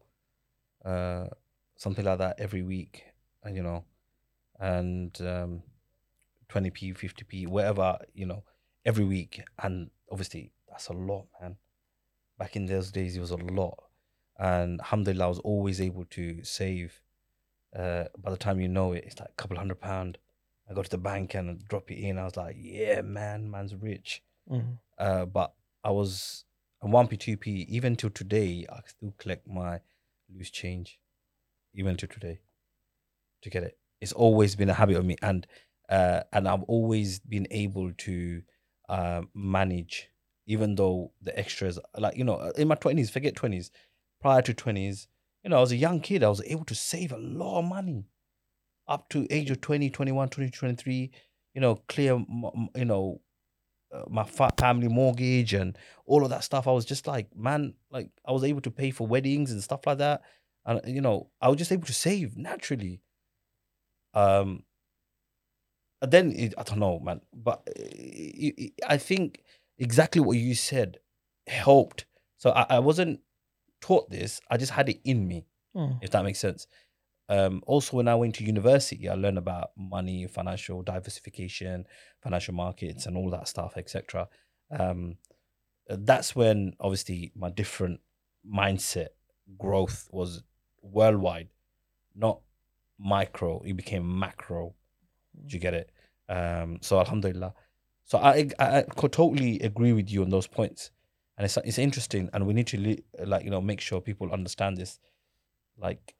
uh 0.86 1.28
something 1.76 2.06
like 2.06 2.20
that 2.20 2.40
every 2.40 2.64
week 2.64 3.04
and 3.44 3.56
you 3.56 3.64
know 3.64 3.84
and 4.60 5.20
um 5.22 5.64
20p 6.50 6.96
50p 6.98 7.48
whatever 7.48 7.98
you 8.14 8.26
know 8.26 8.44
every 8.86 9.04
week 9.06 9.42
and 9.62 9.90
obviously 10.12 10.52
that's 10.70 10.88
a 10.88 10.94
lot 10.94 11.26
man 11.42 11.58
back 12.40 12.56
in 12.56 12.66
those 12.66 12.92
days 12.92 13.16
it 13.18 13.20
was 13.20 13.32
a 13.32 13.38
lot 13.38 13.78
and 14.40 14.80
alhamdulillah 14.82 15.26
I 15.26 15.30
was 15.30 15.40
always 15.40 15.82
able 15.82 16.06
to 16.06 16.44
save 16.44 17.02
uh 17.76 18.06
by 18.18 18.32
the 18.32 18.38
time 18.38 18.60
you 18.62 18.68
know 18.68 18.94
it 18.94 19.04
it's 19.06 19.20
like 19.20 19.30
a 19.30 19.34
couple 19.42 19.58
hundred 19.58 19.82
pound 19.82 20.18
I 20.70 20.74
go 20.74 20.84
to 20.84 20.90
the 20.90 20.98
bank 20.98 21.34
and 21.36 21.64
drop 21.68 21.92
it 21.92 22.00
in 22.00 22.18
I 22.18 22.24
was 22.26 22.38
like 22.38 22.56
yeah 22.58 23.02
man 23.02 23.50
man's 23.52 23.76
rich 23.76 24.24
Mhm. 24.50 24.78
uh, 24.98 25.26
but 25.26 25.54
I 25.84 25.92
was 25.92 26.46
on 26.82 26.92
one 26.92 27.08
p 27.10 27.18
two 27.18 27.36
p 27.36 27.66
even 27.68 27.98
till 27.98 28.10
today. 28.10 28.66
I 28.70 28.80
still 28.86 29.14
collect 29.18 29.46
my 29.46 29.82
loose 30.34 30.50
change, 30.50 31.00
even 31.74 31.98
till 31.98 32.08
today, 32.08 32.40
to 33.42 33.50
get 33.50 33.64
it. 33.64 33.78
It's 34.02 34.14
always 34.14 34.56
been 34.56 34.70
a 34.70 34.74
habit 34.74 34.98
of 34.98 35.06
me, 35.06 35.16
and 35.22 35.48
uh, 35.90 36.22
and 36.32 36.48
I've 36.48 36.64
always 36.64 37.20
been 37.20 37.48
able 37.52 37.94
to 37.94 38.42
uh, 38.90 39.22
manage, 39.34 40.10
even 40.46 40.76
though 40.76 41.14
the 41.22 41.38
extras, 41.38 41.80
like 41.98 42.18
you 42.18 42.24
know, 42.24 42.52
in 42.58 42.68
my 42.68 42.76
twenties, 42.76 43.10
forget 43.10 43.36
twenties, 43.36 43.72
prior 44.22 44.42
to 44.44 44.54
twenties, 44.54 45.08
you 45.44 45.50
know, 45.50 45.58
I 45.58 45.62
was 45.62 45.72
a 45.72 45.78
young 45.78 46.02
kid. 46.02 46.24
I 46.24 46.30
was 46.30 46.44
able 46.46 46.66
to 46.66 46.76
save 46.76 47.12
a 47.12 47.18
lot 47.18 47.60
of 47.60 47.66
money, 47.66 48.06
up 48.88 49.10
to 49.10 49.28
age 49.30 49.50
of 49.50 49.62
20, 49.62 49.90
21, 49.90 50.30
22, 50.30 50.58
23, 50.58 51.12
You 51.54 51.62
know, 51.62 51.76
clear, 51.88 52.24
you 52.76 52.86
know, 52.86 53.22
uh, 53.94 54.04
my 54.10 54.26
family 54.60 54.90
mortgage 54.90 55.54
and 55.54 55.78
all 56.06 56.24
of 56.24 56.30
that 56.30 56.44
stuff. 56.44 56.68
I 56.68 56.72
was 56.72 56.86
just 56.86 57.08
like, 57.08 57.36
man, 57.36 57.74
like 57.90 58.10
I 58.26 58.32
was 58.32 58.44
able 58.44 58.62
to 58.62 58.72
pay 58.72 58.92
for 58.92 59.08
weddings 59.08 59.52
and 59.52 59.64
stuff 59.64 59.88
like 59.88 60.00
that, 60.00 60.22
and 60.66 60.82
you 60.86 61.02
know, 61.02 61.30
I 61.42 61.48
was 61.48 61.58
just 61.58 61.72
able 61.72 61.88
to 61.88 61.94
save 61.94 62.38
naturally. 62.38 63.02
Um, 64.18 64.64
and 66.02 66.12
then 66.12 66.32
it, 66.32 66.54
I 66.58 66.64
don't 66.64 66.80
know, 66.80 67.00
man, 67.00 67.22
but 67.34 67.60
uh, 67.68 67.72
it, 67.78 68.54
it- 68.58 68.74
I 68.88 68.98
think 68.98 69.44
exactly 69.78 70.22
what 70.22 70.38
you 70.38 70.56
said 70.56 71.00
helped. 71.48 72.06
So 72.38 72.52
I, 72.52 72.66
I 72.70 72.80
wasn't 72.80 73.20
taught 73.82 74.10
this; 74.10 74.40
I 74.50 74.58
just 74.58 74.72
had 74.74 74.90
it 74.90 75.00
in 75.04 75.28
me 75.28 75.46
Mm. 75.76 76.00
if 76.02 76.10
that 76.12 76.24
makes 76.24 76.40
sense. 76.40 76.66
Um, 77.30 77.62
also, 77.68 77.98
when 77.98 78.08
I 78.08 78.16
went 78.16 78.36
to 78.36 78.44
university, 78.44 79.08
I 79.10 79.14
learned 79.14 79.38
about 79.38 79.72
money, 79.78 80.26
financial 80.28 80.82
diversification, 80.82 81.86
financial 82.24 82.56
markets, 82.56 83.06
and 83.06 83.16
all 83.18 83.30
that 83.32 83.48
stuff, 83.48 83.74
etc. 83.78 84.28
Um, 84.72 85.18
that's 85.88 86.36
when 86.36 86.74
obviously 86.80 87.32
my 87.36 87.50
different 87.52 88.00
mindset 88.46 89.10
growth 89.58 90.08
was 90.12 90.42
worldwide, 90.82 91.50
not 92.16 92.40
micro. 93.00 93.62
It 93.64 93.74
became 93.74 94.20
macro. 94.20 94.74
Do 95.46 95.54
you 95.56 95.60
get 95.60 95.74
it? 95.74 95.92
Um, 96.30 96.80
so 96.82 97.00
Alhamdulillah. 97.00 97.54
So 98.06 98.18
I, 98.18 98.50
I 98.60 98.80
I 98.80 98.82
could 98.84 99.12
totally 99.12 99.60
agree 99.60 99.94
with 99.94 100.10
you 100.10 100.24
on 100.24 100.30
those 100.30 100.48
points, 100.48 100.92
and 101.38 101.46
it's 101.46 101.58
it's 101.58 101.78
interesting, 101.78 102.30
and 102.34 102.48
we 102.48 102.54
need 102.54 102.68
to 102.68 102.78
li- 102.78 103.04
like 103.26 103.44
you 103.44 103.50
know 103.50 103.62
make 103.62 103.82
sure 103.82 104.02
people 104.02 104.32
understand 104.32 104.78
this, 104.78 105.00
like, 105.78 106.16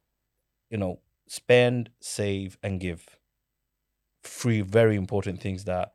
you 0.70 0.78
know, 0.78 1.00
spend, 1.28 1.90
save, 2.02 2.58
and 2.62 2.80
give. 2.80 3.18
Three 4.24 4.62
very 4.62 4.96
important 4.98 5.42
things 5.42 5.64
that 5.64 5.94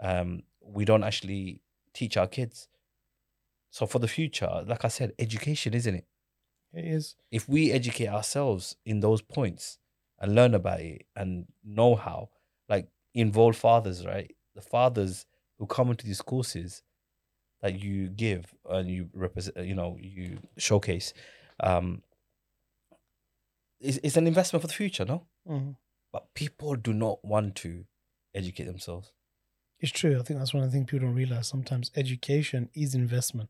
um, 0.00 0.42
we 0.62 0.84
don't 0.84 1.02
actually 1.04 1.62
teach 1.94 2.16
our 2.16 2.26
kids. 2.26 2.68
So 3.70 3.86
for 3.86 3.98
the 3.98 4.08
future, 4.08 4.62
like 4.66 4.84
I 4.84 4.88
said, 4.88 5.12
education, 5.18 5.72
isn't 5.74 5.94
it? 5.94 6.06
It 6.72 6.84
is. 6.84 7.16
if 7.32 7.48
we 7.48 7.72
educate 7.72 8.08
ourselves 8.08 8.76
in 8.84 9.00
those 9.00 9.22
points 9.22 9.78
and 10.20 10.34
learn 10.34 10.54
about 10.54 10.80
it 10.80 11.06
and 11.16 11.46
know 11.64 11.94
how, 11.94 12.28
like 12.68 12.88
involve 13.14 13.56
fathers, 13.56 14.06
right? 14.06 14.34
The 14.54 14.60
fathers 14.62 15.26
who 15.58 15.66
come 15.66 15.90
into 15.90 16.06
these 16.06 16.22
courses 16.22 16.82
that 17.60 17.80
you 17.80 18.08
give 18.08 18.54
and 18.68 18.90
you 18.90 19.08
represent, 19.14 19.56
you 19.66 19.74
know, 19.74 19.96
you 20.00 20.38
showcase, 20.56 21.12
um, 21.60 22.02
is 23.80 23.98
it's 24.02 24.16
an 24.16 24.26
investment 24.26 24.62
for 24.62 24.68
the 24.68 24.74
future, 24.74 25.04
no? 25.04 25.26
Mhm. 25.48 25.76
But 26.12 26.34
people 26.34 26.76
do 26.76 26.92
not 26.92 27.24
want 27.24 27.54
to 27.56 27.86
educate 28.34 28.64
themselves. 28.64 29.12
It's 29.78 29.92
true. 29.92 30.18
I 30.18 30.22
think 30.22 30.38
that's 30.38 30.52
one 30.52 30.62
of 30.62 30.70
the 30.70 30.76
things 30.76 30.90
people 30.90 31.06
don't 31.06 31.14
realize. 31.16 31.48
Sometimes 31.48 31.90
education 31.94 32.68
is 32.74 32.94
investment. 32.94 33.48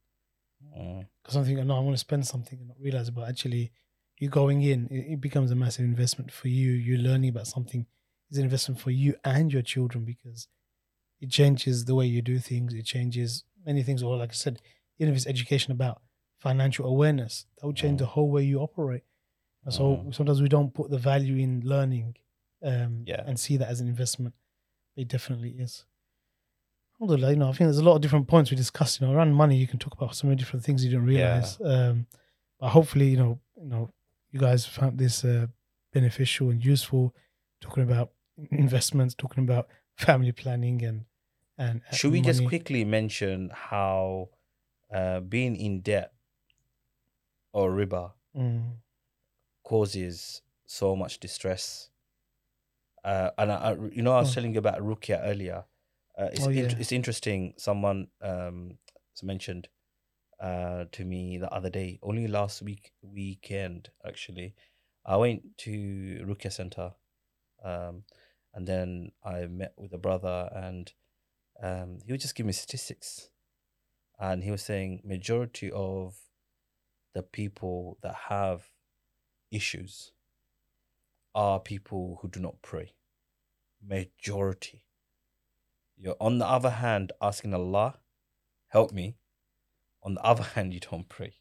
Mm. 0.77 1.09
Because 1.23 1.37
I'm 1.37 1.45
thinking, 1.45 1.67
no, 1.67 1.77
I 1.77 1.81
want 1.81 1.95
to 1.95 1.99
spend 2.01 2.27
something 2.27 2.59
and 2.59 2.69
not 2.69 2.81
realize, 2.81 3.11
but 3.11 3.29
actually, 3.29 3.73
you 4.21 4.29
going 4.29 4.63
in, 4.63 4.87
it, 4.91 5.21
becomes 5.21 5.51
a 5.51 5.57
massive 5.57 5.85
investment 5.85 6.31
for 6.31 6.49
you. 6.49 6.71
You're 6.71 6.99
learning 6.99 7.31
about 7.31 7.47
something 7.49 7.87
is 8.31 8.39
an 8.39 8.45
investment 8.45 8.81
for 8.81 8.93
you 8.93 9.17
and 9.25 9.53
your 9.53 9.63
children 9.63 10.05
because 10.05 10.47
it 11.21 11.31
changes 11.31 11.87
the 11.87 11.95
way 11.97 12.07
you 12.07 12.23
do 12.23 12.39
things. 12.39 12.73
It 12.75 12.85
changes 12.85 13.45
many 13.67 13.83
things. 13.83 14.03
Or 14.03 14.17
like 14.17 14.31
I 14.31 14.35
said, 14.35 14.61
even 14.99 15.13
if 15.13 15.17
it's 15.17 15.27
education 15.27 15.73
about 15.73 16.01
financial 16.39 16.87
awareness, 16.87 17.47
that 17.59 17.67
will 17.67 17.73
change 17.73 17.97
Mm. 17.97 18.05
the 18.05 18.07
whole 18.07 18.31
way 18.31 18.45
you 18.45 18.61
operate. 18.61 19.03
And 19.65 19.75
so 19.75 19.97
Mm. 19.97 20.15
sometimes 20.15 20.41
we 20.41 20.49
don't 20.49 20.73
put 20.73 20.91
the 20.91 20.99
value 20.99 21.37
in 21.37 21.63
learning 21.65 22.17
um, 22.63 23.05
Yeah. 23.07 23.23
and 23.27 23.41
see 23.41 23.57
that 23.57 23.69
as 23.69 23.81
an 23.81 23.89
investment. 23.89 24.35
It 24.97 25.09
definitely 25.09 25.53
is. 25.53 25.87
Alhamdulillah, 27.01 27.31
you 27.33 27.39
know, 27.39 27.49
I 27.49 27.53
think 27.53 27.67
there's 27.69 27.79
a 27.79 27.83
lot 27.85 27.95
of 27.97 28.03
different 28.03 28.29
points 28.29 28.51
we 28.51 28.57
discussed. 28.57 29.01
You 29.01 29.07
know, 29.07 29.15
around 29.15 29.33
money, 29.33 29.57
you 29.57 29.67
can 29.67 29.79
talk 29.79 29.95
about 29.95 30.15
so 30.15 30.27
many 30.27 30.37
different 30.37 30.65
things 30.65 30.85
you 30.85 30.91
didn't 30.91 31.09
Yeah. 31.09 31.29
realize. 31.29 31.59
Um, 31.65 32.07
but 32.59 32.69
hopefully, 32.69 33.09
you 33.09 33.17
know, 33.17 33.41
you 33.57 33.69
know, 33.69 33.91
you 34.31 34.41
guys 34.41 34.67
found 34.67 34.99
this 34.99 35.25
uh, 35.25 35.47
beneficial 35.93 36.51
and 36.51 36.65
useful. 36.65 37.15
Talking 37.61 37.83
about 37.83 38.13
investments, 38.51 39.15
talking 39.15 39.45
about 39.45 39.69
family 39.97 40.33
planning, 40.33 40.83
and 40.83 41.05
and 41.59 41.83
and 41.87 41.97
Should 41.97 42.13
we 42.13 42.21
just 42.23 42.45
quickly 42.47 42.85
mention 42.85 43.51
how 43.53 44.31
uh, 44.93 45.21
being 45.21 45.57
in 45.57 45.81
debt 45.81 46.13
or 47.53 47.71
riba 47.71 48.13
Mm, 48.37 48.77
causes 49.65 50.43
so 50.67 50.95
much 50.97 51.19
distress? 51.21 51.91
Uh, 53.05 53.31
and 53.39 53.51
I, 53.51 53.57
I, 53.57 53.73
you 53.93 54.03
know, 54.03 54.13
I 54.13 54.21
was 54.21 54.31
Oh. 54.31 54.35
telling 54.35 54.53
you 54.53 54.59
about 54.59 54.79
Ruqyah 54.81 55.21
earlier. 55.25 55.65
Uh, 56.19 56.29
it's, 56.33 56.47
Oh, 56.47 56.51
yeah. 56.51 56.75
it's 56.79 56.93
interesting. 56.93 57.55
Someone 57.57 58.09
um, 58.21 58.79
mentioned 59.23 59.69
uh, 60.41 60.85
to 60.93 61.05
me 61.05 61.39
the 61.39 61.53
other 61.53 61.71
day, 61.71 61.99
only 62.03 62.27
last 62.27 62.63
week 62.63 62.93
weekend 63.03 63.91
actually. 64.07 64.55
I 65.05 65.17
went 65.17 65.43
to 65.59 66.25
Ruqyah 66.27 66.53
Center, 66.53 66.93
um, 67.65 68.05
and 68.55 68.67
then 68.67 69.13
I 69.25 69.47
met 69.47 69.73
with 69.77 69.93
a 69.93 69.99
brother, 69.99 70.51
and 70.55 70.93
um, 71.63 71.99
he 72.05 72.13
would 72.13 72.21
just 72.21 72.35
give 72.35 72.47
me 72.47 72.53
statistics, 72.53 73.31
and 74.19 74.45
he 74.45 74.51
was 74.51 74.63
saying 74.63 75.03
majority 75.05 75.71
of 75.71 76.17
the 77.15 77.23
people 77.23 77.99
that 78.03 78.15
have 78.29 78.69
issues 79.51 80.13
are 81.35 81.61
people 81.61 82.19
who 82.21 82.29
do 82.29 82.41
not 82.41 82.63
pray. 82.63 82.93
Majority. 83.87 84.85
You're 85.97 86.17
on 86.21 86.39
the 86.39 86.47
other 86.47 86.71
hand 86.71 87.13
asking 87.21 87.55
Allah, 87.55 87.99
help 88.69 88.93
me. 88.93 89.17
On 90.03 90.15
the 90.15 90.23
other 90.25 90.43
hand, 90.43 90.73
you 90.75 90.81
don't 90.81 91.09
pray. 91.09 91.35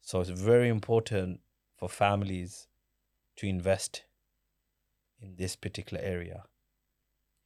So 0.00 0.20
it's 0.20 0.30
very 0.30 0.68
important 0.68 1.40
for 1.76 1.88
families 1.88 2.66
to 3.36 3.46
invest 3.46 4.02
in 5.20 5.36
this 5.36 5.56
particular 5.56 6.02
area. 6.02 6.44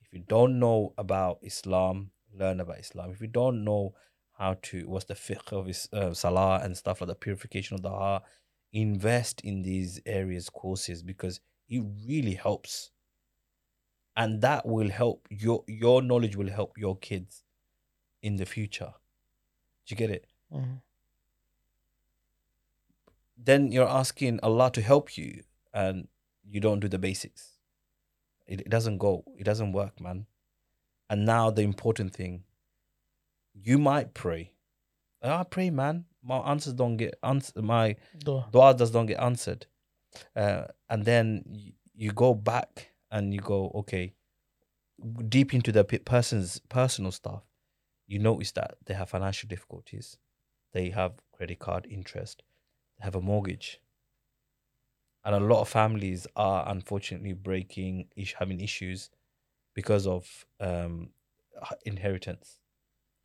If 0.01 0.13
you 0.13 0.25
don't 0.27 0.59
know 0.59 0.95
about 0.97 1.39
Islam, 1.43 2.11
learn 2.35 2.61
about 2.61 2.79
Islam. 2.79 3.11
If 3.11 3.21
you 3.21 3.27
don't 3.27 3.65
know 3.65 3.95
how 4.39 4.57
to, 4.63 4.89
what's 4.89 5.05
the 5.07 5.15
fiqh 5.15 5.53
of 5.53 5.69
uh, 5.93 6.15
salah 6.15 6.61
and 6.63 6.77
stuff 6.77 7.01
like 7.01 7.09
the 7.09 7.15
purification 7.15 7.75
of 7.75 7.83
the 7.83 7.91
heart, 7.91 8.23
invest 8.73 9.41
in 9.43 9.63
these 9.63 10.01
areas 10.07 10.51
courses 10.51 11.03
because 11.03 11.41
it 11.69 11.83
really 12.07 12.35
helps 12.35 12.91
and 14.17 14.41
that 14.41 14.67
will 14.67 14.89
help 14.89 15.27
your 15.31 15.63
your 15.67 16.03
knowledge 16.03 16.37
will 16.37 16.51
help 16.51 16.77
your 16.79 16.97
kids 16.97 17.43
in 18.23 18.37
the 18.37 18.47
future 18.47 18.93
do 19.87 19.93
you 19.93 19.97
get 19.97 20.11
it? 20.11 20.27
Mm, 20.53 20.81
then 23.37 23.71
you're 23.73 23.89
asking 23.89 24.41
allah 24.43 24.71
to 24.73 24.81
help 24.83 25.17
you 25.17 25.43
and 25.73 26.09
you 26.49 26.61
don't 26.61 26.81
do 26.81 26.89
the 26.89 26.99
basics. 26.99 27.53
It, 28.47 28.61
it 28.61 28.71
doesn't 28.71 28.99
go 28.99 29.25
it 29.39 29.45
doesn't 29.45 29.73
work 29.73 30.01
man. 30.01 30.27
And 31.09 31.25
now 31.25 31.51
the 31.51 31.63
important 31.63 32.13
thing 32.13 32.45
you 33.55 33.79
might 33.79 34.15
pray. 34.15 34.53
I 35.23 35.45
pray 35.45 35.71
man. 35.71 36.05
My 36.23 36.39
answers 36.39 36.75
don't 36.75 36.97
get 36.97 37.17
answered 37.23 37.63
my 37.65 37.97
dua. 38.19 38.47
dua 38.51 38.75
does 38.75 38.91
don't 38.91 39.07
get 39.07 39.21
answered. 39.21 39.67
Uh, 40.35 40.65
and 40.89 41.05
then 41.05 41.45
you, 41.47 41.73
you 41.95 42.13
go 42.13 42.35
back 42.35 42.91
and 43.11 43.33
you 43.35 43.41
go 43.41 43.71
okay 43.75 44.15
deep 45.29 45.53
into 45.53 45.71
the 45.73 45.85
pe- 45.85 45.99
person's 45.99 46.59
personal 46.69 47.13
stuff 47.13 47.43
you 48.07 48.19
notice 48.19 48.53
that 48.53 48.77
they 48.87 48.95
have 48.95 49.09
financial 49.09 49.49
difficulties 49.49 50.19
they 50.73 50.91
have 50.91 51.13
credit 51.33 51.59
card 51.59 51.87
interest 51.91 52.43
they 52.99 53.05
have 53.05 53.15
a 53.15 53.21
mortgage 53.21 53.81
and 55.25 55.35
a 55.35 55.41
lot 55.41 55.61
of 55.61 55.69
families 55.69 56.27
are 56.37 56.69
unfortunately 56.69 57.33
breaking 57.33 58.09
ish 58.17 58.35
having 58.35 58.61
issues 58.61 59.11
because 59.75 60.07
of 60.07 60.47
um 60.61 61.11
inheritance 61.85 62.61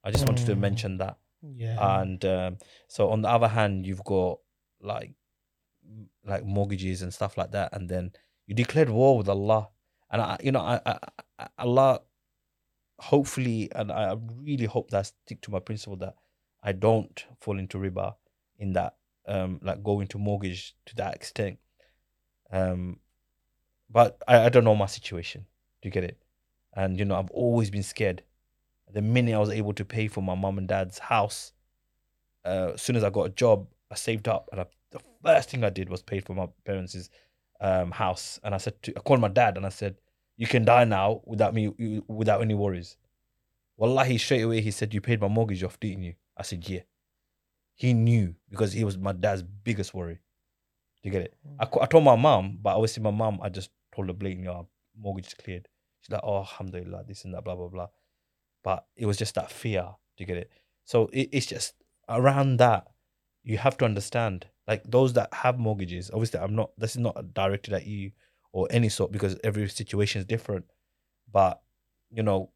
i 0.03 0.11
just 0.11 0.25
wanted 0.27 0.45
to 0.45 0.55
Mm. 0.55 0.59
mention 0.59 0.97
that 0.97 1.17
Yeah. 1.41 2.01
and 2.01 2.25
um, 2.25 2.57
so 2.87 3.09
on 3.09 3.21
the 3.21 3.29
other 3.29 3.47
hand 3.47 3.85
you've 3.85 4.03
got 4.03 4.39
like 4.81 5.13
like 6.25 6.45
mortgages 6.45 7.01
and 7.01 7.13
stuff 7.13 7.37
like 7.37 7.51
that 7.51 7.73
and 7.73 7.89
then 7.89 8.11
you 8.47 8.55
declared 8.55 8.89
war 8.89 9.17
with 9.17 9.27
allah 9.29 9.69
and 10.11 10.21
i 10.21 10.37
you 10.43 10.51
know 10.51 10.59
I, 10.61 10.79
I 11.39 11.47
allah 11.57 12.01
hopefully 13.01 13.69
and 13.75 13.91
i 13.91 14.15
really 14.41 14.65
hope 14.65 14.91
that 14.91 14.99
I 14.99 15.01
stick 15.01 15.41
to 15.41 15.51
my 15.51 15.59
principle 15.59 15.97
that 15.97 16.15
i 16.63 16.71
don't 16.71 17.25
fall 17.39 17.57
into 17.57 17.77
riba 17.77 18.15
in 18.59 18.73
that 18.73 18.95
um 19.27 19.59
like 19.63 19.83
go 19.83 19.99
into 20.01 20.17
mortgage 20.17 20.75
to 20.85 20.95
that 20.95 21.15
extent. 21.15 21.57
Um 22.51 22.99
but 23.89 24.21
i, 24.27 24.45
I 24.45 24.49
don't 24.49 24.63
know 24.63 24.75
my 24.75 24.85
situation. 24.85 25.45
Do 25.81 25.87
you 25.87 25.91
get 25.91 26.03
it? 26.03 26.17
And 26.75 26.97
you 26.97 27.05
know 27.05 27.15
i've 27.15 27.31
always 27.31 27.69
been 27.69 27.83
scared. 27.83 28.23
The 28.93 29.01
minute 29.01 29.35
i 29.35 29.39
was 29.39 29.49
able 29.49 29.73
to 29.73 29.85
pay 29.85 30.07
for 30.07 30.21
my 30.21 30.35
mom 30.35 30.57
and 30.57 30.67
dad's 30.67 30.99
house 30.99 31.53
uh, 32.45 32.71
as 32.73 32.81
soon 32.81 32.95
as 32.95 33.03
I 33.03 33.09
got 33.09 33.23
a 33.23 33.29
job, 33.29 33.67
I 33.91 33.95
saved 33.95 34.27
up, 34.27 34.49
and 34.51 34.61
I, 34.61 34.65
the 34.91 34.99
first 35.23 35.49
thing 35.49 35.63
I 35.63 35.69
did 35.69 35.89
was 35.89 36.01
pay 36.01 36.19
for 36.19 36.33
my 36.33 36.47
parents' 36.65 37.09
um, 37.59 37.91
house. 37.91 38.39
And 38.43 38.55
I 38.55 38.57
said, 38.57 38.81
to, 38.83 38.93
I 38.95 38.99
called 38.99 39.21
my 39.21 39.27
dad, 39.27 39.57
and 39.57 39.65
I 39.65 39.69
said, 39.69 39.95
"You 40.41 40.47
can 40.47 40.65
die 40.65 40.85
now 40.85 41.21
without 41.25 41.53
me, 41.53 41.67
without 42.07 42.41
any 42.41 42.55
worries." 42.55 42.97
Wallahi, 43.77 44.17
straight 44.17 44.41
away 44.41 44.61
he 44.61 44.71
said, 44.71 44.93
"You 44.93 45.01
paid 45.01 45.21
my 45.21 45.27
mortgage 45.27 45.63
off, 45.63 45.79
didn't 45.79 46.03
you?" 46.03 46.15
I 46.35 46.43
said, 46.43 46.67
"Yeah." 46.67 46.81
He 47.75 47.93
knew 47.93 48.35
because 48.49 48.73
he 48.73 48.83
was 48.83 48.97
my 48.97 49.13
dad's 49.13 49.43
biggest 49.43 49.93
worry. 49.93 50.15
Do 51.01 51.09
you 51.09 51.11
get 51.11 51.21
it? 51.27 51.33
I, 51.59 51.67
I 51.83 51.85
told 51.85 52.03
my 52.03 52.15
mom, 52.15 52.59
but 52.61 52.75
obviously 52.75 53.03
my 53.03 53.11
mom, 53.11 53.39
I 53.41 53.49
just 53.49 53.69
told 53.93 54.07
her 54.07 54.13
blatantly, 54.13 54.49
"Oh, 54.49 54.67
mortgage 54.97 55.27
is 55.27 55.33
cleared." 55.35 55.67
She's 56.01 56.11
like, 56.11 56.21
"Oh, 56.23 56.39
alhamdulillah, 56.39 57.05
this 57.07 57.23
and 57.23 57.33
that, 57.33 57.43
blah 57.43 57.55
blah 57.55 57.69
blah." 57.69 57.89
But 58.63 58.85
it 58.95 59.05
was 59.05 59.17
just 59.17 59.35
that 59.35 59.51
fear. 59.51 59.83
Do 60.17 60.23
you 60.23 60.25
get 60.25 60.37
it? 60.37 60.51
So 60.85 61.09
it, 61.13 61.29
it's 61.31 61.45
just 61.45 61.75
around 62.09 62.57
that 62.57 62.87
you 63.43 63.57
have 63.57 63.77
to 63.77 63.85
understand 63.85 64.47
like 64.67 64.83
those 64.85 65.13
that 65.13 65.33
have 65.33 65.57
mortgages 65.57 66.11
obviously 66.11 66.39
i'm 66.39 66.55
not 66.55 66.71
this 66.77 66.91
is 66.91 66.97
not 66.97 67.33
directed 67.33 67.73
at 67.73 67.85
you 67.85 68.11
or 68.53 68.67
any 68.69 68.89
sort 68.89 69.11
because 69.11 69.37
every 69.43 69.67
situation 69.69 70.19
is 70.19 70.25
different. 70.25 70.65
But 71.31 71.61
you 72.11 72.23
know 72.23 72.51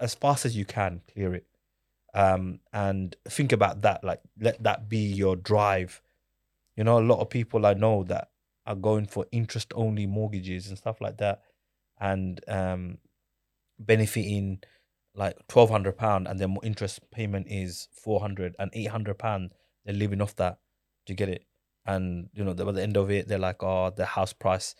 as 0.00 0.14
fast 0.14 0.44
as 0.44 0.56
you 0.56 0.64
can 0.64 1.02
clear 1.12 1.34
it. 1.34 1.46
Um 2.14 2.60
and 2.72 3.16
think 3.28 3.52
about 3.52 3.82
that 3.82 4.04
like 4.04 4.20
let 4.40 4.62
that 4.62 4.88
be 4.88 4.98
your 4.98 5.36
drive. 5.36 6.00
You 6.76 6.84
know 6.84 6.98
a 6.98 7.00
lot 7.00 7.20
of 7.20 7.30
people 7.30 7.66
i 7.66 7.74
know 7.74 8.02
that 8.04 8.30
are 8.66 8.74
going 8.74 9.06
for 9.06 9.26
interest 9.30 9.72
only 9.76 10.06
mortgages 10.06 10.68
and 10.68 10.78
stuff 10.78 11.00
like 11.00 11.18
that 11.18 11.42
and 12.00 12.40
um 12.48 12.98
benefiting 13.78 14.60
like 15.14 15.36
twelve 15.48 15.70
hundred 15.70 15.96
pound 15.96 16.26
and 16.26 16.38
their 16.38 16.48
interest 16.62 17.00
payment 17.10 17.46
is 17.48 17.88
four 17.92 18.20
hundred 18.20 18.54
and 18.58 18.70
eight 18.74 18.88
hundred 18.88 19.18
pound. 19.18 19.52
They're 19.84 19.94
living 19.94 20.20
off 20.20 20.36
that. 20.36 20.58
To 21.06 21.12
get 21.12 21.28
it, 21.28 21.44
and 21.84 22.30
you 22.32 22.42
know 22.42 22.54
by 22.54 22.72
the 22.72 22.82
end 22.82 22.96
of 22.96 23.10
it, 23.10 23.28
they're 23.28 23.38
like, 23.38 23.62
oh, 23.62 23.90
the 23.94 24.06
house 24.06 24.32
price 24.32 24.74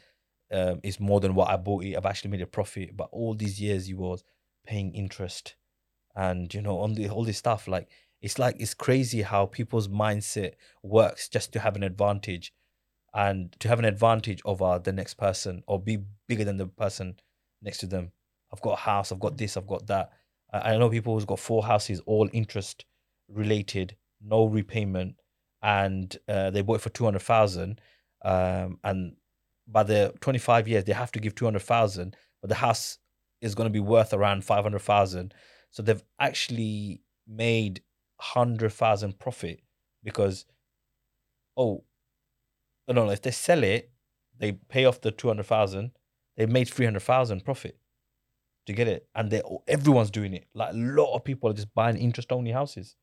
um, 0.54 0.80
is 0.82 0.98
more 1.00 1.20
than 1.20 1.34
what 1.34 1.50
I 1.50 1.56
bought 1.56 1.84
it. 1.84 1.96
I've 1.96 2.06
actually 2.06 2.30
made 2.30 2.42
a 2.42 2.46
profit, 2.46 2.96
but 2.96 3.08
all 3.12 3.34
these 3.34 3.60
years 3.60 3.88
you 3.88 3.98
was 3.98 4.24
paying 4.66 4.94
interest, 4.94 5.56
and 6.14 6.52
you 6.54 6.62
know 6.62 6.78
on 6.80 6.94
the 6.94 7.08
all 7.10 7.24
this 7.24 7.38
stuff 7.38 7.68
like 7.68 7.88
It's 8.24 8.38
like 8.38 8.56
it's 8.58 8.74
crazy 8.74 9.22
how 9.22 9.46
people's 9.46 9.88
mindset 9.88 10.52
works 10.82 11.28
just 11.28 11.52
to 11.52 11.58
have 11.60 11.76
an 11.76 11.82
advantage 11.82 12.52
and 13.12 13.52
to 13.60 13.68
have 13.68 13.78
an 13.78 13.84
advantage 13.84 14.40
over 14.44 14.80
the 14.82 14.92
next 14.92 15.14
person 15.14 15.62
or 15.66 15.78
be 15.78 15.98
bigger 16.26 16.44
than 16.44 16.56
the 16.56 16.66
person 16.66 17.16
next 17.60 17.78
to 17.80 17.86
them. 17.86 18.12
I've 18.50 18.62
got 18.62 18.78
a 18.78 18.82
house, 18.90 19.12
I've 19.12 19.20
got 19.20 19.36
this, 19.36 19.56
I've 19.56 19.66
got 19.74 19.86
that. 19.88 20.06
I 20.52 20.74
I 20.74 20.78
know 20.78 20.88
people 20.88 21.12
who's 21.14 21.26
got 21.26 21.38
four 21.38 21.62
houses, 21.64 22.00
all 22.06 22.28
interest 22.32 22.86
related, 23.28 23.96
no 24.20 24.46
repayment, 24.46 25.16
and 25.60 26.16
uh, 26.28 26.50
they 26.50 26.62
bought 26.62 26.80
it 26.80 26.82
for 26.82 26.94
two 26.94 27.04
hundred 27.04 27.22
thousand. 27.22 27.80
Um, 28.24 28.78
and 28.82 29.16
by 29.66 29.82
the 29.82 30.14
twenty 30.20 30.38
five 30.38 30.68
years, 30.68 30.84
they 30.84 30.92
have 30.92 31.12
to 31.12 31.20
give 31.20 31.34
two 31.34 31.44
hundred 31.44 31.62
thousand, 31.62 32.16
but 32.40 32.48
the 32.48 32.56
house 32.56 32.98
is 33.40 33.54
going 33.54 33.68
to 33.68 33.72
be 33.72 33.80
worth 33.80 34.12
around 34.12 34.44
five 34.44 34.64
hundred 34.64 34.82
thousand. 34.82 35.34
So 35.70 35.82
they've 35.82 36.02
actually 36.20 37.02
made 37.26 37.82
hundred 38.20 38.72
thousand 38.72 39.18
profit 39.18 39.60
because, 40.02 40.46
oh, 41.56 41.84
no, 42.86 42.94
no, 42.94 43.10
if 43.10 43.22
they 43.22 43.30
sell 43.30 43.64
it, 43.64 43.90
they 44.38 44.52
pay 44.52 44.84
off 44.84 45.00
the 45.00 45.10
two 45.10 45.28
hundred 45.28 45.46
thousand. 45.46 45.92
They 46.36 46.46
made 46.46 46.68
three 46.68 46.84
hundred 46.84 47.02
thousand 47.02 47.44
profit 47.44 47.78
to 48.66 48.72
get 48.72 48.88
it, 48.88 49.08
and 49.14 49.30
they 49.30 49.42
everyone's 49.68 50.10
doing 50.10 50.34
it. 50.34 50.46
Like 50.54 50.72
a 50.72 50.76
lot 50.76 51.14
of 51.14 51.24
people 51.24 51.50
are 51.50 51.54
just 51.54 51.74
buying 51.74 51.96
interest 51.96 52.32
only 52.32 52.50
houses. 52.50 52.96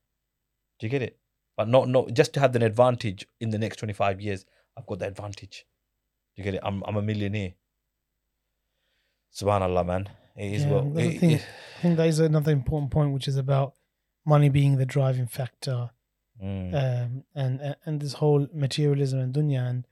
Do 0.79 0.87
you 0.87 0.91
get 0.91 1.01
it? 1.01 1.17
But 1.57 1.67
not 1.67 1.89
not 1.89 2.13
just 2.13 2.33
to 2.33 2.39
have 2.39 2.55
an 2.55 2.61
advantage 2.61 3.25
in 3.39 3.49
the 3.49 3.59
next 3.59 3.77
twenty 3.77 3.93
five 3.93 4.21
years. 4.21 4.45
I've 4.77 4.85
got 4.85 4.99
the 4.99 5.07
advantage. 5.07 5.65
Do 6.35 6.41
you 6.41 6.43
get 6.43 6.55
it? 6.55 6.61
I'm 6.63 6.83
I'm 6.85 6.97
a 6.97 7.01
millionaire. 7.01 7.53
Subhanallah, 9.33 9.85
man. 9.85 10.09
It 10.35 10.53
is 10.53 10.63
Yeah, 10.65 10.81
the 10.93 10.99
it- 10.99 11.19
thing. 11.19 11.31
it- 11.31 11.45
I 11.77 11.81
think 11.81 11.97
that 11.97 12.07
is 12.07 12.19
another 12.19 12.51
important 12.51 12.91
point, 12.91 13.13
which 13.13 13.27
is 13.27 13.37
about 13.37 13.73
money 14.25 14.49
being 14.49 14.77
the 14.77 14.85
driving 14.85 15.27
factor, 15.27 15.89
Mm. 16.41 16.73
um, 16.73 17.23
and 17.35 17.75
and- 17.85 17.99
this 18.01 18.13
whole 18.13 18.47
materialism 18.53 19.19
and 19.19 19.33
dunya, 19.33 19.67
and 19.69 19.87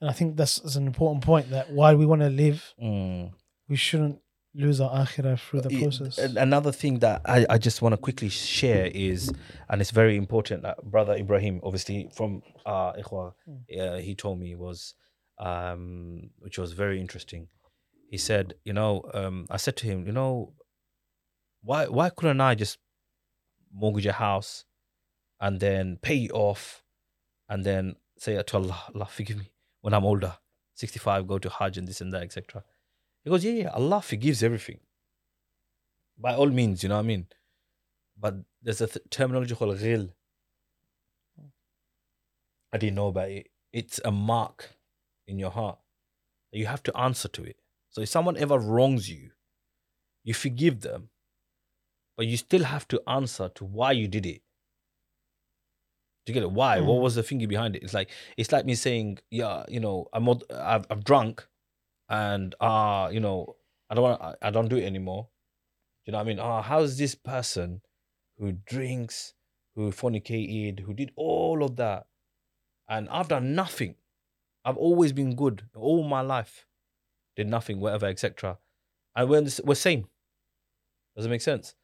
and 0.00 0.10
I 0.10 0.12
think 0.12 0.36
that's, 0.36 0.58
that's 0.58 0.76
an 0.76 0.86
important 0.86 1.24
point 1.24 1.48
that 1.50 1.70
while 1.72 1.96
we 1.96 2.04
want 2.04 2.20
to 2.20 2.28
live, 2.28 2.74
Mm. 2.82 3.32
we 3.68 3.76
shouldn't 3.76 4.20
lose 4.52 4.80
our 4.80 4.90
akhirah 5.04 5.38
through 5.38 5.62
the 5.62 5.70
process. 5.80 6.18
an- 6.18 6.36
Another 6.36 6.72
thing 6.72 6.98
that 6.98 7.22
I, 7.24 7.46
I 7.48 7.58
just 7.58 7.80
want 7.80 7.92
to 7.94 7.96
quickly 7.96 8.28
share 8.28 8.86
is, 8.86 9.32
and 9.68 9.80
it's 9.80 9.92
very 9.92 10.16
important 10.16 10.62
that 10.62 10.82
brother 10.84 11.14
Ibrahim, 11.14 11.60
obviously 11.62 12.08
from 12.12 12.42
uh, 12.66 12.92
Ikhwa, 12.94 13.34
uh, 13.80 13.96
he 13.98 14.14
told 14.14 14.38
me 14.40 14.54
was, 14.54 14.94
um, 15.38 16.30
which 16.38 16.58
was 16.58 16.72
very 16.72 17.00
interesting. 17.00 17.48
He 18.10 18.18
said, 18.18 18.54
you 18.64 18.72
know, 18.72 19.02
um, 19.12 19.46
I 19.50 19.56
said 19.56 19.76
to 19.78 19.86
him, 19.86 20.06
you 20.06 20.12
know, 20.12 20.52
why 21.62 21.86
why 21.86 22.10
couldn't 22.10 22.40
I 22.40 22.54
just 22.54 22.78
mortgage 23.72 24.06
a 24.06 24.12
house 24.12 24.64
and 25.40 25.58
then 25.60 25.98
pay 26.00 26.24
it 26.24 26.32
off 26.32 26.82
and 27.48 27.64
then 27.64 27.96
say 28.18 28.40
to 28.40 28.56
Allah, 28.56 28.84
Allah 28.94 29.06
forgive 29.06 29.38
me 29.38 29.50
when 29.80 29.92
I'm 29.92 30.04
older, 30.04 30.34
65, 30.74 31.26
go 31.26 31.38
to 31.38 31.50
Hajj 31.50 31.78
and 31.78 31.88
this 31.88 32.00
and 32.00 32.12
that, 32.12 32.22
etc. 32.22 32.62
He 33.22 33.30
goes, 33.30 33.44
yeah, 33.44 33.52
yeah, 33.52 33.68
Allah 33.70 34.00
forgives 34.00 34.42
everything. 34.42 34.80
By 36.18 36.34
all 36.34 36.48
means, 36.48 36.82
you 36.82 36.88
know 36.88 36.96
what 36.96 37.04
I 37.04 37.08
mean? 37.08 37.26
But 38.18 38.36
there's 38.62 38.80
a 38.80 38.86
th- 38.86 39.04
terminology 39.10 39.54
called 39.54 39.78
ghil. 39.78 40.10
I 42.72 42.78
didn't 42.78 42.94
know 42.96 43.08
about 43.08 43.30
it. 43.30 43.48
It's 43.72 44.00
a 44.04 44.10
mark 44.10 44.70
in 45.26 45.38
your 45.38 45.50
heart. 45.50 45.78
You 46.52 46.66
have 46.66 46.82
to 46.84 46.96
answer 46.96 47.28
to 47.28 47.42
it. 47.42 47.56
So 47.90 48.00
if 48.02 48.08
someone 48.08 48.36
ever 48.36 48.58
wrongs 48.58 49.08
you, 49.10 49.30
you 50.22 50.34
forgive 50.34 50.80
them, 50.80 51.10
but 52.16 52.26
you 52.26 52.36
still 52.36 52.64
have 52.64 52.86
to 52.88 53.02
answer 53.08 53.48
to 53.56 53.64
why 53.64 53.92
you 53.92 54.08
did 54.08 54.26
it. 54.26 54.42
Do 56.26 56.32
you 56.32 56.34
get 56.34 56.42
it? 56.42 56.52
Why? 56.52 56.80
What 56.80 56.96
Mm. 56.96 57.02
was 57.02 57.14
the 57.16 57.22
thinking 57.22 57.48
behind 57.48 57.76
it? 57.76 57.82
It's 57.82 57.92
like 57.92 58.10
it's 58.36 58.50
like 58.52 58.64
me 58.64 58.74
saying, 58.74 59.18
yeah, 59.30 59.64
you 59.68 59.80
know, 59.80 60.08
I'm 60.12 60.28
I've, 60.28 60.86
I've 60.90 61.04
drunk, 61.04 61.46
and 62.08 62.54
ah, 62.60 63.08
you 63.08 63.20
know, 63.20 63.56
I 63.90 63.94
don't 63.94 64.04
want, 64.04 64.22
I, 64.22 64.34
I 64.40 64.50
don't 64.50 64.68
do 64.68 64.76
it 64.76 64.84
anymore. 64.84 65.28
Do 66.04 66.10
you 66.10 66.12
know 66.12 66.18
what 66.18 66.24
I 66.24 66.28
mean? 66.28 66.38
Ah, 66.38 66.62
how's 66.62 66.96
this 66.96 67.14
person 67.14 67.82
who 68.38 68.52
drinks, 68.52 69.34
who 69.74 69.90
fornicated, 69.92 70.80
who 70.80 70.94
did 70.94 71.12
all 71.16 71.62
of 71.62 71.76
that, 71.76 72.06
and 72.88 73.08
I've 73.10 73.28
done 73.28 73.54
nothing. 73.54 73.96
I've 74.64 74.76
always 74.76 75.12
been 75.12 75.36
good 75.36 75.62
all 75.74 76.02
my 76.04 76.20
life, 76.20 76.66
did 77.36 77.48
nothing, 77.48 77.80
whatever, 77.80 78.06
etc. 78.06 78.58
And 79.14 79.28
we're, 79.28 79.46
we're 79.64 79.74
same. 79.74 80.06
Does 81.16 81.26
it 81.26 81.30
make 81.30 81.42
sense? 81.42 81.74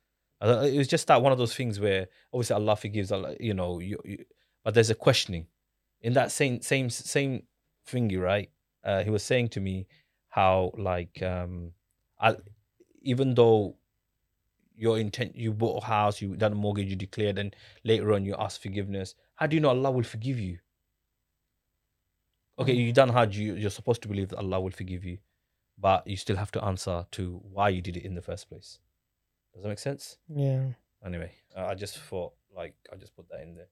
It 0.43 0.79
was 0.79 0.89
just 0.89 1.07
that 1.09 1.21
one 1.21 1.33
of 1.33 1.39
those 1.39 1.55
things 1.55 1.79
where 1.79 2.09
obviously 2.33 2.55
Allah 2.55 2.77
forgives, 2.77 3.13
you 3.39 3.53
know, 3.53 3.79
you, 3.79 4.01
you, 4.05 4.25
but 4.65 4.75
there's 4.75 4.91
a 4.91 4.95
questioning. 4.95 5.47
In 6.01 6.15
that 6.15 6.33
same 6.33 6.63
same 6.63 6.89
same 6.89 7.43
thingy, 7.87 8.19
right? 8.19 8.51
Uh, 8.83 9.03
he 9.03 9.11
was 9.11 9.23
saying 9.23 9.49
to 9.51 9.61
me 9.61 9.87
how 10.29 10.73
like 10.79 11.23
um, 11.23 11.73
I, 12.19 12.37
even 13.03 13.35
though 13.35 13.77
your 14.75 14.99
intent, 14.99 15.37
you 15.37 15.53
bought 15.53 15.83
a 15.83 15.87
house, 15.87 16.23
you 16.23 16.37
done 16.37 16.53
a 16.53 16.55
mortgage, 16.55 16.89
you 16.89 16.97
declared, 16.97 17.39
and 17.39 17.55
later 17.85 18.15
on 18.15 18.25
you 18.25 18.35
ask 18.39 18.63
forgiveness. 18.63 19.15
How 19.35 19.47
do 19.47 19.55
you 19.55 19.61
know 19.61 19.69
Allah 19.69 19.91
will 19.91 20.03
forgive 20.03 20.41
you? 20.41 20.59
Okay, 22.61 22.75
you 22.75 22.93
done 22.93 23.09
Hajj, 23.09 23.39
you, 23.39 23.55
you're 23.55 23.71
supposed 23.71 24.03
to 24.03 24.09
believe 24.09 24.29
that 24.29 24.39
Allah 24.39 24.61
will 24.61 24.71
forgive 24.71 25.05
you, 25.05 25.19
but 25.79 26.07
you 26.07 26.17
still 26.17 26.37
have 26.37 26.51
to 26.53 26.65
answer 26.65 27.07
to 27.13 27.41
why 27.53 27.69
you 27.71 27.81
did 27.81 27.97
it 27.97 28.05
in 28.05 28.15
the 28.15 28.23
first 28.23 28.49
place. 28.49 28.79
Does 29.55 29.63
that 29.63 29.69
make 29.69 29.79
sense? 29.79 30.19
yeah. 30.29 30.65
Anyway, 31.05 31.33
uh, 31.57 31.65
I 31.65 31.75
just 31.75 31.99
thought 31.99 32.35
like 32.55 32.75
I 32.93 32.97
just 32.97 33.17
put 33.17 33.27
that 33.31 33.41
in 33.41 33.55
there. 33.55 33.69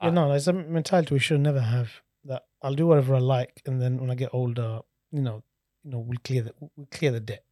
Yeah, 0.00 0.08
Ah. 0.08 0.10
no, 0.12 0.32
it's 0.32 0.46
a 0.46 0.52
mentality 0.54 1.12
we 1.14 1.18
should 1.20 1.40
never 1.40 1.60
have. 1.60 1.90
That 2.24 2.44
I'll 2.62 2.74
do 2.74 2.86
whatever 2.86 3.14
I 3.16 3.18
like, 3.18 3.60
and 3.66 3.82
then 3.82 3.98
when 4.00 4.10
I 4.10 4.14
get 4.14 4.30
older, 4.32 4.80
you 5.12 5.20
know, 5.20 5.42
you 5.84 5.90
know, 5.90 5.98
we'll 5.98 6.16
clear 6.24 6.40
the 6.42 6.54
we'll 6.58 6.88
clear 6.90 7.10
the 7.10 7.20
debt. 7.20 7.44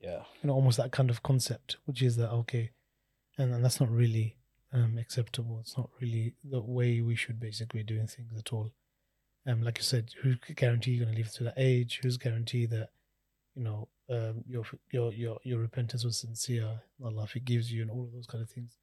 Yeah. 0.00 0.22
You 0.42 0.46
know, 0.48 0.54
almost 0.54 0.78
that 0.78 0.90
kind 0.90 1.10
of 1.10 1.22
concept, 1.22 1.76
which 1.84 2.00
is 2.00 2.16
that 2.16 2.30
okay, 2.30 2.70
and, 3.36 3.52
and 3.52 3.62
that's 3.62 3.78
not 3.78 3.90
really 3.90 4.38
um, 4.72 4.96
acceptable. 4.96 5.58
It's 5.60 5.76
not 5.76 5.90
really 6.00 6.32
the 6.42 6.62
way 6.62 7.02
we 7.02 7.14
should 7.14 7.38
basically 7.38 7.80
be 7.80 7.94
doing 7.94 8.06
things 8.06 8.32
at 8.38 8.54
all. 8.54 8.70
Um, 9.46 9.62
like 9.62 9.78
you 9.78 9.84
said, 9.84 10.10
who's 10.22 10.36
guarantee 10.54 10.92
you're 10.92 11.04
going 11.04 11.14
to 11.14 11.22
live 11.22 11.32
to 11.34 11.44
that 11.44 11.54
age? 11.56 12.00
Who's 12.02 12.16
guarantee 12.16 12.66
that 12.66 12.90
you 13.54 13.62
know 13.62 13.88
um, 14.10 14.44
your 14.46 14.64
your 14.90 15.12
your 15.12 15.38
your 15.44 15.60
repentance 15.60 16.04
was 16.04 16.18
sincere? 16.18 16.80
Allah 17.04 17.26
forgives 17.26 17.72
you, 17.72 17.82
and 17.82 17.90
all 17.90 18.04
of 18.04 18.12
those 18.12 18.26
kind 18.26 18.42
of 18.42 18.50
things. 18.50 18.78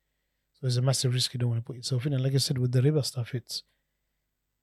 So 0.54 0.60
there's 0.62 0.78
a 0.78 0.82
massive 0.82 1.14
risk 1.14 1.34
you 1.34 1.40
don't 1.40 1.50
want 1.50 1.62
to 1.62 1.66
put 1.66 1.76
yourself 1.76 2.06
in. 2.06 2.14
And 2.14 2.24
like 2.24 2.34
I 2.34 2.38
said, 2.38 2.58
with 2.58 2.72
the 2.72 2.82
riba 2.82 3.04
stuff, 3.04 3.36
it's 3.36 3.64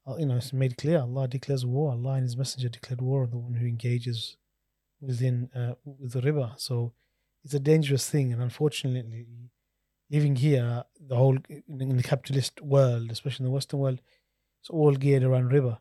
uh, 0.07 0.17
you 0.17 0.27
know 0.27 0.37
it's 0.37 0.53
made 0.53 0.79
clear. 0.79 1.01
Allah 1.01 1.29
declares 1.29 1.67
war. 1.67 1.93
Allah 1.93 2.15
and 2.15 2.23
His 2.23 2.37
Messenger 2.37 2.71
declared 2.71 3.01
war 3.03 3.25
on 3.25 3.31
the 3.31 3.39
one 3.39 3.55
who 3.55 3.67
engages 3.67 4.37
within 5.01 5.51
uh, 5.55 5.75
with 5.85 6.13
the 6.13 6.21
riba. 6.21 6.59
So 6.59 6.93
it's 7.45 7.55
a 7.55 7.61
dangerous 7.61 8.09
thing, 8.09 8.33
and 8.33 8.43
unfortunately, 8.43 9.27
living 10.11 10.37
here, 10.37 10.85
the 10.99 11.17
whole 11.17 11.39
in 11.49 11.97
the 11.97 12.03
capitalist 12.03 12.61
world, 12.61 13.11
especially 13.11 13.45
in 13.45 13.51
the 13.51 13.55
Western 13.55 13.81
world, 13.81 14.01
it's 14.61 14.71
all 14.71 14.95
geared 14.95 15.23
around 15.23 15.51
riba, 15.51 15.79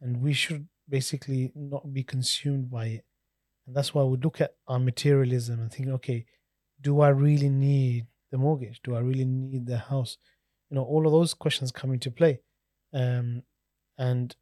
and 0.00 0.20
we 0.22 0.32
should 0.32 0.68
basically 0.88 1.52
not 1.54 1.92
be 1.92 2.02
consumed 2.02 2.70
by 2.70 2.86
it. 2.86 3.04
And 3.66 3.76
that's 3.76 3.94
why 3.94 4.02
we 4.02 4.16
look 4.18 4.40
at 4.40 4.54
our 4.66 4.78
materialism 4.78 5.60
and 5.60 5.70
think, 5.72 5.88
okay, 5.88 6.24
do 6.80 7.00
I 7.00 7.08
really 7.08 7.48
need 7.50 8.06
the 8.30 8.38
mortgage? 8.38 8.80
Do 8.82 8.94
I 8.94 9.00
really 9.00 9.24
need 9.24 9.66
the 9.66 9.78
house? 9.78 10.16
You 10.70 10.76
know, 10.76 10.84
all 10.84 11.06
of 11.06 11.12
those 11.12 11.34
questions 11.34 11.72
come 11.72 11.92
into 11.92 12.10
play. 12.10 12.40
Um, 12.92 13.42
and, 13.98 14.34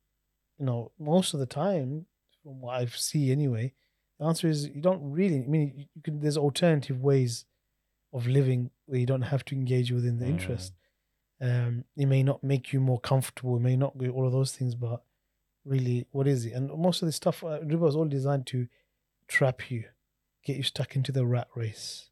you 0.59 0.67
know, 0.67 0.93
most 0.99 1.35
of 1.35 1.41
the 1.41 1.47
time, 1.47 2.07
from 2.43 2.61
what 2.61 2.77
I 2.77 2.87
see 2.87 3.33
anyway, 3.33 3.73
the 4.19 4.27
answer 4.27 4.49
is 4.49 4.69
you 4.69 4.81
don't 4.81 5.03
really, 5.11 5.39
I 5.43 5.47
mean, 5.47 5.73
you- 5.95 6.03
can, 6.03 6.21
there's 6.21 6.37
alternative 6.37 7.01
ways 7.01 7.45
of 8.13 8.27
living 8.27 8.71
where 8.87 9.01
you 9.01 9.07
don't 9.07 9.23
have 9.23 9.45
to 9.47 9.55
engage 9.55 9.91
within 9.91 10.19
the 10.19 10.27
Mm. 10.27 10.31
interest. 10.31 10.73
Um, 11.41 11.85
it 11.97 12.07
may 12.07 12.23
not 12.23 12.43
make 12.43 12.73
you 12.73 12.81
more 12.81 13.01
comfortable, 13.01 13.57
it 13.57 13.61
may 13.61 13.77
not 13.77 13.99
be 13.99 14.09
all 14.09 14.27
of 14.27 14.33
those 14.33 14.53
things, 14.57 14.75
but 14.75 15.03
really, 15.67 16.07
what 16.13 16.27
is 16.27 16.47
it? 16.47 16.53
And 16.53 16.71
most 16.79 17.03
of 17.03 17.07
the 17.07 17.13
stuff, 17.13 17.43
uh, 17.43 17.61
is 17.61 17.97
all 17.97 18.07
designed 18.07 18.47
to 18.49 18.69
trap 19.29 19.71
you, 19.71 19.85
get 20.45 20.57
you 20.57 20.63
stuck 20.63 20.97
into 20.97 21.13
the 21.13 21.27
rat 21.27 21.49
race. 21.55 22.11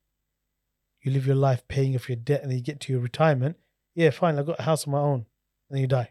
You 1.00 1.12
live 1.12 1.26
your 1.26 1.36
life 1.36 1.66
paying 1.68 1.94
off 1.94 2.08
your 2.08 2.16
debt, 2.16 2.42
and 2.42 2.50
then 2.50 2.58
you 2.58 2.64
get 2.64 2.80
to 2.80 2.92
your 2.92 3.02
retirement. 3.02 3.56
Yeah, 3.94 4.10
fine, 4.10 4.38
I've 4.38 4.46
got 4.46 4.58
a 4.58 4.62
house 4.62 4.84
of 4.84 4.92
my 4.92 4.98
own, 4.98 5.26
and 5.68 5.76
then 5.76 5.80
you 5.80 5.86
die, 5.86 6.10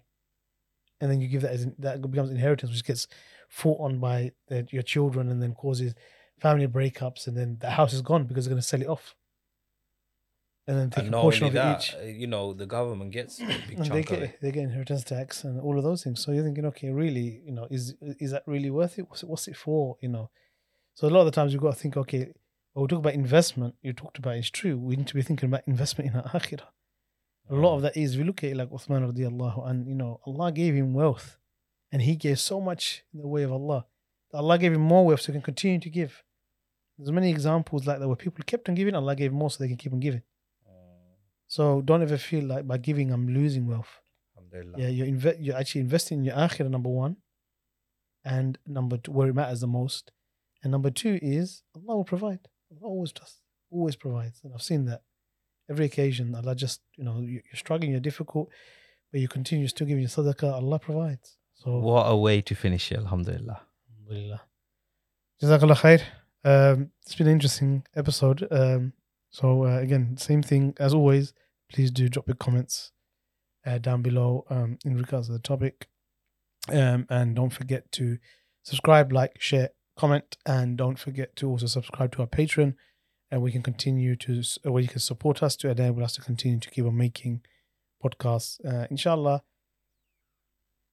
and 1.01 1.11
then 1.11 1.19
you 1.19 1.27
give 1.27 1.41
that 1.41 1.51
as 1.51 1.67
that 1.79 2.01
becomes 2.01 2.29
inheritance, 2.29 2.71
which 2.71 2.85
gets 2.85 3.07
fought 3.49 3.81
on 3.81 3.99
by 3.99 4.31
the, 4.47 4.65
your 4.71 4.83
children, 4.83 5.29
and 5.29 5.41
then 5.41 5.53
causes 5.53 5.93
family 6.39 6.67
breakups, 6.67 7.27
and 7.27 7.35
then 7.35 7.57
the 7.59 7.71
house 7.71 7.93
is 7.93 8.01
gone 8.01 8.25
because 8.25 8.45
they're 8.45 8.53
going 8.53 8.61
to 8.61 8.67
sell 8.67 8.81
it 8.81 8.87
off, 8.87 9.15
and 10.67 10.77
then 10.77 10.89
take 10.89 10.99
And 10.99 11.07
a 11.09 11.11
not 11.11 11.21
portion 11.21 11.45
only 11.47 11.57
of 11.59 11.63
that, 11.65 11.79
each. 11.83 11.95
uh, 11.95 12.05
you 12.05 12.27
know, 12.27 12.53
the 12.53 12.65
government 12.65 13.11
gets 13.11 13.39
a 13.39 13.45
big 13.45 13.77
And 13.77 13.85
chunk 13.85 14.07
they 14.09 14.15
of 14.17 14.23
it. 14.23 14.39
they 14.41 14.51
get 14.51 14.63
inheritance 14.63 15.03
tax 15.03 15.43
and 15.43 15.59
all 15.59 15.77
of 15.77 15.83
those 15.83 16.03
things. 16.03 16.21
So 16.23 16.31
you're 16.31 16.43
thinking, 16.43 16.65
okay, 16.67 16.89
really, 16.89 17.41
you 17.45 17.51
know, 17.51 17.67
is 17.69 17.95
is 18.25 18.31
that 18.31 18.43
really 18.47 18.69
worth 18.69 18.97
it? 18.99 19.09
What's 19.09 19.23
it, 19.23 19.29
what's 19.29 19.47
it 19.47 19.57
for? 19.57 19.97
You 20.01 20.09
know, 20.09 20.29
so 20.93 21.07
a 21.07 21.09
lot 21.09 21.21
of 21.21 21.25
the 21.25 21.31
times 21.31 21.51
you've 21.53 21.61
got 21.61 21.73
to 21.75 21.79
think, 21.79 21.97
okay, 21.97 22.31
when 22.73 22.81
we 22.83 22.87
talk 22.87 22.99
about 22.99 23.13
investment, 23.13 23.75
you 23.81 23.93
talked 23.93 24.17
about 24.17 24.35
it's 24.35 24.49
true. 24.49 24.77
We 24.77 24.95
need 24.95 25.07
to 25.07 25.15
be 25.15 25.21
thinking 25.21 25.47
about 25.49 25.67
investment 25.67 26.09
in 26.11 26.15
our 26.19 26.29
akhirah. 26.29 26.69
A 27.49 27.55
lot 27.55 27.75
of 27.75 27.81
that 27.81 27.97
is, 27.97 28.17
we 28.17 28.23
look 28.23 28.41
at 28.43 28.51
it 28.51 28.55
like 28.57 28.69
Uthman 28.69 29.03
radiallahu 29.11 29.69
and 29.69 29.85
you 29.87 29.95
know, 29.95 30.21
Allah 30.25 30.51
gave 30.51 30.73
him 30.75 30.93
wealth 30.93 31.37
and 31.91 32.01
he 32.01 32.15
gave 32.15 32.39
so 32.39 32.61
much 32.61 33.03
in 33.13 33.19
the 33.19 33.27
way 33.27 33.43
of 33.43 33.51
Allah. 33.51 33.85
that 34.31 34.37
Allah 34.37 34.57
gave 34.57 34.71
him 34.73 34.81
more 34.81 35.05
wealth 35.05 35.21
so 35.21 35.27
he 35.33 35.33
can 35.33 35.41
continue 35.41 35.79
to 35.79 35.89
give. 35.89 36.23
There's 36.97 37.11
many 37.11 37.29
examples 37.29 37.85
like 37.85 37.99
that 37.99 38.07
where 38.07 38.15
people 38.15 38.43
kept 38.45 38.69
on 38.69 38.75
giving, 38.75 38.95
Allah 38.95 39.15
gave 39.15 39.33
more 39.33 39.49
so 39.51 39.57
they 39.61 39.67
can 39.67 39.77
keep 39.77 39.91
on 39.91 39.99
giving. 39.99 40.21
So 41.47 41.81
don't 41.81 42.01
ever 42.01 42.17
feel 42.17 42.45
like 42.45 42.67
by 42.67 42.77
giving 42.77 43.11
I'm 43.11 43.27
losing 43.27 43.67
wealth. 43.67 43.99
Alhamdulillah. 44.37 44.79
Yeah, 44.81 44.87
you're 44.89 45.07
inve- 45.07 45.37
you're 45.39 45.55
actually 45.57 45.81
investing 45.81 46.19
in 46.19 46.25
your 46.25 46.35
akhirah, 46.35 46.69
number 46.69 46.89
one. 46.89 47.17
And 48.25 48.57
number 48.65 48.97
two, 48.97 49.11
where 49.11 49.27
it 49.27 49.35
matters 49.35 49.61
the 49.61 49.67
most. 49.67 50.11
And 50.63 50.71
number 50.71 50.89
two 50.89 51.19
is 51.21 51.63
Allah 51.75 51.97
will 51.97 52.05
provide. 52.05 52.39
Allah 52.71 52.87
always 52.89 53.11
does, 53.11 53.35
always 53.69 53.95
provides. 53.95 54.39
And 54.43 54.53
I've 54.53 54.61
seen 54.61 54.85
that 54.85 55.01
every 55.69 55.85
occasion. 55.85 56.33
Allah 56.33 56.55
just, 56.55 56.81
you 56.97 57.03
know, 57.03 57.19
you- 57.19 57.41
you're 57.45 57.55
struggling, 57.65 57.91
you're 57.91 57.99
difficult, 57.99 58.49
but 59.11 59.19
you 59.21 59.27
continue 59.27 59.67
still 59.67 59.85
giving 59.87 60.01
your 60.01 60.09
sadaqah, 60.09 60.53
Allah 60.53 60.79
provides. 60.79 61.37
So, 61.55 61.79
What 61.79 62.03
a 62.03 62.15
way 62.15 62.41
to 62.41 62.55
finish 62.55 62.91
it, 62.91 62.97
Alhamdulillah. 62.97 63.61
Alhamdulillah. 63.91 64.41
Jazakallah 65.41 65.75
khair. 65.83 66.01
Um, 66.45 66.91
it's 67.01 67.15
been 67.15 67.27
an 67.27 67.33
interesting 67.33 67.85
episode. 67.95 68.47
Um, 68.51 68.93
so 69.33 69.65
uh, 69.65 69.79
again, 69.79 70.15
same 70.15 70.43
thing 70.43 70.75
as 70.79 70.93
always. 70.93 71.33
Please 71.71 71.89
do 71.89 72.07
drop 72.07 72.27
your 72.27 72.35
comments 72.35 72.91
uh, 73.65 73.79
down 73.79 74.03
below 74.03 74.45
um, 74.49 74.77
in 74.85 74.95
regards 74.95 75.27
to 75.27 75.33
the 75.33 75.39
topic, 75.39 75.87
um, 76.69 77.07
and 77.09 77.35
don't 77.35 77.49
forget 77.49 77.91
to 77.93 78.19
subscribe, 78.61 79.11
like, 79.11 79.41
share, 79.41 79.69
comment, 79.97 80.37
and 80.45 80.77
don't 80.77 80.99
forget 80.99 81.35
to 81.37 81.49
also 81.49 81.65
subscribe 81.65 82.11
to 82.13 82.21
our 82.21 82.27
Patreon, 82.27 82.75
and 83.31 83.41
we 83.41 83.51
can 83.51 83.63
continue 83.63 84.15
to 84.17 84.43
where 84.63 84.83
you 84.83 84.87
can 84.87 84.99
support 84.99 85.41
us 85.41 85.55
to 85.57 85.69
enable 85.69 86.03
us 86.03 86.13
to 86.13 86.21
continue 86.21 86.59
to 86.59 86.69
keep 86.69 86.85
on 86.85 86.95
making 86.95 87.41
podcasts. 88.03 88.63
Uh, 88.63 88.85
inshallah, 88.91 89.41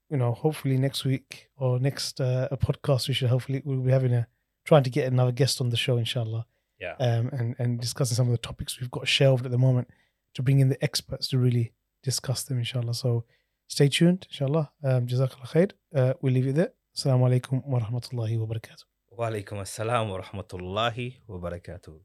you 0.09 0.17
know, 0.17 0.33
hopefully 0.33 0.79
next 0.79 1.05
week 1.05 1.51
or 1.59 1.79
next 1.79 2.21
uh, 2.21 2.49
a 2.51 2.57
podcast, 2.57 3.07
we 3.07 3.15
should 3.15 3.29
hopefully 3.29 3.61
we'll 3.65 3.81
be 3.81 3.91
having 3.91 4.15
a 4.15 4.27
trying 4.65 4.83
to 4.83 4.91
get 4.91 5.13
another 5.13 5.33
guest 5.33 5.61
on 5.61 5.69
the 5.69 5.77
show, 5.77 5.99
inshallah, 5.99 6.47
yeah, 6.81 6.95
um, 6.99 7.29
and 7.33 7.55
and 7.59 7.81
discussing 7.81 8.17
some 8.17 8.27
of 8.27 8.33
the 8.33 8.39
topics 8.39 8.81
we've 8.81 8.91
got 8.91 9.07
shelved 9.07 9.45
at 9.45 9.53
the 9.53 9.59
moment 9.59 9.89
to 10.35 10.43
bring 10.43 10.61
in 10.61 10.69
the 10.69 10.83
experts 10.83 11.29
to 11.29 11.39
really 11.39 11.73
discuss 12.03 12.43
them, 12.45 12.59
inshallah. 12.59 12.95
So 12.95 13.25
stay 13.69 13.89
tuned, 13.89 14.27
inshallah. 14.31 14.71
Um, 14.83 15.07
Jazakallah 15.07 15.49
khair. 15.53 15.73
Uh, 15.95 16.15
we 16.23 16.31
leave 16.31 16.47
you 16.47 16.53
there. 16.53 16.73
Assalamu 16.97 17.29
alaikum 17.29 17.67
wa 17.67 17.81
rahmatullahi 17.81 18.39
wa 18.39 18.47
barakatuh. 18.47 18.85
Wa 19.11 19.29
alaikum 19.31 19.59
assalam 19.61 20.11
wa 20.11 20.21
rahmatullahi 20.21 21.17
wa 21.27 21.39
barakatuh. 21.39 22.01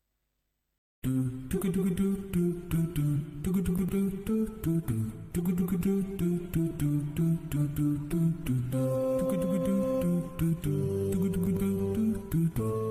do 1.03 1.29
do 1.49 1.59
do 1.61 2.15
do 12.55 12.84